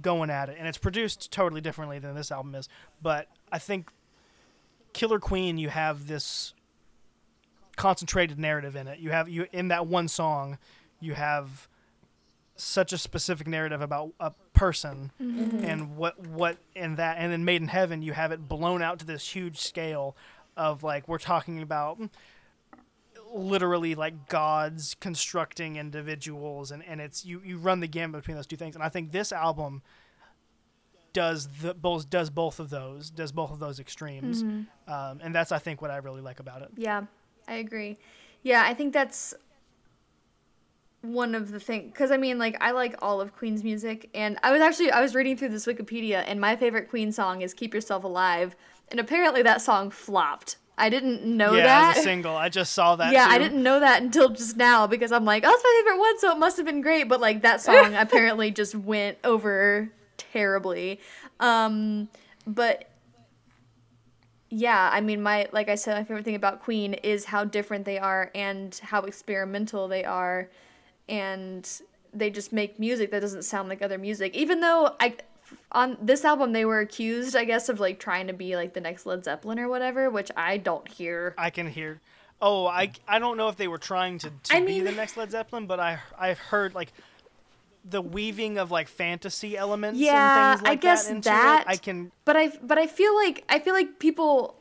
going 0.00 0.30
at 0.30 0.48
it, 0.48 0.56
and 0.58 0.66
it's 0.68 0.78
produced 0.78 1.30
totally 1.30 1.60
differently 1.60 1.98
than 1.98 2.14
this 2.14 2.30
album 2.30 2.54
is. 2.54 2.68
But 3.02 3.28
I 3.52 3.58
think 3.58 3.90
Killer 4.92 5.18
Queen, 5.18 5.58
you 5.58 5.68
have 5.70 6.06
this 6.06 6.54
concentrated 7.78 8.38
narrative 8.38 8.76
in 8.76 8.86
it. 8.88 8.98
You 8.98 9.10
have 9.10 9.28
you 9.28 9.46
in 9.52 9.68
that 9.68 9.86
one 9.86 10.08
song, 10.08 10.58
you 11.00 11.14
have 11.14 11.68
such 12.56 12.92
a 12.92 12.98
specific 12.98 13.46
narrative 13.46 13.80
about 13.80 14.12
a 14.18 14.32
person 14.52 15.12
and 15.20 15.96
what 15.96 16.18
what 16.26 16.58
in 16.74 16.96
that 16.96 17.16
and 17.18 17.32
then 17.32 17.44
Made 17.44 17.62
in 17.62 17.68
Heaven 17.68 18.02
you 18.02 18.12
have 18.14 18.32
it 18.32 18.48
blown 18.48 18.82
out 18.82 18.98
to 18.98 19.06
this 19.06 19.28
huge 19.28 19.58
scale 19.58 20.16
of 20.56 20.82
like 20.82 21.06
we're 21.06 21.18
talking 21.18 21.62
about 21.62 22.00
literally 23.32 23.94
like 23.94 24.28
gods 24.28 24.96
constructing 25.00 25.76
individuals 25.76 26.70
and, 26.70 26.84
and 26.84 27.00
it's 27.00 27.24
you, 27.24 27.40
you 27.44 27.58
run 27.58 27.80
the 27.80 27.86
gamut 27.86 28.22
between 28.22 28.36
those 28.36 28.46
two 28.46 28.56
things. 28.56 28.74
And 28.74 28.82
I 28.82 28.88
think 28.88 29.12
this 29.12 29.32
album 29.32 29.82
does 31.12 31.48
the 31.62 31.74
both 31.74 32.10
does 32.10 32.30
both 32.30 32.60
of 32.60 32.70
those 32.70 33.10
does 33.10 33.32
both 33.32 33.50
of 33.50 33.58
those 33.58 33.80
extremes. 33.80 34.42
Um, 34.42 35.20
and 35.22 35.34
that's 35.34 35.52
I 35.52 35.58
think 35.58 35.80
what 35.80 35.90
I 35.90 35.96
really 35.98 36.20
like 36.20 36.40
about 36.40 36.62
it. 36.62 36.70
Yeah, 36.76 37.04
I 37.48 37.54
agree. 37.54 37.98
Yeah, 38.42 38.62
I 38.64 38.74
think 38.74 38.92
that's 38.92 39.34
one 41.02 41.34
of 41.34 41.50
the 41.50 41.60
things 41.60 41.90
because 41.92 42.10
I 42.10 42.16
mean, 42.16 42.38
like, 42.38 42.56
I 42.60 42.72
like 42.72 42.96
all 43.00 43.20
of 43.20 43.34
Queen's 43.34 43.64
music, 43.64 44.10
and 44.14 44.38
I 44.42 44.52
was 44.52 44.60
actually 44.60 44.90
I 44.90 45.00
was 45.00 45.14
reading 45.14 45.36
through 45.36 45.50
this 45.50 45.66
Wikipedia, 45.66 46.24
and 46.26 46.40
my 46.40 46.56
favorite 46.56 46.88
Queen 46.90 47.12
song 47.12 47.42
is 47.42 47.54
"Keep 47.54 47.74
Yourself 47.74 48.04
Alive," 48.04 48.54
and 48.88 49.00
apparently 49.00 49.42
that 49.42 49.62
song 49.62 49.90
flopped. 49.90 50.56
I 50.80 50.90
didn't 50.90 51.24
know 51.24 51.54
yeah 51.54 51.64
that. 51.64 51.96
as 51.96 51.98
a 51.98 52.06
single 52.06 52.36
I 52.36 52.48
just 52.48 52.72
saw 52.72 52.94
that 52.96 53.12
yeah, 53.12 53.26
I 53.28 53.38
didn't 53.38 53.62
know 53.62 53.80
that 53.80 54.00
until 54.00 54.28
just 54.28 54.56
now 54.56 54.86
because 54.86 55.10
I'm 55.10 55.24
like, 55.24 55.42
oh, 55.44 55.50
it's 55.50 55.64
my 55.64 55.82
favorite 55.84 55.98
one, 55.98 56.18
so 56.20 56.30
it 56.30 56.38
must 56.38 56.56
have 56.56 56.66
been 56.66 56.82
great. 56.82 57.08
But 57.08 57.20
like 57.20 57.42
that 57.42 57.60
song 57.60 57.94
apparently 57.96 58.50
just 58.52 58.74
went 58.74 59.18
over 59.24 59.90
terribly. 60.16 61.00
Um, 61.40 62.08
but 62.46 62.87
yeah, 64.50 64.90
I 64.92 65.00
mean, 65.00 65.22
my 65.22 65.48
like 65.52 65.68
I 65.68 65.74
said, 65.74 65.96
my 65.96 66.04
favorite 66.04 66.24
thing 66.24 66.34
about 66.34 66.62
Queen 66.62 66.94
is 66.94 67.24
how 67.24 67.44
different 67.44 67.84
they 67.84 67.98
are 67.98 68.30
and 68.34 68.78
how 68.82 69.02
experimental 69.02 69.88
they 69.88 70.04
are, 70.04 70.48
and 71.08 71.68
they 72.14 72.30
just 72.30 72.52
make 72.52 72.78
music 72.78 73.10
that 73.10 73.20
doesn't 73.20 73.42
sound 73.42 73.68
like 73.68 73.82
other 73.82 73.98
music. 73.98 74.34
Even 74.34 74.60
though 74.60 74.94
I 75.00 75.16
on 75.72 75.98
this 76.00 76.24
album 76.24 76.52
they 76.52 76.64
were 76.64 76.80
accused, 76.80 77.36
I 77.36 77.44
guess, 77.44 77.68
of 77.68 77.78
like 77.78 77.98
trying 77.98 78.26
to 78.28 78.32
be 78.32 78.56
like 78.56 78.72
the 78.72 78.80
next 78.80 79.04
Led 79.04 79.24
Zeppelin 79.24 79.58
or 79.58 79.68
whatever, 79.68 80.08
which 80.08 80.30
I 80.36 80.56
don't 80.56 80.88
hear. 80.88 81.34
I 81.36 81.50
can 81.50 81.66
hear. 81.66 82.00
Oh, 82.40 82.66
I, 82.66 82.92
I 83.08 83.18
don't 83.18 83.36
know 83.36 83.48
if 83.48 83.56
they 83.56 83.66
were 83.66 83.78
trying 83.78 84.18
to, 84.18 84.30
to 84.30 84.56
I 84.56 84.64
be 84.64 84.80
the 84.80 84.92
next 84.92 85.16
Led 85.16 85.30
Zeppelin, 85.30 85.66
but 85.66 85.80
I 85.80 85.98
I've 86.18 86.38
heard 86.38 86.74
like 86.74 86.92
the 87.88 88.02
weaving 88.02 88.58
of 88.58 88.70
like 88.70 88.88
fantasy 88.88 89.56
elements 89.56 89.98
Yeah, 89.98 90.52
and 90.52 90.60
things 90.60 90.68
I 90.68 90.70
like 90.72 90.80
guess 90.80 91.06
that 91.06 91.14
into 91.14 91.28
that-. 91.30 91.64
I 91.66 91.76
can 91.76 92.12
but 92.24 92.36
I 92.36 92.52
but 92.62 92.78
I 92.78 92.86
feel 92.86 93.14
like 93.16 93.44
I 93.48 93.58
feel 93.58 93.74
like 93.74 93.98
people 93.98 94.56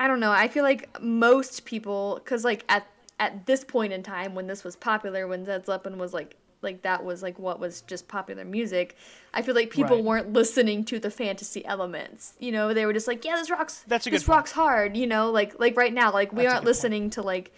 I 0.00 0.06
don't 0.06 0.20
know. 0.20 0.30
I 0.32 0.48
feel 0.48 0.62
like 0.64 1.00
most 1.00 1.64
people 1.64 2.20
cuz 2.24 2.44
like 2.44 2.64
at 2.68 2.86
at 3.20 3.46
this 3.46 3.64
point 3.64 3.92
in 3.92 4.02
time 4.02 4.34
when 4.34 4.46
this 4.46 4.62
was 4.64 4.76
popular 4.76 5.26
when 5.26 5.44
Led 5.44 5.66
Zeppelin 5.66 5.98
was 5.98 6.12
like 6.14 6.36
like 6.62 6.82
that 6.82 7.04
was 7.04 7.22
like 7.22 7.38
what 7.38 7.60
was 7.60 7.82
just 7.82 8.08
popular 8.08 8.44
music. 8.44 8.96
I 9.32 9.42
feel 9.42 9.54
like 9.54 9.70
people 9.70 9.96
Right. 9.96 10.04
weren't 10.04 10.32
listening 10.32 10.84
to 10.86 10.98
the 10.98 11.10
fantasy 11.10 11.64
elements. 11.64 12.34
You 12.40 12.50
know, 12.52 12.74
they 12.74 12.84
were 12.84 12.92
just 12.92 13.06
like, 13.06 13.24
yeah, 13.24 13.36
this 13.36 13.50
rocks 13.50 13.84
That's 13.86 14.06
a 14.06 14.10
good 14.10 14.16
this 14.16 14.24
point. 14.24 14.36
rocks 14.38 14.52
hard, 14.52 14.96
you 14.96 15.06
know, 15.06 15.30
like 15.30 15.58
like 15.60 15.76
right 15.76 15.92
now 15.92 16.12
like 16.12 16.32
we 16.32 16.42
That's 16.42 16.54
aren't 16.54 16.64
good 16.64 16.66
point. 16.66 16.66
listening 16.66 17.10
to 17.10 17.22
like 17.22 17.52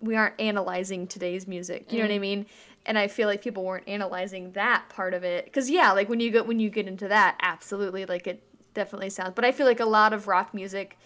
we 0.00 0.16
aren't 0.16 0.40
analyzing 0.40 1.06
today's 1.06 1.46
music. 1.46 1.92
You 1.92 1.98
know 1.98 2.04
what 2.04 2.14
I 2.14 2.18
mm. 2.18 2.20
mean? 2.22 2.46
And 2.84 2.98
I 2.98 3.06
feel 3.08 3.28
like 3.28 3.42
people 3.42 3.64
weren't 3.64 3.88
analyzing 3.88 4.52
that 4.52 4.84
part 4.88 5.14
of 5.14 5.22
it. 5.22 5.52
Cause 5.52 5.70
yeah, 5.70 5.92
like 5.92 6.08
when 6.08 6.18
you 6.20 6.30
get 6.30 6.46
when 6.46 6.58
you 6.58 6.68
get 6.70 6.88
into 6.88 7.08
that, 7.08 7.36
absolutely, 7.40 8.06
like 8.06 8.26
it 8.26 8.42
definitely 8.74 9.10
sounds. 9.10 9.32
But 9.34 9.44
I 9.44 9.52
feel 9.52 9.66
like 9.66 9.80
a 9.80 9.84
lot 9.84 10.12
of 10.12 10.26
rock 10.26 10.52
music 10.52 10.98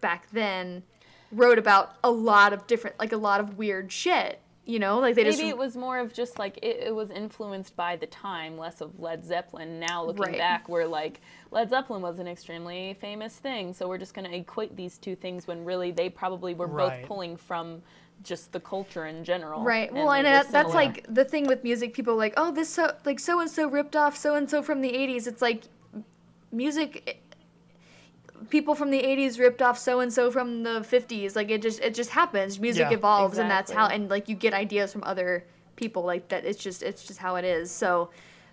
back 0.00 0.28
then 0.32 0.82
wrote 1.30 1.58
about 1.58 1.94
a 2.02 2.10
lot 2.10 2.52
of 2.52 2.66
different 2.66 2.98
like 2.98 3.12
a 3.12 3.16
lot 3.16 3.40
of 3.40 3.56
weird 3.56 3.90
shit 3.90 4.38
you 4.66 4.78
know 4.78 4.98
like 4.98 5.14
they 5.14 5.22
Maybe 5.22 5.32
just 5.32 5.44
it 5.44 5.56
was 5.58 5.76
more 5.76 5.98
of 5.98 6.12
just 6.12 6.38
like 6.38 6.58
it, 6.62 6.76
it 6.88 6.94
was 6.94 7.10
influenced 7.10 7.74
by 7.74 7.96
the 7.96 8.06
time, 8.06 8.56
less 8.58 8.80
of 8.80 9.00
Led 9.00 9.24
Zeppelin. 9.24 9.80
Now 9.80 10.04
looking 10.04 10.22
Right. 10.22 10.38
back, 10.38 10.68
we're 10.68 10.86
like 10.86 11.20
Led 11.50 11.70
Zeppelin 11.70 12.00
was 12.02 12.18
an 12.18 12.28
extremely 12.28 12.96
famous 13.00 13.34
thing, 13.36 13.72
so 13.74 13.88
we're 13.88 13.98
just 13.98 14.14
going 14.14 14.30
to 14.30 14.36
equate 14.36 14.76
these 14.76 14.98
two 14.98 15.16
things 15.16 15.46
when 15.48 15.64
really 15.64 15.90
they 15.90 16.08
probably 16.08 16.54
were 16.54 16.66
Right. 16.68 17.00
both 17.00 17.08
pulling 17.08 17.36
from 17.36 17.82
just 18.22 18.52
the 18.52 18.60
culture 18.60 19.06
in 19.06 19.24
general. 19.24 19.62
Right. 19.62 19.92
Well, 19.92 20.10
and 20.12 20.26
they 20.26 20.30
that, 20.30 20.50
that's 20.50 20.74
like 20.74 21.06
the 21.12 21.24
thing 21.24 21.46
with 21.46 21.64
music. 21.64 21.94
People 21.94 22.14
are 22.14 22.18
like, 22.18 22.34
oh, 22.36 22.52
this 22.52 22.68
so 22.68 22.94
like 23.04 23.18
so 23.20 23.40
and 23.40 23.50
so 23.50 23.68
ripped 23.68 23.96
off 23.96 24.16
so 24.16 24.34
and 24.34 24.48
so 24.48 24.62
from 24.62 24.80
the 24.80 24.90
'80s. 24.92 25.26
It's 25.26 25.42
like 25.42 25.64
music. 26.50 27.18
People 28.50 28.74
from 28.74 28.90
the 28.90 29.00
'80s 29.02 29.38
ripped 29.38 29.62
off 29.62 29.78
so 29.78 30.00
and 30.00 30.12
so 30.12 30.30
from 30.30 30.62
the 30.62 30.80
'50s. 30.80 31.36
Like 31.36 31.50
it 31.50 31.62
just 31.62 31.80
it 31.80 31.94
just 31.94 32.10
happens. 32.10 32.58
Music 32.58 32.88
Yeah. 32.90 32.96
evolves, 32.96 33.38
and 33.38 33.50
that's 33.50 33.70
how. 33.70 33.86
And 33.86 34.08
like 34.10 34.28
you 34.28 34.34
get 34.34 34.52
ideas 34.54 34.92
from 34.92 35.04
other 35.04 35.44
people. 35.76 36.02
Like 36.02 36.28
that. 36.28 36.44
It's 36.44 36.62
just 36.62 36.82
it's 36.82 37.04
just 37.04 37.18
how 37.18 37.36
it 37.36 37.44
is. 37.44 37.70
So, 37.70 38.10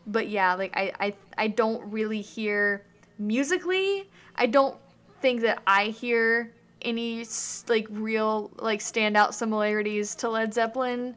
but 0.08 0.30
yeah, 0.30 0.56
like 0.56 0.76
I 0.76 0.92
I 1.00 1.14
I 1.38 1.48
don't 1.48 1.84
really 1.92 2.22
hear 2.22 2.86
musically. 3.18 4.10
I 4.36 4.46
don't 4.46 4.78
think 5.22 5.42
that 5.42 5.62
I 5.68 5.86
hear 5.86 6.54
any 6.82 7.26
like 7.68 7.88
real 7.90 8.52
like 8.58 8.80
standout 8.80 9.34
similarities 9.34 10.16
to 10.16 10.30
Led 10.30 10.54
Zeppelin, 10.54 11.16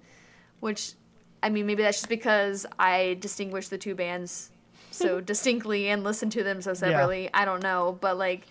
which 0.60 0.93
I 1.43 1.48
mean 1.48 1.66
maybe 1.66 1.82
that's 1.82 1.98
just 1.98 2.09
because 2.09 2.66
I 2.78 3.16
distinguish 3.20 3.68
the 3.68 3.78
two 3.78 3.94
bands 3.94 4.51
so 4.90 5.20
distinctly 5.32 5.89
and 5.89 6.05
listen 6.05 6.30
to 6.30 6.43
them 6.43 6.60
so 6.62 6.74
separately. 6.74 7.30
I 7.34 7.44
don't 7.44 7.62
know, 7.62 7.98
but 8.01 8.18
like 8.18 8.47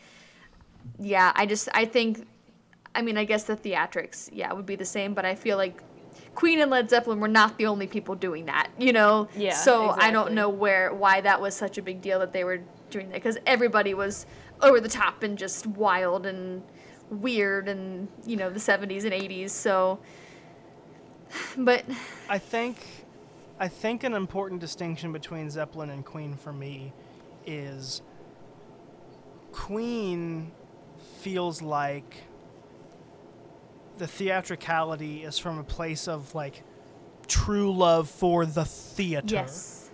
yeah, 1.00 1.32
I 1.36 1.46
just 1.46 1.70
I 1.74 1.86
think 1.86 2.28
I 2.96 3.02
mean 3.02 3.18
I 3.18 3.26
guess 3.26 3.44
the 3.44 3.56
theatrics 3.56 4.30
yeah 4.32 4.52
would 4.54 4.66
be 4.66 4.76
the 4.76 4.86
same, 4.86 5.14
but 5.14 5.26
I 5.26 5.36
feel 5.36 5.58
like 5.58 5.82
Queen 6.36 6.62
and 6.62 6.72
Led 6.72 6.90
Zeppelin 6.90 7.20
were 7.20 7.28
not 7.28 7.58
the 7.58 7.66
only 7.66 7.88
people 7.88 8.16
doing 8.16 8.46
that, 8.46 8.70
you 8.78 8.94
know. 8.94 9.28
Yeah, 9.36 9.54
So 9.54 9.90
I 9.90 10.12
don't 10.12 10.34
know 10.34 10.50
where 10.50 10.94
why 10.94 11.22
that 11.22 11.42
was 11.42 11.56
such 11.56 11.78
a 11.78 11.82
big 11.82 12.02
deal 12.02 12.20
that 12.20 12.32
they 12.32 12.44
were 12.44 12.62
doing 12.90 13.10
that 13.10 13.16
because 13.16 13.38
everybody 13.46 13.94
was 13.94 14.26
over 14.62 14.80
the 14.80 14.90
top 14.90 15.24
and 15.24 15.38
just 15.38 15.68
wild 15.68 16.26
and 16.26 16.62
weird 17.12 17.68
and 17.68 18.08
you 18.26 18.38
know 18.38 18.50
the 18.50 18.60
70s 18.60 19.04
and 19.04 19.14
80s. 19.14 19.52
So, 19.52 20.00
but 21.58 21.86
I 22.30 22.40
think 22.40 22.78
I 23.60 23.68
think 23.68 24.04
an 24.04 24.14
important 24.14 24.62
distinction 24.62 25.12
between 25.12 25.50
Zeppelin 25.50 25.92
and 25.92 26.04
Queen 26.04 26.36
for 26.36 26.52
me 26.52 26.94
is 27.46 28.02
Queen 29.52 30.52
feels 31.20 31.62
like 31.62 32.24
the 33.98 34.08
theatricality 34.08 35.24
is 35.24 35.38
from 35.38 35.60
a 35.60 35.64
place 35.64 36.08
of 36.08 36.34
like 36.34 36.64
true 37.28 37.72
love 37.72 38.10
for 38.10 38.46
the 38.46 38.66
theater. 38.66 39.36
yes. 39.36 39.92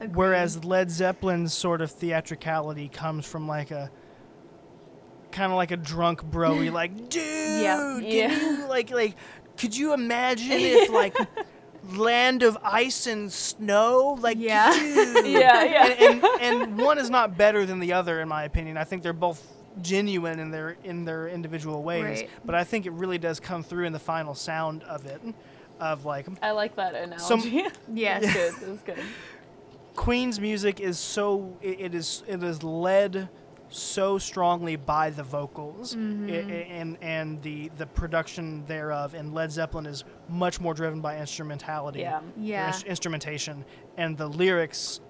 Agreed. 0.00 0.16
Whereas 0.16 0.64
Led 0.64 0.90
Zeppelin's 0.90 1.52
sort 1.52 1.80
of 1.80 1.90
theatricality 1.90 2.88
comes 2.88 3.26
from 3.26 3.46
like 3.46 3.70
a 3.70 3.90
kind 5.34 5.52
of 5.52 5.56
like 5.56 5.70
a 5.70 5.76
drunk 5.76 6.24
broy 6.24 6.72
like 6.80 7.10
dude 7.10 7.22
Yeah. 7.62 7.98
can 8.00 8.02
Yeah. 8.04 8.40
you 8.40 8.66
like 8.68 8.90
like 8.90 9.14
could 9.58 9.76
you 9.76 9.92
imagine 9.92 10.50
if 10.52 10.90
like 10.90 11.14
land 11.96 12.42
of 12.42 12.56
ice 12.64 13.06
and 13.06 13.30
snow 13.30 14.16
like 14.20 14.38
Yeah. 14.38 14.72
dude. 14.78 15.26
Yeah, 15.26 15.64
yeah. 15.64 15.86
and, 15.86 16.24
and, 16.24 16.62
and 16.64 16.78
one 16.78 16.98
is 16.98 17.10
not 17.10 17.36
better 17.36 17.66
than 17.66 17.78
the 17.80 17.92
other 17.92 18.20
in 18.20 18.28
my 18.28 18.44
opinion 18.44 18.76
i 18.78 18.84
think 18.84 19.02
they're 19.02 19.12
both 19.12 19.42
genuine 19.82 20.38
in 20.38 20.50
their 20.50 20.76
in 20.84 21.04
their 21.04 21.28
individual 21.28 21.82
ways 21.82 22.02
Right. 22.20 22.30
but 22.44 22.54
i 22.54 22.64
think 22.64 22.86
it 22.86 22.92
really 22.92 23.18
does 23.18 23.38
come 23.40 23.62
through 23.62 23.84
in 23.86 23.92
the 23.92 23.98
final 23.98 24.34
sound 24.34 24.82
of 24.84 25.04
it 25.04 25.20
of 25.80 26.04
like 26.04 26.26
I 26.40 26.52
like 26.52 26.76
that 26.76 26.94
analogy. 26.94 27.18
Some- 27.24 27.72
Yes. 27.92 28.22
It's 28.22 28.32
good. 28.32 28.62
It 28.68 28.70
was 28.70 28.80
good. 28.82 28.98
Queen's 29.96 30.38
music 30.40 30.78
is 30.80 30.98
so 31.00 31.56
it, 31.60 31.80
it 31.80 31.94
is 31.96 32.22
it 32.28 32.42
is 32.44 32.62
led 32.62 33.28
so 33.74 34.18
strongly 34.18 34.76
by 34.76 35.10
the 35.10 35.22
vocals 35.24 35.96
Mm-hmm. 35.96 36.28
I- 36.30 36.32
I- 36.36 36.66
and 36.80 36.96
and 37.02 37.42
the 37.42 37.70
the 37.76 37.86
production 37.86 38.64
thereof 38.66 39.14
and 39.14 39.34
Led 39.34 39.50
Zeppelin 39.50 39.86
is 39.86 40.04
much 40.28 40.60
more 40.60 40.74
driven 40.74 41.00
by 41.00 41.18
instrumentality 41.18 42.00
Yeah. 42.00 42.20
Yeah. 42.36 42.68
ins- 42.68 42.84
instrumentation 42.84 43.64
and 43.96 44.16
the 44.16 44.28
lyrics 44.28 45.00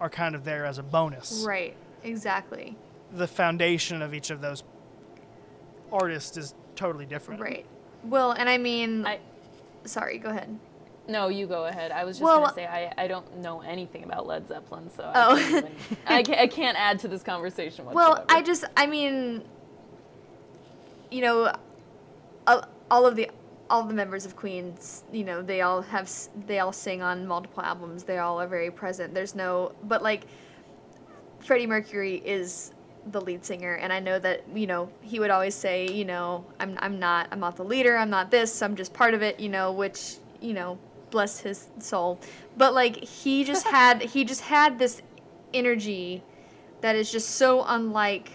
are 0.00 0.10
kind 0.10 0.34
of 0.34 0.44
there 0.44 0.66
as 0.66 0.76
a 0.78 0.82
bonus 0.82 1.44
Right. 1.46 1.74
Exactly. 2.04 2.76
the 3.12 3.26
foundation 3.26 4.02
of 4.02 4.12
each 4.14 4.30
of 4.30 4.40
those 4.42 4.64
artists 5.90 6.36
is 6.36 6.54
totally 6.76 7.06
different 7.06 7.40
Right. 7.40 7.66
Well, 8.04 8.32
and 8.32 8.48
I 8.48 8.56
mean, 8.58 9.04
I 9.06 9.18
sorry. 9.84 10.16
Go 10.18 10.30
ahead. 10.30 10.58
No, 11.08 11.28
you 11.28 11.46
go 11.46 11.66
ahead. 11.66 11.90
I 11.90 12.04
was 12.04 12.16
just 12.18 12.24
Well- 12.24 12.40
gonna 12.40 12.54
say 12.54 12.66
I, 12.66 12.92
I 12.96 13.06
don't 13.08 13.38
know 13.38 13.60
anything 13.62 14.04
about 14.04 14.26
Led 14.26 14.46
Zeppelin, 14.48 14.90
so 14.96 15.10
Oh. 15.14 15.34
I, 15.36 15.40
can't 15.40 15.50
even, 15.56 15.72
I, 16.06 16.22
can't, 16.24 16.40
I 16.40 16.46
can't 16.46 16.78
add 16.78 16.98
to 17.00 17.08
this 17.08 17.22
conversation 17.22 17.84
whatsoever. 17.84 18.10
Well. 18.14 18.24
I 18.28 18.42
just, 18.42 18.64
I 18.76 18.86
mean, 18.86 19.42
you 21.10 21.22
know, 21.22 21.52
all, 22.46 22.64
all 22.90 23.06
of 23.06 23.16
the 23.16 23.30
all 23.68 23.84
the 23.84 23.94
members 23.94 24.26
of 24.26 24.34
Queens, 24.34 25.04
you 25.12 25.22
know, 25.22 25.42
they 25.42 25.60
all 25.60 25.80
have 25.80 26.10
they 26.46 26.58
all 26.58 26.72
sing 26.72 27.02
on 27.02 27.26
multiple 27.26 27.62
albums. 27.62 28.02
They 28.02 28.18
all 28.18 28.40
are 28.40 28.48
very 28.48 28.70
present. 28.70 29.14
There's 29.14 29.34
no, 29.36 29.72
but 29.84 30.02
like, 30.02 30.24
Freddie 31.38 31.68
Mercury 31.68 32.16
is 32.24 32.72
the 33.12 33.20
lead 33.20 33.44
singer, 33.44 33.74
and 33.74 33.92
I 33.92 34.00
know 34.00 34.18
that 34.18 34.42
you 34.54 34.66
know 34.66 34.90
he 35.02 35.20
would 35.20 35.30
always 35.30 35.54
say, 35.54 35.88
you 35.88 36.04
know, 36.04 36.44
I'm 36.58 36.76
I'm 36.80 36.98
not 36.98 37.28
I'm 37.30 37.38
not 37.40 37.56
the 37.56 37.64
leader. 37.64 37.96
I'm 37.96 38.10
not 38.10 38.30
this. 38.30 38.60
I'm 38.60 38.74
just 38.74 38.92
part 38.92 39.14
of 39.14 39.22
it. 39.22 39.38
You 39.38 39.48
know, 39.48 39.70
which 39.72 40.16
you 40.40 40.52
know, 40.52 40.76
bless 41.10 41.40
his 41.40 41.68
soul. 41.78 42.18
But 42.56 42.74
like 42.74 43.02
he 43.04 43.44
just 43.44 43.66
had 43.76 44.02
he 44.02 44.24
just 44.24 44.42
had 44.42 44.78
this 44.78 45.02
energy 45.52 46.22
that 46.80 46.96
is 46.96 47.10
just 47.10 47.30
so 47.30 47.64
unlike 47.66 48.32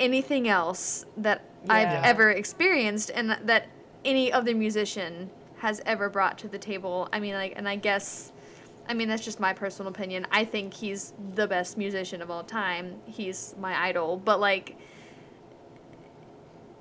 anything 0.00 0.48
else 0.48 1.04
that 1.16 1.42
I've 1.68 2.04
ever 2.04 2.30
experienced 2.30 3.10
and 3.14 3.36
that 3.44 3.68
any 4.04 4.32
other 4.32 4.54
musician 4.54 5.30
has 5.58 5.82
ever 5.84 6.08
brought 6.08 6.38
to 6.38 6.48
the 6.48 6.58
table. 6.58 7.08
I 7.12 7.20
mean 7.20 7.34
like 7.34 7.54
and 7.56 7.68
I 7.68 7.76
guess 7.76 8.32
I 8.88 8.94
mean 8.94 9.08
that's 9.08 9.24
just 9.24 9.40
my 9.40 9.52
personal 9.52 9.90
opinion. 9.90 10.26
I 10.30 10.44
think 10.44 10.72
he's 10.72 11.12
the 11.34 11.46
best 11.46 11.76
musician 11.76 12.22
of 12.22 12.30
all 12.30 12.44
time. 12.44 13.00
He's 13.06 13.54
my 13.58 13.78
idol, 13.88 14.16
but 14.16 14.38
like 14.38 14.76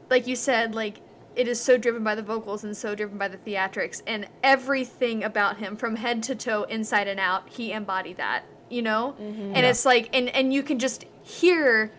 like 0.09 0.27
you 0.27 0.35
said 0.35 0.75
like 0.75 0.99
it 1.35 1.47
is 1.47 1.59
so 1.61 1.77
driven 1.77 2.03
by 2.03 2.15
the 2.15 2.21
vocals 2.21 2.63
and 2.63 2.75
so 2.75 2.95
driven 2.95 3.17
by 3.17 3.27
the 3.27 3.37
theatrics 3.37 4.01
and 4.07 4.27
everything 4.43 5.23
about 5.23 5.57
him 5.57 5.75
from 5.75 5.95
head 5.95 6.23
to 6.23 6.35
toe 6.35 6.63
inside 6.63 7.07
and 7.07 7.19
out 7.19 7.47
he 7.49 7.71
embodied 7.71 8.17
that 8.17 8.43
you 8.69 8.81
know 8.81 9.15
and 9.19 9.55
Yeah. 9.57 9.69
it's 9.69 9.85
like 9.85 10.09
and 10.13 10.29
and 10.29 10.53
you 10.53 10.63
can 10.63 10.79
just 10.79 11.05
hear 11.23 11.91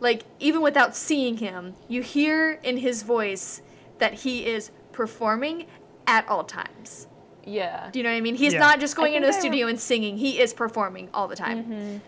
like 0.00 0.22
even 0.38 0.62
without 0.62 0.94
seeing 0.96 1.36
him 1.36 1.74
you 1.88 2.02
hear 2.02 2.52
in 2.62 2.76
his 2.76 3.02
voice 3.02 3.60
that 3.98 4.14
he 4.14 4.46
is 4.46 4.70
performing 4.92 5.66
at 6.06 6.26
all 6.28 6.44
times 6.44 7.06
yeah. 7.44 7.88
do 7.92 7.98
you 7.98 8.02
know 8.02 8.10
what 8.10 8.16
i 8.16 8.20
mean 8.20 8.34
he's 8.34 8.52
Yeah. 8.52 8.60
not 8.60 8.80
just 8.80 8.94
going 8.96 9.14
into 9.14 9.26
the 9.26 9.32
I 9.32 9.36
re- 9.36 9.40
studio 9.40 9.66
and 9.66 9.78
singing 9.80 10.16
he 10.18 10.38
is 10.40 10.52
performing 10.54 11.08
all 11.14 11.28
the 11.28 11.36
time 11.36 12.00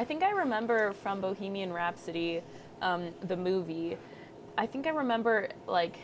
I 0.00 0.04
think 0.04 0.22
I 0.22 0.30
remember 0.30 0.92
from 0.92 1.20
Bohemian 1.20 1.72
Rhapsody, 1.72 2.40
um, 2.80 3.08
the 3.26 3.36
movie. 3.36 3.96
I 4.58 4.66
think 4.66 4.86
I 4.86 4.90
remember 4.90 5.48
like 5.66 5.96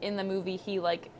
in 0.00 0.16
the 0.16 0.24
movie 0.24 0.56
he 0.56 0.78
like 0.80 1.10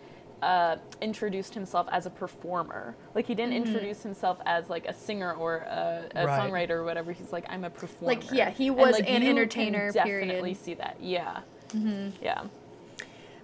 uh, 0.41 0.77
introduced 1.01 1.53
himself 1.55 1.87
as 1.91 2.07
a 2.07 2.11
performer. 2.11 2.95
Like 3.15 3.27
he 3.27 3.35
didn't 3.35 3.55
Mm-hmm. 3.55 3.67
introduce 3.75 4.03
himself 4.03 4.39
as 4.47 4.71
like 4.71 4.87
a 4.87 4.95
singer 4.95 5.33
or 5.35 5.57
a, 5.59 6.05
a 6.15 6.27
Right. 6.27 6.41
songwriter 6.41 6.71
or 6.71 6.85
whatever. 6.85 7.13
He's 7.13 7.33
like 7.33 7.45
I'm 7.49 7.65
a 7.65 7.71
performer. 7.71 8.15
Like, 8.15 8.31
yeah, 8.33 8.51
he 8.51 8.69
And, 8.69 8.77
was 8.77 8.93
like, 8.93 9.09
an 9.09 9.15
you 9.15 9.21
can 9.21 9.29
entertainer, 9.29 9.91
Definitely 9.93 10.21
period. 10.29 10.45
Mm-hmm. 10.57 10.65
see 10.65 10.75
that. 10.75 10.97
Yeah. 11.01 11.41
Yeah. 12.23 12.43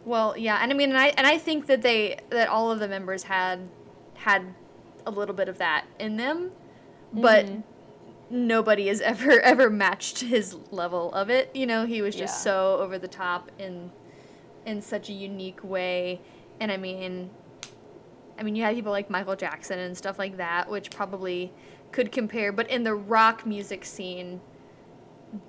Well, 0.04 0.36
yeah, 0.36 0.60
and 0.62 0.70
I 0.72 0.74
mean, 0.74 0.90
and 0.90 0.98
I 0.98 1.08
and 1.08 1.26
I 1.26 1.36
think 1.36 1.66
that 1.66 1.82
they 1.82 2.18
that 2.30 2.48
all 2.48 2.70
of 2.70 2.78
the 2.78 2.88
members 2.88 3.22
had 3.24 3.58
had 4.14 4.42
a 5.06 5.10
little 5.10 5.34
bit 5.34 5.48
of 5.48 5.58
that 5.58 5.84
in 5.98 6.16
them, 6.16 6.52
but 7.12 7.46
Mm-hmm. 7.46 7.60
Nobody 8.30 8.86
has 8.88 9.00
ever 9.12 9.40
ever 9.40 9.68
matched 9.68 10.20
his 10.20 10.56
level 10.70 11.12
of 11.12 11.28
it. 11.30 11.50
You 11.54 11.66
know, 11.66 11.84
he 11.86 12.02
was 12.02 12.14
just 12.14 12.34
Yeah. 12.46 12.52
so 12.52 12.76
over 12.80 12.98
the 12.98 13.08
top 13.08 13.50
in 13.58 13.90
in 14.66 14.80
such 14.82 15.08
a 15.08 15.12
unique 15.12 15.62
way, 15.64 16.20
and 16.60 16.70
I 16.70 16.76
mean, 16.76 17.30
I 18.38 18.42
mean, 18.42 18.54
you 18.56 18.62
had 18.62 18.74
people 18.74 18.92
like 18.92 19.08
Michael 19.10 19.36
Jackson 19.36 19.78
and 19.78 19.96
stuff 19.96 20.18
like 20.18 20.36
that, 20.36 20.70
which 20.70 20.90
probably 20.90 21.52
could 21.92 22.12
compare, 22.12 22.52
but 22.52 22.68
in 22.70 22.84
the 22.84 22.94
rock 22.94 23.44
music 23.46 23.84
scene, 23.84 24.40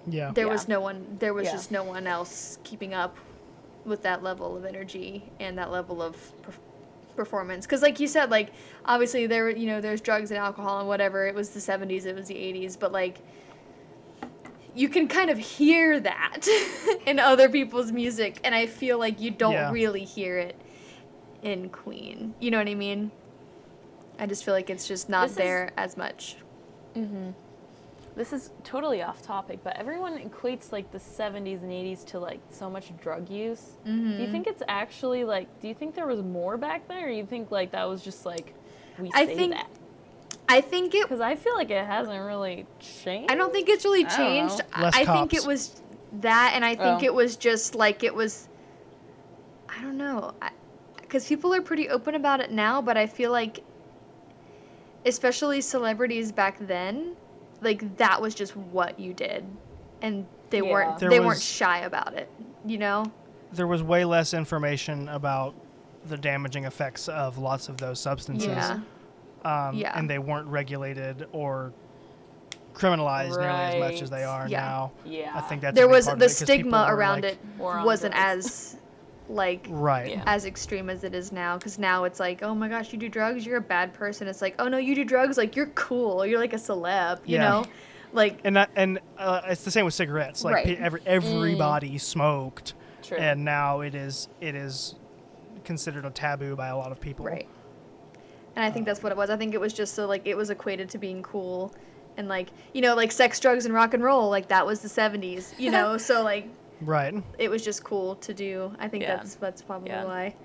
yeah 0.08 0.32
there 0.32 0.46
Yeah. 0.46 0.52
was 0.52 0.68
no 0.68 0.80
one 0.80 1.18
there 1.20 1.34
was 1.34 1.46
Yeah. 1.48 1.52
just 1.54 1.72
no 1.72 1.84
one 1.84 2.06
else 2.08 2.58
keeping 2.64 2.94
up 2.94 3.18
with 3.86 4.04
that 4.04 4.22
level 4.24 4.56
of 4.56 4.64
energy 4.64 5.32
and 5.40 5.58
that 5.58 5.72
level 5.72 6.02
of 6.04 6.16
per- 6.44 6.54
performance 7.16 7.66
because 7.66 7.82
like 7.82 8.00
you 8.00 8.08
said 8.08 8.30
like 8.32 8.52
obviously 8.86 9.28
there 9.28 9.44
were 9.44 9.50
you 9.52 9.68
know 9.68 9.82
there's 9.82 10.02
drugs 10.02 10.32
and 10.32 10.38
alcohol 10.38 10.80
and 10.80 10.88
whatever 10.88 11.26
it 11.28 11.36
was 11.36 11.50
the 11.50 11.60
70s 11.60 12.06
it 12.06 12.16
was 12.16 12.28
the 12.28 12.36
80s 12.36 12.78
but 12.80 12.92
like 12.92 13.20
you 14.74 14.88
can 14.88 15.08
kind 15.10 15.30
of 15.30 15.38
hear 15.38 16.00
that 16.00 16.48
in 17.06 17.20
other 17.20 17.50
people's 17.50 17.92
music, 17.92 18.40
and 18.46 18.56
I 18.56 18.68
feel 18.68 18.98
like 18.98 19.20
you 19.20 19.30
don't 19.30 19.52
Yeah. 19.52 19.70
really 19.70 20.06
hear 20.06 20.38
it 20.38 20.56
in 21.44 21.68
Queen. 21.68 22.34
You 22.40 22.52
know 22.52 22.58
what 22.58 22.70
I 22.70 22.76
mean? 22.76 23.12
I 24.18 24.28
just 24.28 24.46
feel 24.46 24.54
like 24.54 24.70
it's 24.70 24.88
just 24.88 25.10
not 25.10 25.24
This 25.24 25.32
is- 25.32 25.38
there 25.38 25.72
as 25.76 25.98
much. 25.98 26.38
Mm-hmm. 26.96 27.32
This 28.16 28.34
is 28.34 28.52
totally 28.64 29.02
off 29.02 29.22
topic, 29.22 29.60
but 29.64 29.78
everyone 29.78 30.20
equates 30.20 30.72
like 30.72 30.92
the 30.92 30.98
70s 30.98 31.64
and 31.64 31.72
80s 31.72 32.06
to 32.08 32.20
like 32.20 32.42
so 32.50 32.70
much 32.70 32.92
drug 33.02 33.30
use. 33.30 33.78
Do 33.86 33.92
you 33.92 33.98
mm-hmm. 33.98 34.32
think 34.32 34.48
it's 34.48 34.62
actually 34.68 35.24
like? 35.24 35.48
Do 35.62 35.68
you 35.70 35.74
think 35.74 35.96
there 35.96 36.08
was 36.08 36.22
more 36.22 36.58
back 36.58 36.88
then, 36.88 37.04
or 37.04 37.10
you 37.10 37.26
think 37.26 37.52
like 37.52 37.72
that 37.72 37.88
was 37.88 38.04
just 38.04 38.26
like 38.26 38.54
we 39.00 39.10
I 39.14 39.26
say 39.26 39.36
think- 39.36 39.54
that? 39.54 39.68
I 40.50 40.60
think 40.60 40.94
it. 40.94 41.04
Because 41.04 41.22
I 41.22 41.36
feel 41.36 41.56
like 41.56 41.70
it 41.70 41.86
hasn't 41.86 42.26
really 42.26 42.66
changed. 42.80 43.32
I 43.32 43.36
don't 43.36 43.54
think 43.54 43.70
it's 43.70 43.86
really 43.86 44.04
changed. 44.04 44.60
I 44.74 44.84
Less 44.84 44.96
I 44.98 45.06
think 45.06 45.34
it 45.34 45.46
was 45.46 45.82
that, 46.20 46.52
and 46.56 46.66
I 46.66 46.76
think 46.76 47.02
Oh. 47.02 47.06
it 47.06 47.14
was 47.14 47.38
just 47.38 47.76
like 47.76 48.04
it 48.04 48.14
was. 48.14 48.50
I 49.70 49.82
don't 49.82 49.98
know, 49.98 50.34
because 50.98 51.26
people 51.26 51.54
are 51.54 51.62
pretty 51.62 51.88
open 51.88 52.16
about 52.16 52.42
it 52.42 52.52
now, 52.52 52.82
but 52.82 52.98
I 52.98 53.08
feel 53.08 53.32
like, 53.32 53.64
especially 55.06 55.62
celebrities 55.62 56.34
back 56.34 56.58
then, 56.60 57.16
like 57.62 57.98
that 57.98 58.22
was 58.22 58.34
just 58.36 58.56
what 58.56 59.00
you 59.00 59.14
did, 59.14 59.46
and 60.02 60.26
they 60.50 60.58
Yeah. 60.62 60.72
weren't 60.72 61.00
There 61.00 61.10
they 61.10 61.20
weren't 61.20 61.42
shy 61.42 61.80
about 61.80 62.14
it. 62.14 62.30
You 62.66 62.78
know? 62.78 63.06
There 63.54 63.68
was 63.68 63.82
way 63.84 64.06
less 64.06 64.34
information 64.34 65.08
about 65.10 65.54
the 66.06 66.18
damaging 66.18 66.66
effects 66.66 67.08
of 67.08 67.38
lots 67.38 67.70
of 67.70 67.78
those 67.78 68.00
substances. 68.00 68.48
Yeah. 68.48 68.80
Um, 69.44 69.76
Yeah. 69.76 69.92
And 69.98 70.10
they 70.10 70.20
weren't 70.20 70.48
regulated 70.48 71.28
or 71.32 71.74
criminalized 72.74 73.38
nearly 73.40 73.50
as 73.50 73.80
much 73.80 74.02
as 74.02 74.10
they 74.10 74.24
are 74.24 74.48
Yeah. 74.48 74.62
now. 74.62 74.92
Yeah. 75.06 75.32
I 75.36 75.42
think 75.42 75.62
that's 75.62 75.74
a 75.74 75.76
there 75.76 75.88
big 75.88 75.92
was 75.96 76.06
part 76.08 76.20
the 76.20 76.26
it 76.26 76.28
'cause 76.30 76.40
people 76.40 76.56
stigma 76.56 76.86
around 76.90 77.24
like- 77.24 77.34
it 77.34 77.40
wasn't 77.86 78.14
as 78.16 78.78
like 79.32 79.66
Right. 79.70 80.12
Yeah. 80.12 80.24
as 80.26 80.46
extreme 80.46 80.90
as 80.90 81.04
it 81.04 81.14
is 81.16 81.32
now 81.32 81.58
because 81.58 81.80
now 81.80 82.04
it's 82.04 82.20
like 82.20 82.44
oh 82.44 82.54
my 82.54 82.68
gosh 82.68 82.92
you 82.92 83.00
do 83.00 83.08
drugs 83.10 83.46
you're 83.46 83.58
a 83.58 83.62
bad 83.62 83.94
person 83.94 84.28
it's 84.28 84.42
like 84.42 84.56
oh 84.60 84.68
no 84.68 84.78
you 84.78 84.94
do 84.94 85.06
drugs 85.06 85.38
like 85.38 85.56
you're 85.56 85.68
cool 85.68 86.26
you're 86.26 86.40
like 86.40 86.54
a 86.54 86.58
celeb 86.58 87.20
you 87.26 87.36
Yeah. 87.38 87.50
know 87.50 87.66
like 88.14 88.40
And 88.44 88.58
that, 88.58 88.70
and 88.76 89.00
uh, 89.18 89.42
it's 89.48 89.64
the 89.64 89.72
same 89.72 89.86
with 89.86 89.94
cigarettes. 89.94 90.44
Like 90.44 90.54
Right. 90.56 90.78
every, 90.80 91.02
everybody 91.06 91.98
smoked, 91.98 92.74
True. 93.04 93.18
and 93.18 93.46
now 93.46 93.80
it 93.82 93.96
is 93.96 94.28
it 94.42 94.54
is 94.54 94.96
considered 95.64 96.04
a 96.06 96.10
taboo 96.10 96.56
by 96.58 96.68
a 96.68 96.76
lot 96.78 96.92
of 96.92 97.00
people. 97.00 97.26
right 97.26 97.48
and 98.56 98.66
i 98.66 98.70
think 98.70 98.86
that's 98.86 99.02
what 99.02 99.12
it 99.14 99.18
was 99.18 99.30
i 99.30 99.38
think 99.38 99.54
it 99.54 99.62
was 99.62 99.72
just 99.72 99.94
so 99.94 100.06
like 100.08 100.24
it 100.28 100.36
was 100.36 100.50
equated 100.50 100.90
to 100.90 100.98
being 100.98 101.24
cool 101.24 101.74
and 102.18 102.28
like 102.28 102.50
you 102.74 102.82
know 102.82 102.96
like 102.96 103.12
sex 103.14 103.40
drugs 103.40 103.64
and 103.66 103.74
rock 103.74 103.94
and 103.94 104.04
roll 104.04 104.30
like 104.30 104.48
that 104.50 104.66
was 104.66 104.82
the 104.82 104.90
70s 104.90 105.58
you 105.58 105.72
know 105.78 105.98
so 105.98 106.22
like 106.22 106.50
Right. 106.82 107.14
it 107.40 107.50
was 107.50 107.64
just 107.64 107.84
cool 107.84 108.16
to 108.16 108.34
do 108.34 108.74
i 108.80 108.88
think 108.88 109.04
Yeah. 109.04 109.16
that's 109.18 109.36
that's 109.36 109.62
probably 109.62 109.90
Yeah. 109.92 110.06
why 110.06 110.36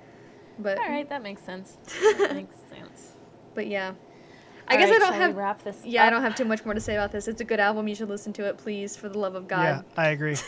but 0.59 0.79
All 0.79 0.89
right, 0.89 1.07
that 1.11 1.23
makes 1.23 1.43
sense. 1.43 1.77
That 2.19 2.35
makes 2.35 2.55
sense. 2.71 3.13
but 3.55 3.67
yeah 3.67 3.93
i 4.69 4.75
All 4.75 4.79
guess 4.81 4.91
right, 4.91 4.97
i 4.97 4.99
don't 4.99 5.13
shall 5.13 5.21
have 5.21 5.35
We 5.35 5.39
wrap 5.41 5.63
this. 5.63 5.79
yeah 5.85 6.03
i 6.05 6.07
up? 6.07 6.13
don't 6.13 6.23
have 6.23 6.35
too 6.35 6.45
much 6.45 6.65
more 6.65 6.75
to 6.75 6.81
say 6.81 6.95
about 6.95 7.13
this 7.13 7.29
it's 7.29 7.41
a 7.41 7.45
good 7.45 7.61
album 7.61 7.89
you 7.89 7.95
should 7.95 8.09
listen 8.09 8.33
to 8.35 8.45
it 8.47 8.57
please 8.59 8.97
for 8.97 9.09
the 9.09 9.19
love 9.19 9.35
of 9.35 9.47
god 9.49 9.85
Yeah, 9.97 10.03
I 10.03 10.09
agree. 10.09 10.37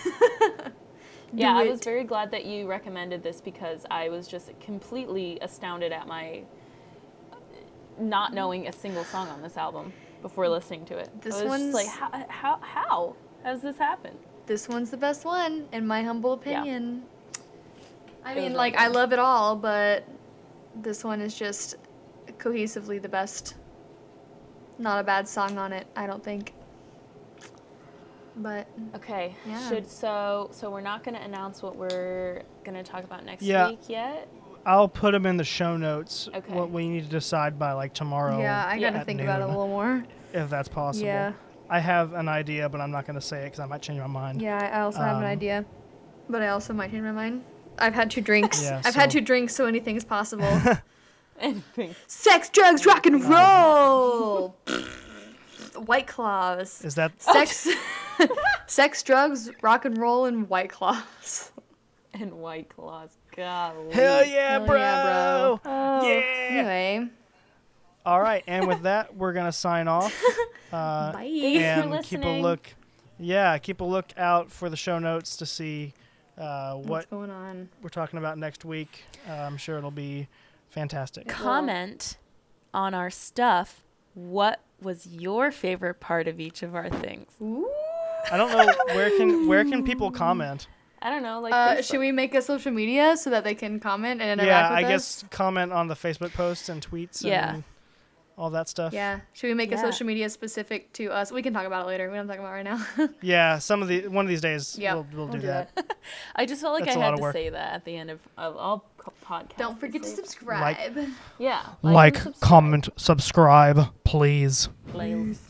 Yeah, 1.35 1.53
Do 1.53 1.59
I 1.59 1.63
it. 1.65 1.71
was 1.71 1.81
very 1.85 2.05
glad 2.05 2.31
that 2.31 2.47
you 2.47 2.67
recommended 2.67 3.23
this 3.23 3.39
because 3.43 3.85
I 3.91 4.09
was 4.09 4.27
just 4.27 4.49
completely 4.61 5.39
astounded 5.43 5.93
at 5.93 6.07
my 6.07 6.43
not 7.99 8.33
knowing 8.33 8.67
a 8.69 8.73
single 8.73 9.05
song 9.05 9.29
on 9.29 9.43
this 9.43 9.59
album 9.59 9.93
before 10.23 10.49
listening 10.49 10.87
to 10.87 10.97
it. 10.97 11.11
This 11.21 11.35
I 11.35 11.45
was 11.45 11.61
just 11.61 11.75
like, 11.75 11.87
how, 11.87 12.27
how, 12.31 12.59
how 12.63 13.17
has 13.45 13.61
this 13.61 13.77
happened? 13.77 14.19
This 14.49 14.69
one's 14.69 14.91
the 14.91 14.97
best 14.97 15.25
one 15.25 15.69
in 15.73 15.87
my 15.87 16.03
humble 16.03 16.41
Yeah. 16.45 16.63
opinion. 16.63 17.05
I 18.25 18.35
mean, 18.35 18.55
like 18.55 18.77
I 18.77 18.89
love 18.89 19.13
it 19.13 19.19
all, 19.21 19.55
but 19.55 20.05
this 20.75 21.05
one 21.05 21.21
is 21.21 21.39
just 21.39 21.77
cohesively 22.39 23.01
the 23.01 23.09
best. 23.09 23.55
Not 24.79 24.99
a 25.01 25.05
bad 25.05 25.29
song 25.29 25.59
on 25.59 25.73
it, 25.73 25.87
I 25.97 26.07
don't 26.07 26.23
think. 26.25 26.55
But 28.37 28.67
Okay. 28.95 29.35
Yeah. 29.47 29.69
Should 29.69 29.91
so 29.91 30.49
so 30.53 30.71
we're 30.71 30.81
not 30.81 31.05
going 31.05 31.17
to 31.17 31.23
announce 31.23 31.63
what 31.63 31.77
we're 31.77 32.43
going 32.65 32.77
to 32.77 32.89
talk 32.89 33.05
about 33.05 33.25
next 33.25 33.43
Yeah. 33.43 33.69
week 33.69 33.81
yet. 33.89 34.29
I'll 34.67 34.89
put 34.89 35.13
them 35.13 35.27
in 35.27 35.37
the 35.37 35.45
show 35.45 35.77
notes. 35.77 36.29
Okay. 36.35 36.53
What 36.55 36.71
we 36.71 36.89
need 36.89 37.05
to 37.05 37.11
decide 37.11 37.59
by 37.59 37.73
like 37.73 37.95
tomorrow, 37.95 38.39
yeah, 38.39 38.65
I 38.67 38.79
gotta 38.79 39.05
think 39.05 39.21
At 39.21 39.25
about 39.25 39.41
it 39.41 39.45
a 39.45 39.47
little 39.47 39.69
more. 39.69 40.05
if 40.35 40.51
that's 40.51 40.69
possible. 40.69 41.07
Yeah, 41.07 41.33
I 41.71 41.79
have 41.81 42.15
an 42.15 42.29
idea, 42.29 42.69
but 42.69 42.81
I'm 42.81 42.91
not 42.91 43.07
going 43.07 43.15
to 43.19 43.21
say 43.27 43.41
it 43.43 43.45
because 43.45 43.61
I 43.61 43.67
might 43.67 43.83
change 43.83 43.99
my 44.01 44.07
mind. 44.07 44.41
yeah. 44.41 44.71
I 44.73 44.81
also 44.83 44.99
have 45.01 45.19
an 45.19 45.25
Um, 45.25 45.29
idea, 45.31 45.65
but 46.29 46.41
I 46.43 46.49
also 46.49 46.73
might 46.73 46.91
change 46.91 47.03
my 47.03 47.13
mind. 47.13 47.45
I've 47.79 47.95
had 47.95 48.11
two 48.11 48.21
drinks. 48.23 48.63
Yeah, 48.63 48.81
I've 48.85 48.95
had 48.95 49.11
two 49.11 49.21
drinks, 49.21 49.55
so 49.55 49.67
anything's 49.67 50.05
possible. 50.05 50.47
Anything. 51.41 51.95
Sex, 52.09 52.49
drugs, 52.51 52.85
rock 52.85 53.07
and 53.07 53.23
roll. 53.25 54.57
White 55.77 56.09
claws. 56.09 56.85
Is 56.85 56.97
that 56.97 57.13
Sex, 57.23 57.69
sex, 58.67 59.03
drugs, 59.05 59.49
rock 59.63 59.85
and 59.85 59.97
roll, 59.97 60.25
and 60.25 60.49
white 60.49 60.71
claws. 60.71 61.53
and 62.15 62.33
White 62.33 62.69
Claws. 62.71 63.11
Golly. 63.37 63.93
hell 63.93 64.25
yeah, 64.27 64.51
Hell 64.59 64.67
bro? 64.67 64.77
yeah, 64.79 65.03
bro. 65.05 65.61
Oh. 65.65 66.09
Yeah. 66.09 66.23
Anyway, 66.51 67.09
All 68.09 68.23
right, 68.23 68.43
and 68.47 68.67
with 68.67 68.83
that, 68.85 69.15
we're 69.15 69.35
gonna 69.35 69.53
sign 69.53 69.87
off. 69.87 70.15
Uh, 70.71 71.13
bye. 71.13 71.23
Thanks 71.41 71.83
for 71.89 71.95
and 71.95 72.05
keep 72.05 72.23
a 72.25 72.41
look. 72.43 72.75
Yeah, 73.19 73.57
keep 73.57 73.81
a 73.81 73.85
look 73.85 74.07
out 74.19 74.51
for 74.51 74.69
the 74.69 74.77
show 74.77 74.99
notes 74.99 75.37
to 75.39 75.47
see 75.47 75.95
uh, 76.37 76.75
what 76.75 76.87
What's 76.89 77.07
going 77.07 77.31
on? 77.31 77.71
we're 77.81 77.89
talking 77.89 78.19
about 78.19 78.37
next 78.37 78.67
week. 78.67 79.03
Uh, 79.27 79.33
I'm 79.33 79.57
sure 79.57 79.79
it'll 79.79 79.91
be 79.91 80.29
fantastic. 80.69 81.27
comment 81.27 82.19
on 82.75 82.93
our 82.93 83.09
stuff. 83.09 83.83
What 84.13 84.61
was 84.83 85.07
your 85.07 85.51
favorite 85.51 86.01
part 86.01 86.29
of 86.29 86.39
each 86.39 86.63
of 86.63 86.75
our 86.75 86.91
things? 86.91 87.31
Ooh. 87.41 87.71
I 88.31 88.37
don't 88.37 88.53
know 88.53 88.71
where 88.95 89.09
can 89.17 89.49
where 89.49 89.65
can 89.65 89.85
people 89.85 90.11
comment. 90.11 90.67
I 91.01 91.09
don't 91.09 91.23
know. 91.23 91.41
Like, 91.41 91.55
Uh, 91.55 91.81
should 91.81 92.01
we 92.01 92.13
make 92.13 92.35
a 92.35 92.43
social 92.43 92.73
media 92.73 93.17
so 93.17 93.31
that 93.31 93.43
they 93.45 93.55
can 93.55 93.81
comment 93.81 94.21
and 94.21 94.39
interact 94.39 94.47
Yeah, 94.49 94.69
with 94.83 94.85
I 94.91 94.95
us? 94.95 95.23
guess 95.23 95.31
comment 95.31 95.73
on 95.73 95.87
the 95.89 95.95
Facebook 95.95 96.35
posts 96.35 96.69
and 96.69 96.87
tweets 96.87 97.25
Yeah. 97.25 97.55
and 97.55 97.65
all 98.39 98.51
that 98.51 98.69
stuff. 98.69 98.93
Yeah. 98.93 99.21
Should 99.33 99.49
we 99.49 99.55
make 99.55 99.73
a 99.73 99.79
social 99.79 100.07
media 100.07 100.31
specific 100.31 100.93
to 100.95 101.07
us? 101.11 101.33
We 101.33 101.43
can 101.43 101.53
talk 101.53 101.67
about 101.67 101.85
it 101.85 101.89
later. 101.89 102.09
We 102.11 102.17
don't 102.17 102.29
talk 102.29 102.39
about 102.39 102.51
it 102.53 102.53
right 102.53 102.65
now. 102.65 102.87
Yeah, 103.21 103.59
some 103.59 103.83
of 103.83 103.89
the 103.89 104.07
one 104.09 104.25
of 104.25 104.29
these 104.29 104.41
days 104.41 104.79
Yeah, 104.79 104.95
we'll, 104.95 105.07
we'll, 105.13 105.25
we'll 105.27 105.33
do, 105.35 105.41
do 105.41 105.47
that. 105.49 105.97
I 106.37 106.47
just 106.47 106.61
felt 106.63 106.73
like 106.75 106.85
That's 106.85 106.97
a 106.97 107.01
I 107.01 107.03
lot 107.03 107.11
had 107.11 107.17
to 107.17 107.23
work. 107.23 107.33
say 107.35 107.49
that 107.51 107.73
at 107.75 107.85
the 107.85 107.97
end 107.97 108.11
of, 108.11 108.21
of 108.39 108.57
all 108.57 108.89
co- 108.97 109.13
podcasts. 109.25 109.57
don't 109.59 109.79
forget 109.81 110.03
to 110.05 110.09
Say- 110.09 110.15
subscribe. 110.17 110.77
Yeah. 111.39 111.67
Like, 111.83 112.15
and 112.15 112.23
subscribe, 112.25 112.49
comment, 112.49 112.89
subscribe, 112.97 113.81
please. 114.05 114.69
please. 114.87 115.41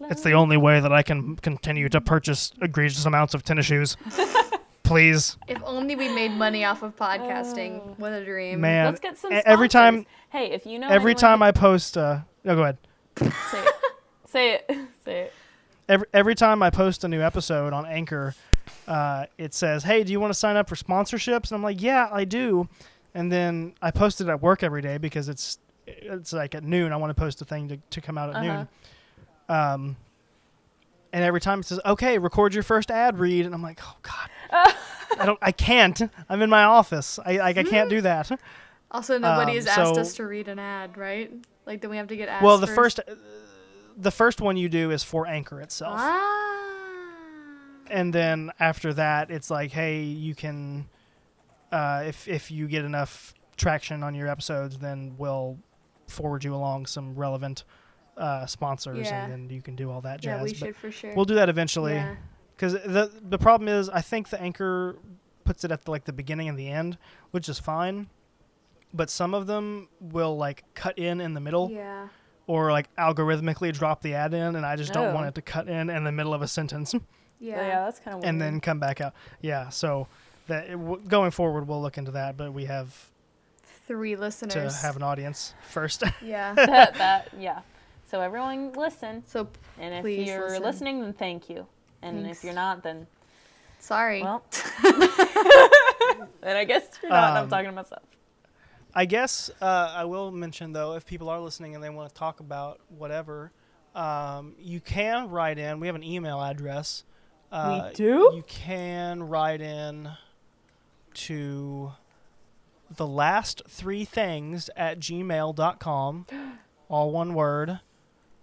It's 0.00 0.22
the 0.22 0.32
only 0.32 0.56
way 0.56 0.80
that 0.80 0.92
I 0.92 1.02
can 1.02 1.36
continue 1.36 1.88
to 1.90 2.00
purchase 2.00 2.52
egregious 2.60 3.04
amounts 3.04 3.34
of 3.34 3.44
tennis 3.44 3.66
shoes. 3.66 3.96
please. 4.92 5.36
If 5.48 5.58
only 5.64 5.96
we 5.96 6.08
made 6.14 6.32
money 6.32 6.64
off 6.64 6.82
of 6.82 6.96
podcasting. 6.96 7.98
what 7.98 8.12
a 8.12 8.24
dream. 8.24 8.60
Man, 8.60 8.86
Let's 8.86 9.00
get 9.00 9.18
some. 9.18 9.32
e- 9.32 9.42
every 9.44 9.68
time 9.68 10.06
Hey, 10.30 10.52
if 10.52 10.66
you 10.66 10.78
know. 10.78 10.88
every 10.88 11.14
time 11.14 11.38
who- 11.38 11.44
I 11.44 11.50
post 11.52 11.96
uh 11.98 12.20
no 12.44 12.54
go 12.54 12.62
ahead. 12.62 12.78
say 13.16 13.28
it. 13.64 13.74
say 14.26 14.54
it. 14.54 14.70
Say 15.04 15.20
it. 15.22 15.32
Every 15.88 16.06
every 16.14 16.34
time 16.34 16.62
I 16.62 16.70
post 16.70 17.02
a 17.04 17.08
new 17.08 17.20
episode 17.20 17.72
on 17.72 17.84
Anchor, 17.86 18.34
uh, 18.86 19.26
it 19.36 19.52
says, 19.52 19.82
"Hey, 19.82 20.04
do 20.04 20.12
you 20.12 20.20
want 20.20 20.32
to 20.32 20.38
sign 20.38 20.56
up 20.56 20.68
for 20.68 20.76
sponsorships?" 20.76 21.50
And 21.50 21.52
I'm 21.52 21.62
like, 21.62 21.82
"Yeah, 21.82 22.08
I 22.10 22.24
do." 22.24 22.68
And 23.14 23.30
then 23.32 23.74
I 23.82 23.90
post 23.90 24.20
it 24.20 24.28
at 24.28 24.40
work 24.40 24.62
every 24.62 24.80
day 24.80 24.96
because 24.98 25.28
it's 25.28 25.58
it's 25.86 26.32
like 26.32 26.54
at 26.54 26.62
noon. 26.62 26.92
I 26.92 26.96
want 26.96 27.10
to 27.10 27.20
post 27.20 27.42
a 27.42 27.44
thing 27.44 27.68
to, 27.68 27.76
to 27.90 28.00
come 28.00 28.16
out 28.16 28.30
at 28.30 28.36
Uh-huh. 28.36 28.44
noon. 28.44 28.68
Um, 29.48 29.96
and 31.12 31.24
every 31.24 31.40
time 31.40 31.58
it 31.60 31.66
says, 31.66 31.80
"Okay, 31.84 32.16
record 32.18 32.54
your 32.54 32.62
first 32.62 32.90
ad 32.90 33.18
read," 33.18 33.44
and 33.44 33.54
I'm 33.54 33.62
like, 33.62 33.80
"Oh 33.82 33.96
God, 34.02 34.30
I 34.52 35.26
don't, 35.26 35.38
I 35.42 35.52
can't. 35.52 36.00
I'm 36.28 36.42
in 36.42 36.50
my 36.50 36.64
office. 36.64 37.18
I 37.24 37.36
like 37.38 37.56
I 37.58 37.64
can't 37.64 37.90
do 37.90 38.00
that." 38.02 38.30
Also, 38.90 39.18
nobody 39.18 39.52
Um, 39.52 39.56
has 39.56 39.66
asked 39.66 39.94
so- 39.94 40.00
us 40.00 40.14
to 40.14 40.26
read 40.26 40.48
an 40.48 40.58
ad, 40.58 40.96
right? 40.98 41.32
Like, 41.66 41.80
then 41.80 41.90
we 41.90 41.96
have 41.96 42.08
to 42.08 42.16
get 42.16 42.28
ads 42.28 42.42
well, 42.44 42.58
the 42.58 42.66
first. 42.66 43.00
first, 43.06 43.18
the 43.96 44.10
first 44.10 44.40
one 44.40 44.56
you 44.56 44.68
do 44.68 44.90
is 44.90 45.02
for 45.04 45.26
Anchor 45.26 45.60
itself. 45.60 45.96
Ah. 45.98 46.38
and 47.90 48.12
then 48.12 48.50
after 48.60 48.92
that 48.94 49.30
it's 49.30 49.50
like 49.50 49.70
hey 49.72 50.02
you 50.02 50.34
can 50.34 50.88
uh, 51.72 52.02
if 52.06 52.26
if 52.28 52.50
you 52.50 52.66
get 52.68 52.84
enough 52.84 53.34
traction 53.56 54.02
on 54.02 54.14
your 54.14 54.28
episodes 54.28 54.78
then 54.78 55.14
we'll 55.18 55.58
forward 56.08 56.42
you 56.44 56.54
along 56.54 56.86
some 56.86 57.14
relevant 57.14 57.64
uh, 58.16 58.46
sponsors 58.46 59.06
Yeah. 59.08 59.24
and 59.24 59.32
then 59.32 59.50
you 59.50 59.60
can 59.62 59.76
do 59.76 59.90
all 59.90 60.00
that 60.02 60.20
jazz 60.20 60.38
Yeah, 60.38 60.42
we 60.42 60.48
But 60.50 60.56
should 60.58 60.76
for 60.76 60.90
sure. 60.90 61.14
we'll 61.14 61.24
do 61.24 61.34
that 61.34 61.48
eventually 61.48 61.94
Yeah. 61.94 62.16
Because 62.62 62.74
the 62.84 63.10
the 63.28 63.38
problem 63.38 63.68
is 63.68 63.88
i 63.88 64.00
think 64.00 64.28
the 64.28 64.40
anchor 64.40 64.96
puts 65.44 65.64
it 65.64 65.72
at 65.72 65.84
the, 65.84 65.90
like 65.90 66.04
the 66.04 66.12
beginning 66.12 66.48
and 66.48 66.56
the 66.58 66.68
end 66.68 66.96
which 67.32 67.48
is 67.48 67.58
fine 67.58 68.08
but 68.94 69.10
some 69.10 69.34
of 69.34 69.46
them 69.48 69.88
will 70.00 70.36
like 70.36 70.64
cut 70.74 70.96
in 70.98 71.20
in 71.20 71.34
the 71.34 71.40
middle 71.40 71.70
Yeah. 71.70 72.08
or 72.46 72.70
like 72.70 72.94
algorithmically 72.96 73.72
drop 73.72 74.02
the 74.02 74.14
ad 74.14 74.32
in 74.34 74.54
and 74.56 74.64
i 74.64 74.76
just 74.76 74.92
don't 74.92 75.12
want 75.12 75.26
Oh. 75.26 75.28
it 75.30 75.34
to 75.34 75.42
cut 75.42 75.68
in 75.68 75.90
in 75.90 76.04
the 76.04 76.12
middle 76.12 76.32
of 76.34 76.42
a 76.42 76.48
sentence 76.48 76.94
Yeah. 77.40 77.56
Yeah, 77.56 77.66
yeah 77.66 77.84
that's 77.86 77.98
kind 77.98 78.16
of 78.18 78.24
and 78.24 78.40
then 78.40 78.60
come 78.60 78.78
back 78.78 79.00
out. 79.00 79.14
Yeah, 79.40 79.68
so 79.70 80.06
that 80.46 80.66
it 80.68 80.76
w- 80.76 81.00
going 81.08 81.32
forward, 81.32 81.66
we'll 81.66 81.82
look 81.82 81.98
into 81.98 82.12
that, 82.12 82.36
but 82.36 82.52
we 82.52 82.66
have 82.66 83.10
Three 83.88 84.14
listeners 84.14 84.52
to 84.54 84.60
listeners. 84.62 84.82
have 84.82 84.94
an 84.94 85.02
audience 85.02 85.52
first. 85.68 86.04
yeah. 86.24 86.54
that, 86.72 86.94
that 86.94 87.30
yeah. 87.36 87.62
So 88.08 88.20
everyone 88.20 88.72
listen, 88.74 89.24
So 89.26 89.48
and 89.80 89.92
if 89.92 90.04
you're 90.28 90.50
listen. 90.50 90.62
listening, 90.62 91.00
then 91.00 91.12
thank 91.14 91.50
you. 91.50 91.66
And 92.02 92.24
Thanks. 92.24 92.38
if 92.38 92.44
you're 92.44 92.54
not, 92.54 92.82
then 92.82 93.06
sorry. 93.78 94.22
well, 94.22 94.42
then 94.82 96.56
I 96.56 96.64
guess 96.64 96.84
you're 97.02 97.10
not. 97.10 97.28
and 97.30 97.38
I'm 97.38 97.44
Um, 97.44 97.48
talking 97.50 97.66
to 97.66 97.72
myself. 97.72 98.02
I 98.94 99.06
guess 99.06 99.50
uh, 99.60 99.92
I 99.94 100.04
will 100.04 100.30
mention 100.30 100.72
though, 100.72 100.94
if 100.94 101.06
people 101.06 101.28
are 101.30 101.40
listening 101.40 101.74
and 101.74 101.82
they 101.82 101.88
want 101.90 102.08
to 102.10 102.14
talk 102.14 102.40
about 102.40 102.80
whatever, 102.88 103.52
um, 103.94 104.54
you 104.58 104.80
can 104.80 105.30
write 105.30 105.58
in. 105.58 105.80
We 105.80 105.86
have 105.86 105.96
an 105.96 106.04
email 106.04 106.40
address. 106.42 107.04
Uh, 107.50 107.90
do? 107.94 108.32
You 108.34 108.44
can 108.46 109.22
write 109.22 109.60
in 109.60 110.10
to 111.14 111.92
the 112.94 113.06
last 113.06 113.62
three 113.68 114.04
things 114.04 114.68
at 114.76 114.98
gmail.com, 114.98 116.26
all 116.88 117.10
one 117.10 117.34
word. 117.34 117.80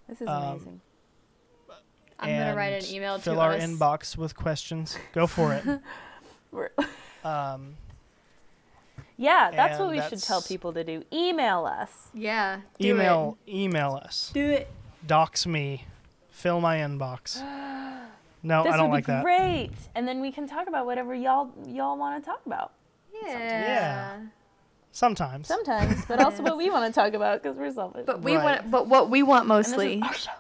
This 0.08 0.22
is 0.22 0.28
um, 0.28 0.44
amazing. 0.44 0.82
I'm 2.20 2.38
gonna 2.38 2.56
write 2.56 2.74
an 2.74 2.80
and 2.84 2.92
email 2.92 3.16
to 3.16 3.22
Fill 3.22 3.40
our 3.40 3.54
us. 3.54 3.64
inbox 3.64 4.18
with 4.18 4.36
questions. 4.36 4.98
Go 5.14 5.28
for 5.28 5.54
it. 5.54 5.64
Um, 7.24 7.76
yeah, 9.18 9.52
that's 9.52 9.78
what 9.78 9.90
and 9.90 9.98
we 9.98 10.10
should 10.10 10.24
tell 10.24 10.42
people 10.42 10.72
to 10.74 10.84
do. 10.86 11.04
Email 11.12 11.66
us. 11.66 12.08
Yeah. 12.14 12.62
Do 12.80 12.88
email 12.88 13.38
email 13.48 14.00
us. 14.04 14.32
Do 14.34 14.46
it. 14.46 14.70
Dox 15.06 15.46
me. 15.46 15.86
Fill 16.32 16.62
my 16.62 16.78
inbox. 16.78 17.42
No, 18.42 18.64
this 18.64 18.74
I 18.74 18.78
don't 18.78 18.90
would 18.90 18.96
like 18.96 19.06
be 19.06 19.12
that. 19.12 19.24
great, 19.26 19.72
and 19.96 20.08
then 20.08 20.22
we 20.22 20.32
can 20.32 20.48
talk 20.48 20.70
about 20.70 20.86
whatever 20.86 21.14
y'all 21.14 21.52
y'all 21.68 21.98
want 21.98 22.24
to 22.24 22.30
talk 22.30 22.40
about. 22.46 22.72
Yeah. 23.22 24.18
Sometimes. 24.94 25.46
Sometimes, 25.46 26.06
but 26.06 26.22
also 26.24 26.42
what 26.44 26.56
we 26.56 26.70
want 26.70 26.86
to 26.94 26.98
talk 26.98 27.14
about 27.14 27.44
because 27.44 27.58
we're 27.58 27.70
selfish. 27.74 28.06
But 28.06 28.22
we 28.22 28.38
Right. 28.38 28.44
want. 28.62 28.72
But 28.72 28.88
what 28.88 29.10
we 29.10 29.24
want 29.24 29.50
And 29.50 29.60
this 29.60 29.68
is 29.68 29.74
mostly. 29.74 30.02
our 30.02 30.14
show. 30.14 30.32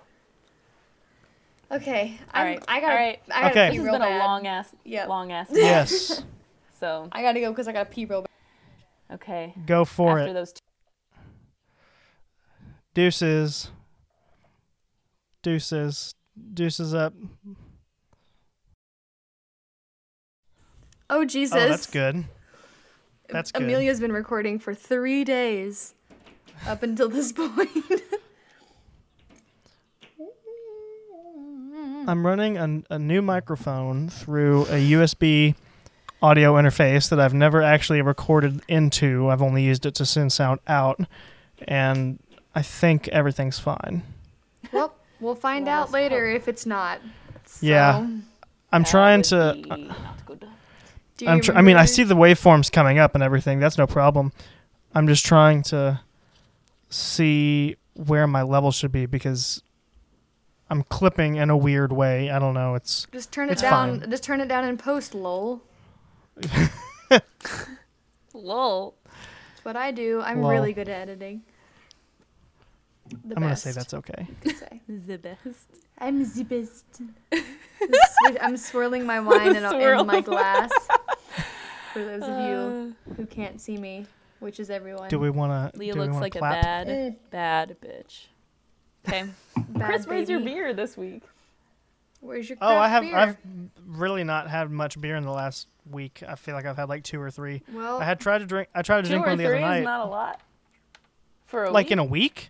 Okay. 1.72 2.20
All 2.34 2.44
I'm. 2.44 2.60
I 2.68 2.80
gotta. 2.82 2.94
All 2.94 3.00
right. 3.00 3.20
I 3.30 3.42
gotta 3.42 3.52
Okay. 3.52 3.68
This 3.70 3.78
pee 3.78 3.84
has 3.84 3.92
been 3.92 4.02
bad. 4.02 4.16
a 4.22 4.26
long 4.26 4.48
ass, 4.48 4.76
Yep. 4.86 5.08
long 5.08 5.32
ass. 5.32 5.48
yes. 5.54 6.24
So 6.80 7.08
I 7.12 7.22
gotta 7.22 7.40
go 7.40 7.52
because 7.52 7.68
I 7.68 7.74
gotta 7.74 7.90
pee 7.90 8.06
real 8.06 8.22
bad. 8.22 9.16
okay. 9.16 9.54
Go 9.66 9.86
for 9.86 10.20
After 10.20 10.32
it. 10.32 10.34
those 10.34 10.54
two, 10.54 10.62
Deuces. 12.94 13.72
Deuces. 15.44 16.16
Deuces 16.54 16.94
up. 16.94 17.14
Oh, 21.10 21.20
oh 21.22 21.26
Jesus. 21.26 21.56
Oh, 21.56 21.68
that's 21.68 21.86
good. 21.88 22.26
That's 23.30 23.52
good. 23.52 23.64
Amelia's 23.64 24.00
been 24.00 24.12
recording 24.12 24.58
for 24.58 24.74
three 24.74 25.24
days, 25.24 25.94
up 26.66 26.82
until 26.84 27.10
this 27.10 27.32
point. 27.34 27.70
I'm 32.10 32.26
running 32.26 32.58
a, 32.58 32.96
a 32.96 33.00
new 33.00 33.22
microphone 33.22 34.10
through 34.10 34.64
a 34.64 34.92
USB 34.92 35.56
audio 36.22 36.56
interface 36.56 37.08
that 37.10 37.20
I've 37.20 37.34
never 37.34 37.62
actually 37.62 38.02
recorded 38.02 38.62
into. 38.68 39.30
I've 39.30 39.42
only 39.42 39.64
used 39.64 39.86
it 39.86 39.96
to 39.96 40.06
send 40.06 40.34
sound 40.34 40.60
out, 40.68 41.00
and 41.68 42.20
I 42.56 42.62
think 42.64 43.08
everything's 43.10 43.60
fine. 43.60 44.02
well, 44.72 44.96
we'll 45.20 45.36
find 45.36 45.66
Let 45.66 45.72
out 45.72 45.88
us 45.88 45.94
later 45.94 46.26
if 46.26 46.48
it's 46.48 46.66
not. 46.66 47.00
Yeah. 47.62 47.98
I'm 48.72 48.84
that 48.84 48.90
trying 48.90 49.22
to. 49.24 49.54
be 49.56 49.70
not 49.70 50.26
good. 50.26 50.46
do 51.18 51.26
you 51.26 51.32
I'm 51.32 51.42
tr- 51.42 51.54
I 51.54 51.62
mean, 51.62 51.78
I 51.78 51.86
see 51.86 52.04
the 52.04 52.16
waveforms 52.16 52.72
coming 52.72 52.98
up 52.98 53.14
and 53.16 53.24
everything. 53.24 53.60
That's 53.60 53.78
no 53.78 53.88
problem. 53.88 54.32
I'm 54.94 55.08
just 55.08 55.26
trying 55.26 55.64
to 55.64 56.02
see 56.90 57.76
where 57.94 58.26
my 58.26 58.42
level 58.42 58.72
should 58.72 58.92
be 58.92 59.06
because 59.06 59.62
I'm 60.70 60.84
clipping 60.84 61.36
in 61.36 61.50
a 61.50 61.58
weird 61.58 61.92
way. 61.92 62.30
I 62.30 62.38
don't 62.40 62.54
know. 62.54 62.76
It's 62.76 63.08
Just 63.12 63.32
turn 63.32 63.50
it 63.50 63.54
It's 63.54 63.62
down. 63.62 64.00
fine. 64.02 64.10
Just 64.12 64.24
turn 64.24 64.40
it 64.42 64.48
down 64.48 64.64
in 64.66 64.78
post, 64.78 65.14
lol. 65.16 65.62
Lol. 68.34 68.96
That's 69.06 69.66
what 69.66 69.76
I 69.76 69.92
do. 69.92 70.22
I'm 70.22 70.42
Lol. 70.42 70.52
really 70.52 70.74
good 70.74 70.88
at 70.88 71.02
editing. 71.10 71.42
The 73.26 73.36
I'm 73.36 73.42
gonna 73.42 73.56
say 73.56 73.72
that's 73.72 73.94
okay. 73.96 74.28
say. 74.46 74.82
The 74.88 75.18
best. 75.18 75.68
I'm 75.98 76.24
the 76.24 76.44
best. 76.44 76.86
I'm 78.42 78.56
swirling 78.56 79.06
my 79.06 79.20
wine 79.20 79.56
in, 79.56 79.64
a, 79.66 80.00
in 80.00 80.06
my 80.06 80.22
glass. 80.22 80.70
For 81.94 82.04
those 82.06 82.22
of 82.22 82.30
Uh, 82.30 82.48
you 82.48 82.96
who 83.18 83.26
can't 83.26 83.60
see 83.60 83.78
me, 83.78 84.06
which 84.40 84.60
is 84.60 84.70
everyone. 84.70 85.10
Do 85.10 85.18
we 85.20 85.32
want 85.32 85.74
to? 85.74 85.80
Leah 85.80 85.96
looks 85.96 86.16
like 86.18 86.34
clap? 86.34 86.60
a 86.60 86.62
bad, 86.62 86.90
Eh. 86.90 87.10
bad 87.32 87.76
bitch. 87.84 88.28
Okay. 89.08 89.26
Bad 89.70 89.90
Chris, 89.90 90.08
where's 90.08 90.30
your 90.30 90.40
beer 90.40 90.74
this 90.74 90.98
week? 90.98 91.24
Where's 92.22 92.50
your 92.50 92.58
Oh, 92.62 92.76
I 92.76 92.88
have. 92.90 93.04
beer? 93.04 93.16
I've 93.16 93.38
really 93.88 94.24
not 94.24 94.50
had 94.50 94.70
much 94.70 95.00
beer 95.00 95.16
in 95.16 95.24
the 95.24 95.32
last 95.32 95.68
week. 95.90 96.22
I 96.28 96.36
feel 96.36 96.54
like 96.56 96.66
I've 96.66 96.76
had 96.78 96.90
like 96.90 97.04
two 97.04 97.20
or 97.22 97.32
three. 97.32 97.62
Well, 97.74 98.00
I 98.02 98.06
had 98.06 98.20
tried 98.20 98.40
to 98.40 98.46
drink. 98.46 98.68
I 98.76 98.82
tried 98.82 99.04
to 99.06 99.10
drink 99.10 99.26
one 99.26 99.38
the 99.38 99.46
other 99.46 99.60
night. 99.60 99.60
Two 99.60 99.64
or 99.64 99.64
three 99.64 99.64
other 99.68 99.80
is 99.80 99.86
night. 99.86 99.90
not 99.92 100.06
a 100.08 100.10
lot. 100.10 100.42
For 101.46 101.64
a 101.66 101.72
like 101.72 101.86
week? 101.88 101.92
in 101.92 102.00
a 102.00 102.04
week. 102.04 102.50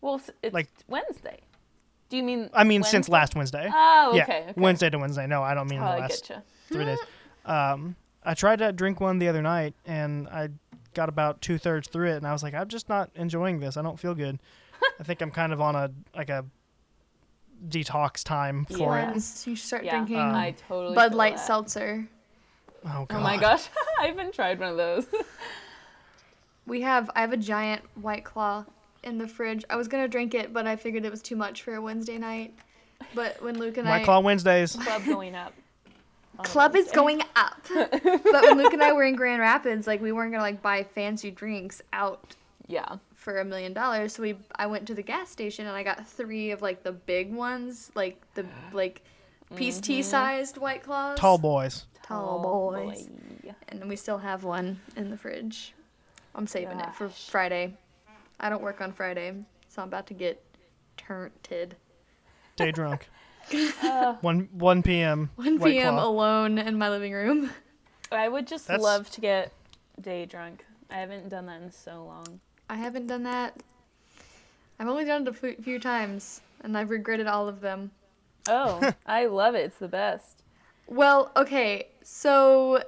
well, 0.00 0.20
it's 0.42 0.54
like- 0.54 0.68
Wednesday. 0.86 1.40
Do 2.08 2.16
you 2.16 2.22
mean? 2.22 2.50
I 2.54 2.62
mean, 2.62 2.84
since 2.84 3.08
last 3.08 3.34
Wednesday. 3.34 3.68
Oh, 3.72 4.08
okay. 4.10 4.16
yeah, 4.18 4.50
okay. 4.50 4.52
Wednesday 4.60 4.90
to 4.90 4.98
Wednesday. 4.98 5.26
No, 5.26 5.42
I 5.42 5.54
don't 5.54 5.68
mean 5.68 5.80
Oh, 5.80 5.84
the 5.86 5.90
I 5.90 5.98
last 5.98 6.24
getcha. 6.30 6.42
three 6.68 6.84
days. 6.84 6.98
Um, 7.46 7.94
I 8.24 8.34
tried 8.34 8.58
to 8.58 8.72
drink 8.72 9.00
one 9.00 9.20
the 9.20 9.28
other 9.28 9.40
night, 9.40 9.74
and 9.86 10.26
I 10.26 10.48
got 10.94 11.08
about 11.08 11.40
two 11.40 11.58
thirds 11.58 11.86
through 11.86 12.08
it, 12.10 12.16
and 12.16 12.26
I 12.26 12.32
was 12.32 12.42
like, 12.42 12.54
I'm 12.54 12.66
just 12.66 12.88
not 12.88 13.08
enjoying 13.14 13.60
this. 13.60 13.76
I 13.76 13.82
don't 13.82 14.00
feel 14.00 14.16
good. 14.16 14.40
I 15.00 15.02
think 15.02 15.20
I'm 15.22 15.30
kind 15.30 15.52
of 15.52 15.60
on 15.60 15.74
a 15.76 15.90
like 16.14 16.30
a 16.30 16.44
detox 17.68 18.22
time 18.22 18.64
for 18.66 18.96
Yeah. 18.96 19.08
it. 19.08 19.12
once 19.12 19.46
you 19.46 19.56
start 19.56 19.84
Yeah, 19.84 19.92
drinking 19.96 20.18
Um, 20.18 20.34
I 20.34 20.52
totally. 20.68 20.94
Bud 20.94 21.14
Light 21.14 21.36
that. 21.36 21.46
seltzer, 21.46 22.06
Oh 22.84 23.04
god. 23.08 23.16
Oh 23.18 23.20
my 23.20 23.36
gosh, 23.36 23.68
I 24.00 24.06
haven't 24.06 24.34
tried 24.34 24.60
one 24.60 24.70
of 24.70 24.76
those. 24.76 25.06
we 26.66 26.82
have. 26.82 27.10
I 27.14 27.20
have 27.20 27.32
a 27.32 27.36
giant 27.36 27.82
White 28.00 28.24
Claw 28.24 28.64
in 29.02 29.18
the 29.18 29.26
fridge. 29.28 29.64
I 29.70 29.76
was 29.76 29.88
gonna 29.88 30.08
drink 30.08 30.34
it, 30.34 30.52
but 30.52 30.66
I 30.66 30.76
figured 30.76 31.04
it 31.04 31.10
was 31.10 31.22
too 31.22 31.36
much 31.36 31.62
for 31.62 31.74
a 31.74 31.80
Wednesday 31.80 32.18
night. 32.18 32.54
But 33.14 33.42
when 33.42 33.58
Luke 33.58 33.76
and 33.76 33.88
White 33.88 34.02
I 34.02 34.04
Claw 34.04 34.20
Wednesdays. 34.20 34.76
Club 34.76 35.04
going 35.04 35.34
up. 35.34 35.52
club 36.44 36.76
is 36.76 36.90
going 36.92 37.22
up. 37.34 37.56
but 37.74 38.42
when 38.42 38.58
Luke 38.58 38.72
and 38.74 38.82
I 38.82 38.92
were 38.92 39.04
in 39.04 39.16
Grand 39.16 39.40
Rapids, 39.40 39.86
like 39.86 40.00
we 40.02 40.12
weren't 40.12 40.32
gonna 40.32 40.42
like 40.42 40.62
buy 40.62 40.82
fancy 40.84 41.30
drinks 41.30 41.80
out 41.92 42.36
Yeah. 42.66 42.96
For 43.26 43.40
a 43.40 43.44
million 43.44 43.72
dollars. 43.72 44.14
So 44.14 44.22
we 44.22 44.36
I 44.54 44.68
went 44.68 44.86
to 44.86 44.94
the 44.94 45.02
gas 45.02 45.28
station 45.30 45.66
and 45.66 45.76
I 45.76 45.82
got 45.82 46.06
three 46.06 46.52
of 46.52 46.62
like 46.62 46.84
the 46.84 46.92
big 46.92 47.34
ones, 47.34 47.90
like 47.96 48.22
the 48.34 48.46
like 48.72 49.02
peace 49.56 49.80
tea 49.80 50.02
sized 50.04 50.58
white 50.58 50.84
claws. 50.84 51.18
Tall 51.18 51.36
boys. 51.36 51.86
Tall 52.04 52.40
boys. 52.40 53.08
And 53.66 53.88
we 53.88 53.96
still 53.96 54.18
have 54.18 54.44
one 54.44 54.78
in 54.96 55.10
the 55.10 55.16
fridge. 55.16 55.74
I'm 56.36 56.46
saving 56.46 56.78
it 56.78 56.94
for 56.94 57.08
Friday. 57.08 57.74
I 58.38 58.48
don't 58.48 58.62
work 58.62 58.80
on 58.80 58.92
Friday, 58.92 59.34
so 59.68 59.82
I'm 59.82 59.88
about 59.88 60.06
to 60.06 60.14
get 60.14 60.40
turnted. 60.96 61.74
Day 62.54 62.70
drunk. 62.70 63.08
Uh, 63.82 64.14
One 64.22 64.48
one 64.52 64.82
p.m. 64.82 65.30
1 65.36 65.60
p.m. 65.60 65.94
Alone 65.98 66.58
in 66.58 66.76
my 66.76 66.88
living 66.90 67.12
room. 67.12 67.50
I 68.10 68.28
would 68.28 68.48
just 68.48 68.66
That's- 68.66 68.82
love 68.82 69.08
to 69.10 69.20
get 69.20 69.52
day 70.00 70.26
drunk. 70.26 70.64
I 70.90 70.94
haven't 70.96 71.28
done 71.28 71.46
that 71.46 71.62
in 71.62 71.70
so 71.70 72.04
long. 72.04 72.40
I 72.68 72.76
haven't 72.76 73.06
done 73.06 73.22
that. 73.24 73.56
I've 74.78 74.88
only 74.88 75.04
done 75.04 75.22
it 75.22 75.28
a 75.28 75.32
few- 75.32 75.56
few 75.62 75.78
times, 75.78 76.40
and 76.62 76.76
I've 76.76 76.90
regretted 76.90 77.26
all 77.26 77.48
of 77.48 77.60
them. 77.60 77.92
Oh, 78.48 78.92
I 79.06 79.26
love 79.26 79.54
it. 79.54 79.60
It's 79.64 79.78
the 79.78 79.88
best. 79.88 80.42
Well, 80.86 81.32
okay, 81.36 81.88
so 82.02 82.82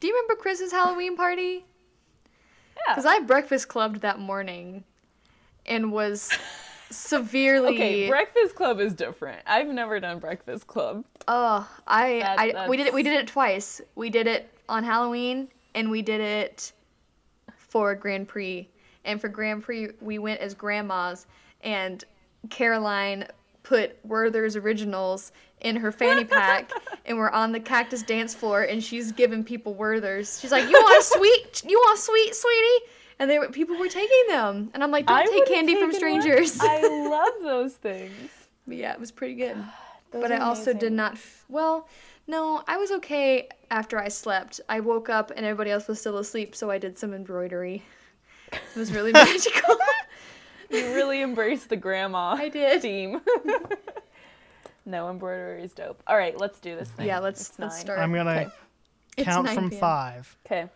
do 0.00 0.06
you 0.06 0.14
remember 0.14 0.34
Chris's 0.40 0.72
Halloween 0.72 1.16
party? 1.16 1.64
Yeah. 2.76 2.94
Because 2.94 3.06
I 3.06 3.20
breakfast 3.20 3.68
clubbed 3.68 4.00
that 4.00 4.18
morning 4.18 4.84
and 5.66 5.92
was 5.92 6.30
severely. 6.90 7.74
Okay, 7.74 8.08
Breakfast 8.08 8.54
Club 8.54 8.80
is 8.80 8.94
different. 8.94 9.42
I've 9.46 9.68
never 9.68 10.00
done 10.00 10.18
Breakfast 10.18 10.66
Club. 10.66 11.04
Oh, 11.28 11.68
I, 11.86 12.20
That- 12.20 12.38
I 12.38 12.68
we 12.68 12.76
did 12.76 12.86
it. 12.86 12.94
We 12.94 13.02
did 13.02 13.12
it 13.20 13.26
twice. 13.28 13.80
We 13.94 14.08
did 14.10 14.26
it 14.26 14.48
on 14.68 14.82
Halloween, 14.84 15.48
and 15.74 15.90
we 15.90 16.00
did 16.02 16.20
it 16.20 16.72
for 17.56 17.94
Grand 17.94 18.26
Prix. 18.26 18.68
And 19.04 19.20
for 19.20 19.28
Grand 19.28 19.62
Prix, 19.62 19.90
we 20.00 20.18
went 20.18 20.40
as 20.40 20.54
grandmas, 20.54 21.26
and 21.62 22.04
Caroline 22.48 23.26
put 23.62 23.98
Werther's 24.04 24.56
Originals 24.56 25.32
in 25.60 25.76
her 25.76 25.92
fanny 25.92 26.24
pack, 26.24 26.70
and 27.06 27.18
we're 27.18 27.30
on 27.30 27.52
the 27.52 27.60
cactus 27.60 28.02
dance 28.02 28.34
floor, 28.34 28.62
and 28.62 28.82
she's 28.82 29.12
giving 29.12 29.44
people 29.44 29.74
Werther's. 29.74 30.40
She's 30.40 30.52
like, 30.52 30.64
"You 30.68 30.72
want 30.72 31.00
a 31.00 31.04
sweet? 31.04 31.62
You 31.66 31.78
want 31.78 31.98
a 31.98 32.02
sweet, 32.02 32.34
sweetie?" 32.34 32.86
And 33.18 33.30
they 33.30 33.38
were, 33.38 33.48
people 33.48 33.78
were 33.78 33.88
taking 33.88 34.24
them, 34.28 34.70
and 34.74 34.82
I'm 34.82 34.90
like, 34.90 35.06
"Don't 35.06 35.18
I 35.18 35.26
take 35.26 35.46
candy 35.46 35.74
from 35.74 35.92
taken 35.92 36.10
one. 36.12 36.22
strangers." 36.22 36.58
I 36.60 36.80
love 37.08 37.42
those 37.42 37.74
things. 37.74 38.30
But 38.66 38.76
yeah, 38.76 38.92
it 38.92 39.00
was 39.00 39.10
pretty 39.10 39.34
good. 39.34 39.56
Those 40.12 40.22
but 40.22 40.32
I 40.32 40.38
also 40.38 40.72
did 40.72 40.92
not. 40.92 41.12
F- 41.12 41.44
well, 41.48 41.86
no, 42.26 42.64
I 42.66 42.78
was 42.78 42.90
okay 42.90 43.48
after 43.70 43.96
I 43.96 44.08
slept. 44.08 44.60
I 44.68 44.80
woke 44.80 45.08
up 45.08 45.30
and 45.36 45.46
everybody 45.46 45.70
else 45.70 45.86
was 45.86 46.00
still 46.00 46.18
asleep, 46.18 46.56
so 46.56 46.68
I 46.68 46.78
did 46.78 46.98
some 46.98 47.14
embroidery. 47.14 47.84
It 48.52 48.76
was 48.78 48.92
really 48.92 49.12
magical. 49.12 49.76
You 50.72 50.94
really 50.94 51.20
embraced 51.20 51.68
the 51.68 51.76
grandma 51.76 52.34
I 52.38 52.48
did. 52.48 52.80
theme. 52.82 53.20
no, 54.86 55.10
embroidery 55.10 55.64
is 55.64 55.72
dope. 55.72 56.00
All 56.06 56.16
right, 56.16 56.38
let's 56.38 56.60
do 56.60 56.76
this 56.76 56.88
thing. 56.90 57.08
Yeah, 57.08 57.18
let's 57.18 57.58
let's 57.58 57.76
start. 57.80 57.98
I'm 57.98 58.12
gonna 58.14 58.30
Okay. 59.18 59.24
Count 59.24 59.48
from 59.50 59.68
p.m. 59.70 59.80
five. 59.80 60.36
Okay. 60.46 60.66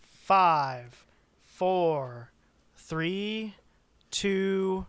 Five, 0.00 1.04
four, 1.42 2.30
three, 2.76 3.54
two, 4.12 4.86